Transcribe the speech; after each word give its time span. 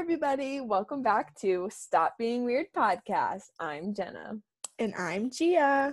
everybody. 0.00 0.62
Welcome 0.62 1.02
back 1.02 1.38
to 1.40 1.68
Stop 1.70 2.16
Being 2.16 2.46
Weird 2.46 2.72
podcast. 2.74 3.50
I'm 3.60 3.92
Jenna. 3.92 4.38
And 4.78 4.94
I'm 4.94 5.30
Gia. 5.30 5.92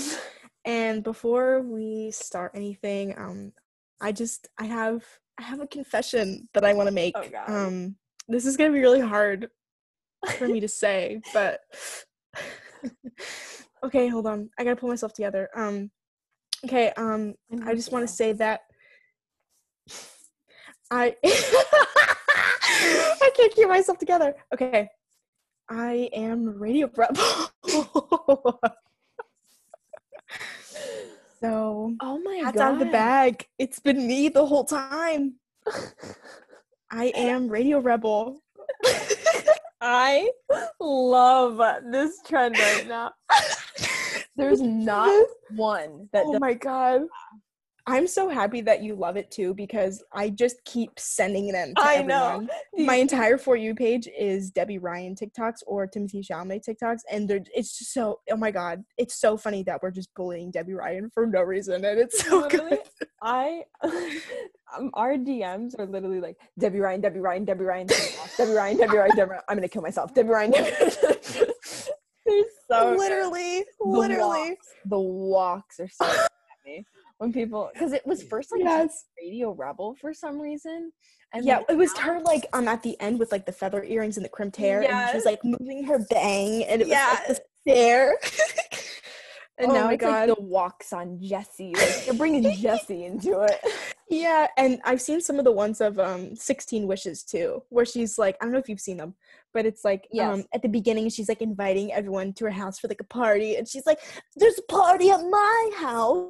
and 0.64 1.04
before 1.04 1.62
we 1.62 2.10
start 2.10 2.50
anything, 2.56 3.16
um, 3.16 3.52
I 4.00 4.10
just 4.10 4.48
I 4.58 4.64
have 4.64 5.04
I 5.38 5.42
have 5.42 5.60
a 5.60 5.68
confession 5.68 6.48
that 6.52 6.64
I 6.64 6.74
want 6.74 6.88
to 6.88 6.92
make. 6.92 7.14
Oh, 7.16 7.22
Um, 7.46 7.94
this 8.26 8.44
is 8.44 8.56
gonna 8.56 8.72
be 8.72 8.80
really 8.80 9.00
hard 9.00 9.48
for 10.36 10.48
me 10.48 10.58
to 10.58 10.68
say, 10.68 11.20
but 11.32 11.60
okay, 13.84 14.08
hold 14.08 14.26
on. 14.26 14.50
I 14.58 14.64
gotta 14.64 14.74
pull 14.74 14.88
myself 14.88 15.12
together. 15.12 15.48
Um, 15.54 15.92
okay. 16.64 16.90
Um, 16.96 17.36
I 17.64 17.76
just 17.76 17.92
want 17.92 18.06
to 18.06 18.12
say 18.12 18.32
that 18.32 18.62
I 20.90 21.14
I 23.22 23.30
can't 23.36 23.54
keep 23.54 23.68
myself 23.68 23.98
together. 23.98 24.34
Okay. 24.54 24.88
I 25.68 26.08
am 26.12 26.58
Radio 26.58 26.90
Rebel. 26.94 27.50
so 31.40 31.94
Oh 32.00 32.18
my 32.22 32.36
hats 32.44 32.56
god. 32.56 32.62
out 32.62 32.72
of 32.74 32.78
the 32.78 32.86
bag. 32.86 33.46
It's 33.58 33.80
been 33.80 34.06
me 34.06 34.28
the 34.28 34.46
whole 34.46 34.64
time. 34.64 35.34
I 36.90 37.06
am 37.14 37.48
Radio 37.48 37.80
Rebel. 37.80 38.40
I 39.80 40.30
love 40.80 41.60
this 41.90 42.20
trend 42.26 42.58
right 42.58 42.86
now. 42.88 43.12
There's 44.36 44.60
not 44.60 45.26
one 45.50 46.08
that 46.12 46.24
oh 46.26 46.38
my 46.38 46.54
god. 46.54 47.02
I'm 47.88 48.06
so 48.06 48.28
happy 48.28 48.60
that 48.60 48.82
you 48.82 48.94
love 48.94 49.16
it 49.16 49.30
too 49.30 49.54
because 49.54 50.04
I 50.12 50.28
just 50.28 50.62
keep 50.66 50.90
sending 50.98 51.50
them 51.52 51.74
to 51.74 51.80
I 51.82 52.02
know. 52.02 52.46
My 52.76 52.96
entire 52.96 53.38
for 53.38 53.56
you 53.56 53.74
page 53.74 54.06
is 54.16 54.50
Debby 54.50 54.76
Ryan 54.76 55.14
TikToks 55.14 55.62
or 55.66 55.88
Timothee 55.88 56.22
Chalamet 56.22 56.68
TikToks, 56.68 57.00
and 57.10 57.26
they're, 57.26 57.40
it's 57.54 57.78
just 57.78 57.94
so 57.94 58.20
oh 58.30 58.36
my 58.36 58.50
god, 58.50 58.84
it's 58.98 59.18
so 59.18 59.38
funny 59.38 59.62
that 59.62 59.82
we're 59.82 59.90
just 59.90 60.14
bullying 60.14 60.50
Debby 60.50 60.74
Ryan 60.74 61.08
for 61.14 61.26
no 61.26 61.40
reason, 61.40 61.82
and 61.82 61.98
it's 61.98 62.22
so 62.22 62.40
Literally, 62.40 62.76
good. 62.98 63.08
I 63.22 63.62
um, 63.82 64.90
our 64.92 65.14
DMs 65.16 65.78
are 65.78 65.86
literally 65.86 66.20
like 66.20 66.36
Debby 66.58 66.80
Ryan, 66.80 67.00
Debby 67.00 67.20
Ryan, 67.20 67.46
Debby 67.46 67.64
Ryan, 67.64 67.86
Debby 67.86 68.52
Ryan, 68.52 68.76
Debby 68.76 68.96
Ryan, 68.98 69.16
Debby 69.16 69.30
Ryan. 69.30 69.42
I'm 69.48 69.56
gonna 69.56 69.66
kill 69.66 69.82
myself. 69.82 70.12
Debby 70.12 70.28
Ryan, 70.28 70.50
Debby 70.50 70.70
Ryan. 70.78 70.92
They're 72.26 72.44
so 72.70 72.90
good. 72.90 72.98
literally, 72.98 73.64
The 73.80 73.88
literally, 73.88 74.50
walks, 74.50 74.66
the 74.84 75.00
walks 75.00 75.80
are 75.80 75.88
so 75.88 76.04
at 76.04 76.28
me 76.66 76.84
when 77.18 77.32
people 77.32 77.70
because 77.72 77.92
it 77.92 78.06
was 78.06 78.22
first 78.22 78.50
like 78.52 78.62
yes. 78.62 79.04
Radio 79.20 79.52
Rebel 79.52 79.94
for 80.00 80.14
some 80.14 80.40
reason. 80.40 80.92
And 81.32 81.44
yeah, 81.44 81.58
like, 81.58 81.66
it 81.70 81.76
was 81.76 81.96
her 81.98 82.20
like 82.20 82.46
um 82.52 82.66
at 82.68 82.82
the 82.82 82.98
end 83.00 83.18
with 83.18 83.32
like 83.32 83.44
the 83.46 83.52
feather 83.52 83.84
earrings 83.84 84.16
and 84.16 84.24
the 84.24 84.30
crimped 84.30 84.56
hair, 84.56 84.80
and 84.80 84.88
Yes. 84.90 85.12
she's 85.12 85.24
like 85.24 85.44
moving 85.44 85.84
her 85.84 85.98
bang, 86.10 86.64
and 86.64 86.80
it 86.82 86.88
was 86.88 86.96
like 86.96 87.26
the 87.26 87.40
stare. 87.62 88.16
And 89.60 89.72
Oh 89.72 89.74
now 89.74 89.88
it's 89.88 90.04
like 90.04 90.28
God. 90.28 90.36
the 90.36 90.40
walks 90.40 90.92
on 90.92 91.18
Jessie. 91.20 91.74
Like 91.74 92.04
they're 92.04 92.14
bringing 92.14 92.48
Jessie 92.56 93.06
into 93.06 93.40
it. 93.40 93.58
Yeah, 94.08 94.46
and 94.56 94.80
I've 94.84 95.00
seen 95.02 95.20
some 95.20 95.40
of 95.40 95.44
the 95.44 95.50
ones 95.50 95.80
of 95.80 95.98
um 95.98 96.36
16 96.36 96.86
Wishes 96.86 97.24
too, 97.24 97.64
where 97.68 97.84
she's 97.84 98.18
like, 98.18 98.36
I 98.40 98.44
don't 98.44 98.52
know 98.52 98.60
if 98.60 98.68
you've 98.68 98.80
seen 98.80 98.98
them, 98.98 99.14
but 99.52 99.66
it's 99.66 99.84
like 99.84 100.06
Yes. 100.12 100.32
um 100.38 100.44
at 100.54 100.62
the 100.62 100.68
beginning 100.68 101.08
she's 101.10 101.28
like 101.28 101.42
inviting 101.42 101.92
everyone 101.92 102.34
to 102.34 102.44
her 102.44 102.52
house 102.52 102.78
for 102.78 102.86
like 102.86 103.00
a 103.00 103.04
party, 103.04 103.56
and 103.56 103.66
she's 103.66 103.84
like, 103.84 103.98
There's 104.36 104.58
a 104.58 104.72
party 104.72 105.10
at 105.10 105.22
my 105.28 105.70
house. 105.74 106.28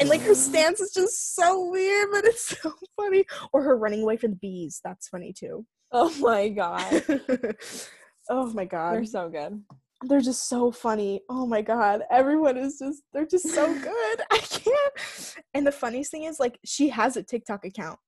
And 0.00 0.08
like 0.08 0.20
her 0.22 0.34
stance 0.34 0.80
is 0.80 0.92
just 0.92 1.34
so 1.34 1.68
weird, 1.70 2.08
but 2.12 2.24
it's 2.24 2.56
so 2.62 2.72
funny. 2.96 3.24
Or 3.52 3.62
her 3.62 3.76
running 3.76 4.02
away 4.02 4.16
from 4.16 4.30
the 4.32 4.36
bees. 4.36 4.80
That's 4.84 5.08
funny 5.08 5.32
too. 5.32 5.66
Oh 5.92 6.14
my 6.20 6.48
god. 6.48 7.04
oh 8.30 8.52
my 8.52 8.64
god. 8.64 8.94
They're 8.94 9.04
so 9.04 9.28
good. 9.28 9.62
they're 10.08 10.20
just 10.20 10.48
so 10.48 10.70
funny. 10.72 11.20
Oh 11.28 11.46
my 11.46 11.62
god, 11.62 12.02
everyone 12.10 12.56
is 12.56 12.78
just 12.78 13.02
they're 13.12 13.26
just 13.26 13.48
so 13.48 13.72
good. 13.80 14.20
I 14.30 14.38
can't. 14.38 15.36
And 15.54 15.66
the 15.66 15.72
funniest 15.72 16.10
thing 16.10 16.24
is 16.24 16.40
like 16.40 16.58
she 16.64 16.88
has 16.88 17.16
a 17.16 17.22
TikTok 17.22 17.64
account. 17.64 17.98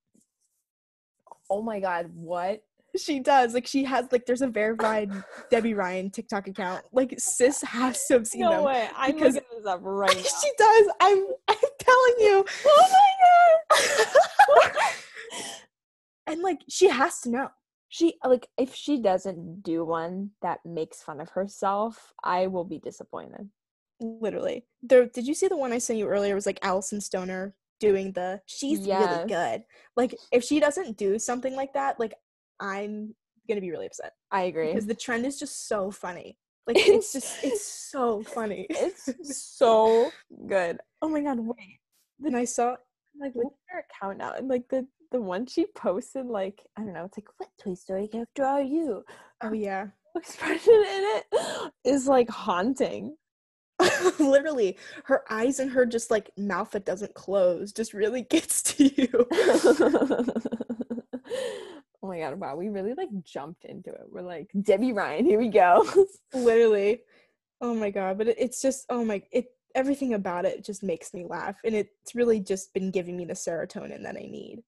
Oh 1.51 1.63
my 1.63 1.79
god, 1.81 2.11
what? 2.15 2.63
She 2.97 3.21
does. 3.21 3.55
Like 3.55 3.67
she 3.67 3.85
has 3.85 4.07
like 4.13 4.25
there's 4.27 4.43
a 4.43 4.47
verified 4.49 5.11
Debby 5.51 5.75
Ryan 5.75 6.11
TikTok 6.11 6.47
account. 6.49 6.85
Like 6.93 7.15
sis 7.19 7.61
has 7.63 8.05
to 8.07 8.15
have 8.15 8.27
seen 8.27 8.43
No 8.43 8.51
them. 8.53 8.65
way. 8.65 8.89
I'm 8.97 9.15
because- 9.15 9.35
looking 9.35 9.59
this 9.59 9.67
up 9.67 9.81
right 9.83 10.15
now. 10.17 10.23
she 10.23 10.51
does. 10.59 10.87
I'm 11.01 11.27
I'm 11.49 11.57
telling 11.79 12.15
you. 12.21 12.45
oh 12.67 12.89
my 12.93 13.79
god. 14.59 14.73
And 16.27 16.41
like 16.41 16.61
she 16.71 16.89
has 16.89 17.21
to 17.23 17.31
know. 17.31 17.49
she 17.89 18.15
like 18.25 18.49
if 18.57 18.75
she 18.75 19.01
doesn't 19.01 19.63
do 19.63 19.85
one 19.85 20.31
that 20.41 20.61
makes 20.65 21.03
fun 21.03 21.21
of 21.21 21.29
herself, 21.31 22.13
I 22.23 22.47
will 22.47 22.65
be 22.65 22.79
disappointed. 22.79 23.51
Literally. 24.01 24.65
There 24.83 25.07
did 25.07 25.27
you 25.27 25.35
see 25.35 25.49
the 25.49 25.57
one 25.57 25.73
I 25.73 25.79
sent 25.79 25.99
you 25.99 26.07
earlier? 26.09 26.33
It 26.33 26.37
was 26.37 26.47
like 26.47 26.61
Alyson 26.65 27.01
Stoner 27.03 27.55
doing 27.79 28.13
the 28.13 28.41
she's 28.47 28.81
Yes. 28.87 29.07
really 29.11 29.29
good. 29.29 29.65
Like 29.97 30.15
if 30.33 30.43
she 30.45 30.61
doesn't 30.61 30.97
do 30.97 31.19
something 31.19 31.55
like 31.55 31.75
that, 31.75 32.01
like 32.01 32.15
I'm 32.61 33.15
gonna 33.49 33.61
be 33.61 33.71
really 33.71 33.87
upset. 33.87 34.13
I 34.31 34.43
agree. 34.43 34.69
because 34.69 34.87
the 34.87 34.95
trend 34.95 35.27
is 35.27 35.39
just 35.39 35.69
so 35.69 35.91
funny. 35.91 36.39
Like 36.67 36.77
it's 36.79 37.13
just 37.13 37.45
it's 37.45 37.65
so 37.65 38.23
funny. 38.23 38.67
It's 38.71 39.09
so 39.59 40.11
good. 40.47 40.79
Oh 41.03 41.09
my 41.09 41.21
god, 41.21 41.39
wait. 41.41 41.81
and 42.25 42.37
I 42.37 42.45
saw 42.45 42.77
Like 43.21 43.35
look 43.35 43.53
at 43.71 43.75
her 43.75 43.85
account 43.91 44.19
now. 44.19 44.33
And 44.33 44.49
like 44.49 44.69
the 44.69 44.87
the 45.13 45.21
one 45.21 45.47
she 45.47 45.67
posted, 45.77 46.27
like, 46.27 46.67
I 46.77 46.81
don't 46.81 46.93
know, 46.95 47.05
it's 47.05 47.17
like, 47.17 47.29
what 47.37 47.49
Toy 47.63 47.75
Story 47.75 48.09
character 48.09 48.45
are 48.45 48.63
you? 48.63 49.05
oh 49.43 49.53
yeah, 49.53 49.89
Expression 50.17 50.75
in 50.75 51.21
it 51.33 51.73
is 51.85 52.09
like 52.09 52.29
haunting. 52.31 53.17
literally 54.21 54.79
her 55.05 55.25
eyes 55.31 55.59
and 55.59 55.69
her 55.71 55.85
just 55.85 56.09
like 56.11 56.31
mouth 56.39 56.71
that 56.71 56.87
doesn't 56.87 57.13
close 57.15 57.73
just 57.73 57.93
really 57.93 58.23
gets 58.23 58.63
to 58.63 58.85
you. 58.85 59.27
Oh 62.05 62.07
my 62.07 62.19
god, 62.19 62.39
wow, 62.39 62.55
we 62.55 62.69
really 62.69 62.93
like 62.93 63.09
jumped 63.23 63.65
into 63.65 63.89
it. 63.89 64.05
We're 64.11 64.21
like, 64.21 64.51
Debby 64.61 64.93
Ryan, 64.93 65.25
here 65.25 65.39
we 65.39 65.49
go. 65.49 65.89
literally, 66.35 67.01
oh 67.63 67.75
my 67.75 67.89
god! 67.89 68.19
But 68.19 68.29
it, 68.29 68.37
it's 68.39 68.61
just 68.61 68.85
oh 68.91 69.07
my 69.07 69.23
it 69.33 69.47
everything 69.75 70.13
about 70.13 70.45
it 70.45 70.63
just 70.63 70.83
makes 70.83 71.15
me 71.15 71.25
laugh, 71.27 71.57
and 71.65 71.75
it's 71.75 72.15
really 72.15 72.41
just 72.41 72.75
been 72.75 72.91
giving 72.91 73.17
me 73.17 73.25
the 73.25 73.33
serotonin 73.33 74.03
that 74.03 74.17
I 74.19 74.29
need. 74.29 74.63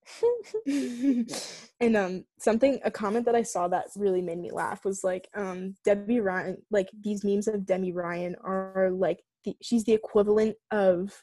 and 1.81 1.95
um 1.95 2.25
something 2.39 2.81
a 2.87 2.91
comment 2.91 3.27
that 3.27 3.35
I 3.35 3.43
saw 3.43 3.69
that 3.69 3.89
really 3.97 4.23
made 4.23 4.39
me 4.39 4.51
laugh 4.51 4.87
was 4.87 5.05
like 5.05 5.29
um 5.35 5.75
Debby 5.85 6.21
Ryan 6.21 6.57
like 6.71 6.89
these 6.99 7.23
memes 7.23 7.49
of 7.49 7.67
Debby 7.67 7.93
Ryan 7.93 8.35
are 8.43 8.89
like 8.91 9.21
the, 9.45 9.55
she's 9.61 9.85
the 9.85 9.93
equivalent 9.93 10.57
of 10.71 11.23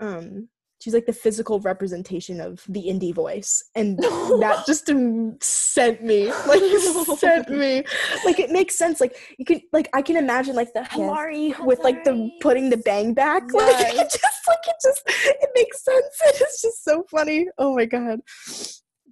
um 0.00 0.48
she's 0.84 0.92
like 0.92 1.06
the 1.06 1.14
physical 1.14 1.60
representation 1.60 2.42
of 2.42 2.62
the 2.68 2.82
indie 2.88 3.14
voice 3.14 3.64
and 3.74 3.98
that 4.42 4.64
just 4.66 4.90
um, 4.90 5.34
sent 5.40 6.04
me 6.04 6.30
like 6.46 6.60
sent 7.18 7.48
me. 7.48 7.82
Like 8.26 8.38
it 8.38 8.50
makes 8.50 8.76
sense 8.76 9.00
like 9.00 9.16
you 9.38 9.46
can 9.46 9.62
like 9.72 9.88
I 9.94 10.02
can 10.02 10.18
imagine 10.18 10.54
like 10.54 10.74
the 10.74 10.84
Hilary 10.84 11.54
with 11.60 11.78
like 11.78 12.04
the 12.04 12.30
putting 12.42 12.68
the 12.68 12.76
bang 12.76 13.14
back 13.14 13.44
like 13.54 13.94
it 13.94 14.10
just 14.10 14.46
like 14.46 14.58
it 14.66 14.76
just 14.82 15.02
it 15.06 15.48
makes 15.54 15.82
sense. 15.82 16.20
It's 16.26 16.60
just 16.60 16.84
so 16.84 17.02
funny. 17.10 17.46
Oh 17.56 17.74
my 17.74 17.86
god. 17.86 18.20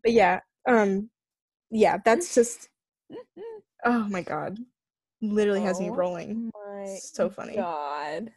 But 0.02 0.12
yeah 0.12 0.40
um 0.68 1.08
yeah 1.70 1.96
that's 2.04 2.34
just 2.34 2.68
oh 3.86 4.06
my 4.10 4.20
god. 4.20 4.58
Literally 5.22 5.62
has 5.62 5.80
me 5.80 5.88
Oh 5.88 5.94
rolling. 5.94 6.50
my 6.54 6.98
So 7.00 7.30
funny. 7.30 7.56
God. 7.56 8.30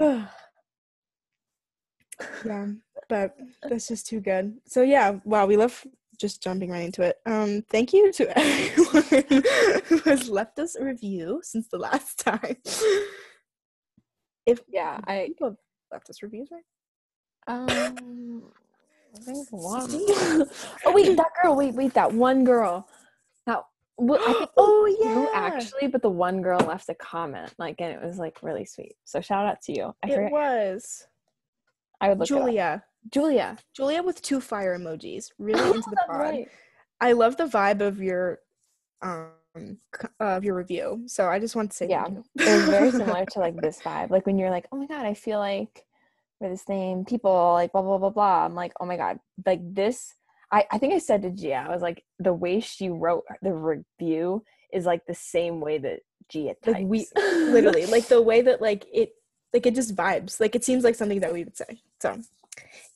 yeah 2.44 2.66
but 3.08 3.36
that's 3.62 3.88
just 3.88 4.06
too 4.06 4.20
good 4.20 4.56
so 4.66 4.82
yeah 4.82 5.18
wow 5.24 5.46
we 5.46 5.56
love 5.56 5.86
just 6.18 6.42
jumping 6.42 6.70
right 6.70 6.84
into 6.84 7.02
it 7.02 7.16
um 7.26 7.62
thank 7.70 7.92
you 7.92 8.12
to 8.12 8.26
everyone 8.38 9.82
who 9.86 9.98
has 9.98 10.28
left 10.28 10.58
us 10.58 10.74
a 10.74 10.84
review 10.84 11.40
since 11.42 11.68
the 11.68 11.78
last 11.78 12.18
time 12.18 12.56
if 14.46 14.60
Yeah, 14.68 14.98
I 15.06 15.24
people 15.28 15.48
have 15.50 15.56
left 15.92 16.10
us 16.10 16.22
reviews 16.22 16.48
right 16.50 16.64
um 17.46 18.42
I 19.16 19.20
think 19.20 19.48
one. 19.50 19.86
oh 19.90 20.92
wait, 20.92 21.16
that 21.16 21.30
girl. 21.42 21.56
Wait, 21.56 21.74
wait, 21.74 21.94
that 21.94 22.12
one 22.12 22.44
girl. 22.44 22.88
That 23.46 23.64
well, 23.96 24.20
I 24.26 24.32
think 24.32 24.50
oh 24.56 24.86
you 24.86 25.28
yeah 25.32 25.38
actually, 25.40 25.88
but 25.88 26.02
the 26.02 26.10
one 26.10 26.42
girl 26.42 26.60
left 26.60 26.88
a 26.88 26.94
comment, 26.94 27.54
like, 27.58 27.80
and 27.80 27.92
it 27.92 28.02
was 28.04 28.18
like 28.18 28.42
really 28.42 28.64
sweet. 28.64 28.96
So 29.04 29.20
shout 29.20 29.46
out 29.46 29.62
to 29.62 29.72
you. 29.72 29.94
I 30.02 30.08
it 30.08 30.14
forget. 30.14 30.32
was 30.32 31.06
I 32.00 32.08
would 32.08 32.18
look 32.18 32.28
julia 32.28 32.84
Julia. 33.10 33.56
julia 33.74 34.02
with 34.02 34.20
two 34.22 34.40
fire 34.40 34.78
emojis 34.78 35.30
really 35.38 35.66
into 35.76 35.90
the 35.90 35.96
pod 36.06 36.20
right. 36.20 36.48
i 37.00 37.12
love 37.12 37.36
the 37.36 37.44
vibe 37.46 37.80
of 37.80 38.00
your 38.00 38.38
um 39.02 39.28
of 40.20 40.44
your 40.44 40.54
review 40.54 41.02
so 41.06 41.26
i 41.28 41.38
just 41.38 41.56
want 41.56 41.70
to 41.70 41.76
say 41.76 41.88
Yeah. 41.88 42.06
It 42.06 42.14
was 42.38 42.64
very 42.68 42.90
similar 43.00 43.24
to 43.24 43.38
like 43.38 43.56
this 43.60 43.80
vibe. 43.80 44.10
Like 44.10 44.26
when 44.26 44.38
you're 44.38 44.50
like, 44.50 44.66
oh 44.70 44.76
my 44.76 44.86
god, 44.86 45.04
I 45.04 45.14
feel 45.14 45.38
like 45.38 45.84
we're 46.40 46.50
the 46.50 46.56
same 46.56 47.04
people, 47.04 47.52
like 47.52 47.72
blah 47.72 47.82
blah 47.82 47.98
blah 47.98 48.10
blah. 48.10 48.44
I'm 48.44 48.54
like, 48.54 48.72
oh 48.80 48.86
my 48.86 48.96
god, 48.96 49.18
like 49.44 49.60
this. 49.74 50.14
I, 50.50 50.64
I 50.70 50.78
think 50.78 50.94
I 50.94 50.98
said 50.98 51.22
to 51.22 51.30
Gia, 51.30 51.66
I 51.68 51.68
was 51.68 51.82
like, 51.82 52.04
the 52.18 52.32
way 52.32 52.60
she 52.60 52.88
wrote 52.88 53.24
the 53.42 53.52
review 53.52 54.44
is 54.72 54.86
like 54.86 55.04
the 55.06 55.14
same 55.14 55.60
way 55.60 55.78
that 55.78 56.00
Gia 56.30 56.54
types. 56.62 56.78
Like 56.78 56.86
we 56.86 57.06
literally 57.16 57.86
like 57.86 58.06
the 58.06 58.22
way 58.22 58.42
that 58.42 58.62
like 58.62 58.86
it 58.92 59.10
like 59.52 59.66
it 59.66 59.74
just 59.74 59.94
vibes. 59.96 60.40
Like 60.40 60.54
it 60.54 60.64
seems 60.64 60.84
like 60.84 60.94
something 60.94 61.20
that 61.20 61.32
we 61.32 61.44
would 61.44 61.56
say. 61.56 61.80
So 62.00 62.18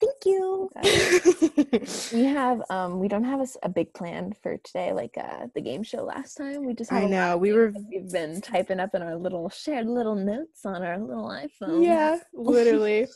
thank 0.01 0.25
you. 0.27 0.71
we 2.13 2.25
have 2.25 2.63
um 2.71 2.99
we 2.99 3.09
don't 3.09 3.25
have 3.25 3.41
a 3.63 3.69
big 3.69 3.93
plan 3.95 4.35
for 4.43 4.57
today 4.59 4.93
like 4.93 5.17
uh 5.17 5.47
the 5.55 5.61
game 5.61 5.83
show 5.83 6.05
last 6.05 6.35
time. 6.35 6.65
We 6.65 6.75
just 6.75 6.93
I 6.93 7.03
a 7.03 7.09
know 7.09 7.37
we 7.37 7.53
were 7.53 7.73
we've 7.91 8.11
been 8.11 8.41
typing 8.41 8.81
up 8.81 8.95
in 8.95 9.03
our 9.03 9.17
little 9.17 9.49
shared 9.49 9.87
little 9.87 10.15
notes 10.17 10.65
on 10.65 10.83
our 10.83 10.99
little 10.99 11.29
iPhone. 11.29 11.85
yeah, 11.85 12.19
literally. 12.35 13.07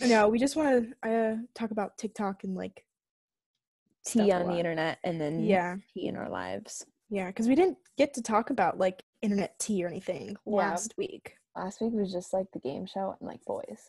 no, 0.00 0.28
we 0.28 0.38
just 0.38 0.56
want 0.56 0.94
to 1.02 1.10
uh, 1.10 1.36
talk 1.54 1.70
about 1.70 1.96
TikTok 1.98 2.44
and 2.44 2.54
like 2.54 2.84
tea 4.04 4.30
on 4.30 4.46
the 4.46 4.58
internet 4.58 4.98
and 5.04 5.20
then 5.20 5.42
Yeah, 5.44 5.76
tea 5.94 6.06
in 6.06 6.16
our 6.16 6.28
lives. 6.28 6.84
yeah, 7.10 7.26
because 7.26 7.48
we 7.48 7.54
didn't 7.56 7.78
get 7.98 8.14
to 8.14 8.22
talk 8.22 8.50
about 8.50 8.78
like 8.78 9.02
internet 9.22 9.58
tea 9.58 9.82
or 9.84 9.88
anything 9.88 10.36
Yeah. 10.46 10.52
last 10.70 10.94
week. 10.96 11.36
Last 11.56 11.80
week 11.80 11.92
was 11.94 12.12
just 12.12 12.34
like 12.34 12.46
the 12.52 12.58
game 12.58 12.84
show 12.84 13.16
and 13.18 13.26
like 13.26 13.42
boys. 13.46 13.88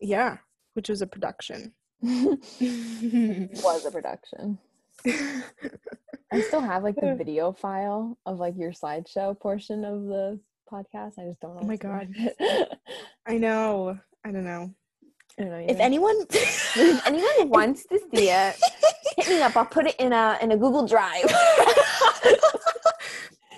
Yeah, 0.00 0.36
which 0.74 0.88
was 0.88 1.02
a 1.02 1.06
production. 1.06 1.72
was 2.00 3.84
a 3.84 3.90
production. 3.90 4.58
I 5.06 6.40
still 6.42 6.60
have 6.60 6.84
like 6.84 6.94
the 6.94 7.16
video 7.16 7.50
file 7.52 8.16
of 8.24 8.38
like 8.38 8.54
your 8.56 8.70
slideshow 8.70 9.38
portion 9.38 9.84
of 9.84 10.04
the 10.04 10.38
podcast. 10.70 11.18
I 11.18 11.24
just 11.24 11.40
don't 11.40 11.56
know. 11.56 11.62
Oh 11.62 11.66
my 11.66 11.76
God. 11.76 12.14
I 13.26 13.36
know. 13.36 13.98
I 14.24 14.30
don't 14.30 14.44
know. 14.44 14.72
I 15.38 15.42
don't 15.42 15.50
know. 15.50 15.66
If 15.68 15.80
anyone, 15.80 16.24
if 16.30 17.06
anyone 17.06 17.48
wants 17.48 17.84
to 17.86 17.98
see 18.14 18.30
it, 18.30 18.56
hit 19.16 19.28
me 19.28 19.42
up. 19.42 19.56
I'll 19.56 19.66
put 19.66 19.88
it 19.88 19.96
in 19.98 20.12
a 20.12 20.38
in 20.40 20.52
a 20.52 20.56
Google 20.56 20.86
Drive. 20.86 21.24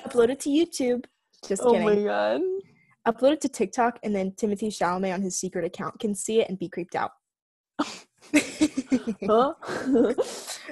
upload 0.07 0.31
it 0.31 0.41
to 0.41 0.49
YouTube. 0.49 1.05
Just 1.47 1.63
oh 1.63 1.73
kidding. 1.73 1.87
my 1.87 1.95
god. 2.03 2.41
Upload 3.07 3.33
it 3.33 3.41
to 3.43 3.49
TikTok, 3.49 3.99
and 4.03 4.15
then 4.15 4.33
Timothee 4.33 4.69
Chalamet 4.69 5.15
on 5.15 5.23
his 5.23 5.39
secret 5.39 5.65
account 5.65 5.99
can 6.01 6.15
see 6.15 6.41
it 6.41 6.49
and 6.49 6.59
be 6.59 6.69
creeped 6.69 6.95
out. 6.95 7.13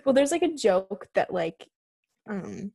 Well, 0.05 0.15
there's 0.15 0.33
like 0.33 0.43
a 0.43 0.55
joke 0.55 1.09
that 1.15 1.33
like, 1.33 1.69
um, 2.31 2.73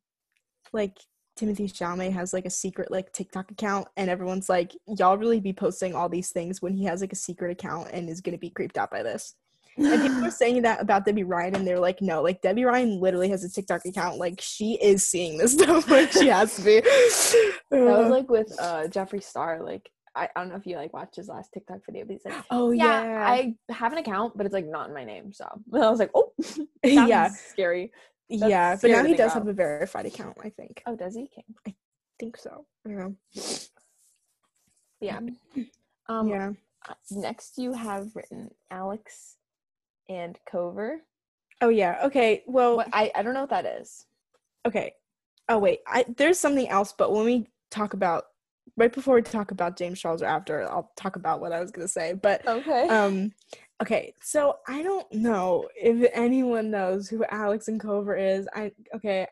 like 0.72 0.98
Timothee 1.40 1.72
Chalamet 1.72 2.12
has 2.14 2.34
like 2.34 2.46
a 2.46 2.50
secret 2.50 2.92
like 2.92 3.12
TikTok 3.12 3.52
account, 3.52 3.88
and 3.98 4.10
everyone's 4.10 4.50
like, 4.50 4.76
y'all 4.88 5.18
really 5.18 5.40
be 5.40 5.54
posting 5.54 5.96
all 5.96 6.10
these 6.10 6.32
things 6.32 6.62
when 6.62 6.74
he 6.74 6.84
has 6.86 7.02
like 7.02 7.14
a 7.14 7.18
secret 7.18 7.52
account 7.52 7.90
and 7.92 8.10
is 8.10 8.22
gonna 8.22 8.38
be 8.38 8.50
creeped 8.50 8.78
out 8.78 8.92
by 8.92 9.04
this. 9.04 9.36
And 9.78 10.02
people 10.02 10.26
are 10.26 10.32
saying 10.32 10.62
that 10.64 10.82
about 10.82 11.06
Debby 11.06 11.24
Ryan, 11.24 11.56
and 11.56 11.68
they're 11.68 11.80
like, 11.80 12.02
no, 12.02 12.22
like 12.22 12.42
Debby 12.42 12.64
Ryan 12.66 13.00
literally 13.00 13.30
has 13.30 13.44
a 13.44 13.50
TikTok 13.50 13.86
account. 13.86 14.18
Like 14.18 14.40
she 14.40 14.74
is 14.82 15.08
seeing 15.10 15.38
this 15.38 15.54
stuff. 15.58 15.90
like 15.90 16.12
she 16.12 16.28
has 16.28 16.56
to 16.58 16.62
be. 16.62 16.82
that 16.82 17.54
was 17.72 18.10
like 18.10 18.30
with 18.30 18.54
uh 18.60 18.84
Jeffree 18.84 19.24
Star. 19.24 19.64
Like 19.64 19.90
I, 20.16 20.30
I 20.36 20.40
don't 20.40 20.50
know 20.50 20.56
if 20.56 20.66
you 20.66 20.76
like 20.76 20.94
watched 20.94 21.16
his 21.16 21.28
last 21.28 21.52
TikTok 21.54 21.80
video, 21.86 22.06
but 22.06 22.14
he's 22.14 22.26
like, 22.26 22.44
oh 22.52 22.72
yeah, 22.72 23.04
yeah, 23.04 23.26
I 23.26 23.56
have 23.74 23.94
an 23.94 24.00
account, 24.00 24.38
but 24.38 24.46
it's 24.46 24.54
like 24.54 24.68
not 24.68 24.88
in 24.88 24.94
my 24.94 25.04
name. 25.04 25.34
So 25.34 25.46
and 25.72 25.84
I 25.84 25.90
was 25.90 26.00
like, 26.00 26.12
oh, 26.14 26.32
yeah, 26.84 27.30
scary. 27.30 27.92
yeah. 28.30 28.78
But 28.80 28.92
now 28.92 29.04
he 29.04 29.16
does 29.16 29.32
about. 29.32 29.42
have 29.42 29.48
a 29.48 29.54
verified 29.54 30.06
account. 30.06 30.38
I 30.44 30.50
think. 30.50 30.84
Oh, 30.86 30.96
does 30.96 31.16
he? 31.16 31.24
Okay. 31.24 31.44
I 31.68 31.74
think 32.20 32.38
so. 32.38 32.66
Yeah. 32.88 33.10
Yeah. 35.02 35.20
Um, 36.10 36.28
yeah. 36.28 36.52
uh, 36.90 36.96
Next, 37.12 37.58
you 37.58 37.72
have 37.72 38.14
written 38.14 38.52
Alex 38.70 39.38
and 40.10 40.40
Kouvr. 40.52 40.98
Oh 41.62 41.70
yeah. 41.70 42.00
Okay. 42.04 42.44
Well. 42.48 42.78
What 42.78 42.90
I, 42.94 43.12
I 43.16 43.24
don't 43.24 43.34
know 43.34 43.42
what 43.42 43.50
that 43.52 43.66
is. 43.66 44.06
Okay. 44.66 44.94
Oh 45.50 45.58
wait. 45.58 45.80
I 45.88 46.06
there's 46.18 46.40
something 46.40 46.68
else, 46.70 46.94
but 46.98 47.12
when 47.12 47.26
we 47.26 47.48
talk 47.72 47.94
about 47.94 48.26
right 48.78 48.92
before 48.94 49.16
we 49.16 49.22
talk 49.22 49.52
about 49.52 49.78
James 49.78 50.00
Charles 50.00 50.22
or 50.22 50.26
after, 50.26 50.64
I'll 50.64 50.92
talk 50.96 51.16
about 51.16 51.42
what 51.42 51.52
I 51.52 51.60
was 51.60 51.72
gonna 51.72 51.88
say. 51.88 52.14
But 52.14 52.46
Okay. 52.48 52.88
um. 52.88 53.32
Okay. 53.82 54.14
So 54.22 54.58
I 54.68 54.84
don't 54.84 55.12
know 55.14 55.68
if 55.76 56.10
anyone 56.14 56.72
knows 56.72 57.08
who 57.10 57.24
Alex 57.30 57.68
and 57.68 57.80
Kouvr 57.82 58.20
is. 58.20 58.48
I 58.54 58.72
okay. 58.96 59.28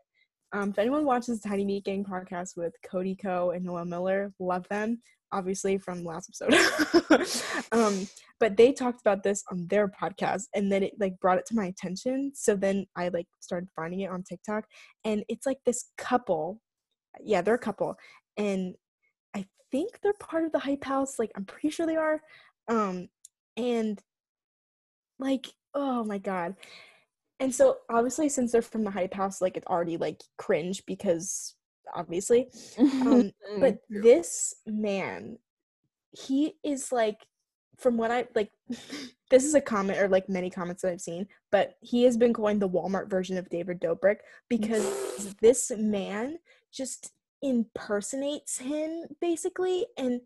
Um, 0.54 0.72
if 0.72 0.80
anyone 0.80 1.06
watches 1.06 1.40
Tiny 1.40 1.64
Meat 1.64 1.86
Gang 1.86 2.04
podcast 2.04 2.58
with 2.58 2.74
Cody 2.84 3.16
Ko 3.16 3.52
and 3.52 3.64
Noah 3.64 3.86
Miller, 3.86 4.34
love 4.38 4.68
them. 4.70 5.02
Obviously 5.32 5.78
from 5.78 6.04
last 6.04 6.30
episode. 6.30 7.62
um, 7.72 8.08
but 8.40 8.58
they 8.58 8.74
talked 8.74 9.02
about 9.02 9.24
this 9.24 9.44
on 9.52 9.68
their 9.68 9.88
podcast 9.88 10.44
and 10.56 10.72
then 10.72 10.84
it 10.84 10.94
like 11.00 11.20
brought 11.20 11.38
it 11.38 11.46
to 11.48 11.56
my 11.56 11.66
attention. 11.66 12.32
So 12.36 12.56
then 12.56 12.86
I 12.96 13.10
like 13.10 13.28
started 13.40 13.70
finding 13.76 14.02
it 14.02 14.10
on 14.12 14.24
TikTok 14.24 14.66
and 15.06 15.24
it's 15.30 15.46
like 15.46 15.60
this 15.66 15.92
couple. 15.98 16.60
Yeah, 17.24 17.42
they're 17.42 17.56
a 17.56 17.60
couple. 17.60 17.96
And 18.38 18.76
I 19.36 19.46
think 19.72 20.00
they're 20.02 20.14
part 20.14 20.46
of 20.46 20.52
the 20.52 20.60
hype 20.60 20.84
house. 20.84 21.20
Like 21.20 21.32
I'm 21.36 21.46
pretty 21.46 21.70
sure 21.70 21.86
they 21.86 21.98
are. 21.98 22.22
Um, 22.68 23.10
and 23.58 24.02
like, 25.20 25.48
oh 25.74 26.04
my 26.04 26.18
god. 26.18 26.56
And 27.40 27.54
so 27.54 27.78
obviously 27.90 28.30
since 28.30 28.52
they're 28.52 28.62
from 28.62 28.84
the 28.84 28.92
hype 28.92 29.14
house, 29.14 29.42
like 29.42 29.58
it's 29.58 29.68
already 29.68 29.98
like 29.98 30.22
cringe 30.38 30.84
because 30.86 31.56
obviously. 31.94 32.50
Um, 32.78 33.32
but 33.60 33.80
this 33.90 34.56
man, 34.66 35.38
he 36.12 36.56
is 36.64 36.92
like, 36.92 37.26
from 37.78 37.98
what 37.98 38.12
I 38.12 38.28
like, 38.36 38.52
this 39.30 39.44
is 39.44 39.56
a 39.56 39.62
comment 39.62 40.00
or 40.00 40.08
like 40.08 40.30
many 40.30 40.50
comments 40.50 40.82
that 40.82 40.92
I've 40.92 41.02
seen, 41.02 41.28
but 41.52 41.76
he 41.82 42.04
has 42.04 42.18
been 42.18 42.34
coined 42.34 42.62
the 42.62 42.70
Walmart 42.70 43.10
version 43.10 43.38
of 43.38 43.50
David 43.50 43.80
Dobrik 43.80 44.18
because 44.50 45.36
this 45.42 45.72
man 45.78 46.38
just 46.72 47.12
impersonates 47.42 48.60
him 48.60 49.06
basically 49.20 49.88
and 49.98 50.22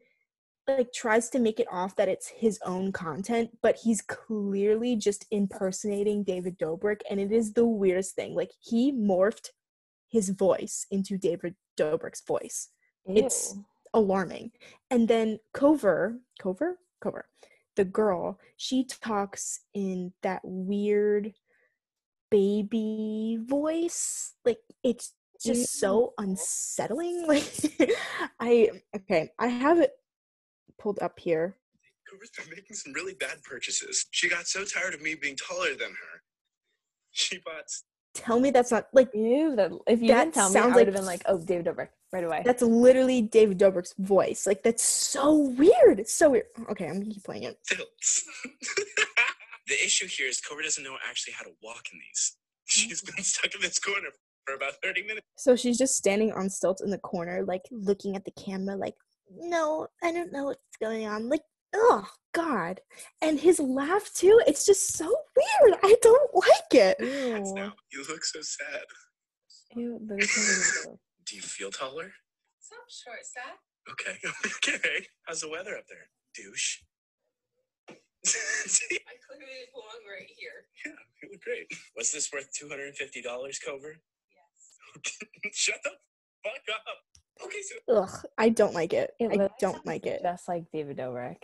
like 0.68 0.92
tries 0.92 1.30
to 1.30 1.40
make 1.40 1.60
it 1.60 1.68
off 1.72 1.96
that 1.96 2.10
it's 2.10 2.28
his 2.28 2.60
own 2.66 2.92
content, 2.92 3.52
but 3.62 3.78
he's 3.78 4.02
clearly 4.02 4.96
just 4.96 5.26
impersonating 5.30 6.24
David 6.24 6.58
Dobrik, 6.58 7.02
and 7.10 7.20
it 7.20 7.32
is 7.32 7.54
the 7.54 7.66
weirdest 7.66 8.16
thing. 8.16 8.34
Like 8.34 8.52
he 8.60 8.92
morphed 8.92 9.50
his 10.16 10.30
voice 10.30 10.88
into 10.90 11.18
David 11.18 11.56
Dobrik's 11.78 12.24
voice 12.26 12.70
it's- 13.06 13.58
alarming. 13.94 14.52
And 14.90 15.08
then 15.08 15.40
Kouvr, 15.54 16.20
Kouvr, 16.42 16.76
Kouvr, 17.04 17.24
the 17.76 17.86
girl, 17.86 18.40
she 18.56 18.86
talks 18.86 19.60
in 19.74 20.14
that 20.24 20.42
weird 20.44 21.34
baby 22.32 23.38
voice. 23.42 24.34
Like 24.46 24.60
it's 24.84 25.14
just 25.44 25.80
so 25.80 26.14
unsettling. 26.18 27.28
Like 27.32 27.52
I 28.40 28.70
okay, 28.96 29.32
I 29.38 29.48
have 29.48 29.80
it 29.80 29.92
pulled 30.80 31.00
up 31.02 31.20
here. 31.20 31.58
Cooper's 32.10 32.32
been 32.38 32.50
making 32.50 32.76
some 32.76 32.94
really 32.94 33.16
bad 33.16 33.44
purchases. 33.44 34.06
She 34.12 34.30
got 34.30 34.48
so 34.48 34.64
tired 34.64 34.94
of 34.94 35.02
me 35.02 35.16
being 35.16 35.36
taller 35.36 35.74
than 35.76 35.90
her. 35.90 36.16
She 37.12 37.40
bought 37.40 37.70
Tell 38.16 38.40
me 38.40 38.50
that's 38.50 38.72
not 38.72 38.88
like 38.94 39.10
Ew, 39.14 39.56
that, 39.58 39.72
if 39.88 40.02
you 40.02 40.08
That 40.08 40.24
didn't 40.24 40.34
tell 40.34 40.50
me, 40.50 40.56
I 40.58 40.62
sounds 40.64 40.74
would 40.76 40.80
like- 40.80 40.86
have 40.88 40.96
been 40.96 41.06
like, 41.06 41.22
oh, 41.28 41.38
David 41.38 41.66
Dobrik 41.68 41.90
right 42.14 42.24
away. 42.24 42.42
that's 42.46 42.62
literally 42.64 43.22
David 43.22 43.60
Dobrik's 43.60 43.94
voice. 44.00 44.48
Like 44.48 44.64
that's 44.64 44.82
so 44.84 45.36
weird. 45.38 46.00
It's 46.00 46.14
so 46.14 46.30
weird. 46.32 46.46
Okay, 46.72 46.88
I'm 46.88 46.94
gonna 47.02 47.14
keep 47.14 47.24
playing 47.24 47.44
it. 47.44 47.60
stilts. 47.64 48.26
the 49.68 49.74
issue 49.84 50.08
here 50.08 50.28
is 50.28 50.40
Cobra 50.42 50.64
doesn't 50.64 50.84
know 50.84 50.96
actually 51.08 51.34
how 51.34 51.44
to 51.44 51.52
walk 51.62 51.84
in 51.92 52.00
these. 52.00 52.38
She's 52.66 53.02
been 53.02 53.24
stuck 53.24 53.54
in 53.54 53.62
this 53.62 53.80
corner 53.80 54.08
for 54.46 54.56
about 54.56 54.74
30 54.84 55.02
minutes. 55.04 55.26
So 55.38 55.56
she's 55.56 55.78
just 55.78 55.96
standing 55.96 56.32
on 56.32 56.50
stilts 56.50 56.82
in 56.82 56.90
the 56.92 56.98
corner, 57.00 57.44
like 57.44 57.64
looking 57.72 58.16
at 58.16 58.26
the 58.26 58.32
camera, 58.32 58.76
like, 58.76 58.94
no, 59.36 59.88
I 60.04 60.12
don't 60.12 60.32
know 60.32 60.46
what's 60.46 60.60
going 60.80 61.06
on. 61.08 61.30
Like, 61.30 61.42
oh, 61.76 62.08
God. 62.34 62.82
And 63.22 63.40
his 63.40 63.60
laugh, 63.60 64.12
too, 64.14 64.42
it's 64.48 64.66
just 64.66 64.94
so 64.94 65.06
weird. 65.06 65.80
I 65.84 65.96
don't 66.02 66.36
like 66.36 66.72
it. 66.72 66.98
Now. 67.56 67.74
You 67.92 68.06
look 68.10 68.24
so 68.24 68.40
sad. 68.42 68.84
Ew, 69.76 70.00
that 70.08 70.20
is 70.20 70.84
so. 70.84 71.00
Do 71.26 71.36
you 71.36 71.42
feel 71.42 71.72
taller? 71.72 72.12
Some 72.60 72.78
short 72.90 73.26
staff. 73.26 73.60
Okay, 73.92 74.18
okay. 74.68 75.06
How's 75.24 75.42
the 75.42 75.50
weather 75.50 75.78
up 75.78 75.86
there? 75.88 76.10
Douche. 76.36 76.80
See, 78.26 78.98
I 79.08 79.14
clearly 79.28 79.70
belong 79.72 80.02
right 80.10 80.30
here. 80.36 80.66
yeah, 80.86 80.92
you 81.22 81.30
look 81.32 81.42
great. 81.42 81.68
Was 81.96 82.12
this 82.12 82.32
worth 82.32 82.50
$250, 82.60 83.24
Kouvr? 83.24 83.94
Yes. 84.34 85.54
Shut 85.54 85.76
the 85.84 85.92
fuck 86.44 86.54
up. 86.74 87.46
Okay, 87.46 87.62
so 87.62 87.96
Ugh, 88.02 88.26
I 88.38 88.50
don't 88.50 88.74
like 88.74 88.94
it. 88.94 89.12
It 89.20 89.40
I 89.40 89.50
don't 89.60 89.86
like 89.86 90.06
it. 90.06 90.22
Just 90.24 90.48
like 90.48 90.64
David 90.72 90.98
Dobrik. 90.98 91.38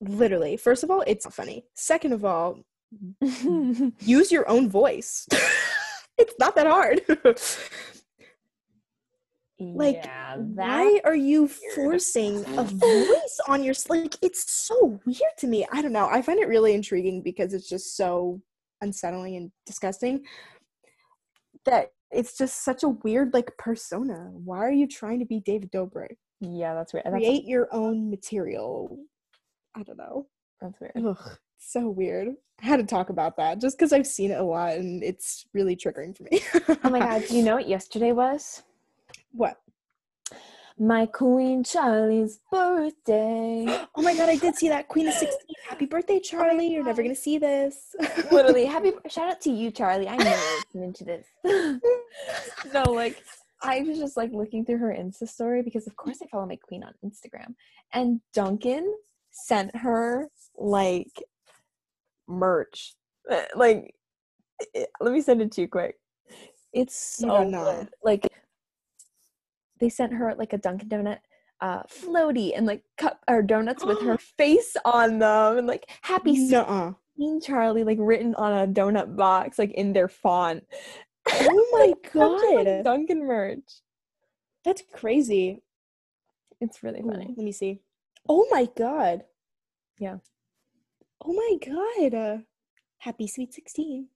Literally. 0.00 0.56
First 0.56 0.84
of 0.84 0.90
all, 0.90 1.02
it's 1.06 1.24
not 1.24 1.34
funny. 1.34 1.64
Second 1.74 2.12
of 2.12 2.24
all, 2.24 2.60
use 3.20 4.30
your 4.30 4.48
own 4.48 4.68
voice. 4.68 5.26
it's 6.18 6.34
not 6.38 6.54
that 6.56 6.66
hard. 6.66 7.00
like 9.58 9.96
yeah, 10.04 10.36
why 10.36 11.00
are 11.04 11.16
you 11.16 11.48
forcing 11.74 12.44
a 12.58 12.62
voice 12.64 13.40
on 13.48 13.64
your 13.64 13.72
like 13.88 14.14
it's 14.20 14.52
so 14.52 15.00
weird 15.06 15.32
to 15.38 15.46
me 15.46 15.66
i 15.72 15.80
don't 15.80 15.94
know 15.94 16.06
i 16.08 16.20
find 16.20 16.38
it 16.38 16.46
really 16.46 16.74
intriguing 16.74 17.22
because 17.22 17.54
it's 17.54 17.66
just 17.66 17.96
so 17.96 18.38
unsettling 18.82 19.34
and 19.36 19.50
disgusting 19.64 20.22
that 21.64 21.90
it's 22.10 22.36
just 22.36 22.64
such 22.64 22.82
a 22.82 22.88
weird 22.88 23.34
like 23.34 23.56
persona. 23.58 24.30
Why 24.32 24.58
are 24.58 24.72
you 24.72 24.86
trying 24.86 25.18
to 25.18 25.26
be 25.26 25.40
David 25.40 25.70
Dobrik? 25.72 26.16
Yeah, 26.40 26.74
that's 26.74 26.92
weird. 26.92 27.04
That's, 27.04 27.16
Create 27.16 27.44
your 27.44 27.68
own 27.72 28.10
material. 28.10 28.98
I 29.76 29.82
don't 29.82 29.98
know. 29.98 30.26
that's 30.60 30.80
weird. 30.80 30.92
Ugh, 31.06 31.38
so 31.58 31.88
weird. 31.88 32.28
I 32.62 32.66
had 32.66 32.78
to 32.78 32.86
talk 32.86 33.10
about 33.10 33.36
that 33.36 33.60
just 33.60 33.76
because 33.78 33.92
I've 33.92 34.06
seen 34.06 34.30
it 34.30 34.40
a 34.40 34.42
lot 34.42 34.72
and 34.74 35.02
it's 35.02 35.44
really 35.52 35.76
triggering 35.76 36.16
for 36.16 36.24
me. 36.24 36.40
Oh 36.82 36.90
my 36.90 36.98
god, 36.98 37.24
do 37.28 37.36
you 37.36 37.42
know 37.42 37.56
what 37.56 37.68
yesterday 37.76 38.12
was? 38.12 38.62
What? 39.32 39.60
My 40.78 41.06
Queen 41.06 41.64
Charli's 41.64 42.38
birthday. 42.52 43.64
Oh 43.94 44.02
my 44.02 44.14
god, 44.14 44.28
I 44.28 44.36
did 44.36 44.56
see 44.56 44.68
that 44.68 44.88
Queen 44.88 45.08
of 45.08 45.14
16. 45.24 45.38
Happy 45.68 45.86
birthday, 45.86 46.18
Charli. 46.20 46.70
You're 46.70 46.84
never 46.84 47.02
gonna 47.02 47.14
see 47.14 47.38
this. 47.38 47.94
Literally, 48.32 48.64
happy 48.66 48.92
shout 49.08 49.30
out 49.30 49.40
to 49.42 49.50
you, 49.50 49.70
Charli. 49.70 50.06
I 50.08 50.16
know 50.16 50.30
you're 50.30 50.58
listening 50.58 50.92
to 50.94 51.04
this. 51.04 51.26
no, 52.74 52.82
like 52.92 53.22
I 53.62 53.80
was 53.80 53.98
just 53.98 54.16
like 54.16 54.32
looking 54.32 54.64
through 54.64 54.78
her 54.78 54.94
Insta 54.98 55.28
story 55.28 55.62
because 55.62 55.86
of 55.86 55.96
course 55.96 56.18
I 56.22 56.26
follow 56.26 56.46
my 56.46 56.56
queen 56.56 56.84
on 56.84 56.92
Instagram. 57.04 57.54
And 57.92 58.20
Dunkin' 58.34 58.94
sent 59.36 59.74
her 59.76 60.28
like 60.56 61.22
merch. 62.26 62.94
Uh, 63.30 63.42
Like 63.54 63.94
it- 64.74 64.90
let 65.00 65.12
me 65.12 65.20
send 65.20 65.42
it 65.42 65.52
to 65.52 65.60
you 65.62 65.68
quick. 65.68 65.96
It's 66.72 66.96
so 66.96 67.48
good. 67.50 67.90
Like 68.02 68.26
they 69.78 69.88
sent 69.88 70.12
her 70.14 70.34
like 70.34 70.52
a 70.52 70.58
Dunkin' 70.58 70.88
Donut 70.88 71.18
uh 71.60 71.82
floaty 71.84 72.52
and 72.54 72.66
like 72.66 72.82
cup 72.98 73.20
or 73.28 73.40
donuts 73.42 73.84
with 73.84 74.00
her 74.02 74.18
face 74.38 74.76
on 74.84 75.18
them 75.18 75.58
and 75.58 75.66
like 75.66 75.88
happy 76.02 76.36
Nuh-uh. 76.48 76.92
Charli 77.18 77.84
like 77.84 77.96
written 78.00 78.34
on 78.34 78.52
a 78.52 78.66
donut 78.70 79.16
box 79.16 79.58
like 79.58 79.72
in 79.72 79.92
their 79.94 80.08
font. 80.08 80.64
Oh 81.30 81.68
my 81.72 81.84
a 81.84 81.88
like, 81.88 82.12
god. 82.12 82.84
Dunkin' 82.84 83.26
merch. 83.26 83.80
That's 84.64 84.82
crazy. 84.92 85.62
It's 86.60 86.82
really 86.82 87.00
Ooh, 87.00 87.10
funny. 87.10 87.34
let 87.36 87.44
me 87.44 87.52
see. 87.52 87.80
Oh 88.28 88.46
my 88.50 88.68
god. 88.76 89.24
Yeah. 89.98 90.18
Oh 91.24 91.32
my 91.32 91.56
god. 91.64 92.14
Uh, 92.14 92.38
happy 92.98 93.26
sweet 93.26 93.54
16. 93.54 94.08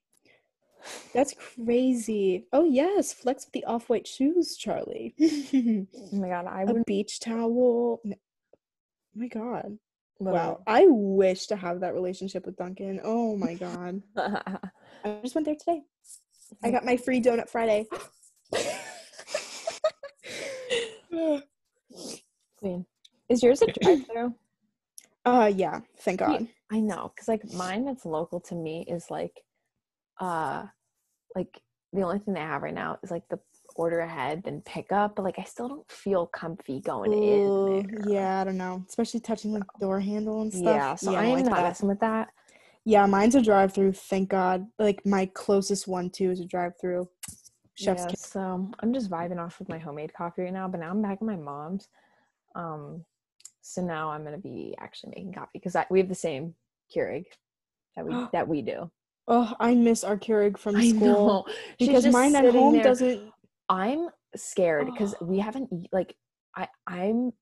That's 1.15 1.35
crazy. 1.35 2.47
Oh 2.53 2.65
yes, 2.65 3.13
flex 3.13 3.45
with 3.47 3.53
the 3.53 3.65
off-white 3.65 4.07
shoes, 4.07 4.57
Charli. 4.59 5.13
Oh 5.95 6.17
my 6.17 6.29
god, 6.29 6.47
I 6.47 6.63
a 6.63 6.67
would 6.67 6.87
beach 6.87 7.21
towel. 7.21 8.01
Oh 8.05 8.11
my 9.15 9.29
god. 9.29 9.79
literally- 10.19 10.39
Wow. 10.39 10.63
I 10.67 10.87
wish 10.89 11.47
to 11.49 11.57
have 11.57 11.81
that 11.81 11.95
relationship 11.95 12.47
with 12.47 12.57
Dunkin'. 12.57 13.01
Oh 13.05 13.37
my 13.37 13.55
god. 13.55 14.03
I 14.17 15.21
just 15.23 15.35
went 15.35 15.45
there 15.47 15.57
today. 15.57 15.83
I 16.63 16.71
got 16.71 16.85
my 16.85 16.97
free 16.97 17.21
donut 17.21 17.49
Friday. 17.51 17.87
Queen. 22.59 22.87
Is 23.31 23.43
yours 23.43 23.63
a 23.63 23.67
drive-through? 23.83 24.35
uh 25.25 25.53
yeah, 25.55 25.81
thank 26.01 26.19
God. 26.19 26.47
I 26.71 26.81
know, 26.81 27.13
cause 27.19 27.29
like 27.29 27.43
mine 27.53 27.85
that's 27.85 28.05
local 28.05 28.41
to 28.43 28.55
me 28.55 28.85
is 28.89 29.07
like, 29.11 29.33
uh, 30.21 30.65
like 31.35 31.61
the 31.93 32.03
only 32.03 32.19
thing 32.19 32.35
they 32.35 32.41
have 32.41 32.63
right 32.63 32.75
now 32.75 32.99
is 33.03 33.11
like 33.11 33.29
the 33.29 33.39
order 33.77 34.01
ahead 34.01 34.43
then 34.45 34.63
pick 34.63 34.93
up, 34.93 35.17
but 35.17 35.25
like 35.25 35.39
I 35.39 35.45
still 35.45 35.69
don't 35.69 35.91
feel 35.91 36.27
comfy 36.27 36.81
going 36.81 37.13
Ooh, 37.13 37.79
in. 37.79 37.87
There. 37.89 38.13
yeah, 38.13 38.41
I 38.41 38.45
don't 38.45 38.59
know. 38.59 38.85
Especially 38.89 39.21
touching 39.21 39.53
the 39.53 39.65
door 39.81 40.01
handle 40.01 40.43
and 40.43 40.53
stuff. 40.53 40.77
Yeah, 40.77 40.95
so 40.97 41.15
I 41.15 41.23
I 41.23 41.25
am 41.25 41.33
like 41.33 41.45
not 41.47 41.57
that. 41.57 41.65
messing 41.65 41.89
with 41.89 42.01
that. 42.01 42.29
Yeah, 42.85 43.07
mine's 43.07 43.35
a 43.35 43.43
drive 43.43 43.73
through, 43.73 43.93
thank 43.93 44.31
God. 44.31 44.67
Like 44.79 45.05
my 45.05 45.27
closest 45.27 45.87
one 45.87 46.11
too 46.11 46.31
is 46.31 46.41
a 46.41 46.47
drive 46.47 46.73
through. 46.81 47.09
Chef's 47.75 48.01
yeah, 48.01 48.09
so 48.15 48.71
I'm 48.81 48.93
just 48.93 49.11
vibing 49.11 49.39
off 49.39 49.59
with 49.59 49.69
my 49.69 49.79
homemade 49.79 50.13
coffee 50.15 50.43
right 50.43 50.53
now, 50.53 50.69
but 50.69 50.81
now 50.81 50.91
I'm 50.91 51.03
back 51.03 51.19
at 51.21 51.23
my 51.23 51.37
mom's. 51.37 51.89
Um, 52.55 53.05
so 53.71 53.83
now 53.83 54.11
I'm 54.11 54.25
gonna 54.25 54.39
be 54.39 54.75
actually 54.79 55.11
making 55.17 55.35
coffee 55.35 55.51
because 55.61 55.77
we 55.91 55.99
have 56.01 56.09
the 56.09 56.15
same 56.15 56.55
Keurig 56.95 57.25
that 57.97 58.07
we 58.07 58.15
that 58.33 58.49
we 58.49 58.63
do. 58.63 58.91
Oh, 59.29 59.55
I 59.61 59.75
miss 59.75 60.03
our 60.03 60.17
Keurig 60.17 60.59
from 60.59 60.77
I 60.77 60.89
school. 60.89 61.01
know 61.01 61.47
Because 61.79 62.07
mine 62.07 62.35
at 62.35 62.45
home 62.47 62.75
there. 62.75 62.83
doesn't 62.85 63.33
I'm 63.69 64.09
scared 64.37 64.87
because 64.87 65.15
we 65.21 65.39
haven't 65.39 65.69
eat 65.73 65.89
like 65.93 66.15
I 66.57 66.69
I'm 66.87 67.33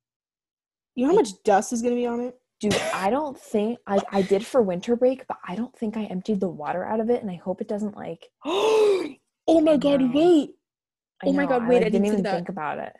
you 0.94 1.04
know 1.06 1.08
how 1.08 1.14
much 1.14 1.42
dust 1.44 1.72
is 1.72 1.82
gonna 1.82 1.94
be 1.94 2.06
on 2.06 2.20
it? 2.20 2.38
dude. 2.60 2.74
I 2.92 3.10
don't 3.10 3.38
think 3.38 3.78
I 3.86 4.00
I 4.10 4.22
did 4.22 4.44
for 4.44 4.60
winter 4.62 4.96
break, 4.96 5.26
but 5.26 5.38
I 5.46 5.54
don't 5.54 5.74
think 5.76 5.96
I 5.96 6.04
emptied 6.04 6.40
the 6.40 6.48
water 6.48 6.84
out 6.84 7.00
of 7.00 7.08
it, 7.10 7.22
and 7.22 7.30
I 7.30 7.36
hope 7.36 7.60
it 7.60 7.68
doesn't 7.68 7.96
like. 7.96 8.28
oh 8.44 9.16
my 9.48 9.76
god, 9.76 10.12
wait. 10.14 10.50
I 11.22 11.26
Oh 11.28 11.32
my 11.32 11.46
God, 11.46 11.62
I, 11.62 11.68
wait, 11.68 11.76
like, 11.76 11.86
I 11.86 11.88
didn't 11.90 11.92
didn't 12.02 12.06
even 12.06 12.22
that. 12.24 12.34
think 12.34 12.48
about 12.48 12.78
it. 12.78 12.94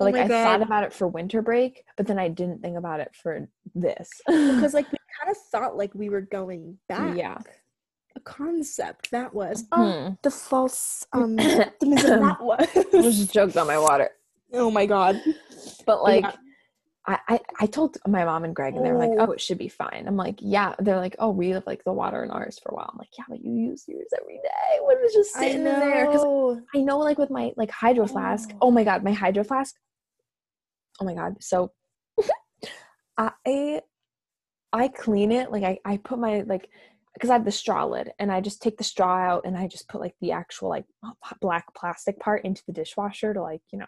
Oh 0.00 0.06
But 0.06 0.14
like 0.14 0.28
my 0.28 0.34
I 0.40 0.44
thought 0.44 0.62
about 0.62 0.84
it 0.84 0.92
for 0.92 1.06
winter 1.06 1.40
break, 1.40 1.84
but 1.96 2.06
then 2.06 2.18
I 2.18 2.28
didn't 2.28 2.60
think 2.62 2.76
about 2.76 3.00
it 3.00 3.12
for 3.14 3.48
this. 3.74 4.10
Because 4.26 4.74
like 4.74 4.90
we 4.90 4.98
kind 5.20 5.30
of 5.30 5.36
thought 5.52 5.76
like 5.76 5.94
we 5.94 6.08
were 6.08 6.20
going 6.20 6.78
back. 6.88 7.16
yeah. 7.16 7.38
A 8.16 8.20
concept 8.20 9.10
that 9.10 9.34
was 9.34 9.64
oh, 9.72 10.08
Hmm. 10.08 10.14
the 10.22 10.30
false 10.30 11.06
um 11.12 11.36
that 11.36 11.74
I 11.80 12.42
was. 12.42 12.68
just 12.92 13.32
choked 13.32 13.56
on 13.56 13.66
my 13.66 13.78
water. 13.78 14.10
oh 14.52 14.70
my 14.70 14.86
god. 14.86 15.20
But 15.86 16.02
like 16.02 16.24
Yeah. 16.24 16.32
I, 17.06 17.18
I 17.28 17.40
I 17.60 17.66
told 17.66 17.98
my 18.06 18.24
mom 18.24 18.44
and 18.44 18.56
Greg 18.56 18.74
and 18.74 18.84
they're 18.84 18.96
like, 18.96 19.10
Oh. 19.18 19.26
oh, 19.28 19.32
it 19.32 19.40
should 19.40 19.58
be 19.58 19.68
fine. 19.68 20.04
I'm 20.06 20.16
like, 20.16 20.38
yeah. 20.40 20.74
They're 20.78 20.96
like, 20.96 21.16
oh, 21.18 21.30
we 21.30 21.50
have 21.50 21.66
like 21.66 21.84
the 21.84 21.92
water 21.92 22.24
in 22.24 22.30
ours 22.30 22.58
for 22.62 22.70
a 22.70 22.74
while. 22.74 22.88
I'm 22.90 22.98
like, 22.98 23.10
yeah, 23.18 23.24
but 23.28 23.44
you 23.44 23.52
use 23.52 23.84
yours 23.86 24.08
every 24.18 24.36
day. 24.36 24.80
What 24.80 24.98
is 25.02 25.12
just 25.12 25.34
sitting 25.34 25.58
in 25.58 25.64
there? 25.64 26.06
Because. 26.06 26.58
I 26.74 26.78
know 26.78 26.98
like 26.98 27.18
with 27.18 27.30
my 27.30 27.52
like 27.56 27.70
hydro 27.70 28.06
flask. 28.06 28.50
Oh. 28.54 28.58
Oh 28.62 28.70
my 28.70 28.84
god, 28.84 29.04
my 29.04 29.12
hydro 29.12 29.44
flask. 29.44 29.74
Oh 31.00 31.04
my 31.04 31.14
god. 31.14 31.42
So 31.42 31.72
I 33.18 33.82
I 34.72 34.88
clean 34.88 35.30
it 35.30 35.50
like 35.50 35.62
I 35.62 35.78
I 35.84 35.98
put 35.98 36.18
my 36.18 36.40
like 36.42 36.68
because 37.12 37.30
I 37.30 37.34
have 37.34 37.44
the 37.44 37.52
straw 37.52 37.84
lid 37.84 38.12
and 38.18 38.32
I 38.32 38.40
just 38.40 38.60
take 38.62 38.76
the 38.76 38.84
straw 38.84 39.16
out 39.16 39.42
and 39.44 39.56
I 39.56 39.68
just 39.68 39.88
put 39.88 40.00
like 40.00 40.14
the 40.20 40.32
actual 40.32 40.68
like 40.70 40.84
oh, 41.04 41.12
black 41.40 41.66
plastic 41.74 42.18
part 42.18 42.44
into 42.44 42.62
the 42.66 42.72
dishwasher 42.72 43.34
to 43.34 43.42
like 43.42 43.62
you 43.72 43.78
know 43.78 43.86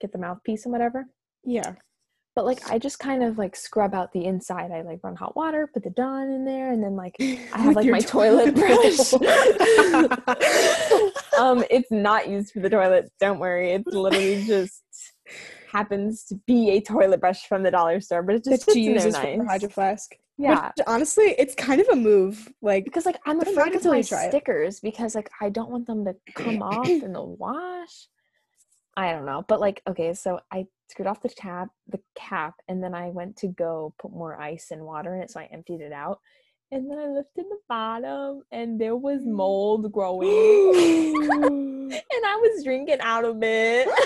get 0.00 0.12
the 0.12 0.18
mouthpiece 0.18 0.64
and 0.64 0.72
whatever. 0.72 1.06
Yeah. 1.42 1.74
But 2.34 2.46
like 2.46 2.70
I 2.70 2.78
just 2.78 2.98
kind 2.98 3.22
of 3.22 3.38
like 3.38 3.54
scrub 3.54 3.94
out 3.94 4.12
the 4.12 4.24
inside. 4.24 4.72
I 4.72 4.82
like 4.82 5.00
run 5.04 5.14
hot 5.14 5.36
water, 5.36 5.68
put 5.72 5.84
the 5.84 5.90
Dawn 5.90 6.30
in 6.30 6.44
there, 6.44 6.72
and 6.72 6.82
then 6.82 6.96
like 6.96 7.14
I 7.20 7.58
have 7.58 7.76
like 7.76 7.86
my 7.86 8.00
toilet 8.00 8.54
brush. 8.54 9.12
um, 11.38 11.64
it's 11.70 11.92
not 11.92 12.28
used 12.28 12.52
for 12.52 12.60
the 12.60 12.70
toilet. 12.70 13.12
Don't 13.20 13.38
worry. 13.38 13.72
It's 13.72 13.86
literally 13.86 14.44
just 14.46 14.82
happens 15.70 16.24
to 16.24 16.36
be 16.46 16.70
a 16.70 16.80
toilet 16.80 17.20
brush 17.20 17.46
from 17.46 17.62
the 17.62 17.70
dollar 17.70 18.00
store, 18.00 18.22
but 18.22 18.36
it 18.36 18.44
just 18.44 18.66
that 18.66 18.72
she 18.72 18.80
uses 18.80 19.16
for 19.16 19.44
hydro 19.44 19.68
flask. 19.68 20.16
Yeah, 20.36 20.72
Which, 20.76 20.84
honestly, 20.88 21.36
it's 21.38 21.54
kind 21.54 21.80
of 21.80 21.88
a 21.90 21.96
move. 21.96 22.52
Like 22.60 22.84
because 22.84 23.06
like 23.06 23.20
I'm 23.24 23.40
afraid 23.40 23.76
of 23.76 23.84
my 23.84 24.02
try 24.02 24.24
it. 24.24 24.30
stickers 24.30 24.80
because 24.80 25.14
like 25.14 25.30
I 25.40 25.50
don't 25.50 25.70
want 25.70 25.86
them 25.86 26.04
to 26.04 26.16
come 26.34 26.62
off 26.62 26.88
in 26.88 27.12
the 27.12 27.22
wash. 27.22 28.08
I 28.96 29.12
don't 29.12 29.26
know, 29.26 29.44
but 29.46 29.60
like 29.60 29.82
okay, 29.88 30.14
so 30.14 30.40
I 30.52 30.66
screwed 30.88 31.08
off 31.08 31.22
the 31.22 31.28
tap, 31.28 31.68
the 31.88 32.00
cap, 32.14 32.54
and 32.68 32.82
then 32.82 32.94
I 32.94 33.08
went 33.08 33.36
to 33.38 33.48
go 33.48 33.94
put 33.98 34.12
more 34.12 34.40
ice 34.40 34.68
and 34.70 34.84
water 34.84 35.14
in 35.14 35.22
it, 35.22 35.30
so 35.30 35.40
I 35.40 35.48
emptied 35.52 35.80
it 35.80 35.92
out. 35.92 36.20
And 36.70 36.90
then 36.90 36.98
I 36.98 37.06
lifted 37.06 37.44
the 37.48 37.58
bottom, 37.68 38.42
and 38.50 38.80
there 38.80 38.96
was 38.96 39.20
mold 39.24 39.90
growing, 39.92 40.28
and 41.30 41.92
I 42.26 42.36
was 42.36 42.64
drinking 42.64 43.00
out 43.00 43.24
of 43.24 43.38
it. 43.42 43.88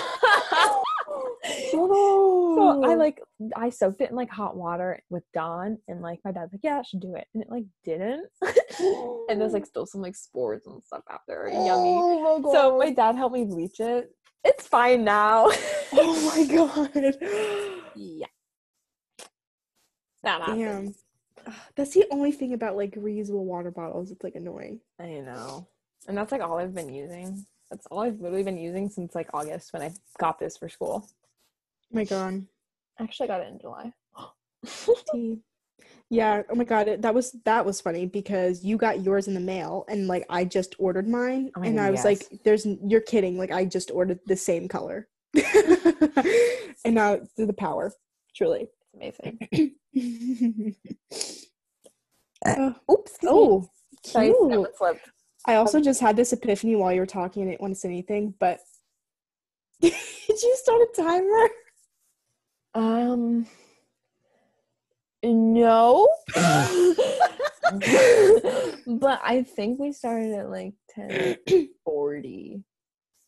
So 1.71 2.83
I 2.83 2.95
like 2.95 3.21
I 3.55 3.69
soaked 3.69 4.01
it 4.01 4.09
in 4.09 4.15
like 4.15 4.29
hot 4.29 4.55
water 4.55 5.01
with 5.09 5.23
Dawn, 5.33 5.77
and 5.87 6.01
like 6.01 6.19
my 6.25 6.31
dad's 6.31 6.53
like, 6.53 6.61
yeah, 6.63 6.75
that 6.77 6.85
should 6.85 6.99
do 6.99 7.15
it, 7.15 7.27
and 7.33 7.43
it 7.43 7.49
like 7.49 7.65
didn't, 7.83 8.27
and 9.29 9.39
there's 9.39 9.53
like 9.53 9.65
still 9.65 9.85
some 9.85 10.01
like 10.01 10.15
spores 10.15 10.63
and 10.65 10.83
stuff 10.83 11.03
out 11.09 11.21
there, 11.27 11.47
yummy. 11.47 11.97
Oh 12.01 12.39
my 12.39 12.51
So 12.51 12.77
my 12.77 12.91
dad 12.91 13.15
helped 13.15 13.35
me 13.35 13.45
bleach 13.45 13.79
it. 13.79 14.11
It's 14.43 14.67
fine 14.67 15.03
now. 15.03 15.49
Oh 15.91 16.33
my 16.35 16.55
god. 16.55 16.91
yeah, 17.95 18.27
that 20.23 20.41
happened. 20.41 20.95
Damn. 21.45 21.53
That's 21.75 21.93
the 21.93 22.05
only 22.11 22.31
thing 22.31 22.53
about 22.53 22.75
like 22.75 22.95
reusable 22.95 23.43
water 23.43 23.71
bottles. 23.71 24.11
It's 24.11 24.23
like 24.23 24.35
annoying. 24.35 24.79
I 24.99 25.07
know, 25.19 25.67
and 26.07 26.17
that's 26.17 26.31
like 26.31 26.41
all 26.41 26.57
I've 26.57 26.75
been 26.75 26.93
using. 26.93 27.45
That's 27.69 27.85
all 27.87 27.99
I've 28.01 28.19
literally 28.19 28.43
been 28.43 28.57
using 28.57 28.89
since 28.89 29.13
like 29.15 29.29
August 29.33 29.73
when 29.73 29.81
I 29.81 29.91
got 30.19 30.39
this 30.39 30.57
for 30.57 30.69
school. 30.69 31.07
Oh 31.07 31.13
my 31.91 32.03
god. 32.03 32.45
Actually, 32.99 33.29
I 33.29 33.37
got 33.37 33.41
it 33.41 33.49
in 33.49 33.59
July. 33.59 33.93
Yeah. 36.09 36.41
Oh 36.49 36.55
my 36.55 36.63
god. 36.63 36.87
It, 36.87 37.01
that 37.03 37.13
was 37.13 37.35
that 37.45 37.65
was 37.65 37.81
funny 37.81 38.05
because 38.05 38.63
you 38.63 38.77
got 38.77 39.03
yours 39.03 39.27
in 39.27 39.33
the 39.33 39.39
mail 39.39 39.85
and 39.87 40.07
like 40.07 40.25
I 40.29 40.43
just 40.43 40.75
ordered 40.79 41.07
mine 41.07 41.51
Oh 41.55 41.61
and 41.61 41.77
God, 41.77 41.83
I 41.83 41.91
was 41.91 41.99
yes. 41.99 42.05
like, 42.05 42.41
"There's 42.43 42.65
you're 42.85 43.01
kidding! 43.01 43.37
Like 43.37 43.51
I 43.51 43.65
just 43.65 43.91
ordered 43.91 44.19
the 44.25 44.35
same 44.35 44.67
color." 44.67 45.07
and 46.83 46.95
now 46.95 47.19
through 47.35 47.45
the 47.45 47.53
power, 47.53 47.93
truly. 48.35 48.67
It's 48.99 49.19
amazing. 49.19 50.75
Uh, 52.45 52.71
Oops. 52.89 53.17
oh, 53.25 53.69
Sorry, 54.05 54.27
Cute. 54.49 54.67
I 55.45 55.55
also 55.55 55.81
just 55.81 55.99
had 55.99 56.15
this 56.15 56.31
epiphany 56.31 56.75
while 56.75 56.93
you 56.93 57.01
were 57.01 57.05
talking. 57.05 57.43
I 57.43 57.47
didn't 57.47 57.61
want 57.61 57.73
to 57.73 57.79
say 57.79 57.89
anything, 57.89 58.33
but 58.39 58.59
did 59.81 59.93
you 60.27 60.55
start 60.55 60.81
a 60.81 61.01
timer? 61.01 61.49
Um, 62.75 63.45
no. 65.23 66.07
but 68.87 69.19
I 69.23 69.43
think 69.55 69.79
we 69.79 69.91
started 69.91 70.33
at 70.33 70.49
like 70.49 70.73
ten 70.89 71.37
forty. 71.83 72.63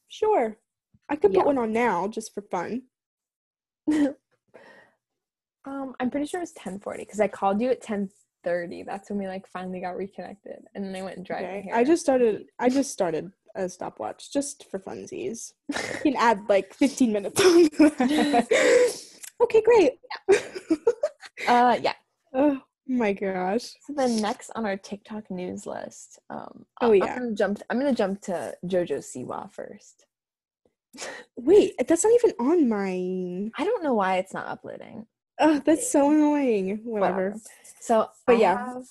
Sure. 0.08 0.58
I 1.10 1.16
could 1.16 1.34
Yeah. 1.34 1.40
put 1.40 1.48
one 1.48 1.58
on 1.58 1.74
now 1.74 2.08
just 2.08 2.34
for 2.34 2.42
fun. 2.44 2.84
Um, 5.64 5.94
I'm 6.00 6.10
pretty 6.10 6.26
sure 6.26 6.40
it 6.40 6.44
was 6.44 6.54
ten 6.54 6.80
forty 6.80 7.04
because 7.04 7.20
I 7.20 7.28
called 7.28 7.62
you 7.62 7.70
at 7.70 7.82
ten 7.82 8.10
thirty. 8.44 8.84
That's 8.84 9.10
when 9.10 9.20
we 9.20 9.28
like 9.28 9.46
finally 9.48 9.80
got 9.82 9.96
reconnected, 9.98 10.64
and 10.74 10.84
then 10.86 10.96
I 10.96 11.04
went 11.04 11.18
and 11.18 11.26
dried 11.26 11.44
my 11.44 11.50
Okay. 11.50 11.62
hair. 11.64 11.76
I 11.76 11.84
just 11.84 12.02
started 12.02 12.46
I 12.60 12.70
just 12.70 12.92
started 12.92 13.32
a 13.56 13.68
stopwatch 13.70 14.32
just 14.32 14.66
for 14.72 14.80
funsies. 14.80 15.52
You 15.70 16.00
can 16.14 16.16
add 16.16 16.40
like 16.48 16.74
15 16.74 17.12
minutes 17.12 17.42
on 17.42 17.64
that. 17.64 18.48
okay, 19.44 19.62
great. 19.62 20.00
Uh, 21.48 21.78
yeah. 21.82 21.94
oh 22.34 22.62
my 22.88 23.14
gosh. 23.14 23.74
So 23.86 23.94
then 23.94 24.22
next 24.22 24.52
on 24.56 24.66
our 24.66 24.78
TikTok 24.78 25.30
news 25.32 25.66
list, 25.66 26.20
um, 26.30 26.66
Oh, 26.82 26.92
I- 26.92 26.96
yeah. 26.96 27.06
I'm 27.14 27.18
gonna 27.20 27.36
jump. 27.36 27.62
I'm 27.70 27.80
gonna 27.80 27.94
jump 27.94 28.22
to 28.24 28.56
JoJo 28.66 29.00
Siwa 29.00 29.52
first. 29.52 30.06
Wait, 31.38 31.74
that's 31.88 32.04
not 32.04 32.14
even 32.14 32.34
on 32.40 32.68
mine. 32.70 33.52
I 33.58 33.64
don't 33.64 33.84
know 33.84 33.94
why 33.94 34.18
it's 34.18 34.34
not 34.34 34.48
uploading. 34.48 35.06
Oh, 35.40 35.60
that's 35.66 35.90
so 35.90 36.12
annoying. 36.12 36.82
Whatever. 36.84 37.30
Whatever. 37.32 37.42
So, 37.80 38.10
But 38.28 38.36
I 38.36 38.40
yeah. 38.40 38.66
have, 38.66 38.84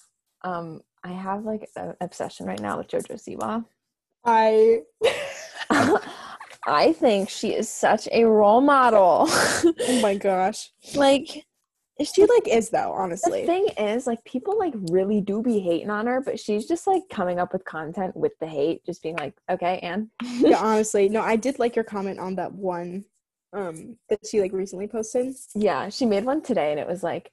um, 0.43 0.81
I 1.05 1.09
have 1.13 1.45
like 1.45 1.69
an 1.77 1.95
obsession 2.01 2.47
right 2.47 2.61
now 2.61 2.79
with 2.79 2.89
JoJo 2.89 3.15
Siwa. 3.39 3.65
I 4.25 4.81
I 6.67 6.93
think 6.93 7.31
she 7.31 7.55
is 7.55 7.69
such 7.69 8.09
a 8.13 8.25
role 8.25 8.61
model. 8.61 9.27
oh 9.29 9.99
my 10.03 10.15
gosh. 10.17 10.71
like 10.95 11.47
She 12.03 12.23
like 12.23 12.49
is 12.49 12.71
though, 12.71 12.93
honestly 12.93 13.43
the 13.43 13.47
thing 13.47 13.69
is, 13.77 14.07
like 14.07 14.23
people 14.25 14.59
like 14.59 14.75
really 14.91 15.21
do 15.21 15.43
be 15.43 15.61
hating 15.61 15.91
on 15.91 16.07
her, 16.07 16.21
but 16.21 16.41
she's 16.41 16.67
just 16.67 16.87
like 16.87 17.03
coming 17.11 17.39
up 17.39 17.53
with 17.53 17.65
content 17.65 18.17
with 18.17 18.33
the 18.41 18.47
hate, 18.47 18.85
just 18.87 19.03
being 19.03 19.17
like, 19.17 19.35
okay, 19.51 19.79
and 19.81 20.09
yeah, 20.39 20.57
honestly. 20.63 21.09
No, 21.09 21.21
I 21.21 21.37
did 21.37 21.59
like 21.59 21.77
your 21.77 21.85
comment 21.85 22.19
on 22.19 22.37
that 22.37 22.53
one 22.53 23.05
um 23.53 23.97
that 24.09 24.21
she 24.25 24.41
like 24.41 24.53
recently 24.53 24.87
posted. 24.87 25.35
yeah, 25.55 25.89
she 25.89 26.07
made 26.07 26.25
one 26.25 26.41
today, 26.43 26.71
and 26.71 26.81
it 26.81 26.87
was 26.87 27.03
like, 27.03 27.33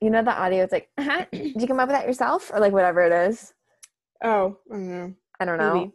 you 0.00 0.10
know, 0.10 0.22
the 0.22 0.32
audio. 0.32 0.64
It's 0.64 0.72
like, 0.72 0.88
uh 0.96 1.24
did 1.32 1.60
you 1.60 1.66
come 1.66 1.80
up 1.80 1.88
with 1.88 1.96
that 1.96 2.06
yourself, 2.06 2.50
or 2.52 2.60
like 2.60 2.72
whatever 2.72 3.02
it 3.02 3.12
is. 3.12 3.52
Oh, 4.22 4.58
I 4.70 4.74
don't 4.74 4.88
know. 4.88 5.14
I 5.40 5.44
don't 5.44 5.58
know. 5.58 5.74
Maybe. 5.74 5.92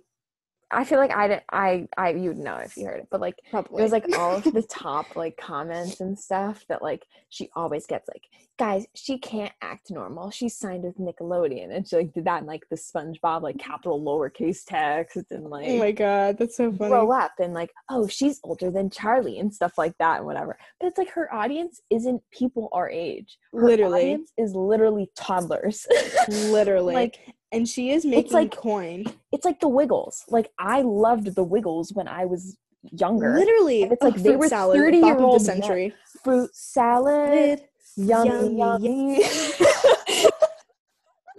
I 0.76 0.84
feel 0.84 1.00
like 1.00 1.16
I 1.16 1.28
didn't. 1.28 1.44
I 1.52 1.88
I 1.98 2.10
you'd 2.12 2.38
know 2.38 2.58
if 2.58 2.76
you 2.78 2.86
heard 2.86 3.00
it, 3.02 3.08
but 3.12 3.22
like 3.22 3.36
Probably. 3.52 3.80
it 3.80 3.84
was 3.84 3.92
like 3.92 4.06
all 4.18 4.36
of 4.38 4.44
the 4.44 4.64
top 4.70 5.16
like 5.16 5.38
comments 5.38 6.00
and 6.02 6.18
stuff 6.18 6.66
that 6.70 6.82
like 6.82 7.06
she 7.30 7.50
always 7.56 7.86
gets 7.86 8.08
like 8.08 8.24
guys 8.60 8.86
she 8.94 9.18
can't 9.18 9.52
act 9.64 9.90
normal 9.90 10.30
she's 10.30 10.56
signed 10.56 10.84
with 10.84 10.96
nickelodeon 11.00 11.76
and 11.76 11.88
she 11.88 11.96
like 11.96 12.14
did 12.14 12.24
that 12.26 12.42
in 12.42 12.46
like 12.48 12.62
the 12.70 12.76
spongebob 12.76 13.42
like 13.42 13.58
capital 13.58 14.00
lowercase 14.00 14.60
text 14.64 15.18
and 15.32 15.46
like 15.50 15.66
Oh 15.68 15.80
my 15.80 15.92
god, 15.92 16.38
that's 16.38 16.58
so 16.58 16.72
funny. 16.72 16.90
grow 16.92 17.12
up 17.12 17.32
and 17.40 17.56
like 17.56 17.72
oh 17.90 18.06
she's 18.08 18.40
older 18.44 18.70
than 18.70 18.92
charli 18.92 19.40
and 19.40 19.52
stuff 19.52 19.74
like 19.80 19.98
that 19.98 20.18
and 20.18 20.28
whatever 20.28 20.56
but 20.80 20.86
it's 20.86 21.00
like 21.00 21.10
her 21.10 21.34
audience 21.34 21.82
isn't 21.90 22.22
people 22.32 22.70
our 22.74 22.88
age 22.92 23.40
her 23.54 23.66
Literally. 23.66 24.02
audience 24.02 24.32
is 24.38 24.54
literally 24.54 25.10
toddlers 25.16 25.88
Literally. 26.28 26.94
like 26.94 27.18
and 27.54 27.68
she 27.68 27.92
is 27.92 28.04
making 28.06 28.34
like- 28.34 28.52
coin. 28.56 29.06
it's 29.32 29.46
like 29.46 29.60
the 29.60 29.68
wiggles 29.68 30.24
like 30.30 30.52
i 30.60 30.82
loved 30.82 31.36
the 31.36 31.44
wiggles 31.44 31.94
when 31.94 32.08
i 32.08 32.26
was 32.26 32.58
younger 32.92 33.36
Literally. 33.38 33.84
And 33.84 33.94
it's 33.94 34.02
like 34.04 34.16
Ugh, 34.16 34.20
they 34.24 34.36
were 34.36 34.50
salad, 34.50 34.76
30 34.78 35.00
bop 35.02 35.08
year 35.08 35.20
old 35.26 35.42
men. 35.48 35.62
century. 35.62 35.94
fruit 36.22 36.50
salad 36.54 37.62
yummy, 37.96 38.58
Yummy, 38.58 38.58
yummy. 38.58 39.24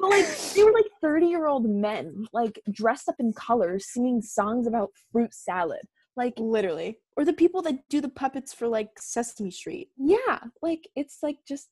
But, 0.00 0.10
like 0.10 0.26
they 0.54 0.62
were 0.64 0.72
like 0.72 0.86
30 1.00 1.26
year 1.26 1.46
old 1.46 1.68
men 1.68 2.26
like 2.32 2.60
dressed 2.70 3.08
up 3.08 3.14
in 3.18 3.32
colors 3.32 3.86
singing 3.92 4.20
songs 4.22 4.66
about 4.66 4.90
fruit 5.12 5.32
salad 5.32 5.80
like 6.16 6.34
Literally. 6.38 6.98
Or 7.16 7.24
the 7.24 7.32
people 7.32 7.60
that 7.62 7.80
do 7.90 8.00
the 8.00 8.08
puppets 8.08 8.52
for 8.54 8.68
like 8.68 8.90
Sesame 8.98 9.50
Street. 9.50 9.88
yeah 9.98 10.40
like 10.62 10.88
it's 10.96 11.18
like 11.22 11.38
just 11.48 11.68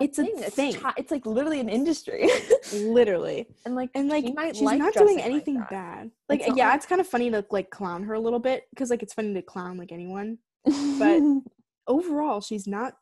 It's 0.00 0.18
a 0.18 0.24
thing. 0.24 0.34
It's, 0.38 0.56
thing. 0.56 0.72
ti- 0.72 0.80
it's 0.96 1.10
like 1.10 1.24
literally 1.24 1.60
an 1.60 1.68
industry 1.68 2.28
Literally. 2.72 3.46
and 3.64 3.74
like 3.76 3.90
And 3.94 4.08
like 4.08 4.24
she 4.24 4.34
she's 4.54 4.62
like 4.62 4.78
not 4.78 4.92
doing 4.94 5.20
anything 5.20 5.54
that. 5.54 5.70
bad. 5.70 6.10
Like 6.28 6.40
It's 6.40 6.56
yeah, 6.56 6.68
like- 6.68 6.76
it's 6.76 6.86
kind 6.86 7.00
of 7.00 7.06
funny 7.06 7.30
to 7.30 7.44
like 7.50 7.70
clown 7.70 8.02
her 8.04 8.14
a 8.14 8.20
little 8.20 8.40
bit 8.40 8.64
because 8.70 8.90
like 8.90 9.02
it's 9.02 9.14
funny 9.14 9.32
to 9.34 9.42
clown 9.42 9.76
like 9.78 9.92
anyone. 9.92 10.38
But- 10.64 11.22
Overall, 11.86 12.40
she's 12.40 12.66
not 12.66 12.94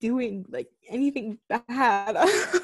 doing 0.00 0.44
like 0.48 0.68
anything 0.88 1.38
bad. 1.48 2.16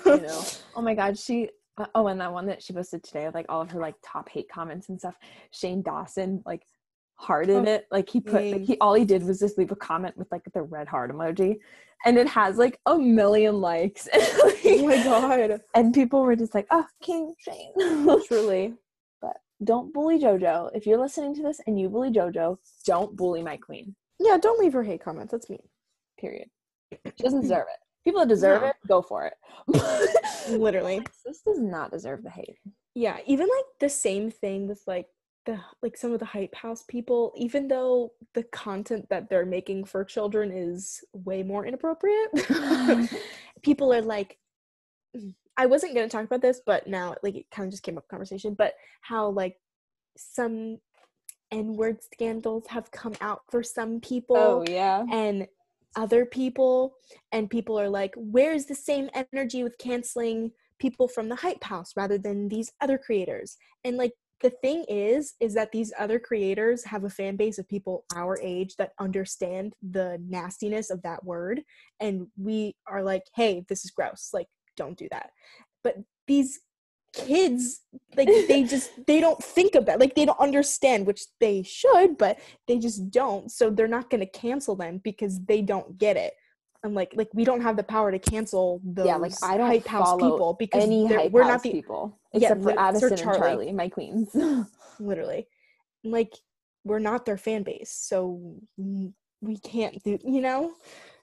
you 0.07 0.16
know 0.20 0.42
oh 0.77 0.83
my 0.83 0.94
god 0.94 1.18
she 1.18 1.48
uh, 1.79 1.87
oh 1.94 2.07
and 2.09 2.20
that 2.20 2.33
one 2.33 2.46
that 2.46 2.62
she 2.62 2.72
posted 2.75 3.03
today 3.03 3.25
of 3.25 3.35
like 3.35 3.46
all 3.48 3.61
of 3.62 3.70
her 3.70 3.81
like 3.81 3.94
top 4.05 4.29
hate 4.29 4.48
comments 4.53 4.90
and 4.90 4.98
stuff 5.01 5.16
shane 5.51 5.83
dawson 5.83 6.42
like 6.44 6.62
hearted 7.23 7.57
in 7.57 7.69
oh, 7.69 7.73
it 7.73 7.87
like 7.93 8.09
he 8.09 8.21
put 8.21 8.45
like 8.45 8.63
he 8.63 8.77
all 8.81 8.95
he 8.95 9.05
did 9.05 9.23
was 9.25 9.39
just 9.39 9.57
leave 9.57 9.71
a 9.71 9.77
comment 9.77 10.17
with 10.17 10.31
like 10.33 10.43
the 10.53 10.63
red 10.63 10.89
heart 10.89 11.13
emoji 11.13 11.57
and 12.05 12.19
it 12.19 12.27
has 12.27 12.57
like 12.59 12.81
a 12.87 12.99
million 12.99 13.61
likes 13.61 14.09
oh 14.15 14.87
my 14.87 15.03
god. 15.05 15.61
and 15.77 15.95
people 15.95 16.23
were 16.23 16.35
just 16.35 16.55
like 16.55 16.67
oh 16.73 16.85
king 17.01 17.33
shane 17.39 17.73
Truly. 18.27 18.75
But 19.21 19.37
don't 19.63 19.93
bully 19.95 20.19
jojo 20.19 20.71
if 20.75 20.85
you're 20.85 20.99
listening 20.99 21.35
to 21.37 21.43
this 21.43 21.61
and 21.67 21.79
you 21.79 21.89
bully 21.89 22.11
jojo 22.11 22.57
don't 22.85 23.15
bully 23.17 23.43
my 23.43 23.57
queen 23.57 23.95
Yeah, 24.19 24.37
don't 24.37 24.59
leave 24.59 24.73
her 24.73 24.83
hate 24.83 25.03
comments. 25.03 25.31
That's 25.31 25.49
mean. 25.49 25.63
period 26.19 26.49
she 26.91 27.23
doesn't 27.23 27.43
deserve 27.43 27.67
it 27.73 27.79
people 28.05 28.21
that 28.21 28.29
deserve 28.29 28.63
No. 28.63 28.69
it 28.69 28.77
go 28.89 29.01
for 29.01 29.27
it 29.27 29.35
Literally. 30.51 30.99
Like, 30.99 31.11
this 31.25 31.41
does 31.47 31.61
not 31.61 31.93
deserve 31.93 32.25
the 32.25 32.31
hate 32.31 32.59
Yeah, 32.97 33.19
even 33.27 33.47
like 33.47 33.65
the 33.79 33.89
same 33.89 34.31
thing 34.31 34.67
with 34.67 34.83
like 34.89 35.07
the 35.45 35.59
like 35.83 35.97
some 35.97 36.13
of 36.13 36.19
the 36.21 36.25
hype 36.25 36.55
house 36.55 36.85
people, 36.89 37.33
even 37.37 37.69
though 37.69 38.13
the 38.35 38.45
content 38.45 39.09
that 39.11 39.29
they're 39.29 39.47
making 39.47 39.85
for 39.85 40.05
children 40.05 40.51
is 40.53 41.03
way 41.13 41.43
more 41.43 41.67
inappropriate. 41.67 42.33
Mm-hmm. 42.35 43.17
people 43.63 43.93
are 43.93 44.03
like 44.03 44.39
mm, 45.17 45.35
I 45.57 45.67
wasn't 45.67 45.95
gonna 45.95 46.09
talk 46.09 46.25
about 46.25 46.43
this, 46.43 46.61
but 46.65 46.87
now 46.87 47.15
like 47.23 47.37
it 47.37 47.47
kind 47.51 47.67
of 47.67 47.73
just 47.73 47.83
came 47.83 47.99
up 47.99 48.09
conversation, 48.09 48.55
but 48.55 48.75
how 49.01 49.31
like 49.31 49.57
some 50.17 50.79
N-word 51.53 52.03
scandals 52.03 52.65
have 52.69 52.91
come 52.91 53.15
out 53.21 53.43
for 53.51 53.63
some 53.63 53.97
oh, 53.97 54.01
people 54.01 54.37
oh 54.37 54.65
yeah 54.67 55.05
and 55.13 55.47
other 55.97 56.25
people 56.25 56.95
and 57.31 57.51
people 57.51 57.79
are 57.79 57.91
like 57.91 58.15
where's 58.17 58.65
the 58.65 58.75
same 58.75 59.11
energy 59.15 59.63
with 59.63 59.77
canceling 59.77 60.51
people 60.79 61.07
from 61.07 61.29
the 61.29 61.37
hype 61.37 61.63
house 61.63 61.93
rather 61.97 62.17
than 62.17 62.49
these 62.49 62.73
other 62.81 62.97
creators 62.97 63.59
and 63.85 63.99
like 63.99 64.13
the 64.43 64.51
thing 64.51 64.85
is 64.89 65.35
is 65.41 65.55
that 65.55 65.73
these 65.73 65.93
other 65.99 66.19
creators 66.19 66.85
have 66.85 67.05
a 67.05 67.11
fan 67.11 67.37
base 67.37 67.59
of 67.59 67.69
people 67.69 68.05
our 68.15 68.39
age 68.43 68.77
that 68.77 68.93
understand 68.99 69.75
the 69.91 70.21
nastiness 70.29 70.91
of 70.91 71.01
that 71.03 71.25
word 71.25 71.63
and 72.01 72.27
we 72.37 72.75
are 72.87 73.03
like 73.03 73.23
hey 73.35 73.65
this 73.69 73.85
is 73.85 73.91
gross. 73.91 74.31
Like 74.33 74.49
don't 74.77 74.99
do 74.99 75.09
that. 75.11 75.31
But 75.85 75.97
these 76.27 76.61
kids 77.13 77.83
like 78.17 78.29
they 78.49 78.65
just 78.69 78.91
they 79.07 79.21
don't 79.21 79.43
think 79.43 79.75
about 79.75 80.01
like 80.01 80.15
they 80.15 80.25
don't 80.25 80.41
understand 80.41 81.07
which 81.07 81.25
they 81.41 81.63
should 81.63 82.17
but 82.17 82.39
they 82.67 82.79
just 82.79 83.11
don't 83.11 83.51
so 83.51 83.69
they're 83.69 83.87
not 83.87 84.09
going 84.09 84.21
to 84.21 84.27
cancel 84.27 84.75
them 84.75 84.99
because 85.05 85.39
they 85.45 85.61
don't 85.61 85.99
get 85.99 86.17
it 86.17 86.33
and 86.85 86.95
like 86.95 87.12
like 87.14 87.29
we 87.33 87.45
don't 87.45 87.61
have 87.61 87.77
the 87.77 87.83
power 87.83 88.11
to 88.11 88.18
cancel 88.18 88.81
those 88.85 89.07
yeah, 89.07 89.16
like 89.16 89.33
I 89.42 89.57
don't 89.57 89.68
hype 89.68 89.87
house 89.87 90.14
people 90.21 90.55
because 90.59 90.83
any 90.83 91.07
hype 91.07 91.33
we're 91.33 91.45
not 91.45 91.62
the 91.62 91.73
people 91.73 92.18
Yeah, 92.33 92.53
except 92.53 92.62
for 92.62 92.68
lit- 92.68 92.77
Sir 92.77 92.83
Addison 92.83 93.12
and 93.12 93.42
Charli. 93.42 93.75
My 93.75 93.88
queens. 93.88 94.31
literally 95.01 95.47
like 96.05 96.33
we're 96.85 96.99
not 96.99 97.25
their 97.27 97.37
fan 97.38 97.62
base 97.62 97.90
so 97.90 98.57
we 99.40 99.57
can't 99.59 100.03
do 100.05 100.18
you 100.25 100.40
know 100.40 100.73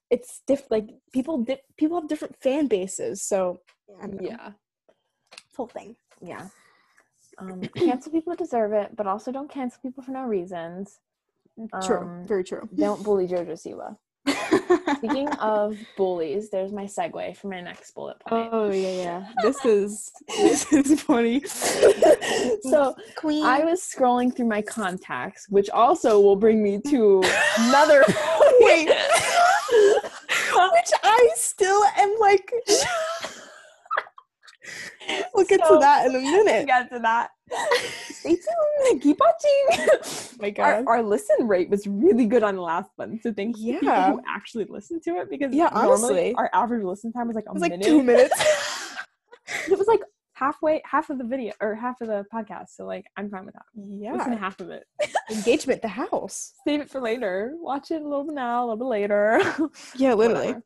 it's 0.09 0.41
diff 0.47 0.63
like 0.69 0.87
people 1.13 1.43
di- 1.43 1.61
people 1.77 1.99
have 1.99 2.09
different 2.09 2.35
fan 2.41 2.67
bases 2.67 3.21
so 3.21 3.59
I 4.01 4.07
don't 4.07 4.21
know. 4.21 4.29
yeah, 4.29 4.51
whole 5.55 5.67
thing 5.67 5.95
yeah. 6.21 6.47
Um, 7.37 7.61
cancel 7.77 8.11
people 8.11 8.35
deserve 8.35 8.73
it, 8.73 8.95
but 8.97 9.07
also 9.07 9.31
don't 9.31 9.49
cancel 9.49 9.79
people 9.81 10.03
for 10.03 10.11
no 10.11 10.23
reasons. 10.23 10.99
true 11.83 12.01
Um, 12.01 12.25
very 12.27 12.43
true 12.43 12.67
Don't 12.75 13.01
bully 13.05 13.27
Jojo 13.27 13.53
Siwa. 13.53 13.95
Speaking 14.97 15.29
of 15.39 15.77
bullies, 15.97 16.49
there's 16.49 16.71
my 16.71 16.85
segue 16.85 17.37
for 17.37 17.47
my 17.47 17.61
next 17.61 17.91
bullet 17.91 18.19
point. 18.19 18.49
oh 18.51 18.71
yeah 18.71 18.89
yeah 18.89 19.27
this 19.41 19.63
is 19.65 20.11
this 20.27 20.71
is 20.71 21.01
funny 21.01 21.41
so 22.61 22.95
queen 23.15 23.45
I 23.45 23.63
was 23.63 23.81
scrolling 23.81 24.35
through 24.35 24.47
my 24.47 24.61
contacts, 24.61 25.47
which 25.49 25.69
also 25.69 26.19
will 26.19 26.35
bring 26.35 26.61
me 26.63 26.79
to 26.89 27.23
another 27.57 28.03
Wait. 28.59 28.89
which 28.89 30.91
I 31.03 31.29
still 31.35 31.83
am 31.97 32.15
like. 32.19 32.51
It's 35.35 35.49
to 35.49 35.65
So- 35.67 35.79
that 35.79 36.05
in 36.05 36.15
a 36.15 36.19
minute. 36.19 36.67
Get 36.67 36.91
to 36.91 36.99
that. 36.99 37.29
Stay 38.09 38.35
tuned. 38.35 39.01
Keep 39.01 39.19
watching. 39.19 39.87
my 40.39 40.53
our, 40.59 40.83
God. 40.83 40.83
our 40.87 41.03
listen 41.03 41.47
rate 41.47 41.69
was 41.69 41.87
really 41.87 42.25
good 42.25 42.43
on 42.43 42.55
the 42.55 42.61
last 42.61 42.89
one. 42.95 43.19
So 43.23 43.31
to 43.31 43.35
people 43.35 43.53
Yeah. 43.89 44.11
who 44.11 44.21
actually 44.27 44.65
listened 44.65 45.01
to 45.03 45.17
it 45.19 45.29
because 45.29 45.53
Yeah, 45.53 45.69
honestly. 45.71 46.33
our 46.35 46.49
average 46.53 46.83
listen 46.83 47.11
time 47.11 47.27
was 47.27 47.35
like 47.35 47.45
a 47.45 47.49
it 47.49 47.53
was 47.53 47.61
like 47.61 47.71
minute. 47.71 47.85
two 47.85 48.03
minutes. 48.03 48.35
It 49.69 49.77
was 49.77 49.87
like 49.87 50.01
halfway, 50.33 50.81
half 50.85 51.09
of 51.09 51.17
the 51.17 51.23
video 51.23 51.53
or 51.59 51.73
half 51.75 51.99
of 52.01 52.07
the 52.07 52.23
podcast. 52.33 52.69
So 52.75 52.85
like 52.85 53.05
I'm 53.17 53.29
fine 53.29 53.45
with 53.45 53.55
that. 53.55 53.65
Listen 53.75 53.99
to 54.25 54.31
yeah. 54.33 54.37
half 54.37 54.59
of 54.59 54.69
it. 54.69 54.83
Engagement, 55.31 55.81
the 55.81 55.87
house. 55.87 56.53
Save 56.67 56.81
it 56.81 56.89
for 56.89 57.01
later. 57.01 57.53
Watch 57.55 57.89
it 57.91 58.01
a 58.01 58.07
little 58.07 58.25
bit 58.25 58.35
now, 58.35 58.59
a 58.61 58.65
little 58.65 58.77
bit 58.77 58.85
later. 58.85 59.41
Yeah, 59.95 60.13
literally. 60.13 60.47
Whatever. 60.47 60.63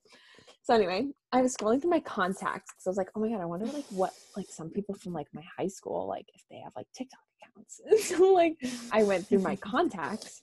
So 0.63 0.73
anyway, 0.73 1.08
I 1.34 1.41
was 1.41 1.56
scrolling 1.56 1.82
through 1.82 1.89
my 1.89 1.99
contacts 1.99 2.71
because 2.71 2.88
I 2.88 2.89
was 2.89 2.97
like, 2.97 3.10
oh 3.15 3.19
my 3.19 3.28
god, 3.30 3.41
I 3.41 3.45
wonder 3.45 3.65
like 3.65 3.84
what 3.89 4.13
like 4.38 4.47
some 4.49 4.69
people 4.69 4.95
from 4.95 5.12
like 5.12 5.28
my 5.34 5.43
high 5.58 5.67
school 5.67 6.08
like 6.08 6.26
if 6.34 6.41
they 6.49 6.60
have 6.63 6.71
like 6.76 6.88
TikTok 6.95 7.19
accounts. 7.41 7.82
And 7.86 7.99
so 7.99 8.32
like 8.34 8.56
I 8.91 9.04
went 9.04 9.28
through 9.28 9.39
my 9.39 9.56
contacts 9.73 10.41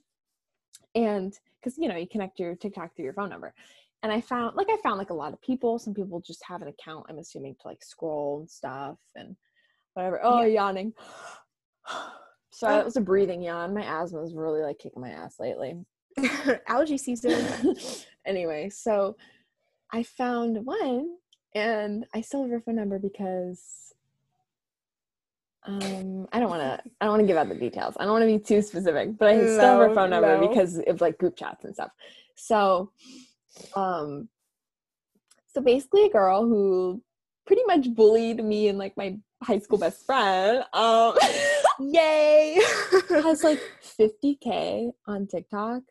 and 0.94 1.32
because 1.58 1.78
you 1.78 1.88
know 1.88 1.96
you 1.96 2.06
connect 2.06 2.38
your 2.38 2.54
TikTok 2.54 2.94
through 2.94 3.06
your 3.06 3.14
phone 3.14 3.30
number. 3.30 3.54
And 4.02 4.12
I 4.12 4.20
found 4.20 4.56
like 4.56 4.68
I 4.70 4.76
found 4.82 4.98
like 4.98 5.10
a 5.10 5.14
lot 5.14 5.32
of 5.32 5.40
people. 5.40 5.78
Some 5.78 5.94
people 5.94 6.20
just 6.20 6.42
have 6.46 6.60
an 6.60 6.68
account, 6.68 7.06
I'm 7.08 7.18
assuming, 7.18 7.54
to 7.62 7.68
like 7.68 7.82
scroll 7.82 8.40
and 8.40 8.50
stuff 8.50 8.98
and 9.16 9.36
whatever. 9.94 10.20
Oh, 10.22 10.42
yawning. 10.42 10.92
So 12.52 12.66
Oh. 12.66 12.80
it 12.80 12.84
was 12.84 12.96
a 12.96 13.00
breathing 13.00 13.40
yawn. 13.42 13.72
My 13.72 13.84
asthma 13.84 14.22
is 14.22 14.34
really 14.34 14.60
like 14.60 14.78
kicking 14.80 15.00
my 15.00 15.10
ass 15.10 15.36
lately. 15.38 15.76
Allergy 16.66 16.98
season. 16.98 17.76
anyway, 18.26 18.68
so 18.68 19.16
I 19.92 20.02
found 20.02 20.64
one 20.64 21.16
and 21.54 22.06
I 22.14 22.20
still 22.20 22.42
have 22.42 22.50
her 22.50 22.60
phone 22.60 22.76
number 22.76 22.98
because 22.98 23.92
um 25.66 26.26
I 26.32 26.40
don't 26.40 26.48
want 26.48 26.62
to 26.62 26.90
I 27.00 27.04
don't 27.04 27.12
want 27.12 27.20
to 27.22 27.26
give 27.26 27.36
out 27.36 27.48
the 27.48 27.54
details. 27.54 27.94
I 27.98 28.04
don't 28.04 28.12
want 28.12 28.22
to 28.22 28.26
be 28.26 28.38
too 28.38 28.62
specific, 28.62 29.18
but 29.18 29.28
I 29.28 29.44
still 29.44 29.60
have 29.60 29.88
her 29.88 29.94
phone 29.94 30.10
number 30.10 30.38
no. 30.38 30.48
because 30.48 30.78
of 30.86 31.00
like 31.00 31.18
group 31.18 31.36
chats 31.36 31.64
and 31.64 31.74
stuff. 31.74 31.90
So 32.36 32.92
um 33.74 34.28
so 35.52 35.60
basically 35.60 36.06
a 36.06 36.10
girl 36.10 36.42
who 36.46 37.02
pretty 37.46 37.62
much 37.66 37.92
bullied 37.94 38.42
me 38.44 38.68
and 38.68 38.78
like 38.78 38.96
my 38.96 39.18
high 39.42 39.58
school 39.58 39.78
best 39.78 40.06
friend 40.06 40.64
um 40.72 41.16
Yay! 41.80 42.60
has 43.08 43.42
like 43.44 43.60
50k 43.82 44.92
on 45.06 45.26
TikTok 45.26 45.82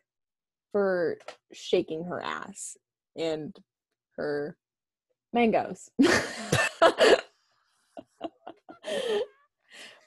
for 0.72 1.18
shaking 1.52 2.04
her 2.04 2.22
ass 2.22 2.76
and 3.16 3.56
her 4.20 4.56
mangoes. 5.32 5.90
but 5.98 7.24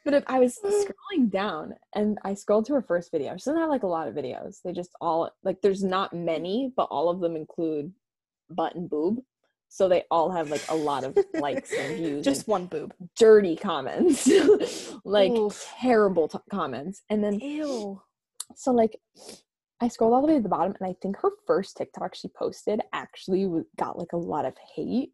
if 0.06 0.24
I 0.28 0.40
was 0.40 0.60
scrolling 0.64 1.30
down 1.30 1.76
and 1.96 2.20
I 2.24 2.34
scrolled 2.34 2.66
to 2.68 2.74
her 2.74 2.82
first 2.82 3.12
video, 3.12 3.32
she 3.34 3.46
doesn't 3.46 3.58
have 3.58 3.70
like 3.70 3.84
a 3.84 3.88
lot 3.88 4.08
of 4.08 4.16
videos. 4.16 4.62
They 4.64 4.74
just 4.74 4.92
all 5.02 5.32
like 5.44 5.62
there's 5.62 5.84
not 5.84 6.14
many, 6.14 6.72
but 6.76 6.84
all 6.84 7.10
of 7.10 7.20
them 7.20 7.36
include 7.36 7.92
butt 8.50 8.76
and 8.76 8.90
boob. 8.90 9.22
So 9.70 9.90
they 9.90 10.04
all 10.12 10.30
have 10.30 10.52
like 10.52 10.64
a 10.70 10.76
lot 10.76 11.04
of 11.04 11.18
likes 11.34 11.74
and 11.74 11.96
views. 11.98 12.24
Just 12.24 12.42
and 12.42 12.48
one 12.50 12.66
boob. 12.68 12.94
dirty 13.18 13.56
comments, 13.56 14.30
like 15.04 15.32
Oof. 15.32 15.68
terrible 15.80 16.28
t- 16.28 16.38
comments. 16.52 17.02
And 17.10 17.24
then 17.24 17.40
Ew. 17.40 18.00
so 18.56 18.72
like 18.72 19.00
I 19.84 19.90
scrolled 19.90 20.14
all 20.14 20.22
the 20.22 20.28
way 20.28 20.36
to 20.38 20.42
the 20.42 20.48
bottom 20.48 20.74
and 20.80 20.90
I 20.90 20.96
think 21.02 21.18
her 21.18 21.32
first 21.46 21.76
TikTok 21.76 22.16
she 22.16 22.30
posted 22.30 22.80
actually 22.94 23.46
got 23.78 24.00
like 24.00 24.14
a 24.14 24.18
lot 24.18 24.46
of 24.46 24.54
hate 24.76 25.12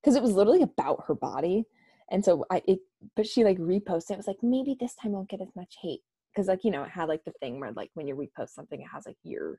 because 0.00 0.14
it 0.14 0.22
was 0.22 0.34
literally 0.34 0.62
about 0.62 1.02
her 1.08 1.16
body. 1.16 1.64
And 2.12 2.24
so 2.24 2.44
I 2.48 2.62
it 2.68 2.78
but 3.16 3.26
she 3.26 3.42
like 3.42 3.58
reposted 3.58 4.12
it 4.12 4.16
was 4.16 4.28
like 4.28 4.36
maybe 4.40 4.76
this 4.78 4.94
time 4.94 5.12
won't 5.12 5.28
get 5.28 5.40
as 5.40 5.48
much 5.56 5.74
hate 5.82 6.02
because 6.32 6.46
like 6.46 6.62
you 6.62 6.70
know 6.70 6.84
it 6.84 6.90
had 6.90 7.08
like 7.08 7.24
the 7.24 7.32
thing 7.40 7.58
where 7.58 7.72
like 7.72 7.90
when 7.94 8.06
you 8.06 8.14
repost 8.14 8.50
something 8.50 8.80
it 8.80 8.86
has 8.92 9.04
like 9.04 9.16
your 9.24 9.58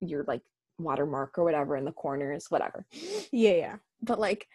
your 0.00 0.22
like 0.28 0.42
watermark 0.78 1.36
or 1.36 1.42
whatever 1.44 1.76
in 1.76 1.84
the 1.84 1.92
corners 1.92 2.46
whatever 2.48 2.86
Yeah, 3.32 3.52
yeah. 3.54 3.76
but 4.02 4.20
like 4.20 4.46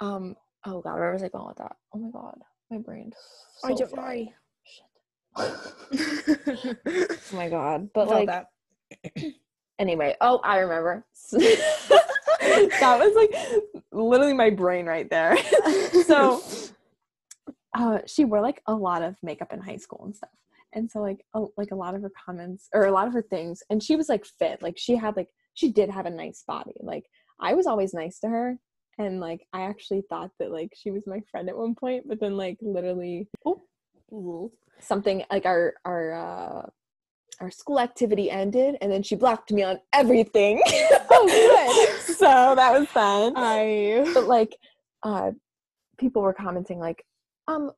um 0.00 0.36
oh 0.66 0.80
god 0.82 0.94
where 0.96 1.12
was 1.12 1.22
I 1.22 1.28
going 1.28 1.48
with 1.48 1.56
that 1.58 1.76
oh 1.94 1.98
my 1.98 2.10
god 2.10 2.38
my 2.70 2.78
brain 2.78 3.12
I 3.64 3.68
don't 3.72 3.90
fried. 3.90 4.26
know. 4.26 4.32
Oh 7.32 7.36
my 7.36 7.48
god. 7.48 7.88
But 7.94 8.08
like 8.08 8.28
that. 8.28 8.46
anyway. 9.78 10.14
Oh 10.20 10.40
i 10.44 10.58
remember. 10.58 11.04
That 12.80 12.98
was 12.98 13.14
like 13.16 13.34
literally 13.92 14.34
my 14.34 14.50
brain 14.50 14.86
right 14.86 15.08
there. 15.10 15.36
So 16.04 16.42
uh 17.76 18.00
she 18.06 18.24
wore 18.24 18.42
like 18.42 18.62
a 18.66 18.74
lot 18.74 19.02
of 19.02 19.16
makeup 19.22 19.52
in 19.52 19.60
high 19.60 19.78
school 19.78 20.02
and 20.04 20.14
stuff. 20.14 20.30
And 20.74 20.90
so 20.90 21.00
like 21.00 21.24
a, 21.34 21.44
like 21.56 21.70
a 21.70 21.76
lot 21.76 21.94
of 21.94 22.02
her 22.02 22.12
comments 22.24 22.68
or 22.74 22.84
a 22.86 22.92
lot 22.92 23.06
of 23.06 23.14
her 23.14 23.22
things. 23.22 23.62
And 23.70 23.82
she 23.82 23.96
was 23.96 24.08
like 24.08 24.24
fit. 24.26 24.62
Like 24.62 24.76
she 24.76 24.96
had 24.96 25.16
like 25.16 25.28
she 25.54 25.72
did 25.72 25.88
have 25.90 26.06
a 26.06 26.10
nice 26.10 26.44
body. 26.46 26.74
Like 26.80 27.04
i 27.40 27.54
was 27.54 27.66
always 27.66 27.94
nice 27.94 28.20
to 28.20 28.28
her. 28.28 28.58
And 28.98 29.18
like 29.18 29.46
i 29.52 29.62
actually 29.62 30.02
thought 30.08 30.30
that 30.38 30.52
like 30.52 30.72
she 30.76 30.90
was 30.90 31.06
my 31.06 31.20
friend 31.30 31.48
at 31.48 31.56
one 31.56 31.74
point. 31.74 32.06
But 32.06 32.20
then 32.20 32.36
like 32.36 32.58
literally 32.60 33.28
Ooh. 33.48 33.62
Something 34.80 35.24
like 35.30 35.46
our 35.46 35.74
our 35.84 36.12
uh 36.12 36.66
our 37.40 37.50
school 37.50 37.80
activity 37.80 38.30
ended 38.30 38.76
and 38.80 38.90
then 38.92 39.02
she 39.02 39.16
blocked 39.16 39.52
me 39.52 39.62
on 39.62 39.78
everything. 39.92 40.62
Oh, 41.10 41.26
good. 41.26 42.00
so 42.16 42.54
that 42.54 42.72
was 42.72 42.88
fun. 42.88 43.32
I 43.36 44.10
but 44.14 44.24
like 44.24 44.56
uh 45.02 45.32
people 45.98 46.22
were 46.22 46.34
commenting 46.34 46.78
like 46.78 47.04
um 47.48 47.72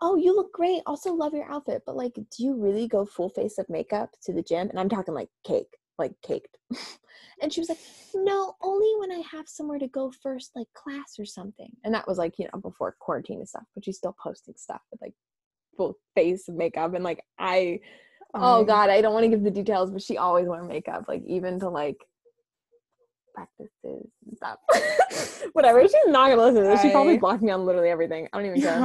oh 0.00 0.16
you 0.16 0.34
look 0.34 0.52
great. 0.52 0.82
Also 0.86 1.12
love 1.12 1.34
your 1.34 1.50
outfit. 1.50 1.82
But 1.86 1.96
like 1.96 2.14
do 2.14 2.44
you 2.44 2.54
really 2.54 2.88
go 2.88 3.04
full 3.04 3.30
face 3.30 3.58
of 3.58 3.68
makeup 3.68 4.10
to 4.24 4.32
the 4.32 4.42
gym? 4.42 4.68
And 4.68 4.78
i'm 4.78 4.88
talking 4.88 5.14
like 5.14 5.28
cake 5.44 5.76
like 5.98 6.12
caked. 6.22 6.58
And 7.40 7.52
she 7.52 7.60
was 7.60 7.68
like 7.68 7.78
no 8.14 8.56
only 8.62 8.92
when 8.98 9.12
i 9.12 9.22
have 9.30 9.48
somewhere 9.48 9.78
to 9.78 9.86
go 9.86 10.12
first 10.22 10.50
like 10.56 10.66
class 10.74 11.20
or 11.20 11.24
something. 11.24 11.70
And 11.84 11.94
that 11.94 12.08
was 12.08 12.18
like 12.18 12.36
you 12.38 12.48
know 12.52 12.60
before 12.60 12.96
quarantine 12.98 13.38
and 13.38 13.48
stuff 13.48 13.62
but 13.74 13.84
she's 13.84 13.96
still 13.96 14.16
posting 14.20 14.54
stuff 14.56 14.80
with 14.90 15.00
like 15.00 15.14
face 16.14 16.48
makeup 16.48 16.94
and 16.94 17.04
like 17.04 17.22
i 17.38 17.78
oh 18.34 18.60
I- 18.62 18.64
god 18.64 18.90
i 18.90 19.00
don't 19.00 19.12
want 19.14 19.24
to 19.24 19.28
give 19.30 19.42
the 19.44 19.50
details 19.50 19.90
but 19.90 20.02
she 20.02 20.16
always 20.16 20.46
wore 20.46 20.62
makeup 20.62 21.04
like 21.08 21.22
even 21.26 21.58
to 21.60 21.68
like 21.68 21.96
practices 23.34 24.10
and 24.26 24.36
stuff 24.36 24.58
whatever 25.52 25.80
she's 25.82 25.92
not 26.06 26.28
gonna 26.30 26.42
listen 26.42 26.62
to 26.62 26.68
this 26.68 26.82
she 26.82 26.90
probably 26.90 27.16
blocked 27.18 27.42
me 27.42 27.50
on 27.52 27.64
literally 27.64 27.88
everything 27.88 28.26
i 28.32 28.36
don't 28.38 28.46
even 28.46 28.60
care 28.60 28.78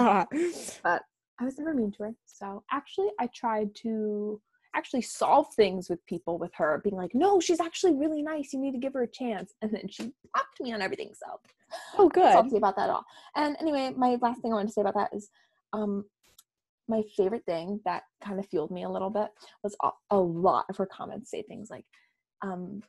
Yeah. 0.86 1.00
i 1.40 1.44
was 1.44 1.58
never 1.58 1.74
mean 1.74 1.92
to 1.94 2.04
her 2.04 2.14
so 2.26 2.64
actually 2.72 3.10
i 3.20 3.28
tried 3.34 3.74
to 3.76 4.40
actually 4.76 5.02
solve 5.02 5.48
things 5.56 5.90
with 5.90 6.04
people 6.06 6.38
with 6.38 6.52
her 6.56 6.82
being 6.84 6.96
like 6.96 7.12
no 7.16 7.40
she's 7.40 7.60
actually 7.60 7.94
really 7.96 8.22
nice 8.22 8.54
you 8.54 8.60
need 8.60 8.72
to 8.74 8.78
give 8.80 8.94
her 8.94 9.04
a 9.04 9.08
chance 9.08 9.54
and 9.62 9.72
then 9.72 9.88
she 9.88 10.04
blocked 10.34 10.60
me 10.62 10.72
on 10.74 10.82
everything 10.82 11.12
so 11.14 11.40
Oh, 11.98 12.08
good. 12.08 12.36
about 12.56 12.76
that 12.76 12.84
at 12.84 12.90
all. 12.92 13.04
And 13.36 13.58
anyway, 13.60 13.92
my 13.98 14.16
last 14.22 14.42
thing 14.42 14.52
I 14.52 14.56
wanted 14.58 14.68
to 14.68 14.74
say 14.74 14.82
about 14.82 14.94
that 14.94 15.10
is 15.12 15.32
um 15.74 16.06
my 16.88 17.02
favorite 17.16 17.46
thing 17.46 17.80
that 17.86 18.04
kind 18.24 18.40
of 18.40 18.48
fueled 18.48 18.72
me 18.72 18.84
a 18.84 18.90
little 18.90 19.10
bit 19.10 19.30
was 19.64 19.76
a, 20.12 20.18
lot 20.18 20.66
of 20.70 20.78
her 20.78 20.86
comments 20.86 21.32
say 21.32 21.44
things 21.44 21.70
like, 21.70 21.86
um, 22.42 22.82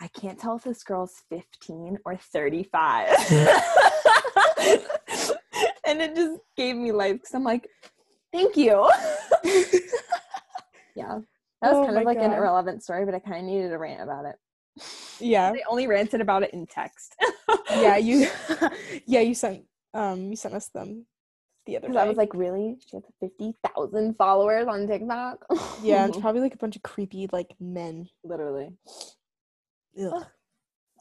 I 0.00 0.08
can't 0.08 0.38
tell 0.38 0.56
if 0.56 0.64
this 0.64 0.82
girl's 0.82 1.22
15 1.30 1.98
or 2.04 2.16
35. 2.16 3.08
and 5.86 6.00
it 6.00 6.16
just 6.16 6.40
gave 6.56 6.76
me 6.76 6.92
life 6.92 7.14
because 7.14 7.34
I'm 7.34 7.44
like, 7.44 7.68
thank 8.32 8.56
you. 8.56 8.90
yeah. 10.96 11.18
That 11.62 11.72
was 11.72 11.82
Oh 11.82 11.86
kind 11.86 11.98
of 11.98 12.04
like 12.04 12.18
an 12.18 12.32
irrelevant 12.32 12.82
story, 12.82 13.04
but 13.04 13.14
I 13.14 13.20
kind 13.20 13.38
of 13.38 13.44
needed 13.44 13.72
a 13.72 13.78
rant 13.78 14.02
about 14.02 14.24
it. 14.26 14.36
Yeah. 15.20 15.52
I 15.52 15.60
only 15.68 15.86
ranted 15.86 16.20
about 16.20 16.42
it 16.42 16.52
in 16.52 16.66
text. 16.66 17.14
Yeah, 17.70 17.96
you 17.96 18.28
yeah, 19.06 19.20
you 19.20 19.34
sent 19.34 19.64
um 19.92 20.30
you 20.30 20.36
sent 20.36 20.54
us 20.54 20.68
them 20.68 21.06
the 21.66 21.76
other 21.76 21.88
Because 21.88 21.96
I 22.04 22.08
was 22.08 22.16
like, 22.16 22.34
really? 22.34 22.76
She 22.86 22.96
has 22.96 23.04
50,000 23.20 24.16
followers 24.16 24.66
on 24.68 24.86
TikTok? 24.86 25.44
yeah, 25.82 26.06
it's 26.06 26.18
probably 26.20 26.40
like 26.40 26.54
a 26.54 26.58
bunch 26.58 26.76
of 26.76 26.82
creepy 26.82 27.28
like 27.32 27.54
men. 27.60 28.08
literally. 28.22 28.70
Ugh. 30.00 30.24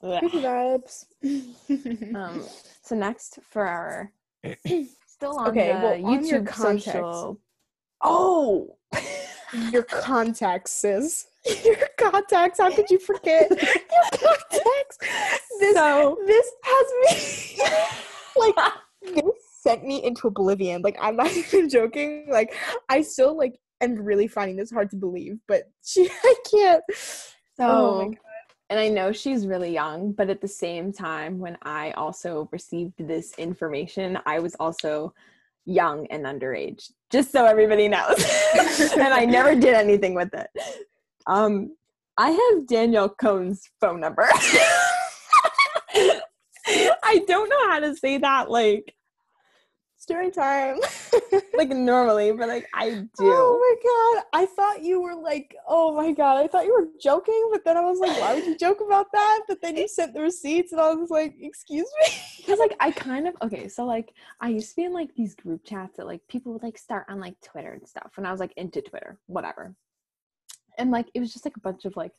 Ugh. 0.04 0.19
Creepy 0.19 0.39
vibes. 0.41 1.06
Um, 2.15 2.43
so 2.84 2.95
next 2.95 3.39
for 3.49 3.65
our 3.65 4.12
still 5.08 5.38
on 5.39 5.49
Okay, 5.49 5.67
the 5.73 5.80
well, 5.80 6.06
on 6.06 6.26
your 6.26 6.41
YouTube 6.41 6.47
context- 6.47 6.86
social. 6.86 7.39
Oh, 8.02 8.78
Your 9.71 9.84
contacts, 9.84 10.71
sis. 10.71 11.28
Your 11.65 11.78
contacts. 11.97 12.60
How 12.60 12.69
could 12.73 12.89
you 12.89 12.99
forget 12.99 13.49
your 13.49 13.60
contacts? 14.12 14.97
This 15.60 15.76
so 15.76 16.17
this 16.26 16.52
has 16.63 16.88
me 17.06 17.65
like 18.36 18.56
this 19.02 19.42
sent 19.63 19.86
me 19.86 20.04
into 20.04 20.28
oblivion. 20.28 20.82
Like 20.82 20.97
I'm 21.02 21.15
not 21.15 21.32
even 21.36 21.69
joking. 21.69 22.28
Like 22.30 22.54
I 22.89 23.02
still 23.02 23.36
like 23.38 23.58
am 23.82 23.95
really 23.95 24.28
finding 24.28 24.58
this 24.58 24.71
hard 24.71 24.89
to 24.91 24.95
believe, 24.97 25.39
but 25.47 25.63
she 25.84 26.10
I 26.23 26.36
can't. 26.49 26.84
so 26.93 27.67
Oh 27.67 28.06
my 28.06 28.17
and 28.69 28.80
I 28.80 28.88
know 28.88 29.12
she's 29.12 29.45
really 29.45 29.71
young, 29.71 30.13
but 30.13 30.30
at 30.32 30.41
the 30.41 30.47
same 30.47 30.91
time, 30.91 31.38
when 31.38 31.58
I 31.62 31.91
also 31.91 32.49
received 32.52 32.93
this 32.97 33.34
information, 33.38 34.17
I 34.26 34.39
was 34.39 34.56
also 34.56 35.13
young 35.65 36.08
and 36.08 36.26
underage, 36.26 36.91
just 37.12 37.32
so 37.32 37.45
everybody 37.45 37.88
knows. 37.88 38.15
and 38.93 39.13
I 39.13 39.26
never 39.26 39.54
did 39.54 39.76
anything 39.76 40.15
with 40.15 40.34
it. 40.34 40.47
Um, 41.28 41.76
I 42.17 42.32
have 42.32 42.67
Danielle 42.67 43.10
Cohn's 43.10 43.69
phone 43.80 43.99
number. 43.99 44.28
I 46.65 47.23
don't 47.28 47.49
know 47.49 47.69
how 47.69 47.80
to 47.80 47.95
say 47.95 48.17
that 48.17 48.49
like 48.49 48.95
Story 50.04 50.32
time. 50.32 50.80
like 51.54 51.70
normally, 51.70 52.34
but 52.34 52.50
like 52.50 52.68
I 52.74 52.89
do. 52.89 53.08
Oh 53.22 53.58
my 53.58 54.20
god. 54.22 54.42
I 54.42 54.46
thought 54.46 54.84
you 54.84 55.00
were 55.00 55.16
like, 55.16 55.56
oh 55.66 55.96
my 55.96 56.12
god. 56.12 56.44
I 56.44 56.48
thought 56.48 56.66
you 56.66 56.74
were 56.74 56.89
joking, 57.02 57.48
but 57.54 57.63
then 57.63 57.78
I 57.78 57.80
was 57.80 58.00
like, 58.00 58.20
why 58.20 58.36
would 58.36 58.46
you 58.46 58.58
joke 58.58 58.82
about 58.86 59.08
that? 59.13 59.44
But 59.48 59.62
then 59.62 59.78
you 59.78 59.88
sent 59.88 60.13
the 60.13 60.20
receipts 60.20 60.74
and 60.74 60.82
I 60.82 60.94
was 60.94 61.10
like, 61.10 61.36
excuse 61.39 61.89
me. 62.02 62.13
Because 62.38 62.60
like 62.60 62.76
I 62.82 62.92
kind 62.92 63.30
of 63.30 63.36
okay, 63.44 63.70
so 63.70 63.86
like 63.86 64.12
I 64.42 64.50
used 64.50 64.72
to 64.72 64.76
be 64.76 64.84
in 64.84 64.92
like 64.92 65.16
these 65.16 65.36
group 65.36 65.63
chats 65.63 65.96
that 65.96 66.06
like 66.06 66.20
people 66.28 66.52
would 66.52 66.63
like 66.63 66.78
start 66.78 67.06
on 67.08 67.22
like 67.22 67.39
Twitter 67.42 67.72
and 67.72 67.88
stuff 67.88 68.12
when 68.18 68.26
I 68.26 68.32
was 68.32 68.42
like 68.42 68.52
into 68.58 68.82
Twitter, 68.82 69.18
whatever. 69.28 69.74
And 70.78 70.92
like 70.92 71.08
it 71.13 71.22
was 71.22 71.32
just 71.32 71.46
like 71.46 71.56
a 71.56 71.62
bunch 71.62 71.86
of 71.86 71.96
like 71.96 72.12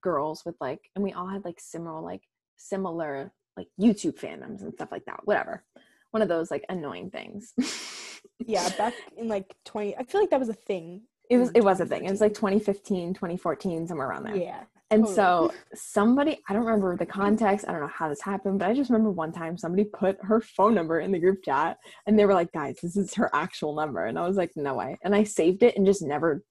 girls 0.00 0.44
with 0.46 0.54
like 0.60 0.88
and 0.94 1.02
we 1.02 1.14
all 1.14 1.26
had 1.26 1.44
like 1.44 1.58
similar 1.58 2.00
like 2.00 2.22
similar 2.56 3.32
like 3.56 3.66
YouTube 3.80 4.20
fandoms 4.20 4.62
and 4.62 4.72
stuff 4.72 4.92
like 4.92 5.04
that, 5.06 5.22
whatever. 5.24 5.64
One 6.10 6.22
of 6.22 6.28
those 6.28 6.50
like 6.50 6.64
annoying 6.68 7.10
things. 7.10 7.54
Yeah, 8.46 8.68
back 8.78 8.94
in 9.16 9.28
like 9.28 9.54
20, 9.64 9.96
I 9.96 10.04
feel 10.04 10.20
like 10.20 10.30
that 10.30 10.40
was 10.40 10.48
a 10.48 10.54
thing. 10.54 11.02
it 11.28 11.38
was 11.38 11.50
it 11.54 11.62
was 11.62 11.80
a 11.80 11.86
thing. 11.86 12.04
It 12.04 12.10
was 12.10 12.20
like 12.20 12.34
2014. 12.34 13.14
2015, 13.14 13.14
2014, 13.14 13.86
somewhere 13.88 14.08
around 14.08 14.24
there. 14.24 14.36
Yeah. 14.36 14.62
And 14.90 15.04
Totally. 15.04 15.14
so 15.14 15.52
somebody, 15.74 16.38
I 16.48 16.54
don't 16.54 16.64
remember 16.64 16.96
the 16.96 17.04
context, 17.04 17.66
I 17.68 17.72
don't 17.72 17.82
know 17.82 17.88
how 17.88 18.08
this 18.08 18.22
happened, 18.22 18.58
but 18.58 18.68
I 18.68 18.74
just 18.74 18.90
remember 18.90 19.10
one 19.10 19.32
time 19.32 19.58
somebody 19.58 19.84
put 19.84 20.16
her 20.22 20.40
phone 20.40 20.74
number 20.74 21.00
in 21.00 21.12
the 21.12 21.18
group 21.18 21.42
chat 21.44 21.76
and 22.06 22.18
they 22.18 22.24
were 22.24 22.34
like, 22.34 22.52
guys, 22.52 22.78
this 22.82 22.96
is 22.96 23.12
her 23.14 23.30
actual 23.34 23.74
number. 23.74 24.06
And 24.06 24.18
I 24.18 24.26
was 24.26 24.36
like, 24.36 24.52
no 24.56 24.74
way. 24.74 24.96
And 25.04 25.14
I 25.14 25.24
saved 25.24 25.62
it 25.62 25.76
and 25.76 25.84
just 25.84 26.02
never 26.02 26.42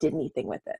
did 0.00 0.12
anything 0.12 0.46
with 0.46 0.62
it. 0.66 0.76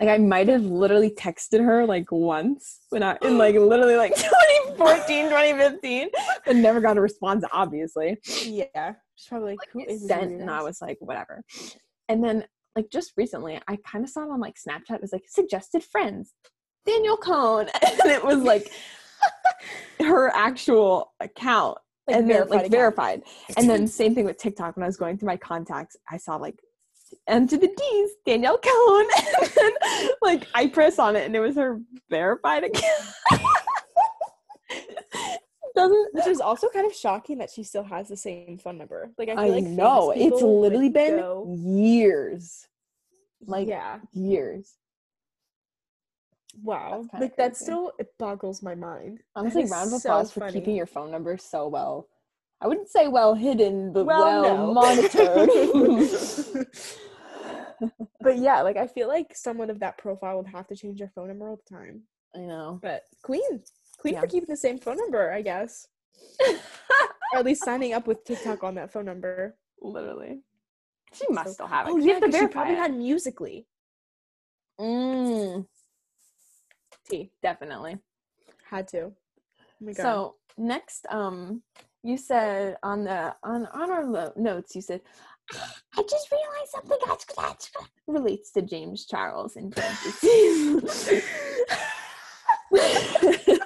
Like 0.00 0.08
I 0.08 0.18
might 0.18 0.48
have 0.48 0.62
literally 0.62 1.10
texted 1.10 1.62
her 1.62 1.84
like 1.84 2.10
once 2.10 2.80
when 2.88 3.02
I 3.02 3.18
in 3.22 3.36
like 3.36 3.54
literally 3.58 3.96
like 3.96 4.14
2014, 4.76 5.24
2015, 5.24 6.08
but 6.46 6.56
never 6.56 6.80
got 6.80 6.96
a 6.96 7.00
response, 7.00 7.44
obviously 7.52 8.16
Yeah. 8.44 8.94
She's 9.14 9.28
probably 9.28 9.50
like, 9.50 9.58
like 9.58 9.68
who 9.72 9.92
is 9.92 10.06
sent 10.06 10.40
and 10.40 10.50
I 10.50 10.62
was 10.62 10.80
like, 10.80 10.96
whatever. 11.00 11.42
And 12.08 12.24
then 12.24 12.46
like 12.74 12.90
just 12.90 13.12
recently 13.16 13.60
I 13.68 13.76
kind 13.84 14.02
of 14.02 14.10
saw 14.10 14.22
it 14.22 14.30
on 14.30 14.40
like 14.40 14.56
Snapchat, 14.56 14.96
it 14.96 15.02
was 15.02 15.12
like 15.12 15.24
suggested 15.28 15.84
friends, 15.84 16.32
Danielle 16.86 17.18
Cohn. 17.18 17.68
And 17.82 18.10
it 18.10 18.24
was 18.24 18.38
like 18.38 18.72
her 20.00 20.30
actual 20.34 21.12
account. 21.20 21.76
Like 22.06 22.16
and 22.16 22.30
then 22.30 22.48
like 22.48 22.60
account. 22.60 22.70
verified. 22.70 23.22
And 23.58 23.68
then 23.68 23.86
same 23.86 24.14
thing 24.14 24.24
with 24.24 24.38
TikTok 24.38 24.76
when 24.76 24.84
I 24.84 24.86
was 24.86 24.96
going 24.96 25.18
through 25.18 25.28
my 25.28 25.36
contacts, 25.36 25.96
I 26.10 26.16
saw 26.16 26.36
like 26.36 26.58
M 27.26 27.46
to 27.48 27.56
the 27.56 27.68
D's, 27.68 28.10
Danielle 28.26 28.58
Cohn. 28.58 29.06
And 29.40 29.50
then, 29.56 29.72
like 30.22 30.46
I 30.54 30.66
press 30.68 30.98
on 30.98 31.16
it 31.16 31.24
and 31.26 31.34
it 31.34 31.40
was 31.40 31.56
her 31.56 31.80
verified 32.08 32.64
account. 32.64 33.04
Doesn't 35.74 36.14
Which 36.14 36.26
is 36.26 36.40
also 36.40 36.68
kind 36.68 36.84
of 36.86 36.94
shocking 36.94 37.38
that 37.38 37.50
she 37.50 37.62
still 37.62 37.84
has 37.84 38.08
the 38.08 38.16
same 38.16 38.58
phone 38.58 38.76
number. 38.76 39.10
Like 39.18 39.28
I 39.28 39.36
feel 39.36 39.44
I 39.44 39.48
like 39.48 39.64
know 39.64 40.12
it's 40.14 40.42
literally 40.42 40.88
been 40.88 41.16
go- 41.18 41.46
years. 41.58 42.66
Like 43.46 43.68
yeah, 43.68 44.00
years. 44.12 44.74
wow. 46.62 47.04
kinda 47.10 47.24
Like 47.26 47.36
that 47.36 47.56
still 47.56 47.92
it 47.98 48.08
boggles 48.18 48.62
my 48.62 48.74
mind. 48.74 49.20
Honestly, 49.36 49.64
round 49.66 49.92
of 49.94 50.00
so 50.00 50.10
applause 50.10 50.32
for 50.32 50.40
funny. 50.40 50.52
keeping 50.52 50.76
your 50.76 50.86
phone 50.86 51.10
number 51.10 51.36
so 51.38 51.68
well. 51.68 52.08
I 52.60 52.66
wouldn't 52.68 52.88
say 52.90 53.08
well 53.08 53.34
hidden, 53.34 53.92
but 53.92 54.04
well, 54.04 54.42
no. 54.42 54.72
monitored. 54.74 55.48
but 58.20 58.38
yeah, 58.38 58.60
like 58.62 58.76
I 58.76 58.86
feel 58.86 59.08
like 59.08 59.34
someone 59.34 59.70
of 59.70 59.80
that 59.80 59.96
profile 59.98 60.36
would 60.36 60.46
have 60.48 60.66
to 60.68 60.76
change 60.76 60.98
their 60.98 61.10
phone 61.14 61.28
number 61.28 61.48
all 61.48 61.56
the 61.56 61.74
time. 61.74 62.02
I 62.34 62.40
know. 62.40 62.78
But 62.82 63.02
Queen, 63.22 63.62
Queen 63.98 64.14
Yeah. 64.14 64.20
for 64.20 64.26
keeping 64.26 64.48
the 64.48 64.56
same 64.56 64.78
phone 64.78 64.98
number, 64.98 65.32
I 65.32 65.42
guess, 65.42 65.86
or 67.32 67.38
at 67.38 67.44
least 67.44 67.64
signing 67.64 67.92
up 67.94 68.06
with 68.06 68.24
TikTok 68.24 68.62
on 68.62 68.74
that 68.74 68.92
phone 68.92 69.06
number. 69.06 69.56
Literally. 69.80 70.42
She 71.14 71.26
must 71.30 71.48
So- 71.48 71.52
still 71.54 71.66
have 71.66 71.88
it. 71.88 71.92
Oh 71.92 71.96
yeah, 71.96 72.16
you 72.16 72.20
have 72.20 72.34
she 72.34 72.46
probably 72.46 72.74
it. 72.74 72.78
had 72.78 72.94
Musical.ly. 72.94 73.64
Mm, 74.78 75.66
T 77.08 77.32
definitely. 77.42 77.98
had 78.68 78.86
to. 78.88 79.12
Oh. 79.86 79.92
So 79.94 80.36
next, 80.56 81.06
um, 81.10 81.62
you 82.02 82.16
said 82.16 82.76
on 82.82 83.04
the 83.04 83.34
on 83.42 83.66
on 83.66 83.90
our 83.90 84.04
lo- 84.04 84.32
notes, 84.36 84.74
you 84.74 84.80
said, 84.82 85.00
"I 85.52 86.02
just 86.02 86.30
realized 86.32 86.70
something 86.70 86.98
that's 87.06 87.24
that's 87.36 87.70
relates 88.06 88.50
to 88.52 88.62
James 88.62 89.06
Charles 89.06 89.56
in 89.56 89.70
parentheses." 89.70 91.10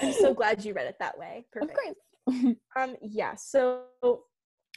I'm 0.00 0.12
so 0.12 0.34
glad 0.34 0.64
you 0.64 0.74
read 0.74 0.86
it 0.86 0.96
that 0.98 1.18
way. 1.18 1.46
of 1.60 1.68
course. 1.68 1.96
Um, 2.76 2.96
yeah, 3.02 3.34
so 3.36 3.82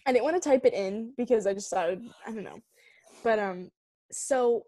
I 0.06 0.12
didn't 0.12 0.26
want 0.26 0.42
to 0.42 0.50
type 0.50 0.66
it 0.66 0.74
in 0.74 1.13
because 1.18 1.48
I 1.48 1.54
just 1.54 1.70
thought 1.70 1.90
would- 1.90 2.10
I 2.26 2.32
don't 2.32 2.44
know. 2.44 2.60
But 3.24 3.40
um 3.40 3.72
so 4.12 4.63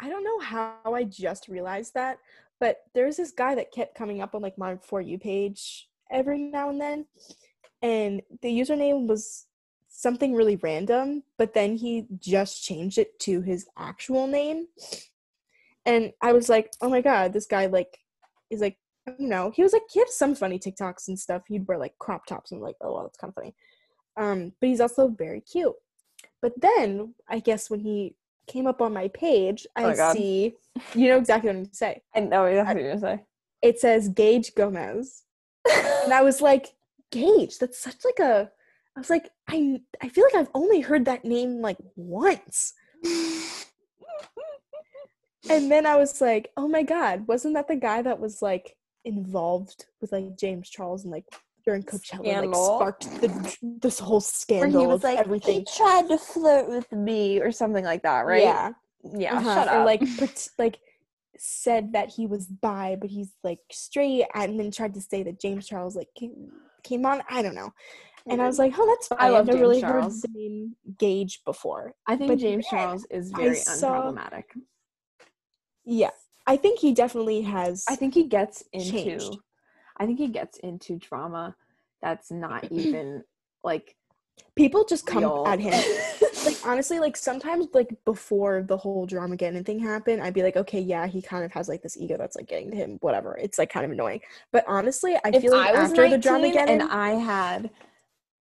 I 0.00 0.08
don't 0.08 0.24
know 0.24 0.40
how 0.40 0.76
I 0.86 1.04
just 1.04 1.48
realized 1.48 1.94
that, 1.94 2.18
but 2.58 2.78
there's 2.94 3.16
this 3.18 3.30
guy 3.32 3.54
that 3.54 3.70
kept 3.72 3.94
coming 3.94 4.20
up 4.22 4.34
on 4.34 4.42
like 4.42 4.58
my 4.58 4.76
for 4.82 5.00
you 5.00 5.18
page 5.18 5.88
every 6.10 6.38
now 6.38 6.70
and 6.70 6.80
then. 6.80 7.06
And 7.82 8.22
the 8.42 8.48
username 8.48 9.06
was 9.06 9.46
something 9.88 10.34
really 10.34 10.56
random, 10.56 11.22
but 11.38 11.54
then 11.54 11.76
he 11.76 12.06
just 12.18 12.62
changed 12.64 12.98
it 12.98 13.18
to 13.20 13.40
his 13.42 13.66
actual 13.78 14.26
name. 14.26 14.66
And 15.84 16.12
I 16.20 16.32
was 16.32 16.48
like, 16.48 16.72
"Oh 16.80 16.88
my 16.88 17.00
god, 17.00 17.32
this 17.32 17.46
guy 17.46 17.66
like 17.66 17.98
is 18.50 18.60
like 18.60 18.78
you 19.18 19.28
know, 19.28 19.50
he 19.54 19.62
was 19.62 19.72
like 19.72 19.82
he 19.90 20.00
had 20.00 20.08
some 20.08 20.34
funny 20.34 20.58
TikToks 20.58 21.08
and 21.08 21.18
stuff. 21.18 21.42
He'd 21.48 21.66
wear 21.66 21.78
like 21.78 21.96
crop 21.98 22.26
tops 22.26 22.52
and 22.52 22.60
like, 22.60 22.76
oh 22.80 22.92
well, 22.94 23.02
that's 23.04 23.18
kind 23.18 23.30
of 23.30 23.34
funny. 23.34 23.54
Um, 24.16 24.52
but 24.60 24.68
he's 24.68 24.80
also 24.80 25.08
very 25.08 25.40
cute. 25.40 25.74
But 26.42 26.52
then 26.60 27.14
I 27.28 27.38
guess 27.38 27.70
when 27.70 27.80
he 27.80 28.16
came 28.46 28.66
up 28.66 28.80
on 28.80 28.92
my 28.92 29.08
page, 29.08 29.66
Oh 29.76 29.82
my 29.82 29.92
I 29.92 29.96
God. 29.96 30.12
see 30.16 30.54
you 30.94 31.08
know 31.08 31.18
exactly 31.18 31.48
what 31.48 31.56
I'm 31.56 31.62
gonna 31.64 31.74
say. 31.74 32.02
I 32.14 32.20
know 32.20 32.44
exactly 32.44 32.74
what 32.74 32.82
you're 32.82 32.96
gonna 32.96 33.16
say. 33.18 33.24
It 33.62 33.80
says 33.80 34.08
Gage 34.08 34.54
Gomez. 34.54 35.22
And 36.04 36.12
I 36.12 36.22
was 36.22 36.40
like, 36.40 36.74
Gage, 37.10 37.58
that's 37.58 37.78
such 37.78 38.04
like 38.04 38.18
a 38.18 38.50
I 38.96 39.00
was 39.00 39.10
like, 39.10 39.30
I 39.48 39.80
I 40.02 40.08
feel 40.08 40.24
like 40.24 40.34
I've 40.34 40.50
only 40.54 40.80
heard 40.80 41.04
that 41.04 41.24
name 41.24 41.60
like 41.60 41.78
once. 41.96 42.72
And 45.48 45.70
then 45.70 45.86
I 45.86 45.96
was 45.96 46.20
like, 46.20 46.50
oh 46.56 46.66
my 46.66 46.82
god, 46.82 47.28
wasn't 47.28 47.54
that 47.54 47.68
the 47.68 47.76
guy 47.76 48.02
that 48.02 48.18
was 48.18 48.42
like 48.42 48.76
involved 49.04 49.86
with 50.00 50.12
like 50.12 50.36
James 50.36 50.68
Charles 50.68 51.04
and 51.04 51.12
like 51.12 51.24
during 51.64 51.82
Coachella 51.82 52.46
like 52.46 52.54
sparked 52.54 53.20
the, 53.20 53.56
this 53.80 53.98
whole 53.98 54.16
Where 54.16 54.20
scandal 54.20 54.80
he 54.80 54.86
was 54.86 55.04
like, 55.04 55.18
everything. 55.18 55.60
he 55.60 55.66
tried 55.76 56.08
to 56.08 56.18
flirt 56.18 56.68
with 56.68 56.90
me 56.92 57.40
or 57.40 57.52
something 57.52 57.84
like 57.84 58.02
that, 58.02 58.26
right? 58.26 58.42
Yeah. 58.42 58.72
Yeah. 59.04 59.36
uh-huh, 59.36 59.54
Shut 59.54 59.68
or 59.68 59.80
up. 59.80 59.86
like 59.86 60.02
like 60.58 60.78
said 61.38 61.92
that 61.92 62.10
he 62.10 62.26
was 62.26 62.46
bi, 62.46 62.96
but 63.00 63.10
he's 63.10 63.32
like 63.42 63.60
straight, 63.70 64.26
and 64.34 64.58
then 64.58 64.70
tried 64.70 64.94
to 64.94 65.00
say 65.00 65.22
that 65.22 65.40
James 65.40 65.66
Charles 65.66 65.96
like 65.96 66.08
came, 66.18 66.50
came 66.82 67.06
on. 67.06 67.22
I 67.28 67.42
don't 67.42 67.54
know. 67.54 67.72
And 68.28 68.42
I 68.42 68.46
was 68.46 68.58
mm-hmm. 68.58 68.72
like, 68.72 68.74
oh, 68.78 68.86
that's 68.86 69.08
funny. 69.08 69.30
love 69.30 69.40
I've 69.40 69.46
never 69.46 69.58
James 69.58 69.68
really 69.68 69.80
Charles. 69.80 70.14
heard 70.14 70.22
the 70.22 70.38
name 70.38 70.76
Gage 70.98 71.42
before. 71.44 71.92
I 72.06 72.16
think 72.16 72.30
but 72.30 72.38
James 72.38 72.66
then 72.70 72.78
Charles 72.80 73.06
is 73.10 73.30
very 73.30 73.54
saw- 73.54 74.10
unproblematic. 74.10 74.44
Yeah, 75.84 76.10
I 76.46 76.56
think 76.56 76.80
he 76.80 76.92
definitely 76.92 77.42
has. 77.42 77.84
I 77.88 77.94
think 77.94 78.14
he 78.14 78.24
gets 78.24 78.64
into 78.72 78.90
changed. 78.90 79.36
I 79.98 80.06
think 80.06 80.18
he 80.18 80.28
gets 80.28 80.58
into 80.58 80.96
drama 80.96 81.54
that's 82.02 82.30
not 82.30 82.64
even 82.70 83.22
like 83.62 83.96
people 84.56 84.84
just 84.84 85.06
come 85.06 85.22
real. 85.22 85.44
at 85.46 85.60
him. 85.60 85.72
honestly, 86.66 86.98
like 86.98 87.16
sometimes 87.16 87.68
like 87.72 87.96
before 88.04 88.62
the 88.62 88.76
whole 88.76 89.06
drama 89.06 89.36
getting 89.36 89.62
thing 89.64 89.78
happened, 89.78 90.22
I'd 90.22 90.34
be 90.34 90.42
like, 90.42 90.56
okay, 90.56 90.80
yeah, 90.80 91.06
he 91.06 91.22
kind 91.22 91.44
of 91.44 91.52
has 91.52 91.68
like 91.68 91.82
this 91.82 91.96
ego 91.96 92.16
that's 92.18 92.36
like 92.36 92.48
getting 92.48 92.70
to 92.70 92.76
him, 92.76 92.98
whatever. 93.00 93.36
It's 93.36 93.58
like 93.58 93.70
kind 93.70 93.86
of 93.86 93.92
annoying. 93.92 94.20
But 94.52 94.64
honestly, 94.66 95.14
I 95.24 95.30
if 95.32 95.42
feel 95.42 95.52
like 95.52 95.74
I 95.74 95.80
after 95.82 96.08
the 96.08 96.18
drama 96.18 96.48
and 96.48 96.82
I 96.82 97.10
had 97.10 97.70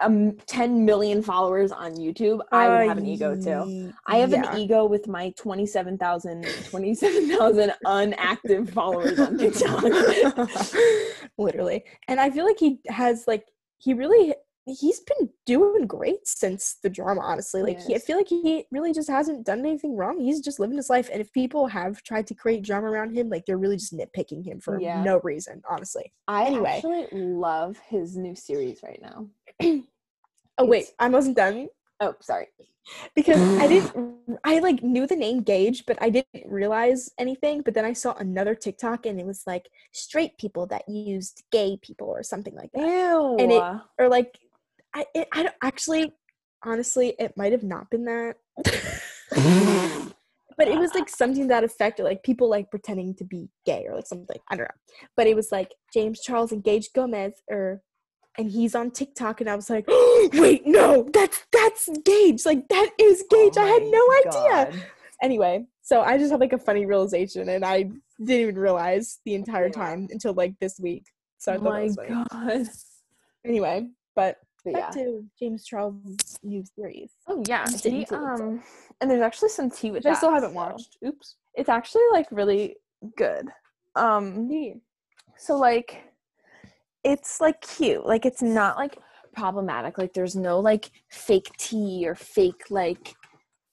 um 0.02 0.36
10 0.48 0.84
million 0.84 1.22
followers 1.22 1.72
on 1.72 1.96
YouTube, 1.96 2.42
I 2.52 2.68
would 2.68 2.88
have 2.90 2.98
an 2.98 3.06
ego 3.06 3.36
too. 3.40 3.94
I 4.08 4.18
have 4.18 4.34
an 4.34 4.58
ego 4.58 4.86
with 4.86 5.08
my 5.08 5.34
27,000 5.38 6.46
27,000 6.70 7.74
unactive 7.86 8.70
followers 8.72 9.20
on 9.20 9.38
TikTok. 9.38 9.84
literally 11.38 11.84
and 12.08 12.20
i 12.20 12.30
feel 12.30 12.46
like 12.46 12.58
he 12.58 12.80
has 12.88 13.26
like 13.28 13.46
he 13.78 13.94
really 13.94 14.34
he's 14.66 15.00
been 15.02 15.30
doing 15.46 15.86
great 15.88 16.28
since 16.28 16.78
the 16.82 16.90
drama. 16.90 17.22
Honestly, 17.22 17.62
like 17.62 17.80
he, 17.82 17.96
I 17.96 18.00
feel 18.00 18.18
like 18.18 18.28
he 18.30 18.66
really 18.72 18.94
just 18.94 19.10
hasn't 19.10 19.46
done 19.46 19.60
anything 19.60 19.96
wrong. 19.96 20.20
He's 20.20 20.42
just 20.42 20.60
living 20.60 20.78
his 20.78 20.90
life. 20.90 21.10
And 21.12 21.22
if 21.22 21.32
people 21.34 21.68
have 21.68 22.02
tried 22.04 22.28
to 22.28 22.34
create 22.34 22.64
drama 22.64 22.88
around 22.88 23.14
him, 23.16 23.30
like 23.30 23.46
they're 23.46 23.58
really 23.58 23.78
just 23.78 23.94
nitpicking 23.96 24.44
him 24.46 24.60
for 24.60 24.80
Yeah. 24.82 25.04
no 25.04 25.20
reason. 25.24 25.62
Honestly. 25.70 26.12
I 26.28 26.46
Anyway. 26.46 26.82
actually 26.84 27.08
love 27.22 27.78
his 27.88 28.18
new 28.18 28.36
series 28.36 28.80
right 28.84 29.02
now. 29.02 29.28
Oh 30.58 30.64
wait, 30.66 30.86
I 31.00 31.10
wasn't 31.10 31.36
done. 31.36 31.68
Oh, 32.00 32.16
sorry. 32.22 32.48
because 33.14 33.42
I 33.60 33.68
didn't 33.74 34.16
I 34.46 34.60
like 34.60 34.82
knew 34.82 35.06
the 35.06 35.16
name 35.16 35.42
Gage, 35.42 35.86
but 35.86 35.98
I 36.02 36.10
didn't 36.10 36.50
realize 36.50 37.10
anything. 37.20 37.62
But 37.62 37.74
then 37.74 37.84
I 37.84 37.92
saw 37.94 38.14
another 38.14 38.56
TikTok 38.56 39.06
and 39.06 39.20
it 39.20 39.26
was 39.26 39.44
like 39.46 39.68
straight 39.92 40.38
people 40.38 40.66
that 40.68 40.88
used 40.88 41.44
gay 41.52 41.78
people 41.82 42.08
or 42.08 42.24
something 42.24 42.56
like 42.56 42.72
that. 42.74 42.88
Ew. 42.88 43.36
And 43.38 43.52
it- 43.52 43.82
Or 44.00 44.08
like 44.08 44.40
I 44.96 45.06
it, 45.14 45.28
I 45.34 45.50
actually 45.62 46.14
honestly 46.64 47.14
it 47.20 47.34
might 47.38 47.52
have 47.52 47.64
not 47.64 47.90
been 47.90 48.06
that. 48.06 48.38
but 50.58 50.68
it 50.68 50.80
was 50.80 50.94
like 50.96 51.10
something 51.10 51.48
that 51.48 51.64
affected 51.64 52.04
like 52.04 52.24
people 52.24 52.50
like 52.50 52.72
pretending 52.72 53.14
to 53.16 53.26
be 53.26 53.50
gay 53.66 53.86
or 53.88 53.96
like 53.96 54.08
something. 54.08 54.40
I 54.50 54.56
don't 54.56 54.64
know. 54.64 55.08
But 55.18 55.28
it 55.28 55.36
was 55.36 55.52
like 55.52 55.74
James 55.94 56.22
Charles 56.22 56.52
and 56.52 56.64
Gage 56.64 56.90
Gomez 56.96 57.34
or 57.50 57.82
and 58.38 58.52
he's 58.52 58.76
on 58.76 58.92
TikTok 58.92 59.42
and 59.42 59.50
I 59.50 59.56
was 59.56 59.70
like, 59.70 59.86
wait, 60.34 60.64
no, 60.66 61.08
that's 61.14 61.46
that's 61.52 61.90
Gage. 62.04 62.46
Like 62.46 62.68
that 62.70 62.90
is 62.98 63.24
oh 63.32 63.36
Gage. 63.36 63.58
I 63.58 63.66
had 63.68 63.84
no 63.84 64.66
idea. 64.72 64.84
Anyway, 65.22 65.66
so 65.82 66.02
I 66.02 66.18
just 66.18 66.32
had 66.32 66.40
like 66.40 66.54
a 66.54 66.58
funny 66.58 66.86
realization 66.86 67.50
and 67.50 67.66
I 67.66 67.84
didn't 68.20 68.42
even 68.42 68.58
realize 68.58 69.20
the 69.26 69.36
entire 69.36 69.66
Yeah. 69.68 69.72
time 69.72 70.08
until 70.10 70.34
like 70.34 70.54
this 70.60 70.80
week. 70.80 71.06
So 71.38 71.54
I 71.54 71.58
Oh 71.58 71.62
my 71.62 71.90
god. 72.08 72.68
Anyway, 73.46 73.88
but 74.16 74.38
But 74.66 74.74
back 74.74 74.96
yeah. 74.96 75.04
to 75.04 75.24
James 75.40 75.64
Charles' 75.64 76.40
new 76.44 76.64
series. 76.76 77.12
Oh 77.28 77.44
yeah. 77.48 77.66
He, 77.70 77.76
into 77.76 78.02
it, 78.02 78.10
so- 78.10 78.18
um 78.18 78.64
and 79.00 79.10
there's 79.10 79.22
actually 79.22 79.50
some 79.50 79.70
tea 79.70 79.92
with 79.92 80.04
Which 80.04 80.12
I 80.12 80.16
still 80.16 80.34
haven't 80.34 80.50
so 80.52 80.56
watched. 80.56 80.98
Oops. 81.06 81.36
It's 81.54 81.70
actually 81.70 82.04
like 82.12 82.28
really 82.32 82.76
good. 83.16 83.48
Um 83.96 84.50
so 85.38 85.56
like 85.58 86.04
it's 87.04 87.40
like 87.40 87.62
cute 87.62 88.06
like 88.06 88.26
it's 88.26 88.42
not 88.42 88.78
like 88.78 88.98
problematic 89.34 89.98
like 89.98 90.14
there's 90.14 90.36
no 90.36 90.60
like 90.60 90.90
fake 91.12 91.52
tea 91.58 92.06
or 92.08 92.16
fake 92.16 92.64
like 92.70 93.14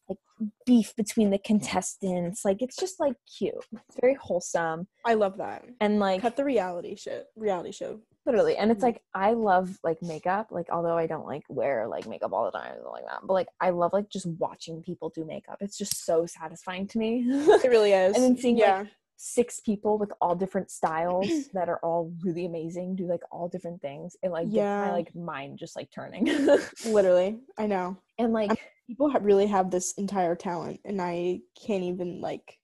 like 0.09 0.19
beef 0.67 0.95
between 0.97 1.31
the 1.31 1.39
contestants 1.39 2.45
like 2.45 2.61
it's 2.61 2.77
just 2.77 2.99
like 2.99 3.15
cute 3.39 3.55
it's 3.73 3.97
very 4.01 4.15
wholesome 4.21 4.87
I 5.07 5.15
love 5.15 5.39
that. 5.39 5.65
and 5.81 5.99
like 6.01 6.21
Cut 6.21 6.37
the 6.37 6.45
reality 6.45 6.97
shit. 6.97 7.27
Reality 7.37 7.73
show. 7.73 8.01
Literally 8.27 8.57
and 8.57 8.71
it's 8.71 8.81
Mhm. 8.81 8.89
like 8.89 9.03
i 9.15 9.33
love 9.33 9.79
like 9.83 10.01
makeup 10.03 10.49
like 10.51 10.69
although 10.71 10.97
i 10.97 11.07
don't 11.07 11.27
like 11.27 11.45
wear 11.49 11.87
like 11.89 12.07
makeup 12.07 12.33
all 12.33 12.45
the 12.45 12.57
time 12.57 12.75
or 12.85 12.91
like 12.93 13.05
that 13.07 13.21
but 13.25 13.33
like 13.33 13.49
i 13.61 13.71
love 13.71 13.93
like 13.93 14.09
just 14.09 14.27
watching 14.39 14.83
people 14.83 15.11
do 15.11 15.25
makeup 15.25 15.59
it's 15.61 15.77
just 15.77 16.05
so 16.05 16.25
satisfying 16.27 16.87
to 16.87 16.99
me 16.99 17.25
It 17.29 17.69
really 17.71 17.93
is. 18.05 18.15
And 18.15 18.23
then 18.25 18.37
seeing, 18.37 18.59
like, 18.59 18.87
six 19.17 19.61
people 19.61 19.99
with 19.99 20.11
all 20.21 20.35
different 20.35 20.69
styles 20.71 21.29
that 21.55 21.69
are 21.69 21.79
all 21.85 22.13
really 22.25 22.45
amazing 22.47 22.97
do 22.97 23.07
like 23.07 23.23
all 23.31 23.49
different 23.49 23.81
things 23.81 24.17
it 24.23 24.31
like 24.31 24.47
Yeah. 24.51 24.81
my 24.81 24.91
like 24.93 25.15
mind 25.15 25.59
just 25.59 25.77
like 25.77 25.91
turning 25.91 26.25
literally. 26.87 27.39
I 27.59 27.67
know. 27.67 27.97
and 28.19 28.33
like 28.33 28.59
People 28.89 29.11
ha- 29.11 29.21
really 29.23 29.47
have 29.47 29.71
this 29.71 29.93
entire 29.93 30.35
talent 30.35 30.81
and 30.85 31.01
I 31.01 31.41
can't 31.65 31.85
even 31.85 32.21
like 32.21 32.59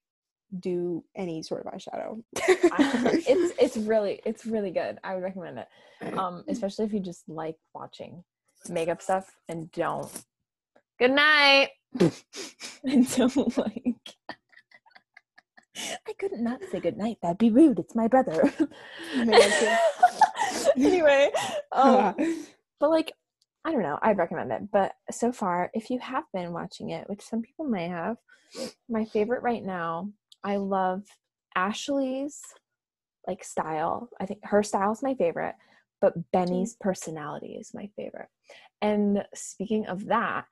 do 0.60 1.04
any 1.16 1.42
sort 1.42 1.66
of 1.66 1.72
eyeshadow. 1.72 2.22
It's 3.30 3.54
it's 3.58 3.76
really 3.76 4.20
it's 4.24 4.46
really 4.46 4.70
good. 4.70 4.98
I 5.04 5.14
would 5.14 5.22
recommend 5.22 5.58
it. 5.58 5.68
Um 6.18 6.44
especially 6.48 6.86
if 6.86 6.92
you 6.92 7.00
just 7.00 7.28
like 7.28 7.56
watching 7.74 8.24
makeup 8.68 9.02
stuff 9.02 9.30
and 9.48 9.70
don't. 9.72 10.10
Good 10.98 11.12
night. 11.12 11.70
And 12.84 13.10
don't 13.16 13.58
like. 13.58 14.14
I 16.06 16.12
couldn't 16.18 16.42
not 16.42 16.60
say 16.70 16.80
good 16.80 16.96
night. 16.96 17.18
That'd 17.22 17.38
be 17.38 17.50
rude. 17.50 17.78
It's 17.78 17.94
my 17.94 18.08
brother. 18.08 18.52
Oh 18.60 18.64
anyway 20.76 21.30
um 21.72 22.14
but 22.80 22.90
like 22.90 23.12
i 23.64 23.72
don't 23.72 23.82
know. 23.82 23.98
I'd 24.00 24.18
recommend 24.18 24.52
it. 24.52 24.70
But 24.70 24.92
so 25.10 25.32
far 25.32 25.70
if 25.74 25.90
you 25.90 25.98
have 25.98 26.24
been 26.32 26.52
watching 26.52 26.90
it 26.90 27.08
which 27.08 27.22
some 27.22 27.42
people 27.42 27.66
may 27.66 27.88
have 27.88 28.16
my 28.88 29.04
favorite 29.04 29.42
right 29.42 29.62
now 29.62 30.10
i 30.44 30.56
love 30.56 31.02
ashley's 31.56 32.40
like 33.26 33.44
style. 33.44 34.08
I 34.18 34.24
think 34.24 34.40
her 34.44 34.62
style 34.62 34.92
is 34.92 35.02
my 35.02 35.14
favorite 35.14 35.54
but 36.00 36.14
benny's 36.32 36.76
personality 36.80 37.56
is 37.60 37.72
my 37.74 37.90
favorite. 37.96 38.28
And 38.80 39.24
speaking 39.34 39.86
of 39.86 40.06
that 40.06 40.46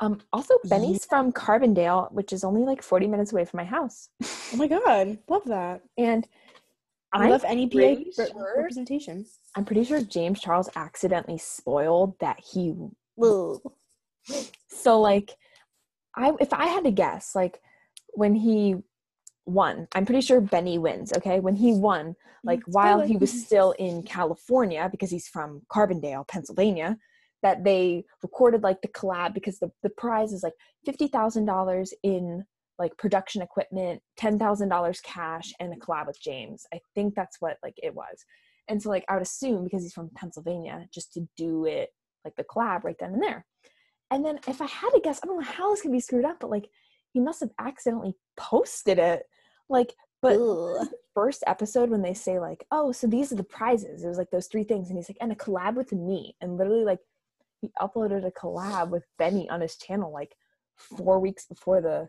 um 0.00 0.20
also 0.32 0.54
benny's 0.64 1.04
from 1.04 1.32
carbondale 1.32 2.10
which 2.12 2.32
is 2.32 2.44
only 2.44 2.62
like 2.62 2.82
40 2.82 3.06
minutes 3.08 3.32
away 3.32 3.44
from 3.44 3.58
my 3.58 3.64
house. 3.64 4.08
Oh 4.22 4.56
my 4.56 4.66
god, 4.68 5.18
love 5.28 5.44
that. 5.46 5.82
and 5.98 6.26
I 7.12 7.28
love 7.30 7.44
any 7.46 7.66
PA 7.68 7.96
sure- 8.14 8.54
representation. 8.56 9.24
i'm 9.56 9.64
pretty 9.64 9.84
sure 9.84 10.00
james 10.02 10.40
charles 10.40 10.68
accidentally 10.76 11.38
spoiled 11.38 12.18
that 12.20 12.38
he 12.40 12.74
so 14.68 15.00
like 15.00 15.30
i 16.14 16.32
if 16.40 16.52
i 16.52 16.66
had 16.66 16.84
to 16.84 16.90
guess 16.90 17.34
like 17.34 17.60
when 18.14 18.34
he 18.34 18.76
won. 19.46 19.88
I'm 19.94 20.04
pretty 20.04 20.20
sure 20.20 20.40
benny 20.40 20.78
wins 20.78 21.12
okay? 21.16 21.40
When 21.40 21.56
he 21.56 21.72
won 21.72 22.16
like 22.44 22.62
while 22.66 23.00
he 23.00 23.16
was 23.16 23.32
still 23.32 23.72
in 23.72 24.02
california 24.02 24.88
because 24.90 25.10
he's 25.10 25.28
from 25.28 25.62
carbondale 25.72 26.26
pennsylvania 26.28 26.96
that 27.42 27.64
they 27.64 28.04
recorded 28.22 28.62
like 28.62 28.80
the 28.82 28.88
collab 28.88 29.34
because 29.34 29.58
the, 29.58 29.70
the 29.82 29.90
prize 29.90 30.32
is 30.32 30.42
like 30.42 30.54
$50000 30.86 31.92
in 32.02 32.44
like 32.78 32.96
production 32.96 33.42
equipment 33.42 34.00
$10000 34.20 35.02
cash 35.02 35.52
and 35.60 35.72
a 35.72 35.76
collab 35.76 36.06
with 36.06 36.20
james. 36.20 36.64
I 36.72 36.80
think 36.94 37.14
that's 37.14 37.40
what 37.40 37.56
like 37.62 37.74
it 37.82 37.94
was. 37.94 38.24
And 38.68 38.82
so 38.82 38.88
like 38.88 39.04
i 39.08 39.14
would 39.14 39.22
assume 39.22 39.64
because 39.64 39.82
he's 39.82 39.92
from 39.92 40.10
pennsylvania 40.14 40.86
just 40.92 41.12
to 41.14 41.28
do 41.36 41.66
it 41.66 41.90
like 42.24 42.36
the 42.36 42.44
collab 42.44 42.84
right 42.84 42.96
then 42.98 43.14
and 43.14 43.22
there. 43.22 43.44
And 44.10 44.24
then 44.24 44.38
if 44.46 44.60
I 44.60 44.66
had 44.66 44.90
to 44.90 45.00
guess, 45.02 45.20
I 45.22 45.26
don't 45.26 45.40
know 45.40 45.46
how 45.46 45.70
this 45.70 45.82
could 45.82 45.92
be 45.92 46.00
screwed 46.00 46.24
up, 46.24 46.38
but 46.40 46.50
like 46.50 46.68
he 47.12 47.20
must 47.20 47.40
have 47.40 47.50
accidentally 47.58 48.14
posted 48.36 48.98
it. 48.98 49.24
Like, 49.68 49.94
but 50.22 50.36
Ugh. 50.36 50.86
first 51.14 51.44
episode 51.46 51.90
when 51.90 52.02
they 52.02 52.14
say 52.14 52.38
like, 52.38 52.66
oh, 52.70 52.92
so 52.92 53.06
these 53.06 53.32
are 53.32 53.36
the 53.36 53.44
prizes. 53.44 54.04
It 54.04 54.08
was 54.08 54.18
like 54.18 54.30
those 54.30 54.46
three 54.46 54.64
things, 54.64 54.88
and 54.88 54.98
he's 54.98 55.08
like, 55.08 55.18
and 55.20 55.32
a 55.32 55.36
collab 55.36 55.74
with 55.74 55.92
me, 55.92 56.36
and 56.40 56.56
literally 56.56 56.84
like 56.84 57.00
he 57.60 57.70
uploaded 57.80 58.26
a 58.26 58.30
collab 58.30 58.90
with 58.90 59.04
Benny 59.18 59.48
on 59.48 59.60
his 59.60 59.76
channel 59.76 60.12
like 60.12 60.34
four 60.76 61.18
weeks 61.18 61.46
before 61.46 61.80
the 61.80 62.08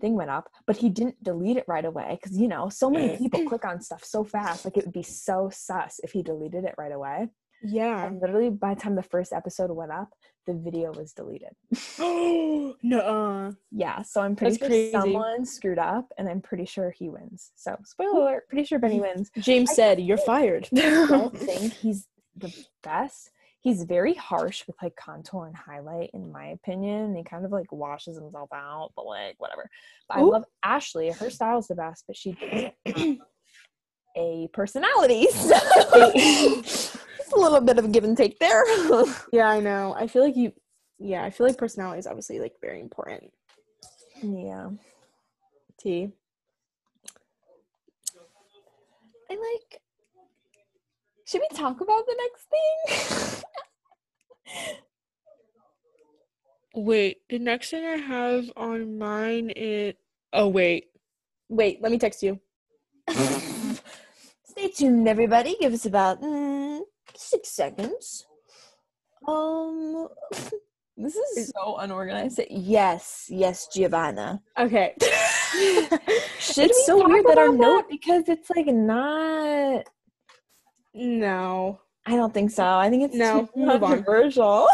thing 0.00 0.14
went 0.14 0.30
up, 0.30 0.48
but 0.66 0.76
he 0.76 0.88
didn't 0.88 1.22
delete 1.22 1.56
it 1.56 1.64
right 1.66 1.84
away 1.84 2.18
because 2.20 2.38
you 2.38 2.48
know 2.48 2.68
so 2.68 2.90
many 2.90 3.16
people 3.18 3.44
click 3.44 3.64
on 3.64 3.80
stuff 3.80 4.04
so 4.04 4.24
fast. 4.24 4.64
Like 4.64 4.76
it 4.76 4.84
would 4.84 4.92
be 4.92 5.02
so 5.02 5.50
sus 5.52 6.00
if 6.02 6.12
he 6.12 6.22
deleted 6.22 6.64
it 6.64 6.74
right 6.78 6.92
away. 6.92 7.28
Yeah. 7.62 8.06
And 8.06 8.20
literally 8.20 8.50
by 8.50 8.74
the 8.74 8.80
time 8.80 8.94
the 8.94 9.02
first 9.02 9.32
episode 9.32 9.70
went 9.70 9.92
up, 9.92 10.08
the 10.46 10.54
video 10.54 10.92
was 10.92 11.12
deleted. 11.12 11.50
Oh 12.00 12.74
no. 12.82 13.54
Yeah, 13.70 14.02
so 14.02 14.20
I'm 14.20 14.36
pretty 14.36 14.52
That's 14.52 14.60
sure 14.60 14.68
crazy. 14.68 14.92
someone 14.92 15.46
screwed 15.46 15.78
up, 15.78 16.12
and 16.18 16.28
I'm 16.28 16.42
pretty 16.42 16.66
sure 16.66 16.90
he 16.90 17.08
wins. 17.08 17.50
So 17.56 17.76
spoiler 17.84 18.20
alert, 18.20 18.48
pretty 18.48 18.64
sure 18.64 18.78
Benny 18.78 19.00
wins. 19.00 19.30
James 19.38 19.74
said, 19.74 19.98
"You're 20.00 20.18
fired." 20.18 20.68
I 20.76 21.06
don't 21.08 21.36
think 21.38 21.72
he's 21.72 22.06
the 22.36 22.54
best. 22.82 23.30
He's 23.60 23.84
very 23.84 24.14
harsh 24.14 24.66
with 24.66 24.76
like 24.82 24.94
contour 24.96 25.46
and 25.46 25.56
highlight, 25.56 26.10
in 26.12 26.30
my 26.30 26.48
opinion. 26.48 27.16
He 27.16 27.24
kind 27.24 27.44
of 27.46 27.50
like 27.52 27.72
washes 27.72 28.16
himself 28.18 28.50
out, 28.52 28.92
but 28.94 29.06
like 29.06 29.36
whatever. 29.38 29.68
But 30.08 30.18
I 30.18 30.20
love 30.22 30.44
Ashley. 30.62 31.10
Her 31.10 31.30
style's 31.30 31.68
the 31.68 31.74
best, 31.74 32.04
but 32.06 32.16
she 32.16 32.36
a 34.16 34.48
personality. 34.52 35.26
So 35.28 35.54
it's 37.28 37.36
a 37.36 37.40
little 37.40 37.60
bit 37.60 37.78
of 37.78 37.84
a 37.84 37.88
give 37.88 38.04
and 38.04 38.16
take 38.16 38.38
there. 38.38 38.64
yeah, 39.32 39.48
I 39.48 39.60
know. 39.60 39.94
I 39.94 40.06
feel 40.06 40.24
like 40.24 40.36
you. 40.36 40.52
Yeah, 40.98 41.22
I 41.22 41.30
feel 41.30 41.46
like 41.46 41.58
personality 41.58 41.98
is 41.98 42.06
obviously 42.06 42.40
like 42.40 42.54
very 42.60 42.80
important. 42.80 43.30
yeah. 44.22 44.70
T. 45.78 46.10
I 49.30 49.34
like. 49.34 49.82
Should 51.26 51.42
we 51.42 51.48
talk 51.56 51.80
about 51.82 52.06
the 52.06 52.16
next 52.16 52.46
thing? 52.48 53.42
Wait, 56.74 57.18
the 57.28 57.38
next 57.38 57.70
thing 57.70 57.84
I 57.84 57.96
have 57.96 58.50
on 58.56 58.98
mine 58.98 59.50
is. 59.50 59.94
Oh 60.32 60.48
wait, 60.48 60.86
wait. 61.48 61.82
Let 61.82 61.90
me 61.90 61.98
text 61.98 62.22
you. 62.22 62.38
Stay 64.44 64.68
tuned, 64.74 65.08
everybody. 65.08 65.56
Give 65.60 65.72
us 65.72 65.86
about 65.86 66.20
mm, 66.22 66.80
six 67.18 67.48
seconds. 67.50 68.26
Um, 69.26 70.08
this 70.96 71.14
is 71.16 71.52
so 71.54 71.76
unorganized. 71.76 72.40
Yes, 72.50 73.26
yes, 73.28 73.68
Giovanna. 73.68 74.40
Okay. 74.58 74.94
It's 75.50 76.56
we 76.56 76.68
so 76.84 77.06
weird 77.08 77.24
that 77.26 77.38
our 77.38 77.52
note- 77.52 77.88
because 77.88 78.28
it's 78.28 78.50
like 78.50 78.66
not. 78.66 79.84
no. 80.94 81.80
I 82.06 82.16
don't 82.16 82.32
think 82.32 82.50
so. 82.50 82.64
I 82.64 82.88
think 82.90 83.02
it's 83.04 83.14
No, 83.14 83.48
move 83.54 83.82
on. 83.82 83.90
controversial. 84.02 84.66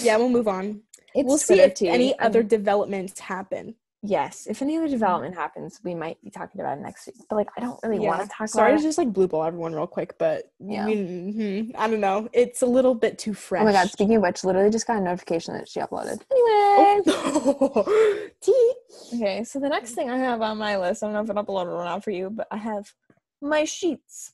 Yeah, 0.00 0.16
we'll 0.16 0.28
move 0.28 0.48
on. 0.48 0.82
it's 1.14 1.26
we'll 1.26 1.38
see 1.38 1.60
if 1.60 1.80
any 1.82 2.12
and 2.12 2.20
other 2.20 2.42
developments 2.42 3.18
happen. 3.20 3.74
Yes, 4.02 4.46
if 4.48 4.62
any 4.62 4.76
other 4.76 4.86
development 4.86 5.34
happens, 5.34 5.80
we 5.82 5.92
might 5.92 6.22
be 6.22 6.30
talking 6.30 6.60
about 6.60 6.78
it 6.78 6.82
next 6.82 7.08
week. 7.08 7.16
But 7.28 7.34
like, 7.34 7.48
I 7.56 7.60
don't 7.60 7.80
really 7.82 7.98
want 8.06 8.22
to 8.22 8.28
talk 8.28 8.46
Sorry 8.48 8.70
about 8.70 8.78
to 8.80 8.86
just 8.86 8.96
like 8.96 9.12
blue 9.12 9.26
ball 9.26 9.42
everyone 9.42 9.74
real 9.74 9.88
quick, 9.88 10.16
but 10.18 10.52
Yeah. 10.60 10.86
mhm, 10.86 11.72
I 11.76 11.88
don't 11.88 12.00
know. 12.00 12.28
It's 12.32 12.62
a 12.62 12.66
little 12.66 12.94
bit 12.94 13.18
too 13.18 13.34
fresh. 13.34 13.62
Oh 13.62 13.64
my 13.64 13.72
god! 13.72 13.90
Speaking 13.90 14.14
of 14.16 14.22
which, 14.22 14.44
literally 14.44 14.70
just 14.70 14.86
got 14.86 14.98
a 14.98 15.00
notification 15.00 15.54
that 15.54 15.68
she 15.68 15.80
uploaded. 15.80 16.22
Anyway, 16.30 17.02
Oh. 17.08 18.28
Tea. 18.40 18.72
okay. 19.14 19.42
So 19.42 19.58
the 19.58 19.68
next 19.68 19.94
thing 19.94 20.08
I 20.10 20.18
have 20.18 20.42
on 20.42 20.58
my 20.58 20.76
list, 20.78 21.02
I 21.02 21.06
don't 21.06 21.14
know 21.14 21.22
if 21.22 21.30
it 21.30 21.34
uploaded 21.36 21.72
or 21.76 21.84
not 21.84 22.04
for 22.04 22.12
you, 22.12 22.30
but 22.30 22.46
I 22.52 22.56
have 22.58 22.92
my 23.40 23.64
sheets. 23.64 24.32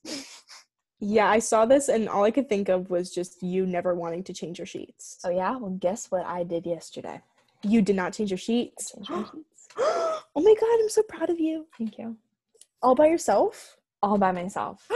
Yeah, 1.01 1.29
I 1.29 1.39
saw 1.39 1.65
this 1.67 1.89
and 1.89 2.07
all 2.09 2.25
I 2.25 2.31
could 2.31 2.49
think 2.51 2.69
of 2.69 2.91
was 2.91 3.11
just 3.11 3.43
you 3.43 3.67
never 3.67 3.95
wanting 3.95 4.25
to 4.25 4.35
change 4.35 4.59
your 4.59 4.67
sheets. 4.67 5.19
Oh 5.25 5.31
yeah. 5.31 5.57
Well, 5.57 5.71
guess 5.71 6.11
what 6.11 6.27
I 6.27 6.45
did 6.45 6.67
yesterday? 6.67 7.23
You 7.63 7.81
did 7.81 7.97
not 7.97 8.13
change 8.13 8.31
your 8.31 8.39
sheets. 8.39 8.93
Changed 8.93 9.31
sheets. 9.33 9.54
oh 9.79 10.23
my 10.37 10.55
god, 10.61 10.81
I'm 10.81 10.89
so 10.89 11.03
proud 11.03 11.31
of 11.31 11.41
you. 11.41 11.67
Thank 11.79 11.99
you. 11.99 12.17
All 12.83 12.95
by 12.95 13.07
yourself? 13.07 13.77
All 14.03 14.19
by 14.19 14.33
myself. 14.33 14.87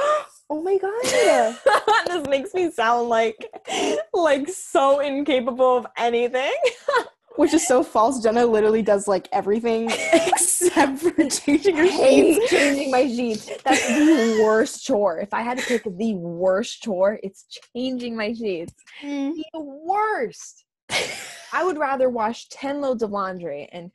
oh 0.50 0.62
my 0.62 0.78
god. 0.78 1.56
this 2.06 2.28
makes 2.28 2.54
me 2.54 2.70
sound 2.70 3.08
like 3.08 3.50
like 4.12 4.48
so 4.48 5.00
incapable 5.00 5.78
of 5.78 5.86
anything. 5.96 6.54
Which 7.36 7.54
is 7.54 7.66
so 7.66 7.84
false. 7.84 8.20
Jenna 8.20 8.44
literally 8.44 8.82
does 8.82 9.06
like 9.06 9.28
everything 9.30 9.90
except 10.12 10.98
for 10.98 11.12
changing 11.30 11.76
her 11.76 11.86
sheets. 11.86 12.50
changing 12.50 12.90
my 12.90 13.06
sheets. 13.06 13.50
That's 13.64 13.86
the 13.86 14.40
worst 14.42 14.84
chore. 14.84 15.20
If 15.20 15.32
I 15.32 15.42
had 15.42 15.56
to 15.58 15.64
pick 15.64 15.84
the 15.84 16.14
worst 16.14 16.82
chore, 16.82 17.20
it's 17.22 17.44
changing 17.72 18.16
my 18.16 18.32
sheets. 18.32 18.74
Mm. 19.02 19.34
The 19.52 19.60
worst. 19.60 20.64
I 21.52 21.62
would 21.64 21.78
rather 21.78 22.10
wash 22.10 22.48
10 22.48 22.80
loads 22.80 23.04
of 23.04 23.12
laundry 23.12 23.68
and 23.72 23.92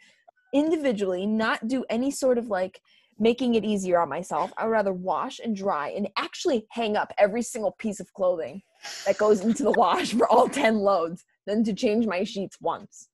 individually 0.53 1.25
not 1.25 1.67
do 1.67 1.83
any 1.89 2.11
sort 2.11 2.37
of 2.37 2.47
like 2.47 2.79
making 3.19 3.55
it 3.55 3.63
easier 3.63 3.99
on 3.99 4.09
myself. 4.09 4.51
I 4.57 4.65
would 4.65 4.71
rather 4.71 4.93
wash 4.93 5.39
and 5.39 5.55
dry 5.55 5.89
and 5.89 6.09
actually 6.17 6.65
hang 6.71 6.95
up 6.97 7.13
every 7.17 7.41
single 7.41 7.71
piece 7.73 7.99
of 7.99 8.11
clothing 8.13 8.61
that 9.05 9.17
goes 9.17 9.41
into 9.41 9.63
the 9.63 9.71
wash 9.71 10.13
for 10.13 10.27
all 10.29 10.49
10 10.49 10.79
loads 10.79 11.23
than 11.45 11.63
to 11.63 11.73
change 11.73 12.05
my 12.05 12.23
sheets 12.23 12.57
once. 12.61 13.09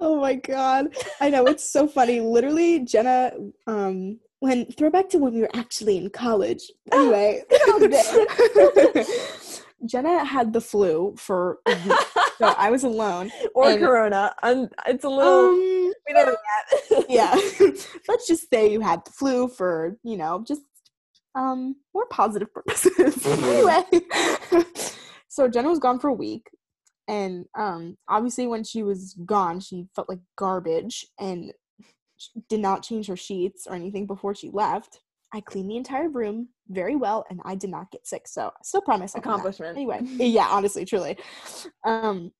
Oh 0.00 0.20
my 0.20 0.34
god. 0.34 0.96
I 1.20 1.30
know 1.30 1.46
it's 1.46 1.70
so 1.70 1.86
funny. 1.86 2.20
Literally, 2.20 2.80
Jenna, 2.80 3.32
um, 3.66 4.18
when 4.40 4.66
throwback 4.66 5.08
to 5.10 5.18
when 5.18 5.34
we 5.34 5.40
were 5.40 5.54
actually 5.54 5.96
in 5.98 6.10
college. 6.10 6.62
Anyway. 6.90 7.42
Jenna 9.86 10.24
had 10.24 10.52
the 10.52 10.60
flu 10.60 11.14
for. 11.18 11.58
So 12.38 12.46
I 12.58 12.70
was 12.70 12.84
alone. 12.84 13.30
or 13.54 13.70
And- 13.70 13.80
corona. 13.80 14.34
It's 14.86 15.04
a 15.04 15.08
little 15.08 15.50
Um 15.50 15.92
we 16.06 16.12
don't 16.14 16.26
know 16.26 16.36
yet. 16.90 17.06
yeah. 17.08 17.34
Let's 18.08 18.26
just 18.26 18.48
say 18.50 18.70
you 18.70 18.80
had 18.80 19.04
the 19.04 19.12
flu 19.12 19.48
for, 19.48 19.96
you 20.02 20.16
know, 20.16 20.44
just 20.46 20.62
um 21.34 21.76
more 21.94 22.06
positive 22.06 22.52
purposes. 22.52 23.26
anyway. 23.26 23.82
so 25.28 25.48
Jenna 25.48 25.68
was 25.70 25.78
gone 25.78 25.98
for 25.98 26.08
a 26.08 26.14
week. 26.14 26.46
And 27.08 27.46
um 27.58 27.96
obviously 28.08 28.46
when 28.46 28.64
she 28.64 28.82
was 28.82 29.14
gone, 29.24 29.60
she 29.60 29.86
felt 29.94 30.08
like 30.08 30.20
garbage 30.36 31.06
and 31.18 31.52
did 32.48 32.60
not 32.60 32.82
change 32.84 33.06
her 33.08 33.16
sheets 33.16 33.66
or 33.66 33.74
anything 33.74 34.06
before 34.06 34.34
she 34.34 34.50
left. 34.50 35.00
I 35.34 35.40
cleaned 35.40 35.70
the 35.70 35.76
entire 35.76 36.08
room 36.08 36.48
very 36.68 36.94
well 36.96 37.24
and 37.30 37.40
I 37.44 37.54
did 37.54 37.70
not 37.70 37.90
get 37.90 38.06
sick. 38.06 38.28
So 38.28 38.48
I 38.48 38.50
still 38.62 38.82
proud 38.82 38.96
of 38.96 39.00
myself. 39.00 39.24
on 39.26 39.30
that. 39.30 39.34
Accomplishment. 39.34 39.76
Anyway, 39.76 40.00
yeah, 40.04 40.46
honestly, 40.50 40.84
truly. 40.84 41.16
Um 41.84 42.32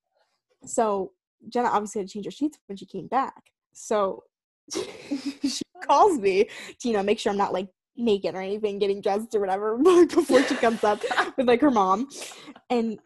so 0.64 1.12
Jenna 1.48 1.68
obviously 1.68 2.00
had 2.00 2.08
to 2.08 2.12
change 2.12 2.24
her 2.26 2.30
sheets 2.30 2.58
when 2.66 2.76
she 2.76 2.86
came 2.86 3.08
back. 3.08 3.34
So 3.72 4.22
she 4.72 5.62
calls 5.84 6.18
me 6.18 6.44
to, 6.80 6.88
you 6.88 6.94
know, 6.94 7.02
make 7.02 7.18
sure 7.18 7.32
I'm 7.32 7.38
not 7.38 7.52
like 7.52 7.68
naked 7.96 8.34
or 8.34 8.40
anything, 8.40 8.78
getting 8.78 9.00
dressed 9.00 9.34
or 9.34 9.40
whatever 9.40 9.76
before 10.06 10.42
she 10.44 10.54
comes 10.56 10.84
up 10.84 11.00
with 11.36 11.48
like 11.48 11.60
her 11.60 11.70
mom. 11.70 12.08
And 12.70 12.98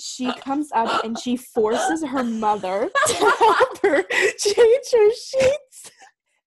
she 0.00 0.32
comes 0.34 0.70
up 0.74 1.04
and 1.04 1.18
she 1.18 1.36
forces 1.36 2.04
her 2.04 2.22
mother 2.24 2.90
to 3.06 3.14
help 3.14 3.78
her 3.82 4.02
change 4.38 4.86
her 4.92 5.10
sheets. 5.12 5.90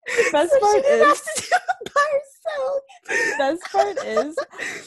The 0.08 0.30
Best 0.32 0.52
So 0.52 0.60
part 0.60 0.86
is- 0.86 1.50
have 2.58 3.04
to 3.04 3.10
do 3.10 3.14
it 3.14 3.38
by 3.38 3.46
herself. 3.46 3.60
best 3.62 3.72
part 3.72 4.06
is 4.06 4.36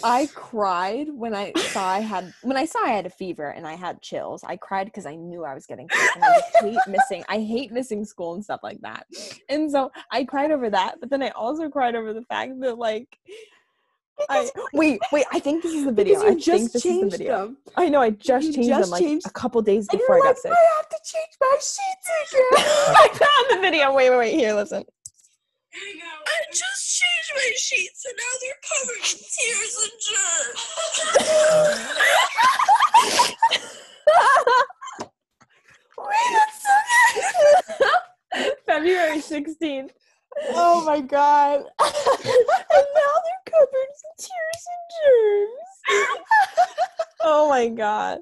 I 0.03 0.29
cried 0.35 1.09
when 1.12 1.35
I 1.35 1.53
saw 1.57 1.87
I 1.89 2.01
had 2.01 2.33
when 2.43 2.57
I 2.57 2.65
saw 2.65 2.79
I 2.85 2.91
had 2.91 3.07
a 3.07 3.11
fever 3.11 3.49
and 3.51 3.67
I 3.67 3.75
had 3.75 4.01
chills. 4.03 4.45
I 4.45 4.57
cried 4.57 4.87
because 4.87 5.07
I 5.07 5.15
knew 5.15 5.45
I 5.45 5.55
was 5.55 5.67
getting 5.67 5.89
sick 5.91 6.11
and 6.17 6.25
I 6.25 6.43
hate 6.61 6.79
missing. 6.89 7.25
I 7.29 7.41
hate 7.41 7.73
missing 7.73 8.05
school 8.05 8.35
and 8.35 8.45
stuff 8.45 8.61
like 8.62 8.81
that. 8.83 9.07
And 9.49 9.71
so 9.71 9.91
I 10.11 10.25
cried 10.25 10.51
over 10.51 10.71
that, 10.71 11.01
but 11.01 11.11
then 11.11 11.23
I 11.23 11.31
also 11.31 11.69
cried 11.69 11.95
over 11.95 12.12
the 12.12 12.23
fact 12.23 12.61
that 12.61 12.79
like 12.79 13.19
I 14.31 14.49
wait, 14.73 15.01
wait, 15.12 15.25
I 15.33 15.41
think 15.41 15.62
this 15.62 15.75
is 15.75 15.85
the 15.85 15.93
video. 15.93 16.21
I 16.23 16.35
just 16.35 16.47
think 16.47 16.73
this 16.73 16.77
is 16.77 16.83
the 16.83 16.89
changed 16.89 17.17
video. 17.19 17.39
them. 17.47 17.57
I 17.77 17.89
know 17.89 18.01
I 18.01 18.11
just 18.11 18.47
You 18.47 18.53
changed 18.53 18.69
just 18.69 18.83
them 18.83 18.91
like 18.91 19.03
changed- 19.03 19.27
a 19.27 19.31
couple 19.31 19.61
days 19.62 19.89
before 19.89 20.17
I 20.17 20.19
like, 20.21 20.29
got 20.29 20.39
sick. 20.39 20.53
I 20.53 20.77
have 20.77 20.89
to 20.89 20.99
change 21.05 21.37
my 21.41 21.57
sheets 21.57 22.33
again. 22.33 22.43
I 22.97 23.09
found 23.09 23.59
the 23.59 23.61
video. 23.69 23.93
Wait, 23.93 24.11
wait, 24.11 24.19
wait. 24.19 24.35
Here, 24.35 24.55
listen. 24.55 24.85
I 25.77 26.45
just 26.51 27.03
changed 27.03 27.33
my 27.35 27.51
sheets 27.57 28.05
and 28.07 28.16
now 28.16 28.33
they're 28.41 28.62
covered 28.70 29.03
in 29.03 29.18
tears 29.35 29.75
and 29.83 29.97
germs. 30.07 30.62
February 38.66 39.18
16th. 39.18 39.91
oh 40.51 40.85
my 40.85 41.01
god. 41.01 41.59
and 41.61 41.68
now 41.81 43.14
they're 43.25 43.45
covered 43.47 43.91
in 43.91 44.14
tears 44.18 44.62
and 44.70 44.85
germs. 45.03 45.72
oh 47.22 47.49
my 47.49 47.68
god. 47.68 48.18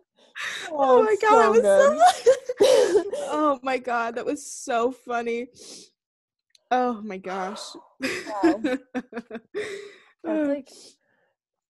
Oh, 0.71 0.99
oh 0.99 1.03
my 1.03 1.13
it's 1.13 1.23
god, 1.23 1.55
that 1.55 1.63
so 1.63 1.93
was 1.93 2.13
good. 2.59 3.05
so 3.05 3.11
Oh 3.31 3.61
my 3.63 3.79
god, 3.79 4.15
that 4.15 4.25
was 4.27 4.47
so 4.47 4.91
funny. 4.91 5.49
Oh 6.73 7.01
my 7.03 7.19
gosh. 7.19 7.61
Like 10.25 10.69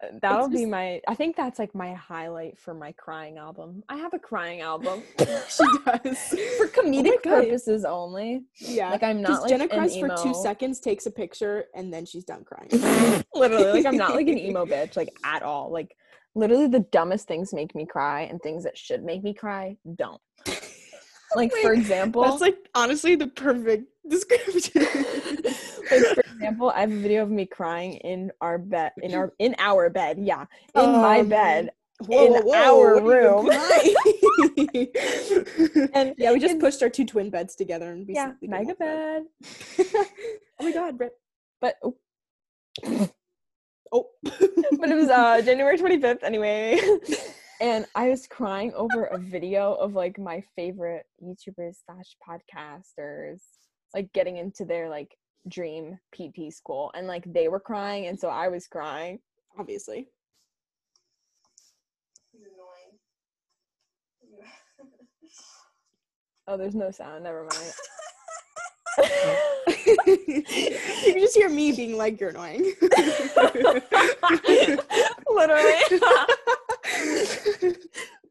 uh, 0.04 0.08
that'll 0.20 0.50
be 0.50 0.66
my 0.66 1.00
I 1.08 1.14
think 1.14 1.36
that's 1.36 1.58
like 1.58 1.74
my 1.74 1.94
highlight 1.94 2.58
for 2.58 2.74
my 2.74 2.92
crying 2.92 3.38
album. 3.38 3.82
I 3.88 3.96
have 3.96 4.12
a 4.12 4.18
crying 4.18 4.60
album 4.60 5.02
she 5.48 5.64
does. 5.86 6.18
for 6.58 6.68
comedic 6.68 7.22
God. 7.22 7.44
purposes 7.44 7.86
only. 7.86 8.42
Yeah. 8.56 8.90
Like 8.90 9.02
I'm 9.02 9.22
not 9.22 9.40
like 9.40 9.48
Jenna 9.48 9.68
cries 9.68 9.96
for 9.96 10.14
two 10.22 10.34
seconds, 10.34 10.80
takes 10.80 11.06
a 11.06 11.10
picture, 11.10 11.64
and 11.74 11.90
then 11.90 12.04
she's 12.04 12.24
done 12.24 12.44
crying. 12.44 12.68
literally 13.34 13.72
like 13.72 13.86
i'm 13.86 13.96
not 13.96 14.14
like 14.14 14.28
an 14.28 14.38
emo 14.38 14.66
bitch 14.66 14.96
like 14.96 15.08
at 15.24 15.42
all 15.42 15.72
like 15.72 15.96
literally 16.34 16.66
the 16.66 16.80
dumbest 16.92 17.26
things 17.26 17.54
make 17.54 17.74
me 17.74 17.86
cry 17.86 18.22
and 18.22 18.40
things 18.42 18.64
that 18.64 18.76
should 18.76 19.02
make 19.02 19.22
me 19.22 19.32
cry 19.32 19.76
don't 19.96 20.20
like 21.34 21.52
for 21.62 21.72
example 21.72 22.22
That's 22.22 22.40
like 22.42 22.58
honestly 22.74 23.16
the 23.16 23.28
perfect 23.28 23.91
description. 24.08 24.82
like 25.90 26.02
for 26.14 26.20
example 26.34 26.70
i 26.70 26.80
have 26.80 26.92
a 26.92 26.96
video 26.96 27.22
of 27.22 27.30
me 27.30 27.46
crying 27.46 27.94
in 27.94 28.30
our 28.40 28.58
bed 28.58 28.92
in 29.02 29.14
our 29.14 29.32
in 29.38 29.54
our 29.58 29.88
bed 29.90 30.18
yeah 30.20 30.44
in 30.74 30.90
my 30.92 31.20
Um, 31.20 31.28
bed 31.28 31.70
Whoa, 32.06 32.34
in 32.34 32.42
whoa, 32.42 32.54
our 32.54 33.00
whoa, 33.00 33.44
room. 33.44 33.48
and 35.94 36.14
yeah, 36.18 36.32
we 36.32 36.40
just 36.40 36.54
in- 36.54 36.60
pushed 36.60 36.82
our 36.82 36.88
two 36.88 37.04
twin 37.04 37.30
beds 37.30 37.54
together 37.54 37.92
and 37.92 38.08
yeah 38.08 38.32
basically 38.40 38.48
did 38.48 38.50
mega 38.50 38.74
bed. 38.74 39.22
oh 40.58 40.64
my 40.64 40.72
god, 40.72 40.98
Rip. 40.98 41.12
but 41.60 41.76
oh, 41.84 41.94
Oh. 43.92 44.08
but 44.22 44.88
it 44.90 44.94
was 44.96 45.10
uh 45.10 45.40
January 45.42 45.78
25th 45.78 46.24
anyway. 46.24 46.80
and 47.60 47.86
I 47.94 48.08
was 48.08 48.26
crying 48.26 48.72
over 48.74 49.04
a 49.04 49.18
video 49.18 49.74
of 49.74 49.94
like 49.94 50.18
my 50.18 50.42
favorite 50.56 51.06
YouTubers 51.22 51.76
slash 51.86 52.16
podcasters 52.26 53.42
like 53.94 54.12
getting 54.12 54.36
into 54.36 54.64
their 54.64 54.88
like 54.88 55.16
dream 55.48 55.98
PT 56.12 56.52
school 56.52 56.90
and 56.94 57.06
like 57.06 57.24
they 57.32 57.48
were 57.48 57.60
crying 57.60 58.06
and 58.06 58.18
so 58.18 58.28
I 58.28 58.48
was 58.48 58.66
crying. 58.66 59.18
obviously. 59.58 60.08
Oh, 66.48 66.56
there's 66.56 66.74
no 66.74 66.90
sound, 66.90 67.22
never 67.22 67.44
mind. 67.44 67.72
you 70.06 70.42
can 70.42 71.20
just 71.20 71.36
hear 71.36 71.48
me 71.48 71.70
being 71.70 71.96
like, 71.96 72.20
you're 72.20 72.30
annoying. 72.30 72.74
literally. 75.30 75.74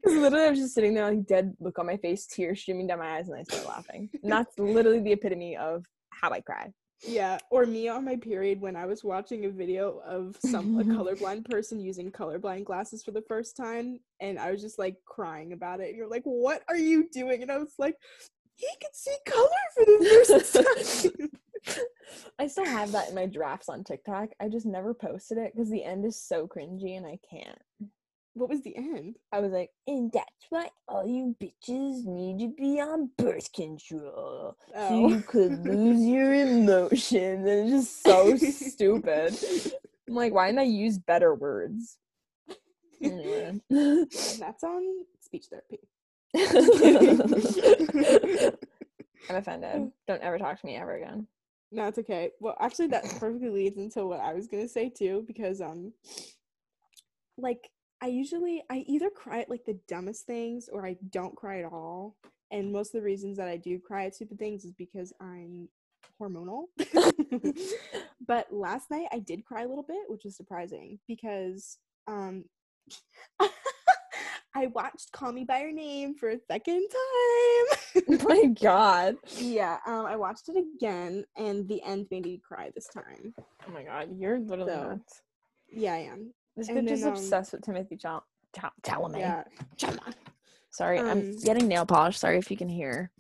Because 0.02 0.18
literally 0.18 0.46
I 0.46 0.50
was 0.50 0.60
just 0.60 0.74
sitting 0.74 0.94
there 0.94 1.10
like 1.10 1.26
dead 1.26 1.56
look 1.60 1.80
on 1.80 1.86
my 1.86 1.98
face, 1.98 2.26
tears 2.26 2.62
streaming 2.62 2.88
down 2.88 3.00
my 3.00 3.18
eyes, 3.18 3.30
and 3.30 3.38
I 3.38 3.44
started 3.44 3.68
laughing. 3.68 4.10
And 4.24 4.32
that's 4.32 4.58
literally 4.58 5.00
the 5.00 5.12
epitome 5.12 5.58
of 5.58 5.86
how 6.10 6.32
I 6.32 6.42
cry. 6.42 6.72
Yeah, 7.08 7.40
or 7.50 7.66
me 7.66 7.88
on 7.88 8.06
my 8.06 8.16
period 8.16 8.62
when 8.62 8.76
I 8.76 8.86
was 8.86 9.04
watching 9.04 9.46
a 9.46 9.50
video 9.50 10.02
of 10.06 10.38
some 10.46 10.80
a 10.80 10.84
colorblind 10.84 11.46
person 11.46 11.80
using 11.80 12.12
colorblind 12.12 12.66
glasses 12.66 13.04
for 13.04 13.12
the 13.12 13.24
first 13.28 13.58
time, 13.58 14.00
and 14.20 14.38
I 14.38 14.52
was 14.52 14.62
just 14.62 14.78
like 14.78 14.98
crying 15.06 15.54
about 15.54 15.80
it. 15.80 15.90
And 15.90 15.98
you're 15.98 16.08
like, 16.08 16.24
"What 16.26 16.62
are 16.68 16.78
you 16.78 17.10
doing?" 17.12 17.42
And 17.42 17.52
I 17.52 17.58
was 17.58 17.74
like, 17.80 17.96
"He 18.56 18.68
can 18.80 18.92
see 18.94 19.16
color 19.26 19.50
for 19.74 19.86
the 19.86 20.26
first 20.28 20.54
time." 21.18 21.30
I 22.40 22.48
still 22.48 22.66
have 22.66 22.92
that 22.92 23.10
in 23.10 23.16
my 23.16 23.26
drafts 23.26 23.70
on 23.70 23.84
TikTok. 23.84 24.30
I 24.40 24.48
just 24.48 24.66
never 24.66 24.94
posted 24.94 25.38
it 25.38 25.54
because 25.54 25.70
the 25.70 25.84
end 25.84 26.06
is 26.06 26.22
so 26.22 26.48
cringy 26.48 26.98
and 26.98 27.06
I 27.06 27.18
can't. 27.30 27.62
What 28.34 28.50
was 28.50 28.62
the 28.62 28.76
end? 28.76 29.18
I 29.32 29.40
was 29.40 29.52
like, 29.52 29.72
and 29.88 30.12
that's 30.12 30.46
why 30.50 30.70
all 30.88 31.06
you 31.06 31.36
bitches 31.42 32.06
need 32.06 32.40
to 32.40 32.54
be 32.58 32.80
on 32.80 33.10
birth 33.18 33.52
control. 33.54 34.56
So 34.74 34.76
Oh. 34.76 35.10
you 35.10 35.22
could 35.22 35.66
lose 35.66 36.02
your 36.06 36.34
emotions. 36.48 37.48
And 37.48 37.48
it's 37.48 37.72
just 37.72 38.04
so 38.04 38.36
stupid. 38.38 39.38
I'm 40.08 40.16
like, 40.16 40.34
why 40.34 40.48
didn't 40.48 40.60
I 40.60 40.64
use 40.64 40.98
better 40.98 41.36
words? 41.36 41.98
Anyway. 43.02 43.60
That's 43.70 44.64
on 44.64 45.06
speech 45.22 45.48
therapy. 45.50 45.80
I'm 49.30 49.36
offended. 49.36 49.92
Don't 50.08 50.22
ever 50.22 50.38
talk 50.38 50.60
to 50.60 50.66
me 50.66 50.76
ever 50.78 50.96
again. 50.96 51.28
No, 51.72 51.88
it's 51.88 51.98
okay. 52.00 52.32
Well, 52.40 52.58
actually, 52.60 52.88
that 52.88 53.04
perfectly 53.20 53.50
leads 53.50 53.78
into 53.78 54.06
what 54.06 54.20
I 54.20 54.34
was 54.34 54.48
gonna 54.48 54.68
say 54.68 54.90
too, 54.90 55.24
because 55.26 55.62
um, 55.62 55.94
like 57.38 57.70
I 58.02 58.08
usually 58.08 58.64
I 58.70 58.84
either 58.88 59.10
cry 59.10 59.42
at 59.42 59.50
like 59.50 59.66
the 59.66 59.80
dumbest 59.88 60.26
things 60.26 60.70
or 60.72 60.86
I 60.86 60.98
don't 61.12 61.36
cry 61.36 61.60
at 61.60 61.66
all, 61.66 62.16
and 62.52 62.72
most 62.72 62.96
of 62.96 63.02
the 63.02 63.06
reasons 63.06 63.38
that 63.38 63.48
I 63.48 63.58
do 63.58 63.80
cry 63.80 64.06
at 64.06 64.16
stupid 64.16 64.40
things 64.40 64.66
is 64.66 64.74
because 64.74 65.14
I'm 65.22 65.70
hormonal. 66.20 66.66
but 68.28 68.52
last 68.52 68.90
night 68.90 69.08
I 69.12 69.20
did 69.20 69.46
cry 69.46 69.64
a 69.64 69.68
little 69.68 69.86
bit, 69.88 70.10
which 70.10 70.24
was 70.26 70.36
surprising 70.36 71.00
because 71.08 71.78
um. 72.08 72.46
I 74.54 74.68
watched 74.68 75.14
Call 75.14 75.32
Me 75.32 75.46
by 75.46 75.62
Your 75.62 75.72
Name 75.72 76.14
for 76.14 76.30
a 76.30 76.38
second 76.52 76.86
time. 76.90 78.04
Oh 78.20 78.28
my 78.28 78.46
god. 78.48 79.16
Yeah, 79.38 79.78
um, 79.88 80.06
I 80.06 80.18
watched 80.18 80.50
it 80.50 80.58
again, 80.58 81.24
and 81.38 81.68
the 81.70 81.82
end 81.84 82.08
made 82.12 82.26
me 82.26 82.42
cry 82.46 82.70
this 82.76 82.90
time. 82.90 83.34
Oh 83.40 83.72
my 83.72 83.84
god. 83.84 84.10
You're 84.18 84.40
literally 84.40 84.74
So, 84.74 84.84
nuts. 84.90 85.22
Yeah, 85.72 85.94
I 85.94 85.98
am. 86.00 86.34
This 86.56 86.70
and 86.70 86.88
bitch 86.88 86.92
is 86.92 87.02
then, 87.02 87.10
um, 87.12 87.16
obsessed 87.16 87.54
with 87.54 87.62
Timothee 87.62 88.00
Chal- 88.00 88.26
Chal- 88.56 88.72
Chalamet. 88.84 89.20
Yeah. 89.20 89.44
Sorry, 90.70 91.00
I'm 91.00 91.20
Um, 91.20 91.38
getting 91.44 91.68
nail 91.68 91.86
polish. 91.86 92.18
Sorry 92.20 92.38
if 92.38 92.50
you 92.50 92.58
can 92.58 92.70
hear 92.70 93.12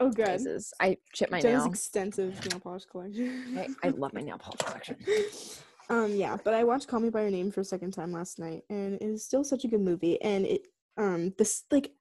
Oh, 0.00 0.10
good. 0.10 0.28
noises. 0.28 0.72
I 0.80 0.98
chipped 1.12 1.30
my 1.32 1.40
Jenna's 1.40 1.64
nail. 1.64 1.72
extensive 1.72 2.50
nail 2.50 2.60
polish 2.60 2.84
collection. 2.86 3.58
I, 3.58 3.68
I 3.82 3.88
love 3.90 4.12
my 4.12 4.20
nail 4.20 4.38
polish 4.38 4.60
collection. 4.60 4.96
um, 5.90 6.14
yeah, 6.14 6.36
but 6.42 6.54
I 6.54 6.64
watched 6.64 6.88
Call 6.88 7.00
Me 7.00 7.10
by 7.10 7.22
Your 7.22 7.30
Name 7.30 7.50
for 7.50 7.60
a 7.60 7.64
second 7.64 7.92
time 7.92 8.12
last 8.12 8.38
night, 8.38 8.62
and 8.70 8.94
it 8.94 9.02
is 9.02 9.24
still 9.24 9.44
such 9.44 9.64
a 9.64 9.68
good 9.68 9.80
movie. 9.80 10.20
And 10.22 10.46
it, 10.46 10.68
um, 10.96 11.34
this 11.38 11.64
like, 11.70 11.92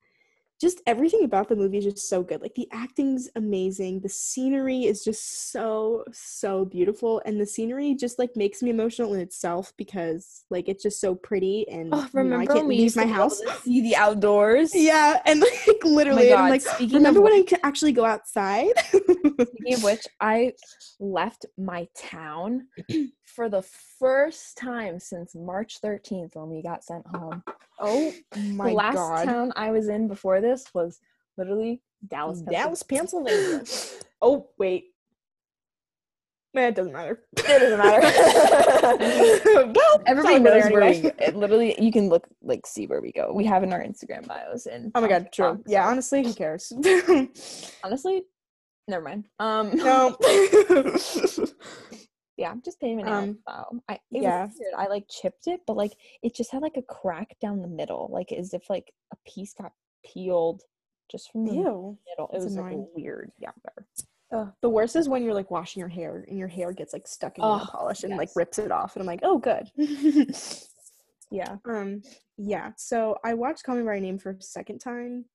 just 0.64 0.82
everything 0.88 1.24
about 1.26 1.50
the 1.50 1.56
movie 1.56 1.78
is 1.78 1.84
just 1.86 2.10
so 2.10 2.24
good. 2.24 2.42
Like 2.42 2.56
the 2.56 2.68
acting's 2.72 3.30
amazing. 3.36 4.00
The 4.00 4.10
scenery 4.10 4.86
is 4.86 5.04
just 5.04 5.52
so 5.52 6.06
so 6.12 6.66
beautiful, 6.66 7.22
and 7.26 7.40
the 7.40 7.46
scenery 7.46 7.94
just 7.94 8.18
like 8.18 8.32
makes 8.36 8.64
me 8.64 8.70
emotional 8.72 9.14
in 9.14 9.20
itself 9.20 9.74
because 9.78 10.46
like 10.50 10.68
it's 10.70 10.82
just 10.82 11.00
so 11.02 11.14
pretty. 11.14 11.68
And 11.70 11.90
Oh, 11.94 12.08
you 12.16 12.24
know, 12.24 12.40
I 12.40 12.46
can't 12.46 12.68
leave 12.68 12.96
my 12.96 13.04
to 13.04 13.14
house. 13.14 13.42
see 13.62 13.82
the 13.82 13.96
outdoors? 13.96 14.72
Yeah, 14.84 15.22
and 15.26 15.40
like 15.42 15.82
oh 15.86 15.88
literally, 15.88 16.32
and 16.32 16.42
I'm 16.42 16.50
like, 16.50 16.62
speaking 16.62 16.98
remember 16.98 17.22
when 17.22 17.34
I 17.34 17.44
could 17.44 17.60
actually 17.64 17.92
go 17.92 18.06
outside? 18.06 18.72
Speaking 18.88 19.74
of 19.76 19.84
which, 19.84 20.08
I 20.20 20.54
left 21.00 21.46
my 21.58 21.88
town 21.96 22.68
for 23.26 23.50
the 23.50 23.62
first 24.00 24.58
time 24.58 25.00
since 25.00 25.36
March 25.36 25.80
13th 25.82 26.36
when 26.36 26.50
we 26.50 26.62
got 26.62 26.84
sent 26.84 27.06
home. 27.08 27.44
Oh 27.84 28.14
my 28.38 28.66
god. 28.66 28.70
the 28.70 28.74
last 28.74 28.96
god, 28.96 29.26
town 29.26 29.54
I 29.56 29.72
was 29.72 29.88
in 29.88 30.08
before 30.08 30.42
this 30.42 30.66
was 30.74 31.00
literally 31.38 31.82
Dallas, 32.08 32.42
Dallas, 32.42 32.84
Pennsylvania. 32.84 33.64
oh 34.22 34.50
wait, 34.58 34.86
man, 36.54 36.70
it 36.70 36.76
doesn't 36.76 36.94
matter. 36.94 37.24
It 37.38 37.46
doesn't 37.46 37.78
matter. 37.78 39.74
well, 39.76 40.04
Everybody 40.06 40.40
knows 40.40 40.70
where 40.70 40.90
we. 40.90 41.12
It 41.20 41.36
literally, 41.36 41.82
you 41.82 41.92
can 41.92 42.10
look 42.10 42.28
like 42.42 42.66
see 42.66 42.88
where 42.88 43.02
we 43.02 43.12
go. 43.12 43.32
We 43.34 43.46
have 43.46 43.64
in 43.64 43.72
our 43.72 43.82
Instagram 43.82 44.28
bios 44.28 44.66
and 44.66 44.92
Oh 44.96 45.02
my 45.02 45.08
god, 45.08 45.30
true. 45.32 45.64
Yeah, 45.66 45.88
honestly, 45.88 46.24
who 46.24 46.34
cares? 46.34 46.72
honestly, 47.84 48.24
never 48.88 49.04
mind. 49.04 49.28
Um, 49.40 49.76
no. 49.76 50.18
Yeah, 52.38 52.50
I'm 52.50 52.62
just 52.62 52.80
painting 52.80 53.06
my 53.06 53.12
nails. 53.12 53.30
Um, 53.30 53.40
wow. 53.48 53.68
I 53.90 53.94
it 53.94 54.24
yeah. 54.24 54.46
was 54.46 54.56
weird. 54.60 54.74
I 54.78 54.88
like 54.88 55.06
chipped 55.10 55.48
it, 55.48 55.62
but 55.68 55.78
like 55.78 55.94
it 56.22 56.36
just 56.36 56.52
had 56.52 56.62
like 56.62 56.78
a 56.78 56.82
crack 56.82 57.36
down 57.42 57.62
the 57.62 57.68
middle, 57.68 58.10
like 58.12 58.32
as 58.32 58.54
if 58.54 58.70
like 58.70 58.94
a 59.12 59.18
piece 59.30 59.54
got 59.54 59.74
peeled 60.06 60.64
just 61.12 61.32
from 61.32 61.46
the 61.46 61.54
Ew. 61.54 61.98
middle. 62.10 62.30
It 62.34 62.44
was 62.44 62.56
like 62.56 62.78
weird. 62.96 63.32
Yeah. 63.40 63.52
Ugh, 64.32 64.52
the 64.62 64.70
worst 64.70 64.96
is 64.96 65.08
when 65.08 65.24
you're 65.24 65.34
like 65.34 65.52
washing 65.52 65.80
your 65.80 65.90
hair 65.90 66.26
and 66.28 66.40
your 66.40 66.48
hair 66.48 66.72
gets 66.74 66.92
like 66.92 67.08
stuck 67.08 67.38
in 67.38 67.44
Oh, 67.44 67.68
polish 67.72 68.04
and 68.04 68.18
like 68.18 68.30
rips 68.36 68.58
it 68.58 68.72
off, 68.72 68.96
and 68.96 69.02
I'm 69.02 69.08
like, 69.08 69.22
oh, 69.24 69.38
good. 69.38 69.70
Yeah. 71.34 71.58
Um, 71.66 72.04
yeah. 72.38 72.72
So 72.78 73.18
I 73.24 73.34
watched 73.34 73.64
Call 73.64 73.76
Me 73.76 73.82
by 73.82 73.94
Your 73.94 74.02
Name 74.02 74.20
for 74.20 74.30
a 74.30 74.42
second 74.42 74.78
time, 74.78 75.26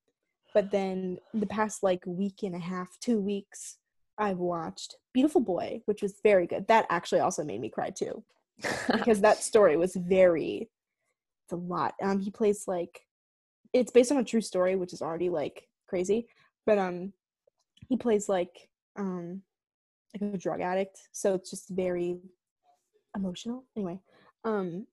but 0.55 0.71
then 0.71 1.19
the 1.35 1.47
past 1.47 1.83
like 1.83 2.05
week 2.07 2.45
and 2.45 2.55
a 2.55 2.61
half, 2.61 2.89
two 3.01 3.21
weeks, 3.21 3.79
I've 4.19 4.39
watched 4.39 4.97
Beautiful 5.15 5.41
Boy, 5.41 5.83
which 5.87 6.03
was 6.03 6.21
very 6.23 6.47
good. 6.47 6.67
That 6.69 6.87
actually 6.91 7.21
also 7.21 7.45
made 7.45 7.61
me 7.61 7.69
cry 7.69 7.91
too, 7.91 8.23
because 8.93 9.21
that 9.21 9.43
story 9.43 9.77
was 9.77 9.95
very, 9.95 10.69
it's 11.45 11.53
a 11.53 11.57
lot. 11.57 11.95
Um, 12.03 12.21
he 12.21 12.31
plays 12.31 12.65
like, 12.67 13.07
it's 13.73 13.93
based 13.93 14.11
on 14.11 14.19
a 14.19 14.25
true 14.25 14.41
story, 14.41 14.77
which 14.77 14.93
is 14.93 15.03
already 15.03 15.29
like 15.29 15.69
crazy, 15.87 16.27
but 16.67 16.79
um, 16.79 17.13
he 17.89 17.97
plays 17.97 18.29
like 18.29 18.69
um, 18.97 19.43
like 20.15 20.35
a 20.35 20.39
drug 20.39 20.61
addict, 20.61 20.99
so 21.13 21.35
it's 21.35 21.51
just 21.51 21.69
very 21.69 22.19
emotional. 23.15 23.65
Anyway, 23.77 24.01
um, 24.45 24.87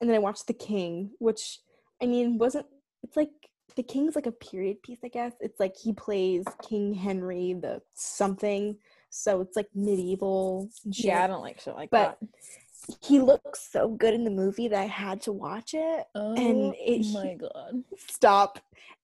and 0.00 0.08
then 0.08 0.14
I 0.14 0.20
watched 0.20 0.46
The 0.46 0.54
King, 0.54 1.10
which 1.18 1.60
I 2.02 2.06
mean 2.06 2.38
wasn't 2.38 2.66
it's 3.02 3.16
like 3.16 3.49
The 3.76 3.82
King's 3.82 4.14
like 4.14 4.26
a 4.26 4.32
period 4.32 4.82
piece, 4.82 4.98
I 5.04 5.08
guess. 5.08 5.32
It's 5.40 5.60
like 5.60 5.76
he 5.76 5.92
plays 5.92 6.44
King 6.62 6.94
Henry 6.94 7.54
the 7.54 7.80
something, 7.94 8.76
so 9.10 9.40
it's 9.40 9.56
like 9.56 9.68
medieval. 9.74 10.68
Shit. 10.92 11.06
yeah, 11.06 11.24
I 11.24 11.26
don't 11.26 11.42
like 11.42 11.60
shit 11.60 11.74
like 11.74 11.90
But 11.90 12.18
that. 12.20 12.96
he 13.02 13.20
looks 13.20 13.68
so 13.70 13.88
good 13.88 14.14
in 14.14 14.24
the 14.24 14.30
movie 14.30 14.68
that 14.68 14.80
I 14.80 14.86
had 14.86 15.20
to 15.22 15.32
watch 15.32 15.74
it. 15.74 16.06
Oh 16.14 16.34
it- 16.36 17.06
my 17.12 17.34
god. 17.34 17.82
Stop. 18.08 18.58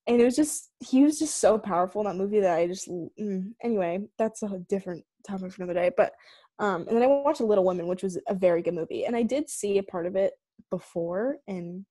And 0.08 0.20
it 0.20 0.24
was 0.24 0.36
just 0.36 0.70
he 0.80 1.02
was 1.02 1.18
just 1.18 1.38
so 1.38 1.58
powerful 1.58 2.00
in 2.02 2.06
that 2.06 2.16
movie 2.16 2.40
that 2.40 2.56
I 2.56 2.66
just 2.66 2.88
mm. 2.88 3.52
anyway. 3.62 4.00
That's 4.18 4.42
a 4.42 4.58
different 4.68 5.04
topic 5.26 5.52
for 5.52 5.62
another 5.62 5.78
day. 5.78 5.90
But 5.96 6.12
um, 6.58 6.86
and 6.88 6.96
then 6.96 7.02
I 7.02 7.06
watched 7.06 7.40
A 7.40 7.44
Little 7.44 7.64
Women, 7.64 7.86
which 7.86 8.02
was 8.02 8.18
a 8.28 8.34
very 8.34 8.62
good 8.62 8.74
movie, 8.74 9.04
and 9.04 9.14
I 9.14 9.22
did 9.22 9.50
see 9.50 9.78
a 9.78 9.82
part 9.82 10.06
of 10.06 10.16
it 10.16 10.32
before, 10.70 11.38
and 11.46 11.84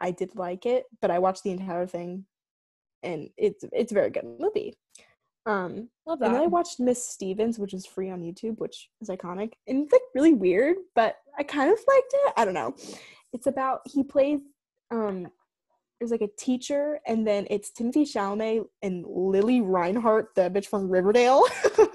I 0.00 0.10
did 0.10 0.34
like 0.34 0.66
it, 0.66 0.86
but 1.00 1.10
I 1.10 1.18
watched 1.18 1.44
the 1.44 1.50
entire 1.50 1.86
thing, 1.86 2.24
and 3.02 3.28
it's 3.36 3.64
it's 3.72 3.92
a 3.92 3.94
very 3.94 4.10
good 4.10 4.24
movie. 4.38 4.74
Um, 5.46 5.88
Love 6.06 6.20
and 6.22 6.34
then 6.34 6.42
I 6.42 6.46
watched 6.46 6.80
Miss 6.80 7.04
Stevens, 7.04 7.58
which 7.58 7.74
is 7.74 7.86
free 7.86 8.10
on 8.10 8.20
YouTube, 8.20 8.58
which 8.58 8.88
is 9.00 9.08
iconic. 9.08 9.52
And 9.66 9.84
it's 9.84 9.92
like 9.92 10.02
really 10.14 10.34
weird, 10.34 10.76
but 10.94 11.16
I 11.38 11.42
kind 11.42 11.72
of 11.72 11.78
liked 11.88 12.12
it. 12.12 12.32
I 12.36 12.44
don't 12.44 12.54
know. 12.54 12.74
It's 13.32 13.46
about 13.46 13.80
he 13.86 14.02
plays 14.02 14.40
um 14.90 15.28
there's 15.98 16.10
like 16.10 16.22
a 16.22 16.28
teacher, 16.38 16.98
and 17.06 17.26
then 17.26 17.46
it's 17.50 17.70
Timothee 17.70 18.10
Chalamet 18.10 18.64
and 18.80 19.04
Lili 19.06 19.60
Reinhart, 19.60 20.28
the 20.34 20.48
bitch 20.48 20.66
from 20.66 20.88
Riverdale. 20.88 21.44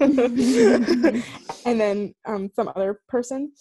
and 1.66 1.80
then 1.80 2.14
um 2.24 2.50
some 2.54 2.70
other 2.74 3.00
person. 3.08 3.52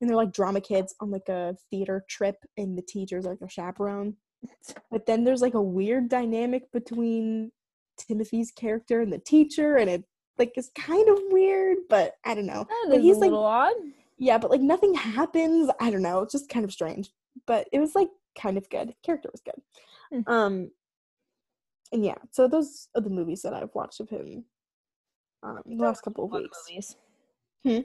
And 0.00 0.08
they're 0.08 0.16
like 0.16 0.32
drama 0.32 0.60
kids 0.60 0.94
on 1.00 1.10
like 1.10 1.28
a 1.28 1.56
theater 1.70 2.04
trip, 2.08 2.36
and 2.56 2.76
the 2.76 2.82
teacher's 2.82 3.24
like 3.26 3.40
a 3.42 3.48
chaperone. 3.48 4.16
But 4.90 5.06
then 5.06 5.24
there's 5.24 5.42
like 5.42 5.54
a 5.54 5.60
weird 5.62 6.08
dynamic 6.08 6.72
between 6.72 7.52
Timothee's 7.98 8.50
character 8.50 9.00
and 9.02 9.12
the 9.12 9.18
teacher, 9.18 9.76
and 9.76 9.90
it 9.90 10.04
like 10.38 10.56
is 10.56 10.70
kind 10.74 11.08
of 11.08 11.18
weird, 11.28 11.78
but 11.90 12.14
I 12.24 12.34
don't 12.34 12.46
know. 12.46 12.64
That 12.64 12.86
but 12.90 13.00
he's 13.02 13.16
a 13.16 13.20
like 13.20 13.30
little 13.30 13.44
odd. 13.44 13.74
yeah, 14.18 14.38
but 14.38 14.50
like 14.50 14.62
nothing 14.62 14.94
happens. 14.94 15.70
I 15.80 15.90
don't 15.90 16.02
know. 16.02 16.20
It's 16.20 16.32
just 16.32 16.48
kind 16.48 16.64
of 16.64 16.72
strange. 16.72 17.10
But 17.46 17.68
it 17.72 17.78
was 17.78 17.94
like 17.94 18.08
kind 18.38 18.56
of 18.56 18.68
good. 18.70 18.94
Character 19.04 19.28
was 19.30 19.42
good. 19.42 19.60
Hmm. 20.24 20.32
Um 20.32 20.70
and 21.92 22.04
yeah, 22.04 22.16
so 22.30 22.48
those 22.48 22.88
are 22.94 23.02
the 23.02 23.10
movies 23.10 23.42
that 23.42 23.52
I've 23.52 23.74
watched 23.74 24.00
of 24.00 24.08
him 24.08 24.44
um 25.42 25.60
the 25.66 25.76
last 25.76 26.00
couple 26.02 26.24
of 26.24 26.32
weeks. 26.32 26.58
movies. 26.70 26.96
Hmm? 27.64 27.80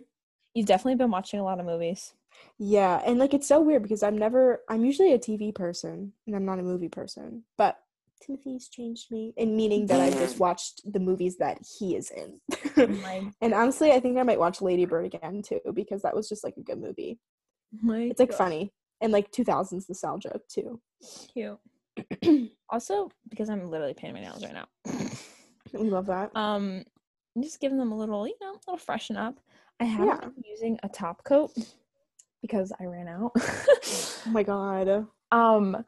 You've 0.55 0.65
definitely 0.65 0.95
been 0.95 1.11
watching 1.11 1.39
a 1.39 1.43
lot 1.43 1.59
of 1.59 1.65
movies. 1.65 2.13
Yeah, 2.57 3.01
and 3.05 3.19
like 3.19 3.33
it's 3.33 3.47
so 3.47 3.61
weird 3.61 3.83
because 3.83 4.01
I'm 4.01 4.17
never 4.17 4.61
I'm 4.69 4.83
usually 4.83 5.13
a 5.13 5.19
TV 5.19 5.53
person 5.53 6.13
and 6.25 6.35
I'm 6.35 6.45
not 6.45 6.59
a 6.59 6.63
movie 6.63 6.89
person. 6.89 7.43
But 7.57 7.77
Timothee's 8.21 8.69
changed 8.69 9.11
me, 9.11 9.33
in 9.37 9.55
meaning 9.55 9.85
that 9.87 9.99
I 9.99 10.09
just 10.09 10.39
watched 10.39 10.81
the 10.91 10.99
movies 10.99 11.37
that 11.37 11.59
he 11.77 11.95
is 11.95 12.11
in. 12.11 12.39
Like, 12.77 13.23
and 13.41 13.53
honestly, 13.53 13.91
I 13.91 13.99
think 13.99 14.17
I 14.17 14.23
might 14.23 14.39
watch 14.39 14.61
Lady 14.61 14.85
Bird 14.85 15.05
again 15.05 15.41
too 15.41 15.59
because 15.73 16.01
that 16.01 16.15
was 16.15 16.27
just 16.27 16.43
like 16.43 16.57
a 16.57 16.61
good 16.61 16.79
movie. 16.79 17.19
It's 18.09 18.19
like 18.19 18.33
funny 18.33 18.71
and 19.01 19.11
like 19.11 19.31
2000s 19.31 19.89
nostalgia 19.89 20.39
too. 20.49 20.81
cute. 21.33 21.59
also, 22.69 23.09
because 23.29 23.49
I'm 23.49 23.69
literally 23.69 23.93
painting 23.93 24.21
my 24.21 24.27
nails 24.27 24.43
right 24.43 24.53
now. 24.53 24.67
We 25.73 25.89
love 25.89 26.05
that. 26.07 26.35
um, 26.35 26.83
just 27.41 27.59
giving 27.59 27.77
them 27.77 27.91
a 27.91 27.97
little, 27.97 28.25
you 28.27 28.35
know, 28.41 28.51
a 28.51 28.59
little 28.67 28.77
freshen 28.77 29.17
up. 29.17 29.39
I 29.79 29.83
haven't 29.85 30.07
Yeah. 30.07 30.29
been 30.29 30.43
using 30.45 30.79
a 30.83 30.89
top 30.89 31.23
coat 31.23 31.51
because 32.41 32.71
I 32.79 32.85
ran 32.85 33.07
out. 33.07 33.31
Oh 33.35 34.29
my 34.31 34.43
god. 34.43 35.07
um, 35.31 35.85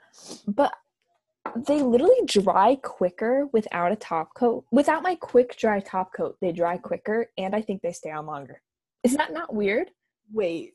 but 0.48 0.74
they 1.56 1.82
literally 1.82 2.20
dry 2.26 2.76
quicker 2.76 3.48
without 3.54 3.92
a 3.92 3.96
top 3.96 4.34
coat. 4.34 4.66
Without 4.72 5.04
my 5.04 5.16
quick 5.16 5.56
dry 5.58 5.80
top 5.80 6.14
coat, 6.14 6.38
they 6.42 6.52
dry 6.52 6.78
quicker, 6.78 7.28
and 7.38 7.56
I 7.56 7.62
think 7.62 7.82
they 7.82 7.94
stay 7.94 8.12
on 8.12 8.26
longer. 8.26 8.62
Is 9.04 9.16
that 9.16 9.32
not 9.34 9.54
weird? 9.54 9.92
Wait. 10.34 10.74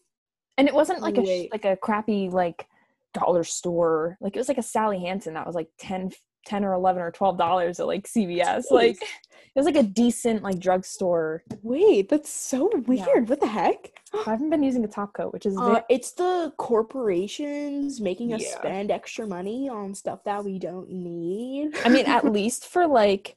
And 0.56 0.68
it 0.68 0.74
wasn't 0.74 1.00
like 1.00 1.18
a 1.18 1.48
like 1.52 1.64
a 1.64 1.76
crappy 1.76 2.30
like 2.30 2.66
dollar 3.12 3.44
store. 3.44 4.16
Like 4.20 4.34
it 4.34 4.38
was 4.38 4.48
like 4.48 4.58
a 4.58 4.62
Sally 4.62 5.00
Hansen 5.00 5.34
that 5.34 5.46
was 5.46 5.54
like 5.54 5.68
10, 5.78 6.12
10 6.46 6.64
or 6.64 6.72
eleven 6.72 7.02
or 7.02 7.10
twelve 7.10 7.38
dollars 7.38 7.80
at 7.80 7.86
like 7.86 8.06
CVS. 8.06 8.64
Like 8.70 9.00
it 9.00 9.58
was 9.58 9.66
like 9.66 9.76
a 9.76 9.82
decent 9.82 10.42
like 10.42 10.58
drugstore. 10.58 11.42
Wait, 11.62 12.08
that's 12.08 12.30
so 12.30 12.70
weird. 12.86 13.28
What 13.28 13.40
the 13.40 13.46
heck? 13.46 13.92
I 14.26 14.30
haven't 14.30 14.50
been 14.50 14.62
using 14.62 14.84
a 14.84 14.88
top 14.88 15.12
coat, 15.14 15.32
which 15.32 15.46
is 15.46 15.56
Uh, 15.58 15.74
ve- 15.74 15.94
it's 15.94 16.12
the 16.12 16.52
corporations 16.58 18.00
making 18.00 18.32
us 18.32 18.42
Yeah. 18.42 18.58
spend 18.58 18.90
extra 18.90 19.26
money 19.26 19.68
on 19.68 19.94
stuff 19.94 20.24
that 20.24 20.44
we 20.44 20.58
don't 20.58 20.90
need. 20.90 21.76
I 21.84 21.88
mean, 21.88 22.06
at 22.06 22.24
least 22.32 22.66
for 22.66 22.86
like, 22.86 23.36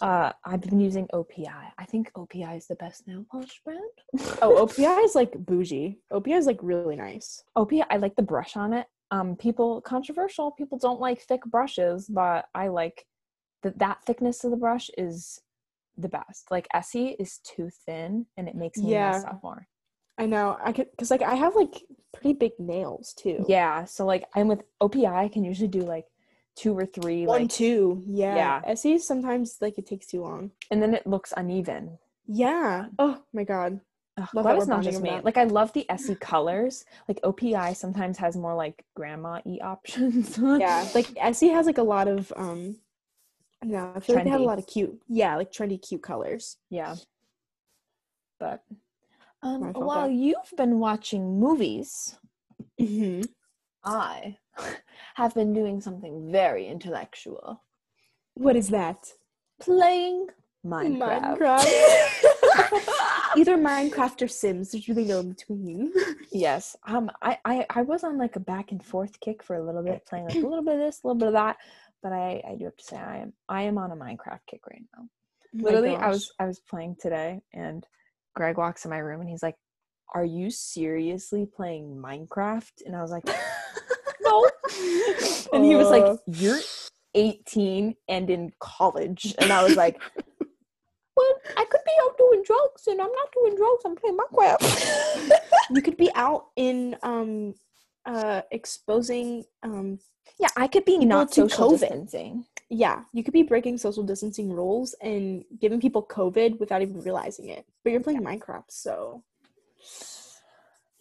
uh, 0.00 0.32
I've 0.44 0.60
been 0.62 0.80
using 0.80 1.06
OPI. 1.12 1.72
I 1.78 1.84
think 1.84 2.10
OPI 2.14 2.56
is 2.56 2.66
the 2.66 2.76
best 2.76 3.06
nail 3.06 3.24
polish 3.30 3.60
brand. 3.64 3.80
oh, 4.40 4.66
OPI 4.66 5.04
is 5.04 5.14
like 5.14 5.32
bougie. 5.38 5.98
OPI 6.12 6.36
is 6.38 6.46
like 6.46 6.58
really 6.62 6.96
nice. 6.96 7.44
OPI, 7.56 7.84
I 7.90 7.98
like 7.98 8.16
the 8.16 8.22
brush 8.22 8.56
on 8.56 8.72
it. 8.72 8.86
Um, 9.12 9.36
people 9.36 9.80
controversial. 9.82 10.50
People 10.50 10.78
don't 10.78 10.98
like 11.00 11.20
thick 11.20 11.44
brushes, 11.44 12.08
but 12.08 12.46
I 12.54 12.68
like 12.68 13.06
that. 13.62 13.78
That 13.78 14.02
thickness 14.04 14.42
of 14.42 14.50
the 14.50 14.56
brush 14.56 14.90
is 14.96 15.40
the 15.98 16.08
best. 16.08 16.50
Like 16.50 16.66
Essie 16.72 17.14
is 17.20 17.38
too 17.44 17.68
thin, 17.86 18.26
and 18.36 18.48
it 18.48 18.54
makes 18.56 18.78
me 18.78 18.90
mess 19.12 19.24
up 19.24 19.40
more. 19.42 19.68
I 20.18 20.26
know. 20.26 20.56
I 20.64 20.72
could 20.72 20.90
because 20.92 21.10
like 21.10 21.22
I 21.22 21.34
have 21.34 21.54
like 21.54 21.82
pretty 22.12 22.32
big 22.32 22.52
nails 22.58 23.12
too. 23.12 23.44
Yeah, 23.46 23.84
so 23.84 24.06
like 24.06 24.24
I'm 24.34 24.48
with 24.48 24.62
OPI, 24.80 25.12
I 25.12 25.28
can 25.28 25.44
usually 25.44 25.68
do 25.68 25.82
like 25.82 26.06
two 26.56 26.76
or 26.76 26.86
three, 26.86 27.26
One, 27.26 27.42
like, 27.42 27.50
two. 27.50 28.02
Yeah. 28.06 28.36
Yeah. 28.36 28.60
Essie 28.64 28.98
sometimes 28.98 29.58
like 29.60 29.76
it 29.78 29.86
takes 29.86 30.06
too 30.06 30.22
long. 30.22 30.52
and 30.70 30.82
then 30.82 30.94
it 30.94 31.06
looks 31.06 31.32
uneven. 31.36 31.98
Yeah. 32.26 32.86
Oh 32.98 33.22
my 33.32 33.44
god. 33.44 33.80
Ugh, 34.18 34.28
Love 34.34 34.42
glad 34.44 34.52
that 34.52 34.58
it's 34.58 34.66
we're 34.66 34.74
not 34.74 34.84
just 34.84 35.02
me. 35.02 35.20
Like 35.22 35.36
I 35.38 35.44
love 35.44 35.72
the 35.72 35.90
Essie 35.90 36.14
colors. 36.16 36.84
Like 37.08 37.20
OPI 37.22 37.74
sometimes 37.76 38.18
has 38.18 38.36
more 38.36 38.54
like 38.54 38.84
grandma 38.94 39.40
e 39.46 39.60
options. 39.62 40.38
Yeah. 40.38 40.86
Like 40.94 41.08
Essie 41.16 41.48
has 41.48 41.66
like 41.66 41.78
a 41.78 41.82
lot 41.82 42.08
of 42.08 42.32
um 42.36 42.76
know, 43.64 43.92
I 43.94 44.00
feel 44.00 44.16
like 44.16 44.24
they 44.24 44.30
have 44.30 44.40
a 44.40 44.44
lot 44.44 44.58
of 44.58 44.66
cute 44.66 45.00
yeah, 45.08 45.36
like 45.36 45.52
trendy 45.52 45.80
cute 45.80 46.02
colors. 46.02 46.56
yeah. 46.68 46.96
But 48.38 48.64
um, 49.44 49.72
while 49.72 50.08
that. 50.08 50.14
you've 50.14 50.52
been 50.56 50.78
watching 50.78 51.38
movies, 51.38 52.16
Mm-hmm. 52.80 53.22
I 53.84 54.36
have 55.14 55.34
been 55.34 55.52
doing 55.52 55.80
something 55.80 56.30
very 56.30 56.66
intellectual. 56.66 57.62
What 58.34 58.56
is 58.56 58.68
that? 58.68 59.12
Playing 59.60 60.28
Minecraft. 60.64 61.36
Either 63.36 63.56
Minecraft 63.56 64.22
or 64.22 64.28
Sims. 64.28 64.72
There's 64.72 64.88
really 64.88 65.04
no 65.04 65.20
in 65.20 65.30
between. 65.30 65.92
yes. 66.30 66.76
Um 66.86 67.10
I, 67.22 67.38
I 67.44 67.66
I 67.70 67.82
was 67.82 68.04
on 68.04 68.18
like 68.18 68.36
a 68.36 68.40
back 68.40 68.72
and 68.72 68.84
forth 68.84 69.18
kick 69.20 69.42
for 69.42 69.56
a 69.56 69.64
little 69.64 69.82
bit, 69.82 70.04
playing 70.06 70.26
like 70.26 70.34
a 70.36 70.40
little 70.40 70.62
bit 70.64 70.74
of 70.74 70.80
this, 70.80 71.02
a 71.02 71.06
little 71.06 71.18
bit 71.18 71.28
of 71.28 71.34
that. 71.34 71.56
But 72.02 72.12
I, 72.12 72.42
I 72.48 72.54
do 72.56 72.64
have 72.64 72.76
to 72.76 72.84
say 72.84 72.96
I 72.96 73.18
am 73.18 73.32
I 73.48 73.62
am 73.62 73.78
on 73.78 73.92
a 73.92 73.96
Minecraft 73.96 74.40
kick 74.48 74.66
right 74.70 74.82
now. 74.96 75.04
literally 75.54 75.94
i 75.96 76.08
was 76.08 76.32
i 76.40 76.46
was 76.46 76.60
playing 76.60 76.96
today 76.98 77.40
and 77.52 77.86
greg 78.34 78.56
walks 78.56 78.84
in 78.86 78.90
my 78.90 78.96
room 78.98 79.20
and 79.20 79.28
he's 79.28 79.42
like 79.42 79.56
are 80.14 80.24
you 80.24 80.48
seriously 80.50 81.44
playing 81.46 81.94
minecraft 81.94 82.80
and 82.86 82.96
i 82.96 83.02
was 83.02 83.10
like 83.10 83.24
no 84.22 84.50
and 85.52 85.62
he 85.64 85.76
was 85.76 85.90
like 85.90 86.04
Uh. 86.04 86.16
you're 86.26 86.58
18 87.14 87.94
and 88.08 88.30
in 88.30 88.50
college 88.60 89.34
and 89.38 89.52
i 89.52 89.62
was 89.62 89.76
like 89.76 90.00
well 91.16 91.34
i 91.56 91.64
could 91.64 91.80
be 91.84 91.92
out 92.02 92.16
doing 92.18 92.42
drugs 92.44 92.86
and 92.86 93.00
i'm 93.00 93.12
not 93.12 93.32
doing 93.32 93.56
drugs 93.56 93.82
i'm 93.84 93.96
playing 93.96 94.16
minecraft. 94.16 95.38
You 95.70 95.80
could 95.80 95.96
be 95.96 96.10
out 96.14 96.46
in 96.56 96.96
um 97.02 97.54
uh 98.04 98.42
exposing 98.50 99.44
um 99.62 99.98
yeah 100.38 100.48
i 100.56 100.66
could 100.66 100.84
be 100.84 100.98
not 100.98 101.28
to 101.32 101.48
social 101.48 101.70
COVID. 101.72 101.80
distancing. 101.80 102.44
Yeah, 102.74 103.02
you 103.12 103.22
could 103.22 103.34
be 103.34 103.42
breaking 103.42 103.76
social 103.76 104.02
distancing 104.02 104.50
rules 104.50 104.94
and 105.02 105.44
giving 105.60 105.78
people 105.78 106.02
COVID 106.02 106.58
without 106.58 106.80
even 106.80 107.02
realizing 107.02 107.48
it. 107.48 107.66
But 107.84 107.92
you're 107.92 108.00
playing 108.00 108.22
Minecraft, 108.22 108.70
so. 108.70 109.22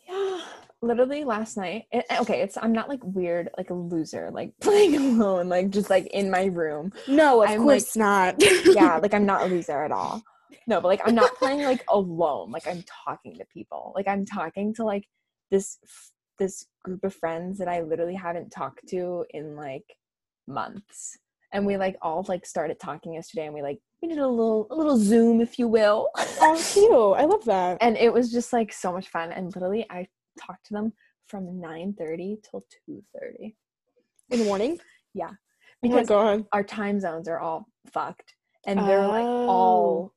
Yeah, 0.06 0.42
literally 0.82 1.24
last 1.24 1.58
night. 1.58 1.86
it- 1.92 2.06
okay, 2.22 2.42
it's 2.42 2.58
I'm 2.58 2.72
not 2.74 2.90
like 2.90 3.00
weird, 3.04 3.50
like 3.58 3.70
a 3.70 3.74
loser, 3.74 4.30
like 4.32 4.54
playing 4.62 4.96
alone, 4.96 5.50
like 5.50 5.70
just 5.70 5.90
like 5.90 6.08
in 6.08 6.30
my 6.30 6.46
room. 6.46 6.92
no, 7.08 7.44
of 7.44 7.50
I'm, 7.50 7.62
course 7.64 7.96
not. 7.96 8.36
Yeah, 8.66 8.98
like 9.02 9.14
I'm 9.14 9.26
not 9.26 9.44
a 9.44 9.46
loser 9.46 9.84
at 9.84 9.92
all. 9.92 10.22
No, 10.68 10.80
but 10.82 10.88
like 10.90 11.02
I'm 11.06 11.16
not 11.16 11.36
playing 11.36 11.64
like 11.64 11.84
alone. 11.90 12.52
Like 12.52 12.68
I'm 12.68 12.84
talking 13.06 13.36
to 13.38 13.46
people. 13.54 13.94
Like 13.96 14.08
I'm 14.08 14.26
talking 14.26 14.74
to 14.76 14.84
like 14.86 15.06
this 15.50 15.78
this 16.40 16.66
group 16.84 17.04
of 17.04 17.14
friends 17.14 17.58
that 17.60 17.68
I 17.68 17.82
literally 17.82 18.16
haven't 18.16 18.50
talked 18.52 18.88
to 18.90 19.26
in 19.32 19.56
like 19.56 19.86
months. 20.48 21.18
And 21.54 21.66
we 21.66 21.78
like 21.78 21.98
all 22.02 22.26
like 22.30 22.46
started 22.46 22.80
talking 22.80 23.14
yesterday, 23.16 23.46
and 23.46 23.54
we 23.54 23.62
like 23.62 23.80
we 24.02 24.08
did 24.08 24.20
a 24.20 24.28
little 24.28 24.68
a 24.72 24.76
little 24.76 24.98
Zoom, 24.98 25.42
if 25.42 25.60
you 25.60 25.68
will. 25.68 26.10
oh, 26.18 26.64
cute! 26.74 26.92
I 27.22 27.26
love 27.26 27.44
that. 27.46 27.78
and 27.82 27.98
it 27.98 28.12
was 28.14 28.32
just 28.32 28.54
like 28.54 28.72
so 28.72 28.92
much 28.94 29.10
fun 29.10 29.32
and 29.32 29.54
literally 29.54 29.86
i 29.90 30.08
talked 30.46 30.66
to 30.68 30.74
them 30.74 30.94
from 31.28 31.46
9.30 31.46 32.38
till 32.50 32.64
2.30 32.90 33.54
In 34.32 34.40
the 34.40 34.46
morning, 34.46 34.80
yeah. 35.14 35.30
Oh 35.32 35.36
because 35.82 36.08
god, 36.08 36.46
our 36.52 36.64
time 36.64 37.00
zones 37.00 37.28
are 37.28 37.40
all 37.40 37.68
fucked 37.92 38.36
and 38.68 38.80
they're 38.80 39.08
like 39.08 39.26
all, 39.26 40.12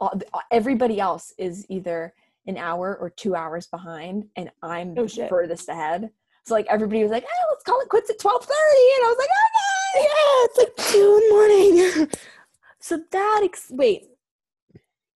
oh. 0.00 0.04
all 0.04 0.20
uh, 0.34 0.40
everybody 0.52 1.00
else 1.00 1.32
is 1.38 1.66
either 1.68 2.14
an 2.46 2.56
hour 2.56 2.96
or 3.00 3.10
two 3.10 3.34
hours 3.34 3.66
behind 3.66 4.24
and 4.36 4.50
i'm 4.62 4.94
Oh, 4.96 5.02
the 5.02 5.08
shit. 5.08 5.28
furthest 5.28 5.68
ahead. 5.68 6.10
So 6.44 6.54
like 6.54 6.66
everybody 6.70 7.02
was 7.02 7.10
like 7.10 7.24
hey 7.24 7.42
let's 7.50 7.64
call 7.64 7.80
it 7.80 7.88
quits 7.88 8.08
at 8.10 8.18
12.30 8.20 8.30
and 8.30 9.04
i 9.04 9.08
was 9.08 9.18
like 9.18 9.28
oh 9.32 9.56
okay. 9.96 10.06
Yeah, 10.06 10.44
it's 10.44 10.58
like 10.58 10.92
two 10.92 11.20
in 11.20 11.28
the 11.28 11.34
morning. 11.34 12.10
so 12.80 13.00
that 13.10 13.40
ex- 13.42 13.70
wait, 13.70 14.04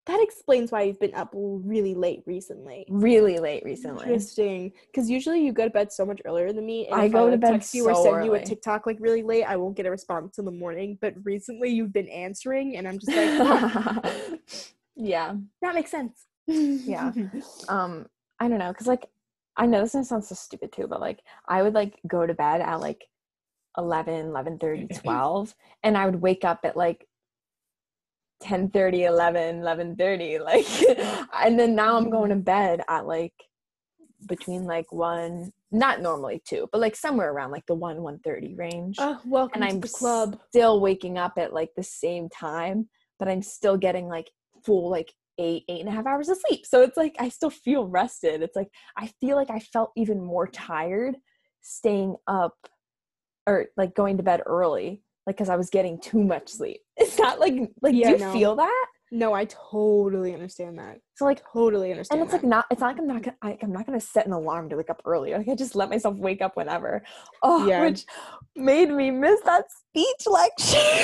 that 0.10 0.22
explains 0.22 0.72
why 0.72 0.82
you've 0.82 1.00
been 1.00 1.14
up 1.14 1.30
really 1.34 1.94
late 1.94 2.24
recently. 2.26 2.86
really 2.90 3.38
late 3.38 3.64
recently 3.64 4.06
Interesting, 4.06 4.72
because 4.88 5.10
usually 5.10 5.46
you 5.46 5.54
go 5.54 5.66
to 5.66 5.70
bed 5.70 5.92
so 5.92 6.06
much 6.06 6.20
earlier 6.26 6.52
than 6.52 6.66
me. 6.66 6.88
And 6.88 7.00
I 7.00 7.06
if 7.06 7.12
go 7.12 7.26
to 7.26 7.32
like, 7.32 7.42
bed 7.42 7.52
text 7.52 7.74
you 7.76 7.88
or 7.88 7.94
so 7.94 8.04
send 8.04 8.26
you 8.26 8.34
a. 8.34 8.44
TikTok 8.44 8.86
like 8.86 8.98
really 9.00 9.24
late, 9.24 9.44
I 9.44 9.56
won't 9.56 9.76
get 9.78 9.86
a 9.86 9.92
response 9.92 10.40
in 10.40 10.46
the 10.46 10.52
morning. 10.52 10.98
But 11.00 11.14
recently, 11.24 11.70
you've 11.70 11.94
been 11.94 12.10
answering, 12.10 12.78
and 12.78 12.88
I'm 12.88 12.98
just 12.98 13.16
like, 13.16 13.38
"Huh, 13.38 14.02
yeah 15.00 15.36
that 15.62 15.74
makes 15.74 15.92
sense. 15.92 16.26
Yeah. 16.48 17.12
um 17.70 18.08
i 18.40 18.48
don't 18.48 18.60
know 18.60 18.72
because 18.72 18.88
like 18.88 19.08
i 19.56 19.66
know 19.66 19.82
this 19.82 19.92
sounds 19.92 20.28
so 20.28 20.36
stupid 20.36 20.72
too 20.72 20.88
but 20.88 21.00
like 21.00 21.20
i 21.48 21.62
would 21.62 21.74
like 21.74 22.00
go 22.08 22.26
to 22.26 22.34
bed 22.34 22.62
at 22.62 22.80
like 22.80 23.04
11 23.78 24.28
11 24.28 24.60
12 24.94 25.56
and 25.84 25.98
i 25.98 26.06
would 26.06 26.22
wake 26.22 26.44
up 26.44 26.62
at 26.64 26.76
like 26.76 27.08
10 28.42 28.70
30 28.70 29.04
11 29.04 29.60
11 29.60 29.96
30 29.96 30.40
like 30.40 30.66
and 31.44 31.60
then 31.60 31.76
now 31.76 31.98
i'm 31.98 32.10
going 32.10 32.30
to 32.30 32.36
bed 32.36 32.82
at 32.88 33.06
like 33.06 33.34
between 34.28 34.66
like 34.66 34.92
one 34.92 35.52
not 35.72 36.02
normally 36.02 36.42
two 36.48 36.68
but 36.72 36.82
like 36.82 36.96
somewhere 36.96 37.32
around 37.32 37.52
like 37.52 37.66
the 37.68 37.76
1 37.76 38.02
130 38.02 38.56
range. 38.56 38.96
Oh, 39.00 39.20
welcome 39.26 39.62
and 39.62 39.72
i'm 39.72 39.80
the 39.80 39.88
club. 39.88 40.40
still 40.50 40.80
waking 40.80 41.18
up 41.18 41.34
at 41.38 41.54
like 41.54 41.70
the 41.76 41.84
same 41.84 42.30
time 42.30 42.90
but 43.18 43.28
i'm 43.28 43.42
still 43.42 43.78
getting 43.78 44.08
like 44.08 44.30
full 44.64 44.90
like 44.90 45.14
eight 45.38 45.64
eight 45.70 45.80
and 45.80 45.90
a 45.90 45.92
half 45.92 46.06
hours 46.06 46.30
of 46.30 46.38
sleep. 46.46 46.66
So 46.66 46.82
it's 46.82 46.98
like 46.98 47.16
i 47.20 47.30
still 47.30 47.50
feel 47.50 47.88
rested. 47.88 48.42
It's 48.42 48.56
like 48.56 48.70
i 48.98 49.08
feel 49.22 49.36
like 49.36 49.50
i 49.50 49.60
felt 49.60 49.92
even 49.96 50.22
more 50.24 50.48
tired 50.48 51.16
staying 51.62 52.16
up 52.28 52.56
or 53.48 53.68
like 53.78 53.96
going 53.96 54.18
to 54.18 54.24
bed 54.24 54.42
early 54.46 55.02
like 55.28 55.36
because 55.36 55.50
i 55.50 55.56
was 55.56 55.70
getting 55.70 56.00
too 56.00 56.24
much 56.24 56.50
sleep 56.50 56.82
is 57.00 57.16
that 57.18 57.40
like 57.40 57.54
like 57.82 57.94
Yeah, 57.94 58.08
do 58.08 58.14
you 58.14 58.20
no. 58.20 58.34
feel 58.34 58.56
that 58.56 58.86
No, 59.12 59.34
I 59.34 59.46
totally 59.46 60.34
understand 60.36 60.78
that. 60.78 61.00
So 61.18 61.26
like 61.26 61.42
Totally 61.52 61.90
understand. 61.92 62.22
and 62.22 62.28
it's 62.28 62.34
like 62.38 62.44
not 62.56 62.66
it's 62.72 62.80
not 62.82 62.90
like 62.92 63.00
I'm 63.00 63.08
not 63.08 63.24
gonna 63.24 63.38
I, 63.42 63.58
I'm 63.64 63.72
not 63.72 63.86
gonna 63.88 64.00
set 64.00 64.28
an 64.28 64.34
alarm 64.34 64.70
to 64.70 64.76
wake 64.78 64.92
up 64.92 65.02
early. 65.04 65.34
Like 65.34 65.48
I 65.50 65.56
just 65.56 65.76
let 65.76 65.90
myself 65.90 66.16
wake 66.16 66.42
up 66.44 66.56
whenever. 66.56 67.02
Oh 67.42 67.66
Yeah. 67.68 67.82
which 67.86 68.06
made 68.56 68.90
me 68.92 69.10
miss 69.10 69.40
that 69.46 69.66
speech 69.80 70.24
lecture. 70.28 71.02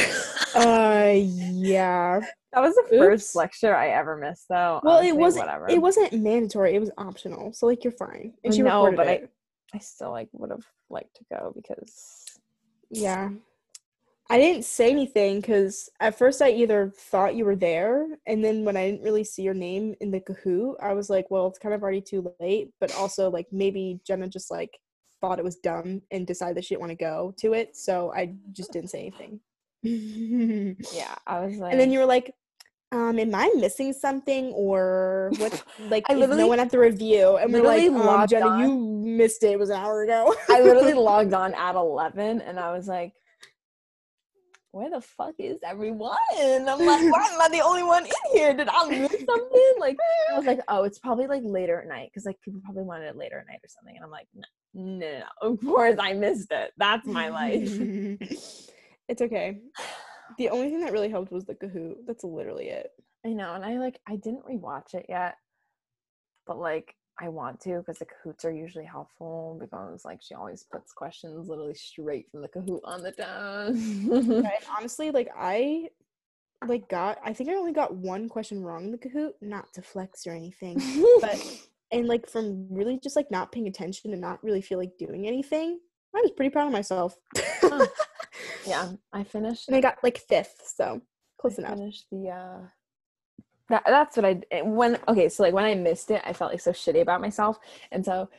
uh, 0.56 1.14
yeah. 1.16 2.20
that 2.54 2.62
was 2.62 2.76
the 2.76 2.86
first 2.96 3.36
lecture 3.36 3.76
I 3.76 3.88
ever 3.90 4.16
missed 4.18 4.46
though. 4.50 4.82
Well, 4.84 4.98
honestly, 4.98 5.10
it 5.10 5.18
wasn't. 5.18 5.46
whatever. 5.48 5.70
It 5.70 5.82
wasn't 5.82 6.14
mandatory. 6.14 6.76
It 6.76 6.80
was 6.80 6.92
optional. 7.00 7.54
So 7.54 7.66
like, 7.66 7.84
you're 7.84 7.92
fine. 8.08 8.34
And 8.44 8.54
she 8.54 8.62
know, 8.62 8.86
recorded 8.86 8.98
but 8.98 9.08
I- 9.08 9.30
I 9.74 9.80
still 9.80 10.12
like 10.12 10.30
would 10.34 10.52
have 10.52 10.66
liked 10.92 11.16
to 11.16 11.24
go 11.34 11.52
because 11.56 12.24
Yeah. 12.92 13.30
I 14.30 14.40
didn't 14.40 14.66
say 14.66 14.90
anything 14.90 15.40
because 15.40 15.88
at 16.00 16.18
first 16.18 16.42
I 16.42 16.50
either 16.50 16.92
thought 16.98 17.36
you 17.36 17.46
were 17.46 17.56
there, 17.56 18.08
and 18.26 18.44
then 18.44 18.66
when 18.66 18.76
I 18.76 18.90
didn't 18.90 19.04
really 19.04 19.24
see 19.24 19.44
your 19.44 19.54
name 19.54 19.94
in 20.02 20.10
the 20.10 20.20
Kahoot, 20.20 20.76
I 20.82 20.94
was 20.94 21.10
like, 21.10 21.30
well, 21.30 21.48
it's 21.48 21.60
kind 21.60 21.76
of 21.76 21.84
already 21.84 22.02
too 22.02 22.34
late. 22.40 22.72
But 22.80 22.96
also, 22.96 23.30
like, 23.30 23.48
maybe 23.52 24.00
Jenna 24.06 24.28
just 24.28 24.50
like 24.50 24.80
thought 25.22 25.40
it 25.40 25.46
was 25.46 25.58
dumb 25.58 26.02
and 26.12 26.26
decided 26.26 26.58
that 26.58 26.66
she 26.66 26.74
didn't 26.74 26.82
want 26.82 26.92
to 26.92 26.96
go 26.96 27.34
to 27.40 27.54
it. 27.54 27.76
So 27.76 28.12
I 28.14 28.34
just 28.52 28.72
didn't 28.72 28.90
say 28.90 29.00
anything. 29.02 29.40
yeah, 30.94 31.16
I 31.28 31.46
was 31.46 31.58
like 31.58 31.72
and 31.72 31.80
then 31.80 31.92
you 31.92 32.00
were 32.00 32.06
like, 32.06 32.34
um, 32.92 33.20
am 33.20 33.36
I 33.36 33.52
missing 33.56 33.94
something 33.94 34.52
or 34.54 35.32
what? 35.38 35.64
Like, 35.90 36.06
I 36.10 36.14
literally- 36.14 36.42
no 36.42 36.48
one 36.48 36.60
at 36.60 36.72
the 36.72 36.80
review? 36.80 37.38
And 37.38 37.54
we're 37.54 37.62
like, 37.62 37.92
um, 37.92 38.28
Jenna, 38.28 38.48
on. 38.48 38.60
you 38.60 39.18
missed 39.18 39.44
it. 39.44 39.52
It 39.52 39.60
was 39.60 39.70
an 39.70 39.78
hour 39.78 40.04
ago. 40.04 40.34
I 40.50 40.62
literally 40.62 40.94
logged 41.10 41.34
on 41.34 41.54
at 41.54 41.76
11 41.76 42.42
and 42.42 42.60
I 42.60 42.72
was 42.72 42.88
like, 42.88 43.14
where 44.76 44.90
the 44.90 45.00
fuck 45.00 45.36
is 45.40 45.58
everyone? 45.66 46.18
I'm 46.38 46.66
like, 46.66 46.80
why 46.80 47.30
am 47.32 47.42
I 47.42 47.48
the 47.50 47.62
only 47.62 47.82
one 47.82 48.06
in 48.06 48.12
here? 48.34 48.54
Did 48.54 48.68
I 48.70 48.90
miss 48.90 49.10
something? 49.26 49.74
Like, 49.80 49.96
I 50.34 50.38
was 50.38 50.46
like, 50.46 50.60
oh, 50.68 50.84
it's 50.84 51.00
probably 51.00 51.28
like 51.28 51.44
later 51.46 51.80
at 51.80 51.88
night 51.88 52.10
because 52.12 52.26
like 52.26 52.42
people 52.42 52.60
probably 52.62 52.84
wanted 52.84 53.06
it 53.06 53.16
later 53.16 53.40
at 53.40 53.48
night 53.48 53.62
or 53.64 53.70
something. 53.70 53.96
And 53.96 54.04
I'm 54.04 54.12
like, 54.12 54.28
no, 54.36 54.44
no, 54.74 55.20
no. 55.20 55.26
Of 55.42 55.62
course 55.62 55.96
I 55.98 56.12
missed 56.12 56.52
it. 56.52 56.74
That's 56.76 57.08
my 57.08 57.30
life. 57.30 57.70
it's 59.08 59.22
okay. 59.22 59.60
The 60.38 60.50
only 60.50 60.70
thing 60.70 60.82
that 60.82 60.92
really 60.92 61.10
helped 61.10 61.32
was 61.32 61.46
the 61.46 61.56
Kahoot. 61.56 61.96
That's 62.06 62.26
literally 62.26 62.68
it. 62.68 62.90
I 63.26 63.30
know. 63.30 63.54
And 63.54 63.64
I 63.64 63.78
like, 63.78 64.02
I 64.06 64.18
didn't 64.18 64.46
rewatch 64.46 64.94
it 64.94 65.06
yet, 65.08 65.36
but 66.46 66.60
like, 66.60 66.94
I 67.20 67.30
want 67.30 67.62
to 67.62 67.78
because 67.80 67.98
the 68.00 68.06
Kahoots 68.06 68.44
are 68.44 68.52
usually 68.52 68.86
helpful 68.86 69.58
because 69.60 70.04
like 70.04 70.22
she 70.22 70.34
always 70.34 70.64
puts 70.64 70.92
questions 70.92 71.48
literally 71.48 71.74
straight 71.76 72.30
from 72.30 72.42
the 72.42 72.50
Kahoot 72.50 72.82
on 72.84 73.04
the 73.04 73.12
test. 73.12 73.78
And 74.36 74.46
honestly, 74.78 75.12
like 75.12 75.30
I 75.38 75.90
like 76.68 76.90
got 76.90 77.20
I 77.24 77.32
think 77.34 77.50
I 77.50 77.54
only 77.54 77.72
got 77.74 77.96
one 77.96 78.28
question 78.28 78.62
wrong 78.64 78.86
in 78.86 78.92
the 78.92 78.98
Kahoot, 78.98 79.32
not 79.42 79.72
to 79.74 79.82
flex 79.82 80.28
or 80.28 80.32
anything. 80.32 80.82
But 81.22 81.40
and 81.92 82.08
like 82.08 82.28
from 82.28 82.68
really 82.70 83.00
just 83.02 83.16
like 83.16 83.32
not 83.32 83.52
paying 83.52 83.68
attention 83.68 84.12
and 84.12 84.22
not 84.22 84.44
really 84.44 84.62
feel 84.62 84.80
like 84.80 84.98
doing 84.98 85.28
anything, 85.28 85.80
I 86.16 86.22
was 86.22 86.32
pretty 86.32 86.50
proud 86.50 86.68
of 86.68 86.74
myself. 86.74 87.18
Yeah, 88.68 88.94
I 89.14 89.24
finished. 89.24 89.68
and 89.68 89.78
I 89.78 89.82
got 89.82 90.04
like 90.04 90.18
fifth, 90.18 90.64
so 90.76 91.02
close 91.40 91.58
I 91.60 91.62
enough. 91.64 91.78
finished 91.78 92.06
the 92.12 92.30
uh 92.30 92.68
that, 93.70 93.84
that's 93.86 94.16
what 94.16 94.26
I 94.26 94.34
d- 94.34 94.48
eh, 94.52 94.62
when 94.62 94.98
okay 95.08 95.30
so 95.30 95.44
like 95.44 95.54
when 95.54 95.66
I 95.66 95.76
missed 95.76 96.12
it 96.12 96.22
I 96.26 96.34
felt 96.34 96.52
like 96.52 96.62
so 96.62 96.72
shitty 96.72 97.02
about 97.02 97.22
myself 97.22 97.58
and 97.92 98.04
so 98.06 98.30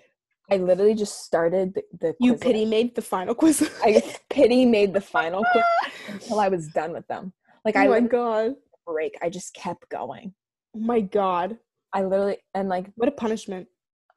I 0.50 0.58
literally 0.58 0.94
just 0.94 1.24
started 1.24 1.74
the, 1.74 1.82
the 2.00 2.14
You 2.20 2.34
pity 2.46 2.64
made 2.64 2.94
the 2.94 3.02
final 3.02 3.34
quiz. 3.34 3.68
I 3.82 4.02
pity 4.30 4.64
made 4.64 4.92
the 4.94 5.00
final 5.00 5.44
quiz 5.52 5.64
until 6.08 6.38
I 6.40 6.48
was 6.48 6.68
done 6.68 6.92
with 6.92 7.06
them 7.08 7.32
like 7.64 7.76
oh 7.76 7.80
I 7.80 7.88
my 7.88 8.00
god. 8.00 8.54
break 8.86 9.14
I 9.22 9.28
just 9.30 9.54
kept 9.54 9.88
going 9.88 10.34
Oh 10.76 10.80
my 10.80 11.00
god. 11.00 11.58
I 11.92 12.02
literally 12.02 12.38
and 12.54 12.68
like 12.68 12.90
What 12.96 13.08
a 13.08 13.12
punishment. 13.12 13.66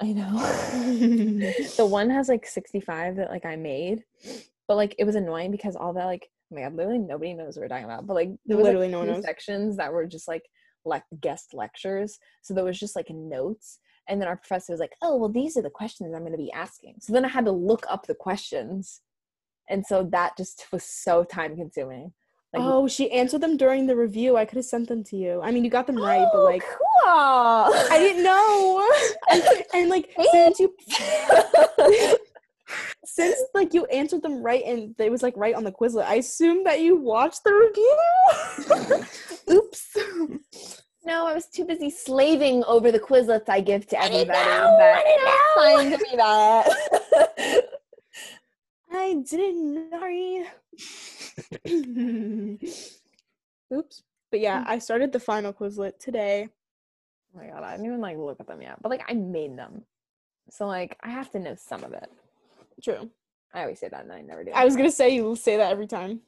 I 0.02 0.14
know 0.14 0.32
the 1.78 1.86
one 1.86 2.10
has 2.10 2.30
like 2.30 2.46
65 2.46 3.16
that 3.18 3.30
like 3.30 3.46
I 3.46 3.56
made 3.56 4.04
but 4.68 4.76
like 4.78 4.96
it 4.98 5.04
was 5.06 5.16
annoying 5.16 5.52
because 5.52 5.76
all 5.76 5.94
that 5.94 6.06
like 6.06 6.30
oh 6.52 6.56
my 6.56 6.62
god 6.62 6.76
literally 6.76 7.00
nobody 7.00 7.34
knows 7.34 7.56
what 7.58 7.64
we're 7.64 7.68
talking 7.70 7.86
about 7.86 8.06
but 8.08 8.14
like 8.14 8.30
there 8.46 8.56
was 8.58 8.64
Literally 8.66 8.88
like, 8.88 8.92
no 8.92 9.00
one 9.00 9.08
knows. 9.08 9.24
sections 9.24 9.78
that 9.78 9.92
were 9.92 10.06
just 10.06 10.28
like 10.28 10.44
like 10.86 11.04
guest 11.22 11.54
lectures 11.54 12.20
so 12.42 12.54
there 12.54 12.64
was 12.64 12.80
just 12.80 12.96
like 12.96 13.10
notes 13.10 13.80
and 14.08 14.20
then 14.20 14.28
our 14.28 14.38
professor 14.38 14.74
was 14.74 14.80
like 14.80 14.96
oh 15.02 15.16
well 15.18 15.30
these 15.30 15.58
are 15.58 15.62
the 15.62 15.70
questions 15.70 16.14
i'm 16.14 16.22
going 16.22 16.32
to 16.32 16.38
be 16.38 16.52
asking 16.52 16.96
so 17.00 17.14
then 17.14 17.26
i 17.26 17.30
had 17.30 17.46
to 17.46 17.52
look 17.52 17.86
up 17.90 18.08
the 18.08 18.16
questions 18.16 19.02
and 19.70 19.86
so 19.86 20.04
that 20.04 20.36
just 20.38 20.66
was 20.72 20.84
so 20.84 21.24
time 21.24 21.56
consuming 21.56 22.12
like 22.54 22.64
oh, 22.64 22.88
she 22.88 23.12
answered 23.12 23.42
them 23.42 23.58
during 23.58 23.86
the 23.86 23.96
review. 23.96 24.36
I 24.36 24.44
could 24.44 24.56
have 24.56 24.66
sent 24.66 24.88
them 24.88 25.04
to 25.06 25.16
you. 25.16 25.40
I 25.44 25.52
mean, 25.52 25.64
you 25.64 25.70
got 25.70 25.86
them 25.86 25.98
right, 26.02 26.28
but 26.34 26.44
like 26.44 26.64
cool 26.64 26.90
I 27.06 27.98
didn't 27.98 28.24
know. 28.24 28.88
and, 29.30 29.44
and, 29.74 29.90
like 29.90 30.10
since 30.32 30.60
you 30.60 30.74
since 33.14 33.38
like 33.54 33.74
you 33.74 33.86
answered 33.86 34.22
them 34.22 34.42
right 34.42 34.64
and 34.66 34.96
it 35.00 35.12
was 35.12 35.24
like 35.24 35.36
right 35.38 35.56
on 35.56 35.64
the 35.64 35.72
Quizlet, 35.72 36.06
I 36.06 36.16
assume 36.16 36.64
that 36.64 36.82
you 36.82 36.96
watched 36.98 37.44
the 37.44 37.54
review. 37.54 37.98
Oops. 39.56 39.98
no 41.06 41.26
i 41.26 41.34
was 41.34 41.48
too 41.48 41.66
busy 41.66 41.90
slaving 41.90 42.64
over 42.66 42.92
the 42.92 43.00
quizlets 43.00 43.50
i 43.50 43.60
give 43.60 43.88
to 43.88 44.00
everybody. 44.00 44.38
I 44.38 44.44
didn't 44.44 44.62
know, 44.62 44.78
that 44.80 44.98
I 44.98 45.04
didn't 45.04 45.26
know. 45.26 45.54
signed 45.56 46.02
me 46.02 46.18
that 46.18 46.74
I 51.52 51.66
didn't 51.66 52.62
know. 52.62 53.78
Oops. 53.78 54.04
But 54.32 54.40
yeah, 54.40 54.64
I 54.68 54.80
started 54.80 55.12
the 55.12 55.20
final 55.20 55.54
Quizlet 55.54 56.00
today. 56.00 56.50
Oh 57.34 57.40
my 57.40 57.48
god, 57.48 57.64
I 57.64 57.72
didn't 57.72 57.86
even 57.88 58.02
like 58.02 58.18
look 58.18 58.40
at 58.40 58.48
them 58.48 58.62
yet. 58.62 58.82
But 58.82 58.90
like 58.90 59.04
I 59.08 59.14
made 59.14 59.58
them. 59.58 59.84
So 60.50 60.68
like 60.68 60.98
I 61.02 61.10
have 61.10 61.32
to 61.32 61.40
know 61.40 61.56
some 61.56 61.84
of 61.84 61.94
it. 61.94 62.10
True. 62.84 63.10
I 63.54 63.62
always 63.62 63.80
say 63.80 63.90
that 63.90 64.04
and 64.04 64.12
I 64.12 64.22
never 64.22 64.44
do. 64.44 64.52
I 64.52 64.66
was 64.66 64.76
gonna 64.76 64.92
say 64.92 65.10
you 65.10 65.24
will 65.24 65.36
say 65.36 65.58
that 65.58 65.72
every 65.72 65.88
time. 65.88 66.22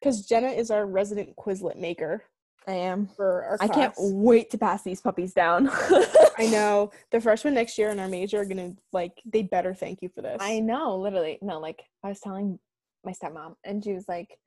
Because 0.00 0.26
Jenna 0.26 0.48
is 0.48 0.70
our 0.70 0.86
resident 0.86 1.36
Quizlet 1.36 1.76
maker 1.76 2.24
I 2.66 2.72
am. 2.72 3.06
for 3.16 3.44
our 3.44 3.58
I 3.60 3.68
can't 3.68 3.94
wait 3.98 4.50
to 4.50 4.58
pass 4.58 4.82
these 4.82 5.00
puppies 5.00 5.32
down. 5.32 5.68
I 6.38 6.48
know 6.50 6.90
the 7.10 7.20
freshmen 7.20 7.54
next 7.54 7.78
year 7.78 7.90
in 7.90 7.98
our 7.98 8.08
major 8.08 8.40
are 8.40 8.44
gonna 8.44 8.74
like 8.92 9.20
they 9.24 9.42
better 9.42 9.74
thank 9.74 10.02
you 10.02 10.08
for 10.08 10.22
this. 10.22 10.38
I 10.40 10.60
know, 10.60 10.96
literally. 10.96 11.38
No, 11.42 11.58
like 11.58 11.82
I 12.02 12.08
was 12.08 12.20
telling 12.20 12.58
my 13.04 13.12
stepmom 13.12 13.56
and 13.64 13.82
she 13.82 13.92
was 13.92 14.06
like, 14.08 14.38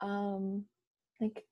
um, 0.00 0.64
like 1.20 1.44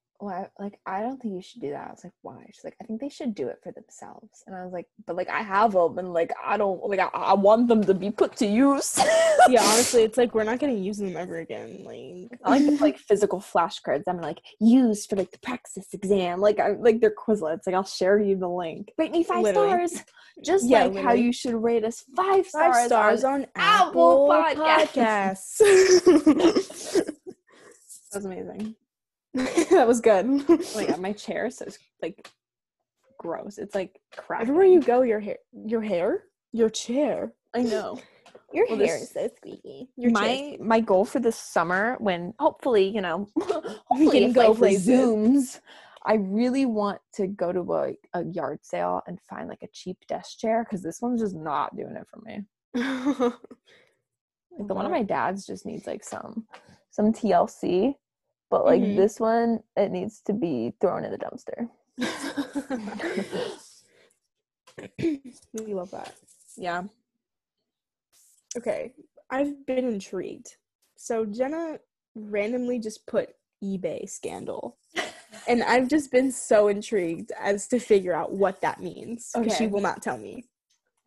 like 0.58 0.78
I 0.86 1.00
don't 1.00 1.20
think 1.20 1.34
you 1.34 1.42
should 1.42 1.60
do 1.62 1.70
that. 1.70 1.88
I 1.88 1.90
was 1.90 2.04
like, 2.04 2.12
why? 2.22 2.44
She's 2.52 2.64
like, 2.64 2.76
I 2.80 2.84
think 2.84 3.00
they 3.00 3.08
should 3.08 3.34
do 3.34 3.48
it 3.48 3.58
for 3.62 3.72
themselves. 3.72 4.42
And 4.46 4.54
I 4.56 4.64
was 4.64 4.72
like, 4.72 4.86
but 5.06 5.16
like 5.16 5.28
I 5.28 5.42
have 5.42 5.72
them 5.72 5.98
and 5.98 6.12
like 6.12 6.32
I 6.44 6.56
don't 6.56 6.82
like 6.84 7.00
I, 7.00 7.08
I 7.12 7.34
want 7.34 7.68
them 7.68 7.84
to 7.84 7.94
be 7.94 8.10
put 8.10 8.36
to 8.36 8.46
use. 8.46 8.98
yeah, 9.48 9.62
honestly, 9.62 10.02
it's 10.02 10.16
like 10.18 10.34
we're 10.34 10.44
not 10.44 10.58
gonna 10.58 10.72
use 10.72 10.98
them 10.98 11.16
ever 11.16 11.38
again. 11.38 11.84
Like 11.84 12.40
I 12.44 12.58
like 12.58 12.80
like 12.80 12.98
physical 12.98 13.40
flashcards. 13.40 14.04
I'm 14.08 14.20
like 14.20 14.38
used 14.60 15.10
for 15.10 15.16
like 15.16 15.30
the 15.30 15.38
praxis 15.38 15.92
exam. 15.92 16.40
Like 16.40 16.58
I 16.60 16.72
like 16.72 17.00
they're 17.00 17.14
Quizlets. 17.14 17.66
Like 17.66 17.74
I'll 17.74 17.84
share 17.84 18.18
you 18.18 18.36
the 18.36 18.48
link. 18.48 18.92
Rate 18.98 19.12
me 19.12 19.24
five 19.24 19.42
Literally. 19.42 19.88
stars, 19.88 20.04
just 20.44 20.66
Yeah, 20.66 20.84
like 20.84 21.02
how 21.04 21.12
you 21.12 21.32
should 21.32 21.54
rate 21.54 21.84
us 21.84 22.04
five 22.16 22.46
stars. 22.46 22.74
five 22.76 22.86
stars 22.86 23.24
on- 23.24 23.34
on, 23.34 23.46
Apple 23.56 24.32
Apple, 24.32 24.62
Podcasts. 24.64 25.60
Podcasts. 25.60 27.10
That 28.12 28.18
was 28.18 28.26
amazing. 28.26 28.76
that 29.70 29.86
was 29.86 30.00
good. 30.00 30.26
Oh 30.48 30.58
my 30.76 30.86
god, 30.86 31.00
my 31.00 31.12
chair 31.12 31.46
is 31.46 31.58
so 31.58 31.66
like 32.02 32.30
gross. 33.18 33.58
It's 33.58 33.74
like 33.74 33.98
crap. 34.16 34.42
Everywhere 34.42 34.64
you 34.66 34.80
go, 34.80 35.02
your 35.02 35.20
hair, 35.20 35.38
your 35.52 35.82
hair, 35.82 36.24
your 36.52 36.70
chair, 36.70 37.32
I 37.54 37.62
know. 37.62 37.98
your 38.52 38.66
Well, 38.68 38.78
hair 38.78 38.86
this- 38.98 39.02
is 39.02 39.10
so 39.10 39.28
squeaky. 39.36 39.88
Your 39.96 40.12
my 40.12 40.56
my 40.60 40.80
goal 40.80 41.04
for 41.04 41.18
this 41.20 41.36
summer, 41.36 41.96
when 41.98 42.34
hopefully 42.38 42.88
you 42.88 43.00
know, 43.00 43.28
hopefully 43.40 44.06
we 44.06 44.10
can 44.10 44.32
go 44.32 44.54
places. 44.54 44.86
resumes, 44.88 45.60
I 46.06 46.14
really 46.14 46.66
want 46.66 47.00
to 47.14 47.26
go 47.26 47.50
to 47.52 47.74
a, 47.74 47.94
a 48.12 48.24
yard 48.26 48.60
sale 48.62 49.02
and 49.06 49.18
find 49.28 49.48
like 49.48 49.62
a 49.62 49.68
cheap 49.72 49.96
desk 50.06 50.38
chair 50.38 50.64
because 50.64 50.82
this 50.82 51.00
one's 51.02 51.20
just 51.22 51.34
not 51.34 51.74
doing 51.76 51.96
it 51.96 52.06
for 52.08 52.20
me. 52.20 52.44
Like 54.56 54.68
the 54.68 54.74
one 54.74 54.86
of 54.86 54.92
my 54.92 55.02
dad's 55.02 55.44
just 55.46 55.66
needs 55.66 55.86
like 55.86 56.04
some 56.04 56.46
some 56.90 57.12
TLC, 57.12 57.94
but 58.54 58.64
like 58.64 58.82
Mhm. 58.82 58.94
this 58.94 59.18
one, 59.18 59.64
it 59.76 59.90
needs 59.90 60.20
to 60.20 60.32
be 60.32 60.72
thrown 60.80 61.04
in 61.04 61.10
the 61.10 61.18
dumpster. 61.18 61.68
we 65.52 65.74
love 65.74 65.90
that. 65.90 66.14
Yeah. 66.56 66.84
Okay, 68.56 68.94
I've 69.28 69.66
been 69.66 69.88
intrigued. 69.88 70.56
So 70.94 71.26
Jenna 71.26 71.80
randomly 72.14 72.78
just 72.78 73.08
put 73.08 73.34
eBay 73.60 74.08
scandal. 74.08 74.78
And 75.48 75.64
I've 75.64 75.88
just 75.88 76.12
been 76.12 76.30
so 76.30 76.68
intrigued 76.68 77.32
as 77.32 77.66
to 77.68 77.80
figure 77.80 78.14
out 78.14 78.34
what 78.34 78.60
that 78.60 78.80
means. 78.80 79.32
Because 79.34 79.56
she 79.56 79.66
will 79.66 79.80
not 79.80 80.00
tell 80.00 80.16
me. 80.16 80.44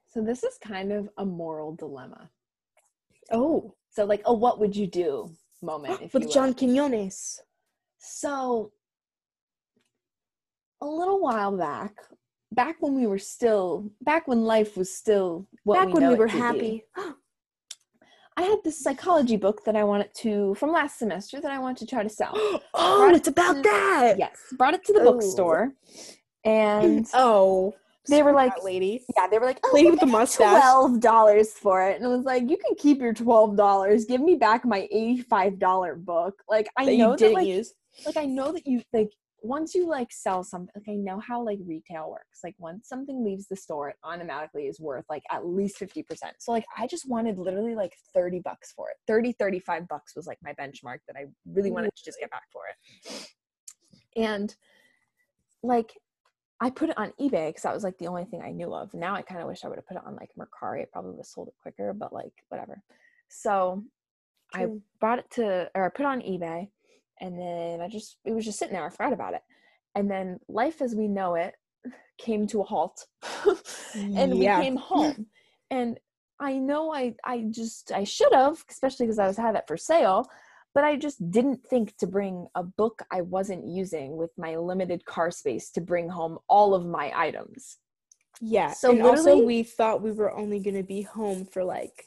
So 0.10 0.22
this 0.22 0.44
is 0.44 0.58
kind 0.58 0.92
of 0.92 1.10
a 1.18 1.26
moral 1.26 1.76
dilemma. 1.76 2.30
Oh, 3.32 3.74
So 3.90 4.04
like 4.04 4.22
a 4.26 4.34
what 4.34 4.60
would 4.60 4.76
you 4.76 4.86
do 4.86 5.34
moment 5.62 6.02
if 6.02 6.14
with. 6.14 6.32
John 6.32 6.54
Quinones. 6.54 7.40
So 8.00 8.72
a 10.82 10.86
little 10.86 11.20
while 11.20 11.56
back, 11.58 11.94
back 12.52 12.78
when 12.80 12.96
we 12.96 13.08
were 13.08 13.18
still, 13.20 13.90
back 14.02 14.28
when 14.28 14.44
life 14.44 14.78
was 14.78 14.94
still 14.94 15.48
what 15.64 15.76
Back 15.76 15.88
we 15.88 15.94
when 15.94 16.10
we 16.10 16.16
were 16.16 16.28
happy. 16.28 16.84
I 18.40 18.44
had 18.44 18.60
this 18.64 18.80
psychology 18.80 19.36
book 19.36 19.66
that 19.66 19.76
I 19.76 19.84
wanted 19.84 20.14
to 20.18 20.54
from 20.56 20.72
last 20.72 21.00
semester 21.00 21.42
that 21.42 21.52
I 21.52 21.58
wanted 21.58 21.78
to 21.78 21.86
try 21.88 22.04
to 22.04 22.10
sell. 22.10 22.34
oh, 22.36 22.60
Brought 23.00 23.14
it 23.14 23.18
it's 23.18 23.28
about 23.28 23.56
to- 23.56 23.62
that. 23.64 24.16
yes, 24.20 24.38
brought 24.58 24.76
it 24.76 24.84
to 24.86 24.94
the 24.94 25.00
Oh. 25.02 25.14
bookstore, 25.14 25.74
and 26.46 27.08
Oh, 27.16 27.74
they 28.08 28.24
were 28.24 28.34
like, 28.34 28.64
lady. 28.64 29.04
yeah, 29.16 29.28
they 29.28 29.38
were 29.40 29.46
like, 29.46 29.60
oh, 29.64 29.72
Lady 29.74 29.92
with 29.92 30.00
the 30.00 30.06
mustache. 30.06 30.62
twelve 30.62 31.00
dollars 31.00 31.52
for 31.52 31.88
it, 31.88 31.98
and 31.98 32.06
I 32.06 32.10
was 32.10 32.26
like, 32.26 32.50
you 32.50 32.58
can 32.58 32.76
keep 32.78 33.00
your 33.00 33.14
twelve 33.14 33.56
dollars. 33.56 34.06
Give 34.06 34.22
me 34.22 34.36
back 34.36 34.66
my 34.66 34.88
eighty-five 34.92 35.60
dollar 35.60 35.96
book. 35.96 36.42
Like 36.50 36.70
I 36.78 36.86
that 36.86 36.98
know 36.98 37.16
that 37.16 37.32
like 37.34 37.48
use. 37.48 37.74
like 38.06 38.18
I 38.18 38.26
know 38.26 38.52
that 38.52 38.66
you 38.66 38.82
like 38.94 39.10
once 39.44 39.76
you 39.76 39.88
like 39.88 40.12
sell 40.12 40.44
something 40.44 40.70
like 40.76 40.90
I 40.90 40.96
know 40.96 41.20
how 41.20 41.42
like 41.44 41.60
retail 41.66 42.10
works. 42.10 42.40
Like 42.44 42.56
once 42.58 42.88
something 42.90 43.24
leaves 43.24 43.48
the 43.48 43.56
store, 43.56 43.90
it 43.90 43.96
automatically 44.04 44.64
is 44.64 44.80
worth 44.80 45.06
like 45.10 45.24
at 45.32 45.46
least 45.46 45.80
50%. 45.80 46.04
So 46.40 46.52
like 46.52 46.66
I 46.78 46.88
just 46.88 47.10
wanted 47.10 47.38
literally 47.38 47.76
like 47.76 47.94
30 48.14 48.40
bucks 48.40 48.74
for 48.76 48.90
it. 48.90 48.98
30, 49.08 49.34
35 49.34 49.88
bucks 49.88 50.16
was 50.16 50.28
like 50.28 50.40
my 50.44 50.54
benchmark 50.54 51.00
that 51.08 51.16
I 51.16 51.26
really 51.46 51.72
wanted 51.72 51.92
to 51.96 52.04
just 52.04 52.20
get 52.20 52.32
back 52.32 52.44
for 52.52 52.62
it. 52.70 53.30
And 54.16 54.56
like 55.64 55.94
I 56.60 56.70
put 56.70 56.90
it 56.90 56.98
on 56.98 57.14
eBay 57.20 57.50
because 57.50 57.62
that 57.64 57.74
was 57.74 57.84
like 57.84 57.98
the 58.00 58.08
only 58.08 58.26
thing 58.26 58.42
I 58.42 58.52
knew 58.52 58.74
of. 58.74 58.94
Now 58.94 59.16
I 59.16 59.22
kind 59.22 59.42
of 59.42 59.48
wish 59.48 59.64
I 59.64 59.68
would 59.68 59.78
have 59.78 59.88
put 59.88 59.98
it 59.98 60.04
on 60.06 60.16
like 60.16 60.32
Mercari. 60.38 60.82
It 60.82 60.92
probably 60.92 61.12
would 61.12 61.20
have 61.20 61.26
sold 61.26 61.50
it 61.50 61.54
quicker, 61.62 61.94
but 61.94 62.12
like 62.14 62.34
whatever. 62.50 62.82
So 63.30 63.84
I 64.54 64.60
True. 64.62 64.82
brought 65.00 65.20
it 65.20 65.30
to 65.32 65.70
or 65.76 65.86
I 65.86 65.90
put 65.90 66.04
it 66.04 66.08
on 66.08 66.22
eBay 66.22 66.70
and 67.20 67.40
then 67.40 67.82
I 67.82 67.88
just 67.88 68.18
it 68.26 68.32
was 68.32 68.46
just 68.46 68.58
sitting 68.58 68.74
there. 68.74 68.86
I 68.86 68.90
forgot 68.90 69.14
about 69.14 69.34
it. 69.36 69.42
And 69.96 70.10
then 70.10 70.40
life 70.48 70.82
as 70.82 70.96
we 70.96 71.08
know 71.08 71.36
it 71.36 71.54
came 72.18 72.48
to 72.48 72.62
a 72.62 72.64
halt. 72.64 73.06
and 74.16 74.34
Yeah. 74.40 74.60
we 74.60 74.64
came 74.64 74.76
home. 74.76 75.28
And 75.70 76.00
I 76.40 76.54
know 76.54 76.94
I 76.94 77.14
I 77.26 77.44
just 77.50 77.92
I 77.92 78.06
should 78.06 78.32
have, 78.34 78.64
especially 78.70 79.06
because 79.06 79.20
I 79.20 79.28
was 79.28 79.36
had 79.36 79.56
it 79.56 79.66
for 79.68 79.76
sale, 79.76 80.26
but 80.78 80.84
I 80.84 80.96
just 80.96 81.32
didn't 81.32 81.66
think 81.66 81.98
to 81.98 82.06
bring 82.06 82.46
a 82.54 82.62
book 82.62 83.02
I 83.10 83.22
wasn't 83.22 83.66
using 83.66 84.16
with 84.16 84.30
my 84.38 84.58
limited 84.58 85.04
car 85.06 85.32
space 85.32 85.72
to 85.72 85.82
bring 85.82 86.08
home 86.08 86.38
all 86.48 86.76
of 86.76 86.86
my 86.86 87.12
items. 87.16 87.78
Yeah. 88.42 88.74
So 88.74 88.92
and 88.92 89.02
also, 89.02 89.42
we 89.42 89.64
thought 89.64 90.04
we 90.04 90.12
were 90.12 90.32
only 90.32 90.60
going 90.60 90.76
to 90.76 90.84
be 90.84 91.02
home 91.02 91.46
for 91.46 91.64
like 91.64 92.06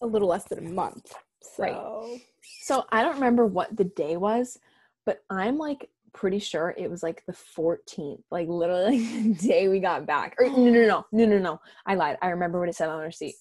a 0.00 0.06
little 0.06 0.26
less 0.26 0.44
than 0.44 0.60
a 0.66 0.70
month. 0.70 1.12
So. 1.42 1.62
Right. 1.62 2.22
So 2.62 2.86
I 2.92 3.02
don't 3.02 3.16
remember 3.16 3.44
what 3.44 3.76
the 3.76 3.84
day 3.84 4.16
was, 4.16 4.58
but 5.04 5.18
I'm 5.28 5.58
like 5.58 5.90
pretty 6.14 6.38
sure 6.38 6.74
it 6.78 6.90
was 6.90 7.02
like 7.02 7.26
the 7.26 7.34
14th, 7.34 8.22
like 8.30 8.48
literally 8.48 9.04
the 9.34 9.34
day 9.34 9.68
we 9.68 9.80
got 9.80 10.06
back. 10.06 10.34
Or 10.38 10.48
no, 10.48 10.56
no, 10.56 10.86
no, 10.86 11.06
no, 11.12 11.26
no, 11.26 11.38
no. 11.38 11.60
I 11.84 11.94
lied. 11.94 12.16
I 12.22 12.28
remember 12.28 12.58
what 12.58 12.70
it 12.70 12.74
said 12.74 12.88
on 12.88 13.00
the 13.00 13.04
receipt. 13.04 13.34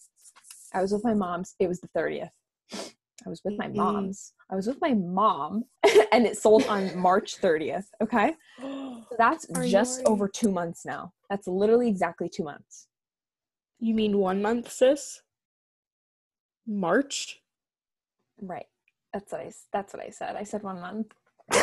I 0.74 0.82
was 0.82 0.92
with 0.92 1.06
my 1.06 1.14
mom's. 1.14 1.56
It 1.58 1.70
was 1.70 1.80
the 1.80 1.88
30th. 1.98 2.32
I 3.26 3.30
was 3.30 3.42
with 3.44 3.58
my 3.58 3.68
Mm. 3.68 3.76
mom's. 3.76 4.34
I 4.50 4.56
was 4.56 4.68
with 4.68 4.80
my 4.82 4.94
mom, 4.94 5.66
and 6.12 6.26
it 6.26 6.38
sold 6.38 6.64
on 6.68 6.96
March 6.98 7.42
30th. 7.42 7.88
Okay, 8.02 8.36
so 8.62 9.16
that's 9.18 9.48
Are 9.56 9.66
just 9.66 10.02
over 10.06 10.28
two 10.28 10.52
months 10.52 10.86
now. 10.86 11.14
That's 11.30 11.48
literally 11.48 11.88
exactly 11.90 12.30
two 12.30 12.44
months. 12.44 12.88
you 13.80 13.94
mean 13.94 14.18
one 14.18 14.42
month, 14.42 14.72
sis? 14.72 15.22
March? 16.68 17.42
Right. 18.42 18.68
That's 19.14 19.32
what 19.32 19.42
I. 19.42 19.52
That's 19.74 19.94
what 19.94 20.04
I 20.04 20.10
said. 20.10 20.36
I 20.36 20.44
said 20.44 20.64
one 20.64 20.80
month. 20.82 21.14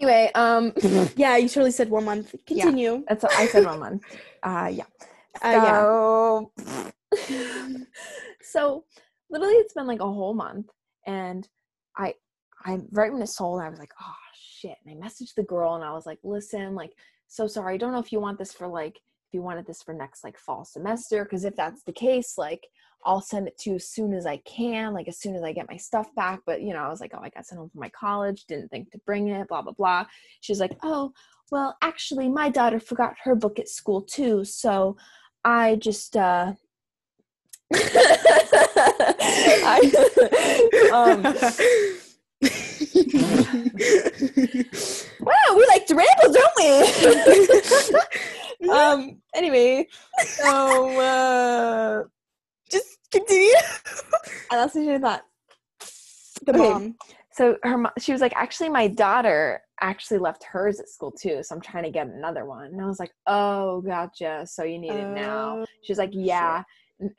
anyway, 0.00 0.30
um, 0.34 0.72
yeah, 1.16 1.36
you 1.36 1.48
totally 1.48 1.70
said 1.70 1.88
one 1.90 2.04
month. 2.04 2.34
Continue. 2.46 3.04
that's 3.08 3.22
what 3.22 3.32
I 3.34 3.46
said 3.46 3.64
one 3.64 3.80
month. 3.80 4.02
Uh, 4.42 4.70
yeah. 4.72 4.84
Uh, 5.42 5.50
yeah. 5.64 5.84
So, 8.40 8.84
literally, 9.28 9.54
it's 9.54 9.74
been 9.74 9.86
like 9.86 10.00
a 10.00 10.04
whole 10.04 10.32
month, 10.32 10.70
and 11.06 11.46
I, 11.96 12.14
I 12.64 12.78
right 12.92 13.12
when 13.12 13.20
it 13.20 13.26
sold, 13.26 13.60
I 13.60 13.68
was 13.68 13.78
like, 13.78 13.92
oh 14.00 14.14
shit, 14.34 14.76
and 14.86 15.04
I 15.04 15.06
messaged 15.06 15.34
the 15.34 15.42
girl, 15.42 15.74
and 15.74 15.84
I 15.84 15.92
was 15.92 16.06
like, 16.06 16.18
listen, 16.22 16.74
like, 16.74 16.92
so 17.26 17.46
sorry, 17.46 17.74
I 17.74 17.76
don't 17.76 17.92
know 17.92 17.98
if 17.98 18.12
you 18.12 18.20
want 18.20 18.38
this 18.38 18.52
for 18.52 18.66
like, 18.66 18.96
if 18.96 19.34
you 19.34 19.42
wanted 19.42 19.66
this 19.66 19.82
for 19.82 19.92
next 19.92 20.24
like 20.24 20.38
fall 20.38 20.64
semester, 20.64 21.24
because 21.24 21.44
if 21.44 21.56
that's 21.56 21.82
the 21.82 21.92
case, 21.92 22.38
like, 22.38 22.68
I'll 23.04 23.20
send 23.20 23.48
it 23.48 23.58
to 23.58 23.70
you 23.70 23.76
as 23.76 23.88
soon 23.88 24.12
as 24.14 24.26
I 24.26 24.38
can, 24.38 24.94
like 24.94 25.08
as 25.08 25.18
soon 25.18 25.34
as 25.36 25.42
I 25.42 25.52
get 25.52 25.68
my 25.68 25.76
stuff 25.76 26.14
back. 26.14 26.40
But 26.46 26.62
you 26.62 26.72
know, 26.72 26.80
I 26.80 26.88
was 26.88 27.00
like, 27.00 27.12
oh, 27.14 27.20
I 27.22 27.28
got 27.28 27.46
sent 27.46 27.58
home 27.58 27.70
from 27.70 27.80
my 27.80 27.90
college, 27.90 28.44
didn't 28.46 28.70
think 28.70 28.90
to 28.92 28.98
bring 29.06 29.28
it, 29.28 29.48
blah 29.48 29.62
blah 29.62 29.72
blah. 29.72 30.06
She's 30.40 30.60
like, 30.60 30.76
oh, 30.82 31.12
well, 31.50 31.76
actually, 31.82 32.28
my 32.28 32.48
daughter 32.48 32.80
forgot 32.80 33.14
her 33.24 33.34
book 33.34 33.58
at 33.58 33.68
school 33.68 34.02
too, 34.02 34.44
so 34.44 34.96
I 35.44 35.76
just 35.76 36.16
uh 36.16 36.54
I, 39.64 39.80
um, 40.92 41.22
wow, 45.20 45.56
we 45.56 45.66
like 45.66 45.86
to 45.86 45.94
ramble, 45.94 46.32
don't 46.32 46.56
we? 48.62 48.68
um. 48.70 49.20
Anyway, 49.34 49.86
so 50.20 50.98
uh, 50.98 52.04
just 52.70 52.98
continue. 53.10 53.52
I 54.50 54.56
lost 54.56 54.74
my 54.76 54.84
train 54.84 55.00
thought. 55.00 55.22
the 56.46 56.52
Okay. 56.52 56.58
mom. 56.58 56.94
So 57.32 57.56
her, 57.62 57.78
mo- 57.78 57.90
she 58.00 58.10
was 58.12 58.20
like, 58.20 58.32
actually, 58.34 58.68
my 58.68 58.88
daughter 58.88 59.60
actually 59.80 60.18
left 60.18 60.42
hers 60.42 60.80
at 60.80 60.88
school 60.88 61.12
too, 61.12 61.42
so 61.44 61.54
I'm 61.54 61.60
trying 61.60 61.84
to 61.84 61.90
get 61.90 62.08
another 62.08 62.44
one. 62.46 62.66
And 62.66 62.80
I 62.80 62.86
was 62.86 62.98
like, 62.98 63.12
oh, 63.28 63.80
gotcha. 63.82 64.44
So 64.44 64.64
you 64.64 64.78
need 64.78 64.90
it 64.92 65.08
now. 65.14 65.64
She's 65.82 65.98
like, 65.98 66.10
yeah. 66.12 66.56
And 66.56 66.64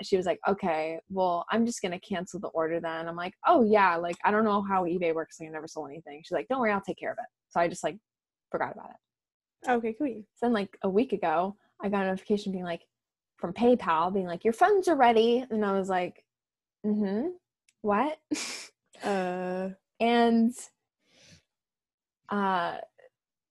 she 0.01 0.17
was 0.17 0.25
like, 0.25 0.39
okay, 0.47 0.99
well, 1.09 1.45
I'm 1.51 1.65
just 1.65 1.81
gonna 1.81 1.99
cancel 1.99 2.39
the 2.39 2.49
order 2.49 2.79
then. 2.79 3.07
I'm 3.07 3.15
like, 3.15 3.33
oh 3.47 3.63
yeah, 3.63 3.95
like 3.95 4.17
I 4.23 4.31
don't 4.31 4.43
know 4.43 4.61
how 4.61 4.83
eBay 4.83 5.13
works. 5.13 5.39
Like 5.39 5.49
I 5.49 5.51
never 5.51 5.67
sold 5.67 5.89
anything. 5.89 6.21
She's 6.23 6.31
like, 6.31 6.47
don't 6.47 6.59
worry, 6.59 6.71
I'll 6.71 6.81
take 6.81 6.99
care 6.99 7.11
of 7.11 7.17
it. 7.19 7.25
So 7.49 7.59
I 7.59 7.67
just 7.67 7.83
like 7.83 7.97
forgot 8.51 8.73
about 8.73 8.91
it. 8.91 9.71
Okay, 9.71 9.95
cool. 9.97 10.07
So 10.35 10.45
then 10.45 10.53
like 10.53 10.77
a 10.83 10.89
week 10.89 11.13
ago, 11.13 11.55
I 11.81 11.89
got 11.89 12.03
a 12.03 12.07
notification 12.07 12.51
being 12.51 12.63
like 12.63 12.81
from 13.37 13.53
PayPal 13.53 14.13
being 14.13 14.27
like, 14.27 14.43
your 14.43 14.53
funds 14.53 14.87
are 14.87 14.95
ready. 14.95 15.45
And 15.49 15.65
I 15.65 15.73
was 15.73 15.89
like, 15.89 16.23
mm-hmm. 16.85 17.29
What? 17.81 18.17
Uh, 19.01 19.69
and 20.01 20.53
uh 22.27 22.75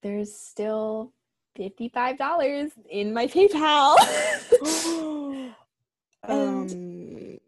there's 0.03 0.37
still 0.37 1.11
$55 1.57 2.69
in 2.87 3.11
my 3.11 3.25
PayPal. 3.25 3.95
And- 6.23 6.71
um, 6.71 7.39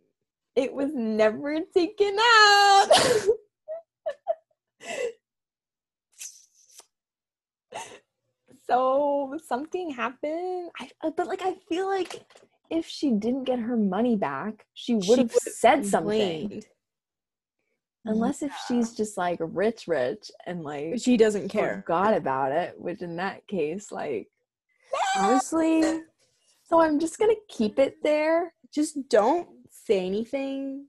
it 0.55 0.73
was 0.73 0.91
never 0.93 1.59
taken 1.73 2.17
out. 2.19 2.87
so 8.67 9.37
something 9.45 9.89
happened. 9.91 10.69
I, 10.79 10.89
uh, 11.03 11.11
but 11.15 11.27
like 11.27 11.41
I 11.43 11.55
feel 11.67 11.87
like 11.87 12.23
if 12.69 12.85
she 12.87 13.11
didn't 13.11 13.43
get 13.45 13.59
her 13.59 13.77
money 13.77 14.15
back, 14.15 14.65
she 14.73 14.95
would 14.95 15.19
have 15.19 15.31
said 15.31 15.85
something. 15.85 16.47
complained. 16.49 16.65
Unless 18.05 18.41
if 18.41 18.51
she's 18.67 18.95
just 18.95 19.15
like 19.15 19.37
rich, 19.39 19.87
rich, 19.87 20.31
and 20.47 20.63
like 20.63 20.99
She 20.99 21.17
doesn't 21.17 21.49
care. 21.49 21.83
forgot 21.85 22.15
about 22.15 22.51
it, 22.51 22.73
which 22.79 23.01
in 23.01 23.17
that 23.17 23.45
case, 23.47 23.91
like 23.91 24.27
honestly, 25.17 26.01
so 26.63 26.79
I'm 26.81 26.99
just 26.99 27.19
gonna 27.19 27.35
keep 27.47 27.77
it 27.77 27.97
there. 28.01 28.53
Just 28.73 29.09
don't 29.09 29.47
say 29.69 30.05
anything 30.05 30.87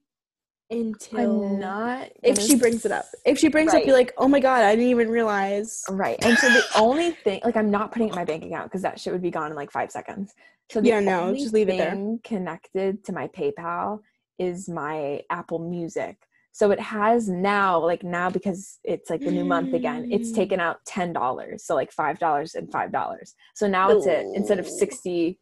until 0.70 1.42
I'm 1.42 1.58
not 1.58 2.08
if 2.22 2.40
she 2.40 2.56
brings 2.56 2.84
it 2.86 2.92
up. 2.92 3.06
If 3.26 3.38
she 3.38 3.48
brings 3.48 3.68
it 3.68 3.70
up, 3.70 3.78
Right. 3.78 3.86
you're 3.86 3.96
like, 3.96 4.14
oh 4.16 4.28
my 4.28 4.40
god, 4.40 4.62
I 4.64 4.74
didn't 4.74 4.90
even 4.90 5.08
realize. 5.08 5.82
Right. 5.90 6.18
And 6.22 6.38
so 6.38 6.48
the 6.48 6.64
only 6.76 7.10
thing, 7.10 7.40
like, 7.44 7.56
I'm 7.56 7.70
not 7.70 7.92
putting 7.92 8.08
it 8.08 8.10
in 8.10 8.16
my 8.16 8.24
bank 8.24 8.44
account 8.44 8.64
because 8.70 8.82
that 8.82 9.00
shit 9.00 9.12
would 9.12 9.22
be 9.22 9.30
gone 9.30 9.50
in 9.50 9.56
like 9.56 9.70
five 9.70 9.90
seconds. 9.90 10.32
So 10.70 10.80
the 10.80 10.88
Yeah, 10.88 11.00
no, 11.00 11.22
only 11.26 11.40
just 11.40 11.52
leave 11.52 11.68
it 11.68 11.76
there. 11.76 12.00
Connected 12.24 13.04
to 13.04 13.12
my 13.12 13.28
PayPal 13.28 14.00
is 14.38 14.68
my 14.68 15.22
Apple 15.30 15.58
Music. 15.58 16.16
So 16.52 16.70
it 16.70 16.80
has 16.80 17.28
now, 17.28 17.78
like 17.80 18.02
now 18.04 18.28
because 18.30 18.78
it's 18.84 19.08
like 19.10 19.24
the 19.24 19.30
new 19.32 19.44
month 19.44 19.72
again, 19.72 20.06
it's 20.10 20.30
Mm. 20.30 20.34
taken 20.36 20.60
out 20.60 20.84
ten 20.86 21.12
dollars. 21.12 21.64
So 21.64 21.74
like 21.74 21.90
five 21.90 22.18
dollars 22.18 22.54
and 22.54 22.70
five 22.70 22.92
dollars. 22.92 23.34
So 23.54 23.66
now 23.66 23.90
it's 23.90 24.06
at 24.06 24.26
instead 24.34 24.58
of 24.58 24.66
sixty, 24.68 25.38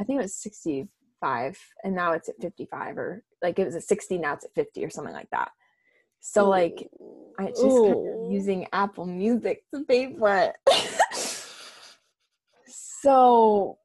I 0.00 0.04
think 0.04 0.18
it 0.18 0.22
was 0.22 0.34
sixty 0.34 0.88
five, 1.20 1.58
and 1.84 1.94
now 1.94 2.12
it's 2.12 2.28
at 2.28 2.40
fifty 2.40 2.66
five, 2.66 2.98
or 2.98 3.22
like 3.42 3.58
it 3.58 3.64
was 3.64 3.76
at 3.76 3.82
sixty, 3.82 4.18
now 4.18 4.34
it's 4.34 4.44
at 4.44 4.54
fifty, 4.54 4.84
or 4.84 4.90
something 4.90 5.14
like 5.14 5.30
that. 5.30 5.50
So 6.20 6.48
like 6.48 6.88
I 7.38 7.46
just 7.46 7.62
kind 7.62 7.92
of 7.92 8.32
using 8.32 8.66
Apple 8.72 9.06
Music 9.06 9.62
to 9.74 9.84
pay 9.84 10.14
for 10.16 10.34
it. 10.34 10.56
so 12.66 13.78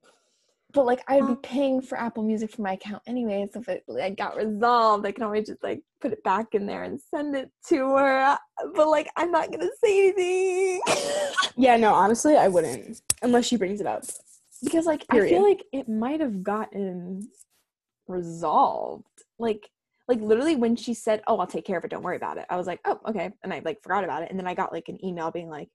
but 0.73 0.85
like 0.85 1.03
I'd 1.07 1.27
be 1.27 1.35
paying 1.35 1.81
for 1.81 1.99
Apple 1.99 2.23
Music 2.23 2.51
for 2.51 2.63
my 2.63 2.73
account 2.73 3.03
anyway. 3.05 3.47
So 3.53 3.59
if 3.59 3.69
it 3.69 3.83
like 3.87 4.17
got 4.17 4.35
resolved, 4.35 5.05
I 5.05 5.11
can 5.11 5.23
always 5.23 5.47
just 5.47 5.63
like 5.63 5.81
put 6.01 6.11
it 6.11 6.23
back 6.23 6.47
in 6.53 6.65
there 6.65 6.83
and 6.83 6.99
send 6.99 7.35
it 7.35 7.51
to 7.69 7.95
her. 7.95 8.37
But 8.75 8.87
like 8.89 9.09
I'm 9.15 9.31
not 9.31 9.51
gonna 9.51 9.69
say 9.83 10.09
anything 10.09 10.81
Yeah, 11.55 11.77
no, 11.77 11.93
honestly, 11.93 12.35
I 12.35 12.47
wouldn't 12.47 13.01
unless 13.21 13.45
she 13.45 13.55
brings 13.55 13.79
it 13.79 13.87
up. 13.87 14.03
Because 14.63 14.85
like 14.85 15.05
I 15.09 15.19
feel 15.21 15.43
like 15.43 15.63
it 15.71 15.89
might 15.89 16.19
have 16.19 16.43
gotten 16.43 17.27
resolved. 18.07 19.05
Like 19.39 19.69
like 20.07 20.19
literally 20.19 20.55
when 20.55 20.75
she 20.75 20.93
said, 20.93 21.21
"Oh, 21.27 21.39
I'll 21.39 21.47
take 21.47 21.65
care 21.65 21.77
of 21.77 21.85
it. 21.85 21.91
Don't 21.91 22.03
worry 22.03 22.17
about 22.17 22.37
it," 22.37 22.45
I 22.49 22.57
was 22.57 22.67
like, 22.67 22.79
"Oh, 22.85 22.99
okay," 23.07 23.31
and 23.43 23.53
I 23.53 23.61
like 23.63 23.81
forgot 23.81 24.03
about 24.03 24.23
it. 24.23 24.29
And 24.29 24.39
then 24.39 24.47
I 24.47 24.53
got 24.53 24.73
like 24.73 24.89
an 24.89 25.03
email 25.03 25.31
being 25.31 25.49
like, 25.49 25.69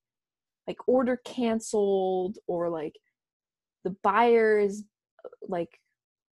like 0.67 0.77
order 0.87 1.21
canceled 1.25 2.39
or 2.47 2.69
like 2.69 2.95
the 3.85 3.97
buyer 4.03 4.59
is 4.59 4.85
like 5.49 5.81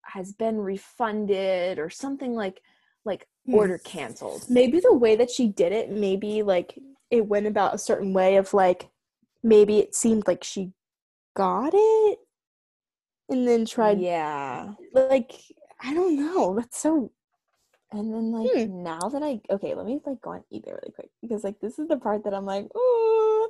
has 0.03 0.31
been 0.33 0.57
refunded 0.57 1.79
or 1.79 1.89
something 1.89 2.33
like 2.33 2.61
like 3.05 3.27
Hmm. 3.45 3.53
order 3.55 3.77
canceled. 3.79 4.45
Maybe 4.49 4.79
the 4.79 4.93
way 4.93 5.15
that 5.15 5.31
she 5.31 5.47
did 5.47 5.71
it, 5.71 5.89
maybe 5.89 6.43
like 6.43 6.77
it 7.09 7.25
went 7.25 7.47
about 7.47 7.73
a 7.73 7.79
certain 7.79 8.13
way 8.13 8.37
of 8.37 8.53
like 8.53 8.89
maybe 9.43 9.79
it 9.79 9.95
seemed 9.95 10.27
like 10.27 10.43
she 10.43 10.71
got 11.35 11.71
it 11.73 12.19
and 13.29 13.47
then 13.47 13.65
tried 13.65 13.99
Yeah. 13.99 14.73
like 14.93 15.33
I 15.81 15.93
don't 15.93 16.15
know. 16.15 16.55
That's 16.55 16.77
so 16.79 17.11
And 17.91 18.13
then 18.13 18.31
like 18.31 18.49
Hmm. 18.65 18.83
now 18.83 18.99
that 19.09 19.23
I 19.23 19.39
okay, 19.49 19.73
let 19.75 19.85
me 19.85 19.99
like 20.05 20.21
go 20.21 20.31
on 20.31 20.43
eBay 20.53 20.67
really 20.67 20.91
quick 20.93 21.09
because 21.21 21.43
like 21.43 21.59
this 21.61 21.79
is 21.79 21.87
the 21.87 21.97
part 21.97 22.23
that 22.25 22.33
I'm 22.33 22.45
like, 22.45 22.67
ooh, 22.75 23.49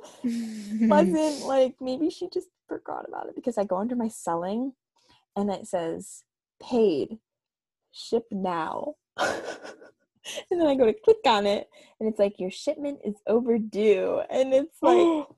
wasn't 0.88 1.40
like 1.40 1.74
maybe 1.80 2.10
she 2.10 2.28
just 2.32 2.48
forgot 2.68 3.06
about 3.08 3.28
it 3.28 3.34
because 3.34 3.58
I 3.58 3.64
go 3.64 3.78
under 3.78 3.96
my 3.96 4.08
selling 4.08 4.74
and 5.36 5.50
it 5.50 5.66
says 5.66 6.24
paid, 6.62 7.18
ship 7.92 8.26
now. 8.30 8.94
and 9.18 10.60
then 10.60 10.66
I 10.66 10.74
go 10.76 10.86
to 10.86 10.92
click 10.92 11.18
on 11.26 11.46
it 11.46 11.68
and 11.98 12.08
it's 12.08 12.18
like 12.18 12.38
your 12.38 12.50
shipment 12.50 13.00
is 13.04 13.16
overdue. 13.26 14.20
And 14.30 14.54
it's 14.54 14.82
like 14.82 15.08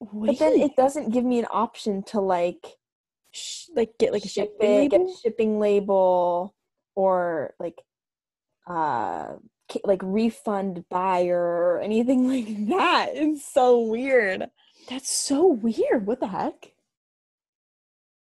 but 0.00 0.38
then 0.38 0.54
it 0.54 0.76
doesn't 0.76 1.10
give 1.10 1.24
me 1.24 1.38
an 1.38 1.46
option 1.50 2.02
to 2.04 2.20
like 2.20 2.76
sh- 3.32 3.68
like 3.74 3.98
get 3.98 4.12
like 4.12 4.24
a 4.24 4.28
ship 4.28 4.52
shipping 4.58 4.84
it, 4.84 4.90
get 4.90 5.00
label? 5.00 5.12
a 5.12 5.20
shipping 5.20 5.58
label 5.58 6.54
or 6.94 7.54
like 7.58 7.80
uh 8.66 9.34
like 9.84 10.00
refund 10.02 10.84
buyer 10.90 11.40
or 11.40 11.80
anything 11.80 12.28
like 12.28 12.46
that. 12.68 13.10
It's 13.14 13.44
so 13.44 13.80
weird. 13.80 14.48
That's 14.88 15.10
so 15.10 15.46
weird. 15.46 16.06
What 16.06 16.20
the 16.20 16.28
heck? 16.28 16.72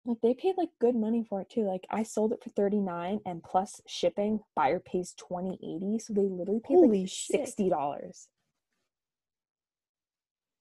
Like 0.06 0.18
they 0.24 0.34
paid 0.34 0.56
like 0.58 0.70
good 0.80 0.96
money 0.96 1.24
for 1.28 1.42
it 1.42 1.50
too. 1.50 1.64
Like 1.64 1.86
I 1.90 2.04
sold 2.04 2.34
it 2.34 2.44
for 2.44 2.50
39 2.50 3.20
and 3.26 3.44
plus 3.44 3.82
shipping, 3.86 4.40
buyer 4.56 4.80
pays 4.80 5.14
2080. 5.14 6.00
So 6.00 6.14
they 6.14 6.22
literally 6.22 6.62
paid 6.62 6.76
Holy 6.76 7.02
like 7.02 7.08
$60. 7.48 8.28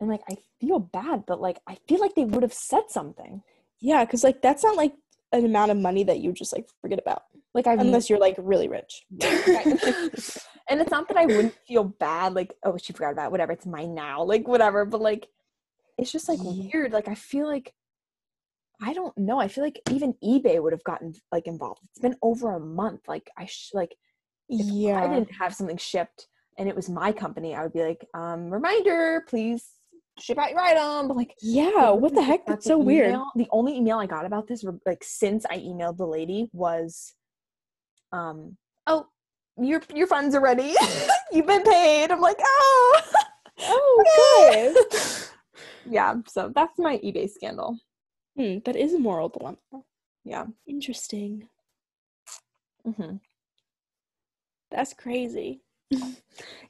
And 0.00 0.08
like 0.10 0.22
I 0.30 0.36
feel 0.60 0.78
bad, 0.78 1.24
but 1.26 1.40
like 1.40 1.58
I 1.66 1.78
feel 1.88 2.00
like 2.00 2.14
they 2.14 2.24
would 2.24 2.42
have 2.42 2.52
said 2.52 2.84
something. 2.88 3.42
Yeah, 3.80 4.04
because 4.04 4.24
like 4.24 4.42
that's 4.42 4.62
not 4.62 4.76
like 4.76 4.92
an 5.32 5.44
amount 5.44 5.70
of 5.70 5.76
money 5.76 6.04
that 6.04 6.20
you 6.20 6.32
just 6.32 6.52
like 6.52 6.68
forget 6.80 6.98
about 6.98 7.22
Like 7.54 7.66
I 7.66 7.74
unless 7.74 8.10
you're 8.10 8.18
like 8.18 8.36
really 8.38 8.68
rich. 8.68 9.04
and 10.70 10.80
it's 10.80 10.90
not 10.90 11.08
that 11.08 11.16
I 11.16 11.26
wouldn't 11.26 11.54
feel 11.66 11.84
bad, 11.84 12.34
like, 12.34 12.54
oh, 12.64 12.76
she 12.76 12.92
forgot 12.92 13.12
about 13.12 13.26
it, 13.26 13.32
whatever, 13.32 13.52
it's 13.52 13.66
mine 13.66 13.94
now, 13.94 14.22
like, 14.22 14.46
whatever. 14.46 14.84
But 14.84 15.00
like, 15.00 15.28
it's 15.98 16.12
just 16.12 16.28
like 16.28 16.38
weird. 16.42 16.92
Like, 16.92 17.08
I 17.08 17.14
feel 17.14 17.46
like, 17.46 17.74
I 18.80 18.92
don't 18.92 19.16
know. 19.18 19.38
I 19.38 19.48
feel 19.48 19.64
like 19.64 19.80
even 19.90 20.14
eBay 20.24 20.62
would 20.62 20.72
have 20.72 20.84
gotten 20.84 21.14
like 21.32 21.46
involved. 21.46 21.80
It's 21.90 21.98
been 21.98 22.16
over 22.22 22.54
a 22.54 22.60
month. 22.60 23.08
Like, 23.08 23.30
I 23.36 23.46
sh- 23.46 23.72
like, 23.74 23.96
if 24.48 24.64
yeah. 24.66 25.02
I 25.02 25.08
didn't 25.08 25.32
have 25.32 25.54
something 25.54 25.76
shipped 25.76 26.28
and 26.56 26.68
it 26.68 26.76
was 26.76 26.88
my 26.88 27.12
company, 27.12 27.54
I 27.54 27.62
would 27.62 27.72
be 27.72 27.82
like, 27.82 28.06
um, 28.14 28.50
reminder, 28.50 29.24
please 29.28 29.64
ship 30.18 30.38
out 30.38 30.50
your 30.50 30.60
item. 30.60 31.08
But 31.08 31.16
like, 31.16 31.34
yeah. 31.40 31.90
What 31.90 32.14
the 32.14 32.22
heck? 32.22 32.46
That's 32.46 32.64
the 32.64 32.70
so 32.70 32.78
weird. 32.78 33.16
The 33.36 33.48
only 33.50 33.76
email 33.76 33.98
I 33.98 34.06
got 34.06 34.26
about 34.26 34.48
this, 34.48 34.64
like 34.86 35.02
since 35.02 35.44
I 35.48 35.58
emailed 35.58 35.96
the 35.96 36.06
lady, 36.06 36.48
was, 36.52 37.14
um, 38.12 38.56
oh, 38.86 39.06
your 39.60 39.82
your 39.94 40.06
funds 40.06 40.34
are 40.34 40.40
ready. 40.40 40.74
You've 41.32 41.46
been 41.46 41.62
paid. 41.62 42.10
I'm 42.10 42.20
like, 42.20 42.38
oh, 42.42 43.00
Oh, 43.62 44.04
okay." 44.50 44.74
good. 44.90 45.28
yeah. 45.90 46.14
So 46.26 46.50
that's 46.54 46.78
my 46.78 46.98
eBay 46.98 47.28
scandal. 47.30 47.78
hmm, 48.36 48.58
that 48.64 48.76
is 48.76 48.94
a 48.94 48.98
moral 48.98 49.28
dilemma. 49.28 49.58
Yeah. 50.24 50.46
Interesting. 50.66 51.48
hmm 52.84 53.16
That's 54.70 54.92
crazy. 54.94 55.62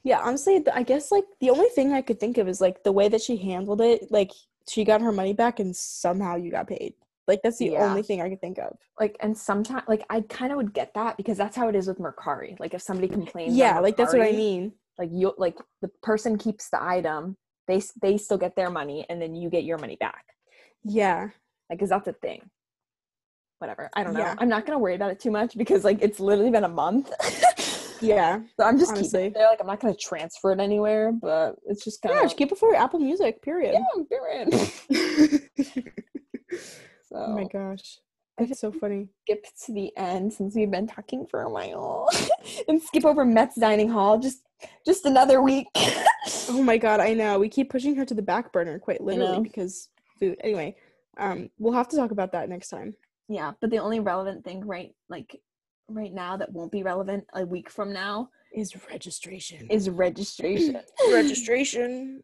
Yeah, 0.02 0.20
honestly, 0.20 0.62
I 0.72 0.82
guess 0.82 1.10
like 1.12 1.24
the 1.40 1.50
only 1.50 1.68
thing 1.68 1.92
I 1.92 2.02
could 2.02 2.18
think 2.20 2.38
of 2.38 2.48
is 2.48 2.60
like 2.60 2.82
the 2.82 2.92
way 2.92 3.08
that 3.08 3.20
she 3.22 3.36
handled 3.36 3.80
it. 3.80 4.10
Like 4.10 4.30
she 4.68 4.84
got 4.84 5.02
her 5.02 5.12
money 5.12 5.32
back 5.32 5.60
and 5.60 5.74
somehow 5.74 6.36
you 6.36 6.50
got 6.50 6.68
paid. 6.68 6.94
Like 7.26 7.40
that's 7.42 7.58
the 7.58 7.70
Yeah. 7.70 7.84
only 7.84 8.02
thing 8.02 8.20
I 8.20 8.28
could 8.28 8.40
think 8.40 8.58
of. 8.58 8.76
Like, 8.98 9.16
and 9.20 9.36
sometimes, 9.36 9.84
like, 9.86 10.04
I 10.10 10.22
kind 10.22 10.50
of 10.52 10.56
would 10.56 10.72
get 10.74 10.94
that 10.94 11.16
because 11.16 11.38
that's 11.38 11.56
how 11.56 11.68
it 11.68 11.76
is 11.76 11.86
with 11.86 11.98
Mercari. 11.98 12.58
Like, 12.58 12.74
if 12.74 12.82
somebody 12.82 13.08
complains, 13.08 13.54
Yeah, 13.56 13.78
like 13.78 13.96
that's 13.96 14.12
what 14.12 14.22
I 14.22 14.32
mean. 14.32 14.72
Like, 14.98 15.10
you 15.12 15.32
like 15.38 15.56
the 15.80 15.88
person 16.02 16.36
keeps 16.38 16.70
the 16.70 16.82
item. 16.82 17.36
They 17.68 17.80
they 18.02 18.16
still 18.18 18.38
get 18.38 18.56
their 18.56 18.70
money, 18.70 19.06
and 19.08 19.22
then 19.22 19.34
you 19.36 19.48
get 19.48 19.64
your 19.64 19.78
money 19.78 19.96
back. 19.96 20.24
Yeah. 20.82 21.28
like 21.68 21.78
because 21.78 21.90
that's 21.90 22.06
the 22.06 22.14
thing 22.14 22.50
whatever 23.58 23.90
i 23.94 24.02
don't 24.02 24.14
know 24.14 24.20
Yeah. 24.20 24.34
i'm 24.38 24.48
not 24.48 24.64
gonna 24.64 24.78
worry 24.78 24.94
about 24.94 25.10
it 25.10 25.20
too 25.20 25.30
much 25.30 25.54
because 25.58 25.84
like 25.84 25.98
it's 26.00 26.18
literally 26.18 26.50
been 26.50 26.64
a 26.64 26.68
month 26.68 27.12
Yeah. 28.01 28.40
so 28.57 28.64
i'm 28.64 28.78
just 28.78 28.90
keeping 28.92 28.98
Honestly. 29.05 29.24
it 29.26 29.34
there 29.34 29.48
like 29.48 29.61
i'm 29.61 29.66
not 29.66 29.80
gonna 29.80 29.94
transfer 29.94 30.53
it 30.53 30.61
anywhere 30.61 31.12
but 31.12 31.57
it's 31.66 31.84
just 31.84 32.01
kind 32.03 32.14
of 32.14 32.18
Yeah, 32.20 32.24
just 32.24 32.36
keep 32.36 32.53
it 32.53 32.59
for 32.59 32.74
Apple 32.74 33.01
Music, 33.01 33.42
period. 33.42 33.74
yeah 33.74 34.03
period 34.11 34.53
so 37.03 37.16
oh 37.16 37.34
my 37.34 37.44
gosh. 37.44 37.98
I 38.38 38.46
That's 38.46 38.61
so 38.61 38.72
funny. 38.72 39.09
skip 39.26 39.44
to 39.66 39.72
the 39.74 39.92
end 39.98 40.32
since 40.32 40.55
we've 40.55 40.70
been 40.70 40.86
talking 40.86 41.26
for 41.26 41.42
a 41.42 41.51
while 41.51 42.09
and 42.68 42.80
skip 42.82 43.05
over 43.05 43.24
Met's 43.24 43.57
dining 43.57 43.88
hall 43.90 44.18
just 44.18 44.42
just 44.86 45.05
another 45.07 45.42
week 45.42 45.66
Oh 46.48 46.62
my 46.62 46.76
god, 46.76 47.01
I 47.01 47.14
know. 47.14 47.38
We 47.38 47.48
keep 47.48 47.70
pushing 47.70 47.94
her 47.96 48.05
to 48.05 48.12
the 48.14 48.22
back 48.22 48.53
burner 48.53 48.78
quite 48.78 49.01
literally 49.01 49.40
because 49.42 49.88
food. 50.18 50.36
Anyway, 50.42 50.76
um, 51.16 51.48
we'll 51.59 51.72
have 51.72 51.88
to 51.88 51.96
talk 51.96 52.11
about 52.11 52.32
that 52.32 52.48
next 52.48 52.68
time. 52.68 52.94
yeah 53.28 53.53
but 53.61 53.70
the 53.70 53.78
only 53.78 54.01
relevant 54.01 54.44
thing 54.44 54.66
right 54.66 54.94
like 55.09 55.40
right 55.95 56.12
now 56.12 56.36
that 56.36 56.53
won't 56.53 56.72
be 56.72 56.82
relevant 56.82 57.24
a 57.34 57.45
week 57.45 57.68
from 57.70 57.93
now 57.93 58.30
Is 58.55 58.74
registration. 58.91 59.66
is 59.70 59.88
registration 59.91 60.76
registration. 61.12 62.22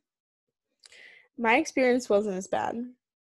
My 1.39 1.57
experience 1.57 2.09
wasn't 2.09 2.37
as 2.37 2.47
bad. 2.47 2.77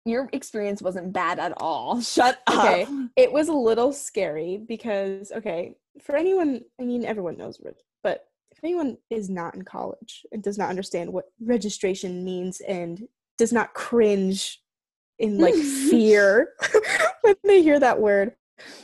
your 0.05 0.29
experience 0.33 0.81
wasn't 0.81 1.13
bad 1.13 1.39
at 1.39 1.53
all. 1.57 2.01
Shut 2.17 2.41
Okay. 2.49 2.83
up. 2.85 2.89
It 3.17 3.33
was 3.33 3.49
a 3.49 3.53
little 3.53 3.93
scary 3.93 4.59
because, 4.69 5.33
okay, 5.33 5.75
for 6.01 6.15
anyone, 6.17 6.61
I 6.81 6.85
mean, 6.85 7.05
everyone 7.05 7.37
knows, 7.37 7.59
reg- 7.65 7.75
but 8.03 8.27
if 8.53 8.59
anyone 8.63 8.97
is 9.11 9.29
not 9.29 9.55
in 9.55 9.63
college 9.63 10.25
and 10.33 10.43
does 10.43 10.57
not 10.59 10.71
understand 10.71 11.13
what 11.13 11.25
registration 11.41 12.25
means 12.25 12.61
and 12.61 13.09
does 13.37 13.53
not 13.53 13.75
cringe 13.75 14.63
in 15.19 15.39
like 15.39 15.55
fear 15.91 16.53
when 17.23 17.35
they 17.45 17.63
hear 17.63 17.81
that 17.81 17.99
word, 18.01 18.33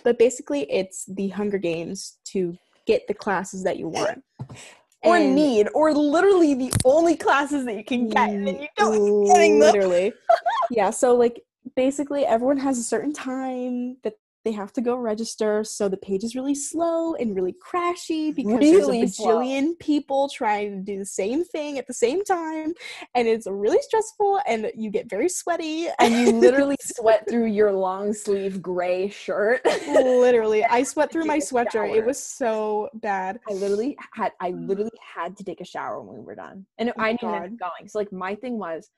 but 0.04 0.18
basically 0.18 0.70
it's 0.70 1.04
the 1.06 1.28
Hunger 1.28 1.58
Games 1.58 2.18
to 2.26 2.56
get 2.86 3.06
the 3.08 3.14
classes 3.14 3.62
that 3.64 3.78
you 3.78 3.88
want. 3.88 4.22
Or 5.04 5.16
And- 5.16 5.34
need, 5.34 5.68
or 5.74 5.92
literally 5.92 6.54
the 6.54 6.72
only 6.84 7.16
classes 7.16 7.64
that 7.64 7.74
you 7.74 7.82
can 7.82 8.08
get, 8.08 8.30
and 8.30 8.46
then 8.46 8.60
you 8.60 8.68
don't 8.76 9.24
getting 9.26 9.58
them. 9.58 9.72
literally 9.72 10.12
yeah 10.70 10.90
so 10.90 11.16
like 11.16 11.42
basically 11.74 12.24
everyone 12.24 12.56
has 12.58 12.78
a 12.78 12.84
certain 12.84 13.12
time 13.12 13.96
that 14.04 14.14
they 14.44 14.52
have 14.52 14.72
to 14.72 14.80
go 14.80 14.96
register 14.96 15.64
so 15.64 15.88
the 15.88 15.96
page 15.96 16.24
is 16.24 16.34
really 16.34 16.54
slow 16.54 17.14
and 17.14 17.34
really 17.36 17.54
crashy 17.54 18.34
because 18.34 18.52
Really 18.52 18.98
there's 19.00 19.10
a 19.10 19.14
slow. 19.14 19.38
bajillion 19.38 19.78
people 19.78 20.28
trying 20.28 20.76
to 20.76 20.82
do 20.92 20.98
the 20.98 21.06
same 21.06 21.44
thing 21.44 21.78
at 21.78 21.86
the 21.86 21.94
same 21.94 22.24
time 22.24 22.72
and 23.14 23.28
it's 23.28 23.46
really 23.48 23.80
stressful 23.82 24.40
and 24.46 24.70
you 24.76 24.90
get 24.90 25.08
very 25.08 25.28
sweaty 25.28 25.88
And 25.98 26.14
you 26.14 26.32
literally 26.32 26.76
sweat 26.82 27.28
through 27.28 27.46
your 27.46 27.72
long 27.72 28.12
sleeve 28.12 28.60
gray 28.62 29.08
shirt. 29.08 29.62
literally 29.86 30.64
i 30.64 30.82
sweat 30.92 31.10
through 31.12 31.24
my 31.24 31.38
sweatshirt 31.38 31.94
it 31.94 32.04
was 32.04 32.22
so 32.22 32.88
bad 32.94 33.38
I 33.48 33.52
literally 33.54 33.96
had 34.14 34.32
I 34.40 34.52
mm. 34.52 34.68
literally 34.68 34.90
had 35.14 35.36
to 35.36 35.44
take 35.44 35.60
a 35.60 35.64
shower 35.64 36.00
when 36.02 36.18
we 36.18 36.24
were 36.24 36.34
done. 36.34 36.66
And 36.78 36.90
Oh 36.90 37.02
I 37.02 37.12
knew 37.12 37.28
when 37.28 37.34
I 37.34 37.40
was 37.40 37.54
going. 37.58 37.88
So 37.88 37.98
like 37.98 38.12
my 38.12 38.34
thing 38.34 38.58
was, 38.58 38.90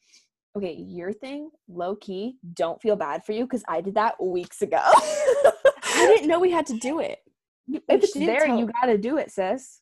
okay, 0.56 0.72
your 0.72 1.12
thing, 1.12 1.50
low 1.68 1.96
key, 1.96 2.36
don't 2.52 2.80
feel 2.80 2.96
bad 2.96 3.24
for 3.24 3.32
you 3.32 3.44
because 3.44 3.64
I 3.68 3.80
did 3.80 3.94
that 3.94 4.22
weeks 4.22 4.62
ago. 4.62 4.80
i 4.82 6.06
didn't 6.06 6.28
know 6.28 6.40
we 6.40 6.50
had 6.50 6.66
to 6.66 6.78
do 6.78 7.00
it 7.00 7.20
if 7.68 7.82
it's 7.88 8.14
there, 8.14 8.46
tell- 8.46 8.58
you 8.58 8.70
gotta 8.80 8.98
do 8.98 9.16
it, 9.18 9.30
sis. 9.30 9.80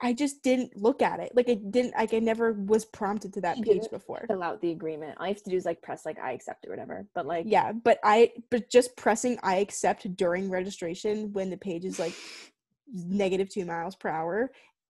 I 0.00 0.12
just 0.12 0.42
didn't 0.42 0.76
look 0.76 1.00
at 1.00 1.20
it. 1.20 1.32
Like 1.34 1.48
I 1.48 1.54
didn't 1.54 1.94
like 1.96 2.12
I 2.12 2.18
never 2.18 2.52
was 2.52 2.84
prompted 2.84 3.32
to 3.34 3.40
that 3.42 3.62
page 3.62 3.84
before. 3.90 4.24
Fill 4.28 4.42
out 4.42 4.60
the 4.60 4.72
agreement. 4.72 5.16
All 5.18 5.26
you 5.26 5.32
have 5.32 5.42
to 5.44 5.50
do 5.50 5.56
is 5.56 5.64
like 5.64 5.80
press 5.80 6.04
like 6.04 6.18
I 6.18 6.32
accept 6.32 6.66
or 6.66 6.70
whatever. 6.70 7.06
But 7.14 7.26
like 7.26 7.46
Yeah, 7.48 7.72
but 7.72 8.00
I 8.04 8.32
but 8.50 8.68
just 8.68 8.96
pressing 8.96 9.38
I 9.42 9.56
accept 9.56 10.14
during 10.16 10.50
registration 10.50 11.32
when 11.32 11.48
the 11.48 11.56
page 11.56 11.86
is 11.86 11.98
like 11.98 12.12
negative 12.92 13.48
two 13.48 13.64
miles 13.64 13.94
per 13.96 14.10
hour 14.10 14.50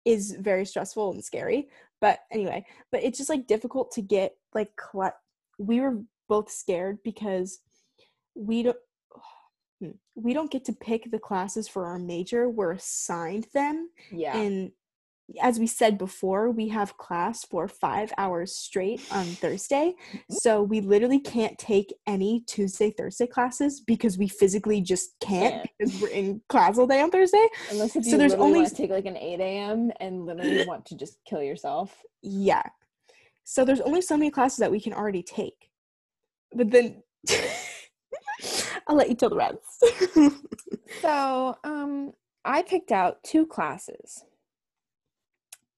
is 0.06 0.36
very 0.40 0.64
stressful 0.64 1.10
and 1.12 1.22
scary. 1.22 1.68
But 2.00 2.20
anyway, 2.30 2.64
but 2.90 3.02
it's 3.02 3.18
just 3.18 3.28
like 3.28 3.46
difficult 3.46 3.90
to 3.92 4.02
get 4.02 4.36
like 4.54 4.74
cla 4.76 5.12
we 5.58 5.80
were 5.80 5.98
both 6.28 6.50
scared 6.50 6.98
because 7.02 7.58
we 8.34 8.62
don't 8.62 8.76
hmm, 9.80 9.90
we 10.14 10.32
don't 10.32 10.50
get 10.50 10.64
to 10.66 10.72
pick 10.72 11.10
the 11.10 11.18
classes 11.18 11.68
for 11.68 11.86
our 11.86 11.98
major. 11.98 12.48
We're 12.48 12.72
assigned 12.72 13.48
them 13.52 13.90
yeah. 14.10 14.36
and 14.36 14.70
as 15.42 15.58
we 15.58 15.66
said 15.66 15.98
before, 15.98 16.50
we 16.50 16.68
have 16.68 16.96
class 16.96 17.44
for 17.44 17.66
five 17.66 18.12
hours 18.16 18.54
straight 18.54 19.00
on 19.10 19.24
Thursday. 19.24 19.94
So 20.30 20.62
we 20.62 20.80
literally 20.80 21.18
can't 21.18 21.58
take 21.58 21.92
any 22.06 22.44
Tuesday, 22.46 22.90
Thursday 22.90 23.26
classes 23.26 23.80
because 23.80 24.18
we 24.18 24.28
physically 24.28 24.80
just 24.80 25.18
can't 25.20 25.54
Can't. 25.54 25.68
because 25.78 26.00
we're 26.00 26.08
in 26.08 26.40
class 26.48 26.78
all 26.78 26.86
day 26.86 27.00
on 27.00 27.10
Thursday. 27.10 27.44
Unless 27.70 27.96
if 27.96 28.04
so 28.04 28.10
you 28.12 28.18
there's 28.18 28.34
only 28.34 28.60
want 28.60 28.68
to 28.70 28.74
take 28.76 28.90
like 28.90 29.06
an 29.06 29.16
8 29.16 29.40
a.m. 29.40 29.90
and 30.00 30.24
literally 30.24 30.64
want 30.68 30.86
to 30.86 30.96
just 30.96 31.18
kill 31.28 31.42
yourself. 31.42 32.02
Yeah. 32.22 32.62
So 33.44 33.64
there's 33.64 33.80
only 33.80 34.02
so 34.02 34.16
many 34.16 34.30
classes 34.30 34.58
that 34.58 34.70
we 34.70 34.80
can 34.80 34.92
already 34.92 35.22
take. 35.22 35.70
But 36.54 36.70
then 36.70 37.02
I'll 38.86 38.96
let 38.96 39.08
you 39.08 39.16
tell 39.16 39.30
the 39.30 39.36
rest. 39.36 39.84
So, 41.02 41.56
um, 41.64 42.12
I 42.44 42.62
picked 42.62 42.92
out 42.92 43.22
two 43.24 43.46
classes. 43.46 44.22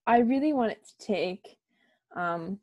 I 0.09 0.21
really 0.21 0.55
wanted 0.55 0.79
to 0.85 1.07
take 1.07 1.59
um, 2.17 2.59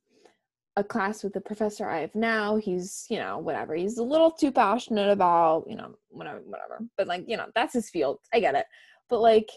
a 0.76 0.84
class 0.84 1.24
with 1.24 1.34
the 1.34 1.42
professor 1.42 1.88
I 1.88 2.00
have 2.00 2.16
now. 2.16 2.56
He's, 2.56 3.06
you 3.08 3.20
know, 3.20 3.38
whatever. 3.38 3.76
He's 3.76 4.00
a 4.00 4.04
little 4.04 4.32
too 4.32 4.52
passionate 4.52 5.12
about, 5.12 5.66
you 5.70 5.76
know, 5.76 5.96
whatever, 6.10 6.42
whatever. 6.44 6.80
But 6.98 7.06
like, 7.06 7.24
you 7.28 7.38
know, 7.38 7.46
that's 7.54 7.74
his 7.74 7.92
field. 7.92 8.18
I 8.34 8.40
get 8.40 8.56
it. 8.56 8.66
But 9.10 9.22
like, 9.22 9.48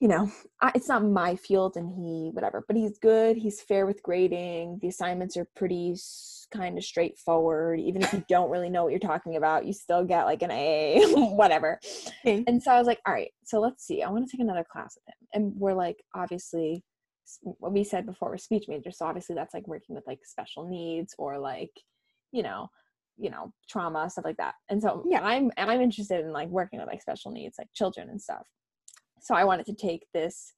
you 0.00 0.06
know, 0.08 0.30
I, 0.60 0.70
it's 0.74 0.88
not 0.88 1.04
my 1.04 1.34
field 1.34 1.76
and 1.76 1.90
he, 1.90 2.30
whatever. 2.32 2.64
But 2.66 2.76
he's 2.76 2.98
good. 2.98 3.36
He's 3.36 3.60
fair 3.60 3.84
with 3.84 4.02
grading. 4.02 4.78
The 4.80 4.88
assignments 4.88 5.36
are 5.36 5.48
pretty 5.56 5.96
kind 6.52 6.78
of 6.78 6.84
straightforward. 6.84 7.80
Even 7.80 8.02
if 8.02 8.12
you 8.12 8.24
don't 8.28 8.50
really 8.50 8.70
know 8.70 8.84
what 8.84 8.90
you're 8.90 9.00
talking 9.00 9.36
about, 9.36 9.66
you 9.66 9.72
still 9.72 10.04
get 10.04 10.24
like 10.24 10.42
an 10.42 10.52
A, 10.52 11.02
whatever. 11.14 11.80
Okay. 12.24 12.44
And 12.46 12.62
so 12.62 12.70
I 12.70 12.78
was 12.78 12.86
like, 12.86 13.00
all 13.06 13.12
right, 13.12 13.32
so 13.44 13.60
let's 13.60 13.84
see. 13.84 14.02
I 14.02 14.10
want 14.10 14.28
to 14.28 14.30
take 14.30 14.42
another 14.42 14.64
class 14.70 14.96
with 14.96 15.08
him. 15.08 15.28
And 15.34 15.52
we're 15.56 15.74
like, 15.74 15.96
obviously, 16.14 16.84
what 17.42 17.72
we 17.72 17.82
said 17.84 18.06
before, 18.06 18.30
we're 18.30 18.38
speech 18.38 18.66
majors. 18.68 18.98
So 18.98 19.06
obviously, 19.06 19.34
that's 19.34 19.52
like 19.52 19.66
working 19.66 19.94
with 19.96 20.06
like 20.06 20.20
special 20.24 20.66
needs 20.66 21.14
or 21.18 21.38
like, 21.38 21.72
you 22.32 22.42
know, 22.42 22.68
you 23.18 23.30
know, 23.30 23.52
trauma 23.68 24.08
stuff 24.08 24.24
like 24.24 24.36
that. 24.36 24.54
And 24.70 24.80
so 24.80 25.04
Yeah. 25.08 25.22
I'm 25.22 25.50
I'm 25.56 25.80
interested 25.80 26.24
in 26.24 26.32
like 26.32 26.48
working 26.48 26.78
with 26.78 26.88
like 26.88 27.02
special 27.02 27.32
needs, 27.32 27.56
like 27.58 27.68
children 27.74 28.08
and 28.10 28.22
stuff. 28.22 28.46
So 29.20 29.34
I 29.34 29.44
wanted 29.44 29.66
to 29.66 29.74
take 29.74 30.06
this. 30.12 30.54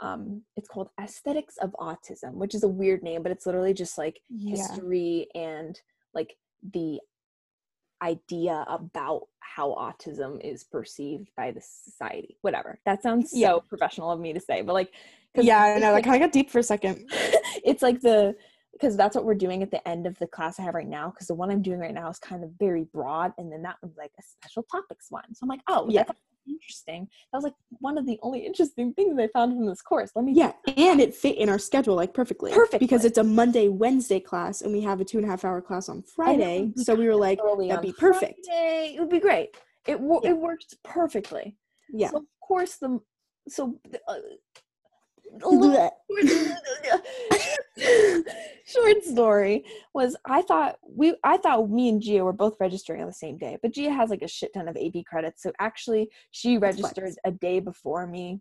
Um, 0.00 0.42
it's 0.56 0.68
called 0.68 0.88
Aesthetics 1.00 1.56
of 1.58 1.74
Autism, 1.78 2.34
which 2.34 2.54
is 2.54 2.64
a 2.64 2.68
weird 2.68 3.02
name, 3.02 3.22
but 3.22 3.30
it's 3.30 3.46
literally 3.46 3.74
just 3.74 3.98
like 3.98 4.20
yeah. 4.28 4.50
history 4.56 5.28
and 5.34 5.78
like 6.14 6.36
the 6.72 6.98
idea 8.02 8.64
about 8.68 9.22
how 9.38 9.70
autism 9.74 10.40
is 10.44 10.64
perceived 10.64 11.30
by 11.36 11.52
the 11.52 11.60
society 11.60 12.36
whatever 12.40 12.80
that 12.84 13.00
sounds 13.00 13.30
so 13.30 13.36
Yeah. 13.36 13.58
professional 13.68 14.10
of 14.10 14.18
me 14.18 14.32
to 14.32 14.40
say 14.40 14.60
but 14.62 14.72
like, 14.72 14.90
Yeah, 15.34 15.62
I 15.62 15.78
know. 15.78 15.94
That 15.94 16.04
kind 16.04 16.16
of 16.16 16.26
got 16.26 16.32
deep 16.32 16.50
for 16.50 16.58
a 16.58 16.62
second. 16.62 17.08
it's 17.64 17.82
like 17.82 18.00
the 18.00 18.34
because 18.72 18.96
that's 18.96 19.14
what 19.14 19.24
we're 19.24 19.34
doing 19.34 19.62
at 19.62 19.70
the 19.70 19.86
end 19.86 20.06
of 20.06 20.18
the 20.18 20.26
class 20.26 20.58
I 20.58 20.62
have 20.62 20.74
right 20.74 20.88
now. 20.88 21.10
Because 21.10 21.28
the 21.28 21.34
one 21.34 21.50
I'm 21.50 21.62
doing 21.62 21.78
right 21.78 21.94
now 21.94 22.08
is 22.10 22.18
kind 22.18 22.42
of 22.42 22.50
very 22.58 22.84
broad, 22.92 23.32
and 23.38 23.50
then 23.50 23.62
that 23.62 23.76
one's 23.82 23.96
like 23.96 24.10
a 24.18 24.22
special 24.22 24.62
topics 24.64 25.06
one. 25.10 25.34
So 25.34 25.44
I'm 25.44 25.48
like, 25.48 25.62
oh, 25.68 25.86
Yeah. 25.88 26.04
Interesting. 26.46 27.08
That 27.32 27.38
was 27.38 27.44
like 27.44 27.54
one 27.80 27.98
of 27.98 28.06
the 28.06 28.18
only 28.22 28.40
interesting 28.46 28.92
things 28.94 29.18
I 29.18 29.28
found 29.28 29.56
from 29.56 29.66
this 29.66 29.82
course. 29.82 30.10
Let 30.14 30.24
me 30.24 30.32
Yeah, 30.32 30.52
and 30.76 31.00
it 31.00 31.14
fit 31.14 31.36
in 31.36 31.48
our 31.48 31.58
schedule 31.58 31.94
like 31.94 32.14
perfectly. 32.14 32.52
Perfect. 32.52 32.80
Because 32.80 33.04
it's 33.04 33.18
a 33.18 33.24
Monday, 33.24 33.68
Wednesday 33.68 34.20
class, 34.20 34.62
and 34.62 34.72
we 34.72 34.80
have 34.82 35.00
a 35.00 35.04
two 35.04 35.18
and 35.18 35.26
a 35.26 35.30
half 35.30 35.44
hour 35.44 35.60
class 35.60 35.88
on 35.88 36.02
Friday. 36.02 36.72
So 36.76 36.94
we 36.94 37.06
were 37.06 37.16
like, 37.16 37.38
that'd 37.38 37.82
be 37.82 37.92
perfect. 37.92 38.46
Friday. 38.46 38.94
It 38.96 39.00
would 39.00 39.10
be 39.10 39.20
great. 39.20 39.56
It 39.86 40.00
Yeah. 40.00 40.30
it 40.30 40.36
worked 40.36 40.76
perfectly. 40.84 41.56
yeah. 41.90 42.10
So 42.10 42.18
of 42.18 42.24
course 42.40 42.76
the 42.76 43.00
so 43.48 43.78
uh, 44.08 44.14
short 48.72 49.04
story 49.04 49.64
was 49.94 50.16
I 50.24 50.42
thought 50.42 50.76
we 50.88 51.14
I 51.24 51.36
thought 51.36 51.70
me 51.70 51.88
and 51.88 52.00
Gia 52.00 52.24
were 52.24 52.32
both 52.32 52.56
registering 52.60 53.00
on 53.02 53.06
the 53.06 53.12
same 53.12 53.38
day, 53.38 53.58
but 53.62 53.72
Gia 53.72 53.90
has 53.92 54.10
like 54.10 54.22
a 54.22 54.28
shit 54.28 54.52
ton 54.54 54.68
of 54.68 54.76
AP 54.76 55.04
credits, 55.06 55.42
so 55.42 55.52
actually 55.58 56.10
she 56.30 56.58
registered 56.58 57.12
a 57.24 57.30
day 57.30 57.60
before 57.60 58.06
me. 58.06 58.40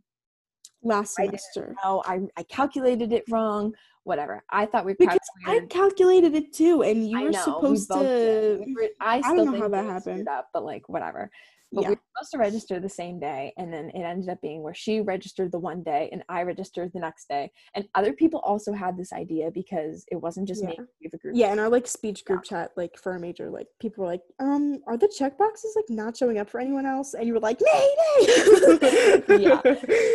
Last 0.84 1.20
I 1.20 1.26
semester. 1.26 1.76
Oh, 1.84 2.02
I 2.06 2.22
I 2.38 2.44
calculated 2.44 3.14
it 3.14 3.24
wrong. 3.30 3.74
Whatever. 4.04 4.44
I 4.50 4.66
thought 4.66 4.84
we 4.86 4.94
Because 4.96 5.20
I 5.46 5.60
calculated. 5.70 6.34
it 6.34 6.54
too, 6.54 6.82
and 6.82 7.08
you 7.08 7.20
I 7.20 7.24
were 7.26 7.30
know, 7.30 7.60
we 7.62 7.78
supposed 7.78 7.90
did. 7.90 8.58
to. 8.60 8.64
We 8.66 8.74
were- 8.74 8.90
I 9.00 9.22
don't 9.22 9.46
know 9.52 9.60
how 9.60 9.68
that 9.68 9.86
happened. 9.86 10.28
Up, 10.28 10.48
but 10.54 10.64
like 10.66 10.90
whatever. 10.90 11.30
But 11.74 11.84
Yeah. 11.84 11.90
we 11.90 11.96
were 11.96 12.02
supposed 12.18 12.32
to 12.32 12.38
register 12.38 12.80
the 12.80 12.90
same 12.90 13.20
day, 13.20 13.54
and 13.58 13.72
then 13.74 13.90
it 13.92 14.02
ended 14.02 14.30
up 14.30 14.42
being 14.42 14.62
where 14.62 14.74
she 14.74 15.00
registered 15.02 15.52
the 15.52 15.60
one 15.60 15.84
day 15.84 16.10
and 16.12 16.24
I 16.28 16.44
registered 16.44 16.92
the 16.94 17.00
next 17.00 17.28
day. 17.30 17.52
And 17.76 17.88
other 17.96 18.14
people 18.14 18.42
also 18.42 18.74
had 18.74 18.98
this 18.98 19.14
idea 19.14 19.52
because 19.52 20.04
it 20.12 20.18
wasn't 20.18 20.48
just 20.48 20.64
me. 20.64 20.76
Yeah. 20.78 20.86
We 21.00 21.06
have 21.06 21.14
a 21.14 21.18
group. 21.18 21.36
Yeah, 21.36 21.54
in 21.54 21.60
our 21.60 21.70
like 21.70 21.88
speech 21.88 22.26
group 22.26 22.44
chat, 22.44 22.72
like 22.76 22.98
for 22.98 23.16
a 23.16 23.20
major, 23.20 23.50
like 23.50 23.68
people 23.80 24.04
were 24.04 24.10
like, 24.12 24.24
um, 24.40 24.80
are 24.88 24.98
the 24.98 25.08
check 25.18 25.38
boxes 25.38 25.74
like 25.76 25.90
not 25.90 26.18
showing 26.18 26.38
up 26.40 26.50
for 26.50 26.60
anyone 26.60 26.86
else? 26.86 27.14
And 27.14 27.26
you 27.28 27.34
were 27.34 27.40
like, 27.40 27.60
Mayday! 27.62 29.22
Yeah. 29.42 29.62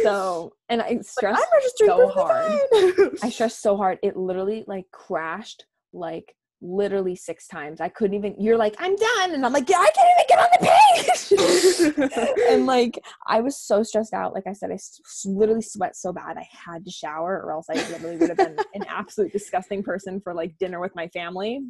So, 0.02 0.52
and 0.68 0.82
I 0.82 0.88
Like, 0.88 1.04
stressed. 1.04 1.42
I'm 1.42 1.58
registering 1.58 1.90
so 1.90 2.10
fine. 2.10 3.10
I 3.22 3.30
stressed 3.30 3.62
so 3.62 3.76
hard. 3.76 3.98
It 4.02 4.16
literally 4.16 4.64
like 4.66 4.90
crashed 4.92 5.64
like 5.92 6.34
literally 6.60 7.16
six 7.16 7.46
times. 7.46 7.80
I 7.80 7.88
couldn't 7.88 8.16
even. 8.16 8.34
You're 8.38 8.56
like, 8.56 8.74
I'm 8.78 8.96
done, 8.96 9.34
and 9.34 9.44
I'm 9.44 9.52
like, 9.52 9.68
yeah, 9.68 9.78
I 9.78 9.90
can't 9.94 10.10
even 10.16 10.26
get 10.28 10.38
on 10.38 10.48
the 10.52 12.08
page. 12.08 12.40
and 12.50 12.66
like 12.66 12.98
I 13.26 13.40
was 13.40 13.58
so 13.58 13.82
stressed 13.82 14.14
out. 14.14 14.34
Like 14.34 14.46
I 14.46 14.52
said, 14.52 14.70
I 14.70 14.74
s- 14.74 15.00
literally 15.24 15.62
sweat 15.62 15.96
so 15.96 16.12
bad 16.12 16.36
I 16.36 16.46
had 16.50 16.84
to 16.84 16.90
shower, 16.90 17.42
or 17.44 17.52
else 17.52 17.66
I 17.70 17.74
literally 17.74 18.16
would 18.16 18.28
have 18.28 18.38
been 18.38 18.56
an 18.74 18.84
absolute 18.88 19.32
disgusting 19.32 19.82
person 19.82 20.20
for 20.20 20.34
like 20.34 20.56
dinner 20.58 20.80
with 20.80 20.94
my 20.94 21.08
family, 21.08 21.60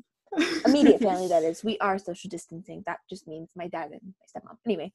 immediate 0.64 1.00
family. 1.00 1.28
That 1.28 1.42
is, 1.42 1.64
we 1.64 1.78
are 1.78 1.98
social 1.98 2.28
distancing. 2.28 2.82
That 2.86 2.98
just 3.08 3.26
means 3.26 3.50
my 3.56 3.68
dad 3.68 3.90
and 3.92 4.00
my 4.02 4.40
stepmom. 4.40 4.56
Anyway, 4.64 4.92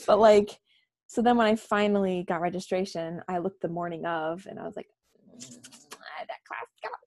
but 0.06 0.18
like, 0.18 0.58
so 1.06 1.22
then 1.22 1.36
when 1.36 1.46
I 1.46 1.56
finally 1.56 2.24
got 2.26 2.40
registration, 2.40 3.20
I 3.28 3.38
looked 3.38 3.62
the 3.62 3.68
morning 3.68 4.04
of, 4.06 4.46
and 4.48 4.58
I 4.58 4.64
was 4.64 4.76
like, 4.76 4.88
"Mm, 5.28 5.40
that 5.40 6.40
class 6.48 6.66
got 6.82 7.03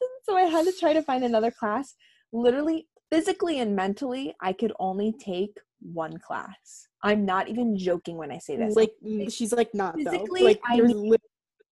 And 0.00 0.10
so 0.24 0.36
I 0.36 0.42
had 0.42 0.66
to 0.66 0.72
try 0.78 0.92
to 0.92 1.02
find 1.02 1.24
another 1.24 1.50
class. 1.50 1.94
Literally, 2.32 2.88
physically 3.10 3.60
and 3.60 3.74
mentally, 3.74 4.34
I 4.40 4.52
could 4.52 4.72
only 4.78 5.12
take 5.18 5.56
one 5.80 6.18
class. 6.18 6.88
I'm 7.02 7.24
not 7.24 7.48
even 7.48 7.76
joking 7.78 8.16
when 8.16 8.30
I 8.30 8.38
say 8.38 8.56
this. 8.56 8.74
like 8.76 8.92
mm, 9.04 9.32
she's 9.32 9.52
like 9.52 9.72
not 9.74 9.94
though. 9.96 10.10
Physically, 10.10 10.42
Like 10.42 10.60
I 10.68 10.76
there's 10.76 10.88
mean- 10.94 11.10
literally 11.10 11.22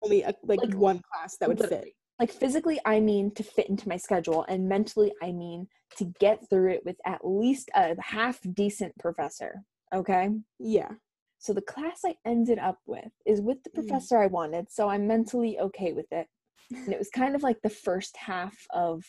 only 0.04 0.22
a, 0.24 0.34
like, 0.44 0.60
Like, 0.62 0.74
one 0.74 1.00
class 1.14 1.38
that 1.38 1.48
would 1.48 1.60
fit. 1.60 1.94
like 2.20 2.32
physically, 2.32 2.80
I 2.86 3.00
mean 3.00 3.32
to 3.36 3.44
fit 3.44 3.70
into 3.70 3.88
my 3.88 3.98
schedule, 3.98 4.44
and 4.50 4.68
mentally, 4.68 5.14
I 5.22 5.32
mean 5.32 5.68
to 5.98 6.06
get 6.20 6.50
through 6.50 6.72
it 6.72 6.82
with 6.86 6.98
at 7.06 7.20
least 7.24 7.70
a 7.76 7.96
half 8.02 8.40
decent 8.54 8.98
professor. 8.98 9.62
Okay. 9.94 10.30
Yeah. 10.58 10.90
So 11.38 11.54
the 11.54 11.62
class 11.62 12.02
I 12.06 12.16
ended 12.26 12.58
up 12.60 12.80
with 12.88 13.12
is 13.26 13.42
with 13.42 13.62
the 13.64 13.70
Mm. 13.70 13.76
professor 13.76 14.18
I 14.18 14.28
wanted, 14.28 14.72
so 14.72 14.90
I'm 14.90 15.06
mentally 15.08 15.60
okay 15.60 15.94
with 15.94 16.12
it. 16.12 16.28
And 16.72 16.94
it 16.94 17.00
was 17.00 17.10
kind 17.10 17.36
of 17.36 17.44
like 17.44 17.62
the 17.62 17.70
first 17.70 18.16
half 18.18 18.56
of 18.74 19.04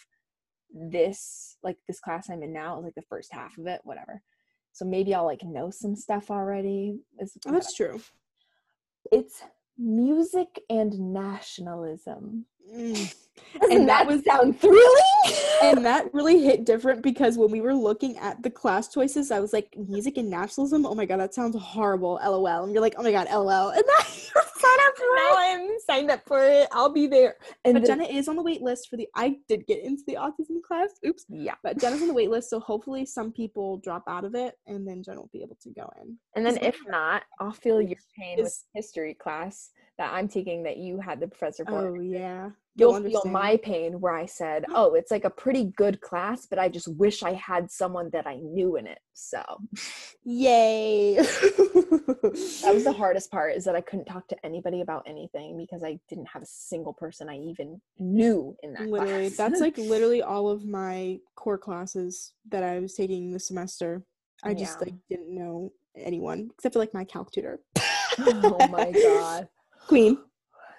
this, 0.73 1.57
like 1.63 1.77
this 1.87 2.01
class 2.01 2.29
I'm 2.31 2.43
in 2.43 2.53
now, 2.53 2.81
like 2.81 2.95
the 2.95 3.03
first 3.03 3.33
half 3.33 3.57
of 3.59 3.67
it, 3.67 3.81
whatever. 3.85 4.23
So 4.73 4.85
maybe 4.85 5.15
I'll 5.15 5.25
like 5.25 5.43
know 5.45 5.71
some 5.71 5.95
stuff 5.95 6.31
already. 6.31 6.99
Is 7.19 7.37
Oh, 7.47 7.53
that's 7.53 7.75
true. 7.75 8.01
it's 9.11 9.43
music 9.79 10.61
and 10.71 11.13
nationalism. 11.13 12.47
Mm. 12.75 13.15
Doesn't 13.61 13.77
And 13.77 13.89
that 13.89 14.07
that 14.07 14.13
was- 14.13 14.25
sound 14.25 14.61
thrilling? 14.61 15.37
and 15.63 15.85
that 15.85 16.13
really 16.13 16.43
hit 16.43 16.65
different 16.65 17.03
because 17.03 17.39
when 17.39 17.51
we 17.51 17.61
were 17.61 17.75
looking 17.75 18.17
at 18.19 18.43
the 18.43 18.51
class 18.51 18.89
choices, 18.89 19.31
I 19.31 19.41
was 19.41 19.53
like, 19.53 19.75
music 19.77 20.17
and 20.17 20.29
nationalism. 20.31 20.85
Oh 20.87 20.95
my 20.95 21.05
god, 21.07 21.19
that 21.21 21.35
sounds 21.35 21.57
horrible. 21.57 22.19
LOL. 22.23 22.65
And 22.65 22.73
you're 22.73 22.81
like, 22.83 22.95
oh 22.99 23.03
my 23.03 23.13
god, 23.13 23.29
LOL. 23.31 23.71
And 23.71 23.83
now 23.87 24.07
you're 24.07 24.43
up 24.43 24.97
for 24.97 25.05
now 25.17 25.33
it. 25.33 25.61
I'm 25.61 25.69
signed 25.87 26.11
up 26.11 26.21
for 26.27 26.43
it. 26.43 26.69
I'll 26.73 26.93
be 26.93 27.07
there. 27.07 27.37
And 27.65 27.75
But 27.75 27.85
Jenna 27.87 28.05
is 28.05 28.29
on 28.29 28.37
the 28.37 28.43
wait 28.43 28.63
list 28.63 28.89
for 28.89 28.97
the. 28.97 29.07
I 29.15 29.37
did 29.49 29.67
get 29.67 29.83
into 29.85 30.03
the 30.07 30.15
autism 30.15 30.63
class. 30.67 30.91
Oops. 31.07 31.25
yeah. 31.29 31.55
But 31.63 31.79
Jenna's 31.79 32.03
on 32.03 32.09
the 32.09 32.15
wait 32.15 32.31
list, 32.31 32.51
so 32.51 32.59
hopefully 32.61 33.05
some 33.07 33.33
people 33.33 33.79
drop 33.79 34.05
out 34.09 34.25
of 34.25 34.35
it, 34.35 34.59
and 34.67 34.87
then 34.87 35.03
Jenna 35.03 35.21
will 35.21 35.31
be 35.33 35.43
able 35.43 35.59
to 35.63 35.71
go 35.71 35.91
in. 36.03 36.17
And 36.37 36.45
then 36.45 36.57
Is 36.59 36.67
if 36.75 36.79
not, 36.89 37.23
I'll 37.41 37.53
feel 37.53 37.81
your 37.81 37.99
pain 38.19 38.39
with 38.43 38.65
history 38.75 39.15
class 39.15 39.71
that 39.99 40.13
I'm 40.13 40.29
taking 40.29 40.63
that 40.65 40.79
you 40.79 40.99
had 41.01 41.21
the 41.21 41.29
professor 41.29 41.65
for. 41.65 41.89
Oh 41.89 42.01
yeah. 42.01 42.51
You'll 42.75 42.99
You'll 43.03 43.21
feel 43.23 43.31
my 43.31 43.59
pain 43.59 44.01
where 44.01 44.15
I 44.15 44.25
said, 44.27 44.65
"Oh, 44.75 44.95
it's 44.95 45.11
like 45.11 45.25
a 45.25 45.31
pretty 45.31 45.65
good 45.77 46.01
class, 46.01 46.47
but 46.47 46.59
I 46.59 46.69
just 46.69 46.89
wish 46.97 47.23
I 47.23 47.33
had 47.35 47.71
someone 47.71 48.09
that 48.13 48.27
I 48.27 48.37
knew 48.37 48.77
in 48.77 48.87
it." 48.87 48.99
So 49.13 49.43
Yay. 50.25 51.17
that 51.17 52.71
was 52.73 52.85
the 52.85 52.93
hardest 52.97 53.31
part 53.31 53.55
is 53.57 53.65
that 53.65 53.75
I 53.77 53.81
couldn't 53.81 54.07
talk 54.07 54.27
to 54.29 54.37
anybody 54.45 54.81
about 54.81 55.05
anything 55.07 55.57
because 55.59 55.85
I 55.85 55.99
didn't 56.09 56.29
have 56.29 56.43
a 56.43 56.47
single 56.47 56.93
person 56.95 57.29
I 57.29 57.39
even 57.39 57.81
knew 57.99 58.57
in 58.63 58.73
that 58.75 58.87
literally 58.87 59.29
class. 59.29 59.37
that's 59.37 59.61
like 59.61 59.77
literally 59.79 60.23
all 60.33 60.49
of 60.49 60.65
my 60.65 61.19
core 61.37 61.59
classes 61.59 62.33
that 62.49 62.63
i 62.63 62.79
was 62.81 62.95
taking 62.95 63.31
this 63.31 63.47
semester 63.47 64.03
i 64.45 64.55
just 64.55 64.79
Yeah. 64.81 64.87
like 64.87 64.95
didn't 65.09 65.35
know 65.35 65.73
anyone 65.97 66.51
except 66.55 66.73
for 66.75 66.79
like 66.79 66.95
my 66.95 67.05
calc 67.05 67.31
tutor 67.33 67.61
oh 68.21 68.67
my 68.69 68.93
god. 68.93 69.49
queen 69.89 70.19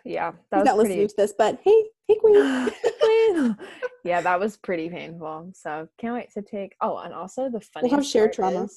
Yeah, 0.04 0.32
He's 0.32 0.40
that 0.52 0.66
not 0.66 0.78
was 0.78 0.84
listening 0.84 0.98
pretty 0.98 1.08
to 1.10 1.16
this 1.18 1.34
but 1.38 1.60
hey 1.64 1.84
hey 2.08 2.16
queen 2.16 2.70
yeah, 4.04 4.22
that 4.22 4.40
was 4.40 4.58
pretty 4.58 4.90
painful. 4.90 5.52
So 5.54 5.88
can't 5.98 6.16
wait 6.16 6.32
to 6.34 6.42
take. 6.42 6.76
Oh, 6.82 6.98
and 6.98 7.14
also 7.14 7.50
the 7.50 7.62
funny. 7.62 7.90
have 7.90 8.06
shared 8.06 8.34
trauma. 8.34 8.68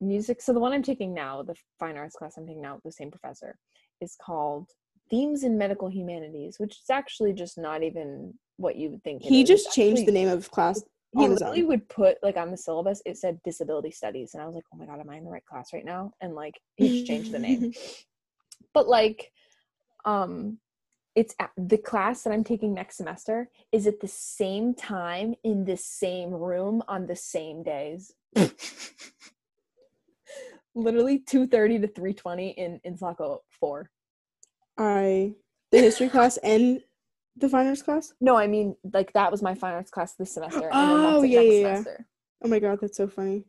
Music. 0.00 0.42
So 0.42 0.52
the 0.52 0.60
one 0.60 0.72
I'm 0.72 0.82
taking 0.82 1.14
now, 1.14 1.42
the 1.42 1.54
fine 1.78 1.96
arts 1.96 2.16
class 2.16 2.36
I'm 2.36 2.46
taking 2.46 2.62
now 2.62 2.74
with 2.74 2.84
the 2.84 2.92
same 2.92 3.10
professor, 3.10 3.56
is 4.00 4.16
called 4.20 4.68
Themes 5.10 5.42
in 5.42 5.56
Medical 5.56 5.88
Humanities, 5.88 6.56
which 6.58 6.72
is 6.72 6.90
actually 6.90 7.32
just 7.32 7.56
not 7.56 7.82
even 7.82 8.34
what 8.58 8.76
you 8.76 8.90
would 8.90 9.02
think. 9.04 9.22
he 9.22 9.42
is. 9.42 9.48
just 9.48 9.72
changed 9.72 10.06
the 10.06 10.12
name 10.12 10.28
of 10.28 10.50
class 10.50 10.82
He 11.16 11.28
literally 11.28 11.64
would 11.64 11.88
put 11.88 12.18
like 12.22 12.36
on 12.36 12.50
the 12.50 12.58
syllabus, 12.58 13.00
it 13.06 13.16
said 13.16 13.40
disability 13.42 13.90
studies, 13.90 14.34
and 14.34 14.42
I 14.42 14.46
was 14.46 14.54
like, 14.54 14.64
oh 14.72 14.76
my 14.76 14.84
god, 14.84 15.00
am 15.00 15.08
I 15.08 15.16
in 15.16 15.24
the 15.24 15.30
right 15.30 15.44
class 15.46 15.72
right 15.72 15.84
now? 15.84 16.12
And 16.20 16.34
like 16.34 16.54
he 16.76 16.88
just 16.88 17.06
changed 17.06 17.32
the 17.32 17.38
name. 17.38 17.72
but 18.74 18.86
like 18.86 19.32
um 20.06 20.58
it's 21.14 21.34
at, 21.40 21.50
the 21.56 21.78
class 21.78 22.22
that 22.22 22.32
i'm 22.32 22.44
taking 22.44 22.72
next 22.74 22.96
semester 22.96 23.50
is 23.72 23.86
at 23.86 24.00
the 24.00 24.08
same 24.08 24.72
time 24.74 25.34
in 25.44 25.64
the 25.64 25.76
same 25.76 26.30
room 26.30 26.82
on 26.88 27.06
the 27.06 27.16
same 27.16 27.62
days. 27.62 28.14
Literally 30.74 31.20
2.30 31.20 31.80
to 31.82 31.88
3.20 31.88 32.54
in 32.54 32.80
in 32.84 32.96
Saco 32.96 33.42
4 33.60 33.90
i 34.78 35.32
the 35.72 35.78
history 35.78 36.08
class 36.08 36.36
and 36.38 36.82
the 37.38 37.48
fine 37.48 37.66
arts 37.66 37.82
class? 37.82 38.12
No 38.20 38.36
i 38.36 38.46
mean 38.46 38.76
like 38.92 39.12
that 39.14 39.30
was 39.32 39.42
my 39.42 39.54
fine 39.54 39.74
arts 39.74 39.90
class 39.90 40.14
this 40.14 40.32
semester 40.32 40.68
and 40.68 40.90
then 40.90 41.00
Oh, 41.02 41.22
that's 41.22 41.24
it 41.24 41.30
yeah, 41.30 41.40
next 41.40 41.52
yeah, 41.54 41.60
yeah. 41.60 41.76
semester. 41.82 42.06
Oh 42.44 42.48
my 42.48 42.58
god 42.58 42.78
that's 42.80 42.96
so 42.96 43.08
funny. 43.08 43.44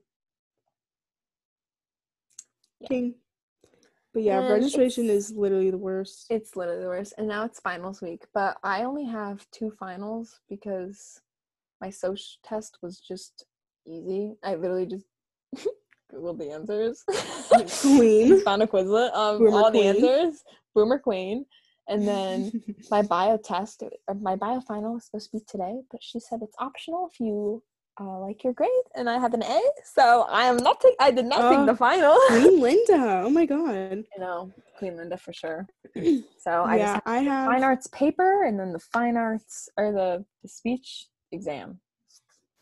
Yeah. 2.79 2.87
king 2.87 3.15
but 4.17 4.23
yeah 4.23 4.39
And 4.39 4.49
registration 4.49 5.09
is 5.11 5.31
literally 5.31 5.69
the 5.69 5.77
worst. 5.77 6.25
It's 6.31 6.55
literally 6.55 6.81
the 6.81 6.87
worst 6.87 7.13
and 7.19 7.27
now 7.27 7.45
it's 7.45 7.59
finals 7.59 8.01
week 8.01 8.23
but 8.33 8.57
i 8.63 8.83
only 8.83 9.05
have 9.05 9.45
two 9.51 9.69
finals 9.79 10.39
because 10.49 11.21
my 11.81 11.91
soc 11.91 12.17
test 12.43 12.79
was 12.81 12.99
just 12.99 13.45
easy. 13.85 14.33
I 14.43 14.55
literally 14.55 14.87
just 14.87 15.05
googled 16.11 16.39
the 16.39 16.49
answers. 16.51 17.03
Queen. 17.81 18.41
found 18.49 18.63
a 18.63 18.67
quizlet 18.67 19.13
um 19.13 19.37
Boomer 19.37 19.51
all 19.57 19.71
the 19.71 19.79
queen. 19.79 19.95
answers. 19.95 20.43
Boomer 20.73 20.97
queen. 20.97 21.45
And 21.87 22.07
then 22.07 22.51
my 22.91 23.03
bio 23.03 23.37
test 23.37 23.83
or 23.83 24.15
my 24.15 24.35
bio 24.35 24.59
final 24.61 24.95
was 24.95 25.05
supposed 25.05 25.29
to 25.31 25.37
be 25.37 25.43
today 25.47 25.75
but 25.91 26.01
she 26.01 26.19
said 26.19 26.39
it's 26.41 26.55
optional 26.59 27.07
if 27.11 27.19
you 27.19 27.61
uh, 27.99 28.19
like 28.19 28.43
your 28.43 28.53
grade 28.53 28.69
and 28.95 29.09
i 29.09 29.17
have 29.17 29.33
an 29.33 29.41
a 29.43 29.61
so 29.83 30.25
i 30.29 30.43
am 30.45 30.57
not 30.57 30.79
take 30.79 30.95
i 30.99 31.09
did 31.11 31.25
not 31.25 31.39
Oh, 31.41 31.57
take 31.57 31.65
the 31.65 31.75
final 31.75 32.15
queen 32.27 32.59
linda 32.59 33.21
oh 33.25 33.29
my 33.29 33.45
god 33.45 34.03
you 34.15 34.19
know 34.19 34.51
queen 34.77 34.95
linda 34.97 35.17
for 35.17 35.33
sure 35.33 35.65
so 35.95 36.63
i 36.63 36.77
just 36.77 36.93
yeah 36.95 36.99
i 37.05 37.19
have 37.19 37.47
fine 37.51 37.63
arts 37.63 37.87
paper 37.87 38.43
and 38.45 38.59
then 38.59 38.71
the 38.71 38.79
fine 38.79 39.17
arts 39.17 39.67
or 39.77 39.91
the, 39.91 40.23
the 40.43 40.47
speech 40.49 41.07
exam. 41.31 41.79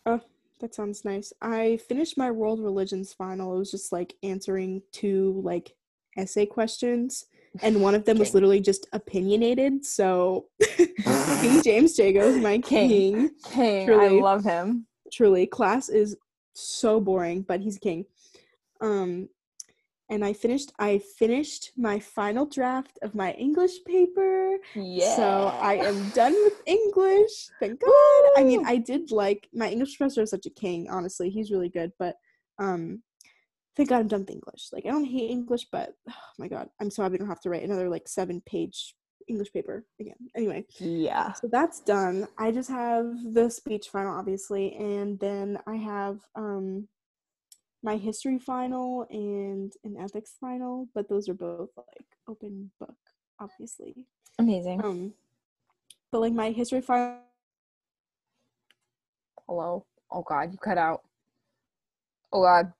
Oh, 0.06 0.22
that 0.60 0.74
sounds 0.76 1.04
nice. 1.06 1.34
I 1.42 1.78
finished 1.88 2.18
my 2.18 2.32
world 2.32 2.60
religions 2.60 3.14
final. 3.14 3.56
It 3.56 3.60
was 3.60 3.72
just 3.72 3.92
like 3.92 4.14
answering 4.24 4.82
two 4.92 5.42
like 5.44 5.74
essay 6.18 6.46
questions, 6.46 7.26
and 7.62 7.82
one 7.82 7.96
of 7.96 8.06
them 8.06 8.18
was 8.18 8.34
literally 8.34 8.60
just 8.60 8.88
opinionated. 8.94 9.86
So 9.86 10.46
King 11.42 11.62
James 11.64 11.98
Jago 11.98 12.22
is 12.30 12.38
my 12.38 12.58
King. 12.60 12.90
king. 12.90 13.30
King, 13.52 13.86
Truly. 13.88 14.06
I 14.20 14.22
love 14.22 14.44
him. 14.44 14.88
Truly, 15.16 15.48
class 15.48 15.88
is 15.88 16.18
so 16.54 17.00
boring, 17.00 17.44
but 17.44 17.62
he's 17.62 17.78
king. 17.78 18.06
Um, 18.82 19.30
and 20.10 20.24
I 20.24 20.34
finished. 20.34 20.72
I 20.78 21.00
finished 21.18 21.72
my 21.78 22.00
final 22.00 22.46
draft 22.46 23.00
of 23.02 23.16
my 23.16 23.32
English 23.32 23.84
paper. 23.88 24.58
Yeah. 24.76 25.16
So 25.16 25.48
I 25.62 25.76
am 25.76 26.10
done 26.10 26.34
with 26.44 26.62
English. 26.66 27.50
Thank 27.60 27.80
God. 27.80 28.24
I 28.38 28.44
mean, 28.44 28.66
I 28.66 28.78
did 28.78 29.12
like 29.12 29.48
my 29.54 29.70
English 29.70 29.98
professor 29.98 30.22
is 30.22 30.30
such 30.30 30.46
a 30.46 30.52
king, 30.52 30.90
honestly. 30.90 31.30
He's 31.30 31.52
really 31.52 31.70
good, 31.70 31.92
but 31.98 32.16
um 32.60 33.02
thank 33.76 33.90
God 33.90 34.02
I'm 34.02 34.08
done 34.08 34.22
with 34.22 34.32
English. 34.32 34.68
Like 34.72 34.86
I 34.86 34.90
don't 34.90 35.06
hate 35.06 35.32
English, 35.32 35.68
but 35.72 35.94
oh 36.10 36.14
my 36.38 36.48
god, 36.48 36.70
I'm 36.80 36.92
so 36.92 37.02
happy 37.02 37.16
I 37.16 37.18
don't 37.20 37.28
have 37.28 37.42
to 37.42 37.50
write 37.50 37.64
another 37.64 37.90
like 37.90 38.08
seven 38.08 38.42
page 38.46 38.96
English 39.28 39.52
paper 39.54 39.86
again. 40.00 40.16
Anyway, 40.36 40.66
Yeah. 40.80 41.34
so 41.34 41.48
that's 41.48 41.80
done. 41.82 42.28
I 42.38 42.52
just 42.52 42.70
have 42.70 43.06
the 43.34 43.50
speech 43.50 43.90
final 43.90 44.14
obviously, 44.18 44.76
and 44.76 45.20
then 45.20 45.60
I 45.68 45.76
have 45.76 46.20
um 46.36 46.88
my 47.84 47.98
history 47.98 48.40
final 48.40 49.06
and 49.12 49.72
an 49.84 49.96
ethics 50.00 50.34
final, 50.40 50.88
but 50.96 51.08
those 51.08 51.30
are 51.30 51.36
both 51.36 51.70
like 51.78 52.08
open 52.28 52.72
book, 52.80 52.96
obviously. 53.40 54.08
Amazing. 54.40 54.84
Um, 54.84 55.14
but 56.12 56.22
like 56.22 56.34
my 56.34 56.50
history 56.52 56.82
final, 56.82 57.20
Hello. 59.48 59.86
Oh 60.12 60.24
God, 60.24 60.52
you 60.52 60.58
cut 60.58 60.78
out. 60.80 61.04
Oh 62.34 62.42
God. 62.42 62.74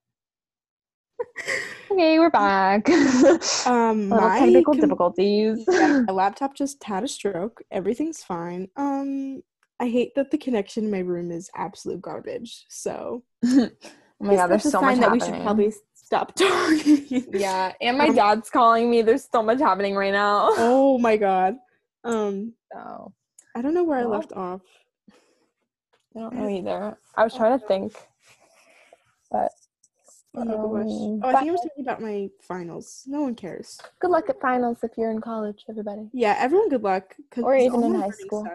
okay, 1.92 2.20
we're 2.20 2.30
back. 2.30 2.88
um, 3.68 4.10
Little 4.10 4.28
my 4.30 4.40
technical 4.40 4.74
com- 4.74 4.82
difficulties. 4.82 5.64
yeah, 5.70 6.02
my 6.08 6.14
laptop 6.14 6.56
just 6.56 6.84
had 6.84 7.04
a 7.04 7.08
stroke. 7.08 7.62
Everything's 7.72 8.24
fine. 8.24 8.68
Um, 8.76 9.42
I 9.80 9.88
hate 9.90 10.14
that 10.16 10.32
the 10.32 10.38
connection 10.38 10.86
in 10.86 10.92
my 10.92 11.00
room 11.00 11.32
is 11.32 11.50
absolute 11.56 12.02
garbage. 12.02 12.66
So 12.70 13.24
oh 13.46 13.70
my 14.20 14.36
God, 14.36 14.48
there's 14.48 14.70
so 14.70 14.82
much 14.82 15.00
that 15.00 15.12
we 15.12 15.20
should 15.20 15.42
probably 15.42 15.74
stop 15.94 16.34
talking. 16.36 17.26
Yeah, 17.34 17.74
and 17.82 17.98
my 17.98 18.08
Um, 18.08 18.16
dad's 18.16 18.50
calling 18.50 18.90
me. 18.90 19.02
There's 19.02 19.28
so 19.32 19.44
much 19.44 19.60
happening 19.60 19.96
right 19.96 20.14
now. 20.14 20.50
oh 20.58 20.98
my 20.98 21.18
god. 21.18 21.56
Um, 22.04 22.54
So 22.74 23.14
I 23.56 23.62
don't 23.62 23.74
know 23.74 23.84
where 23.84 24.00
I 24.00 24.06
left 24.06 24.32
off. 24.34 24.62
I 26.16 26.20
don't 26.22 26.34
know 26.36 26.48
either. 26.48 26.98
I 27.18 27.24
was 27.26 27.34
trying 27.34 27.60
to 27.60 27.66
think, 27.68 27.94
but 29.32 29.52
Oh. 29.52 29.65
Um, 30.38 30.50
Oh, 30.50 31.20
I 31.24 31.34
think 31.40 31.50
I 31.50 31.52
was 31.52 31.62
talking 31.62 31.84
about 31.86 32.02
my 32.02 32.30
finals. 32.42 33.04
No 33.08 33.22
one 33.22 33.36
cares. 33.36 33.80
good 34.00 34.12
luck 34.12 34.30
at 34.30 34.40
finals 34.42 34.80
if 34.84 34.92
you're 34.98 35.12
in 35.12 35.22
college, 35.22 35.66
everybody, 35.70 36.10
Yeah, 36.14 36.36
everyone 36.38 36.70
good 36.70 36.84
luck. 36.84 37.16
or 37.38 37.56
even 37.56 37.84
in 37.84 37.96
high 37.96 38.10
school. 38.10 38.46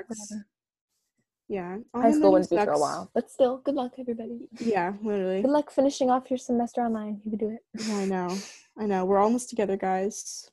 Yeah. 1.48 1.78
High 1.94 2.12
school 2.12 2.32
wouldn't 2.32 2.51
be 2.51 2.57
for 2.59 2.70
a 2.70 2.78
while, 2.78 3.11
but 3.12 3.28
still, 3.31 3.59
good 3.59 3.74
luck, 3.74 3.94
everybody. 3.98 4.48
Yeah, 4.61 4.93
literally. 5.02 5.43
Good 5.43 5.51
luck 5.51 5.70
finishing 5.70 6.09
off 6.09 6.31
your 6.31 6.39
semester 6.39 6.81
online. 6.82 7.20
You 7.24 7.31
can 7.36 7.39
do 7.39 7.51
it. 7.51 7.65
Yeah, 7.89 7.97
I 7.97 8.05
know. 8.05 8.36
I 8.78 8.86
know. 8.86 9.05
We're 9.05 9.19
almost 9.19 9.51
together, 9.51 9.77
guys. 9.77 10.48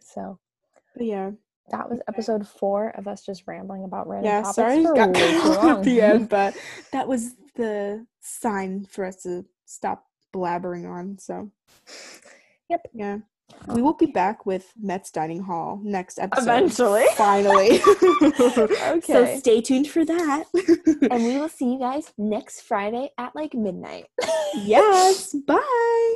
So 0.00 0.38
But 0.94 1.06
yeah. 1.06 1.30
that 1.70 1.88
was 1.88 2.00
episode 2.08 2.46
four 2.46 2.90
of 2.90 3.08
us 3.08 3.24
just 3.24 3.44
rambling 3.46 3.84
about 3.84 4.06
random 4.06 4.26
Yeah, 4.30 4.40
topics 4.42 4.54
sorry 4.56 4.84
for 4.84 4.94
got 4.94 5.14
cut 5.14 5.58
off 5.58 5.78
at 5.78 5.84
the 5.84 6.00
end, 6.02 6.28
but 6.28 6.54
that 6.92 7.08
was 7.08 7.34
the 7.54 8.06
sign 8.20 8.84
for 8.90 9.06
us 9.06 9.22
to 9.22 9.46
stop 9.64 10.04
blabbering 10.34 10.90
on. 10.90 11.18
So 11.18 11.50
Yep. 12.70 12.80
Yeah. 12.94 13.18
We 13.68 13.82
will 13.82 13.94
be 13.94 14.06
back 14.06 14.46
with 14.46 14.72
Mets 14.80 15.10
Dining 15.10 15.42
Hall 15.42 15.78
next 15.82 16.18
episode. 16.18 16.42
Eventually. 16.42 17.04
Finally. 17.16 17.80
Okay. 18.94 19.12
So 19.12 19.36
stay 19.38 19.60
tuned 19.60 19.88
for 19.88 20.04
that. 20.04 20.44
and 21.10 21.24
we 21.24 21.36
will 21.38 21.48
see 21.48 21.72
you 21.72 21.78
guys 21.78 22.12
next 22.16 22.62
Friday 22.62 23.10
at 23.18 23.34
like 23.34 23.54
midnight. 23.54 24.06
yes. 24.56 25.34
Bye. 25.46 26.14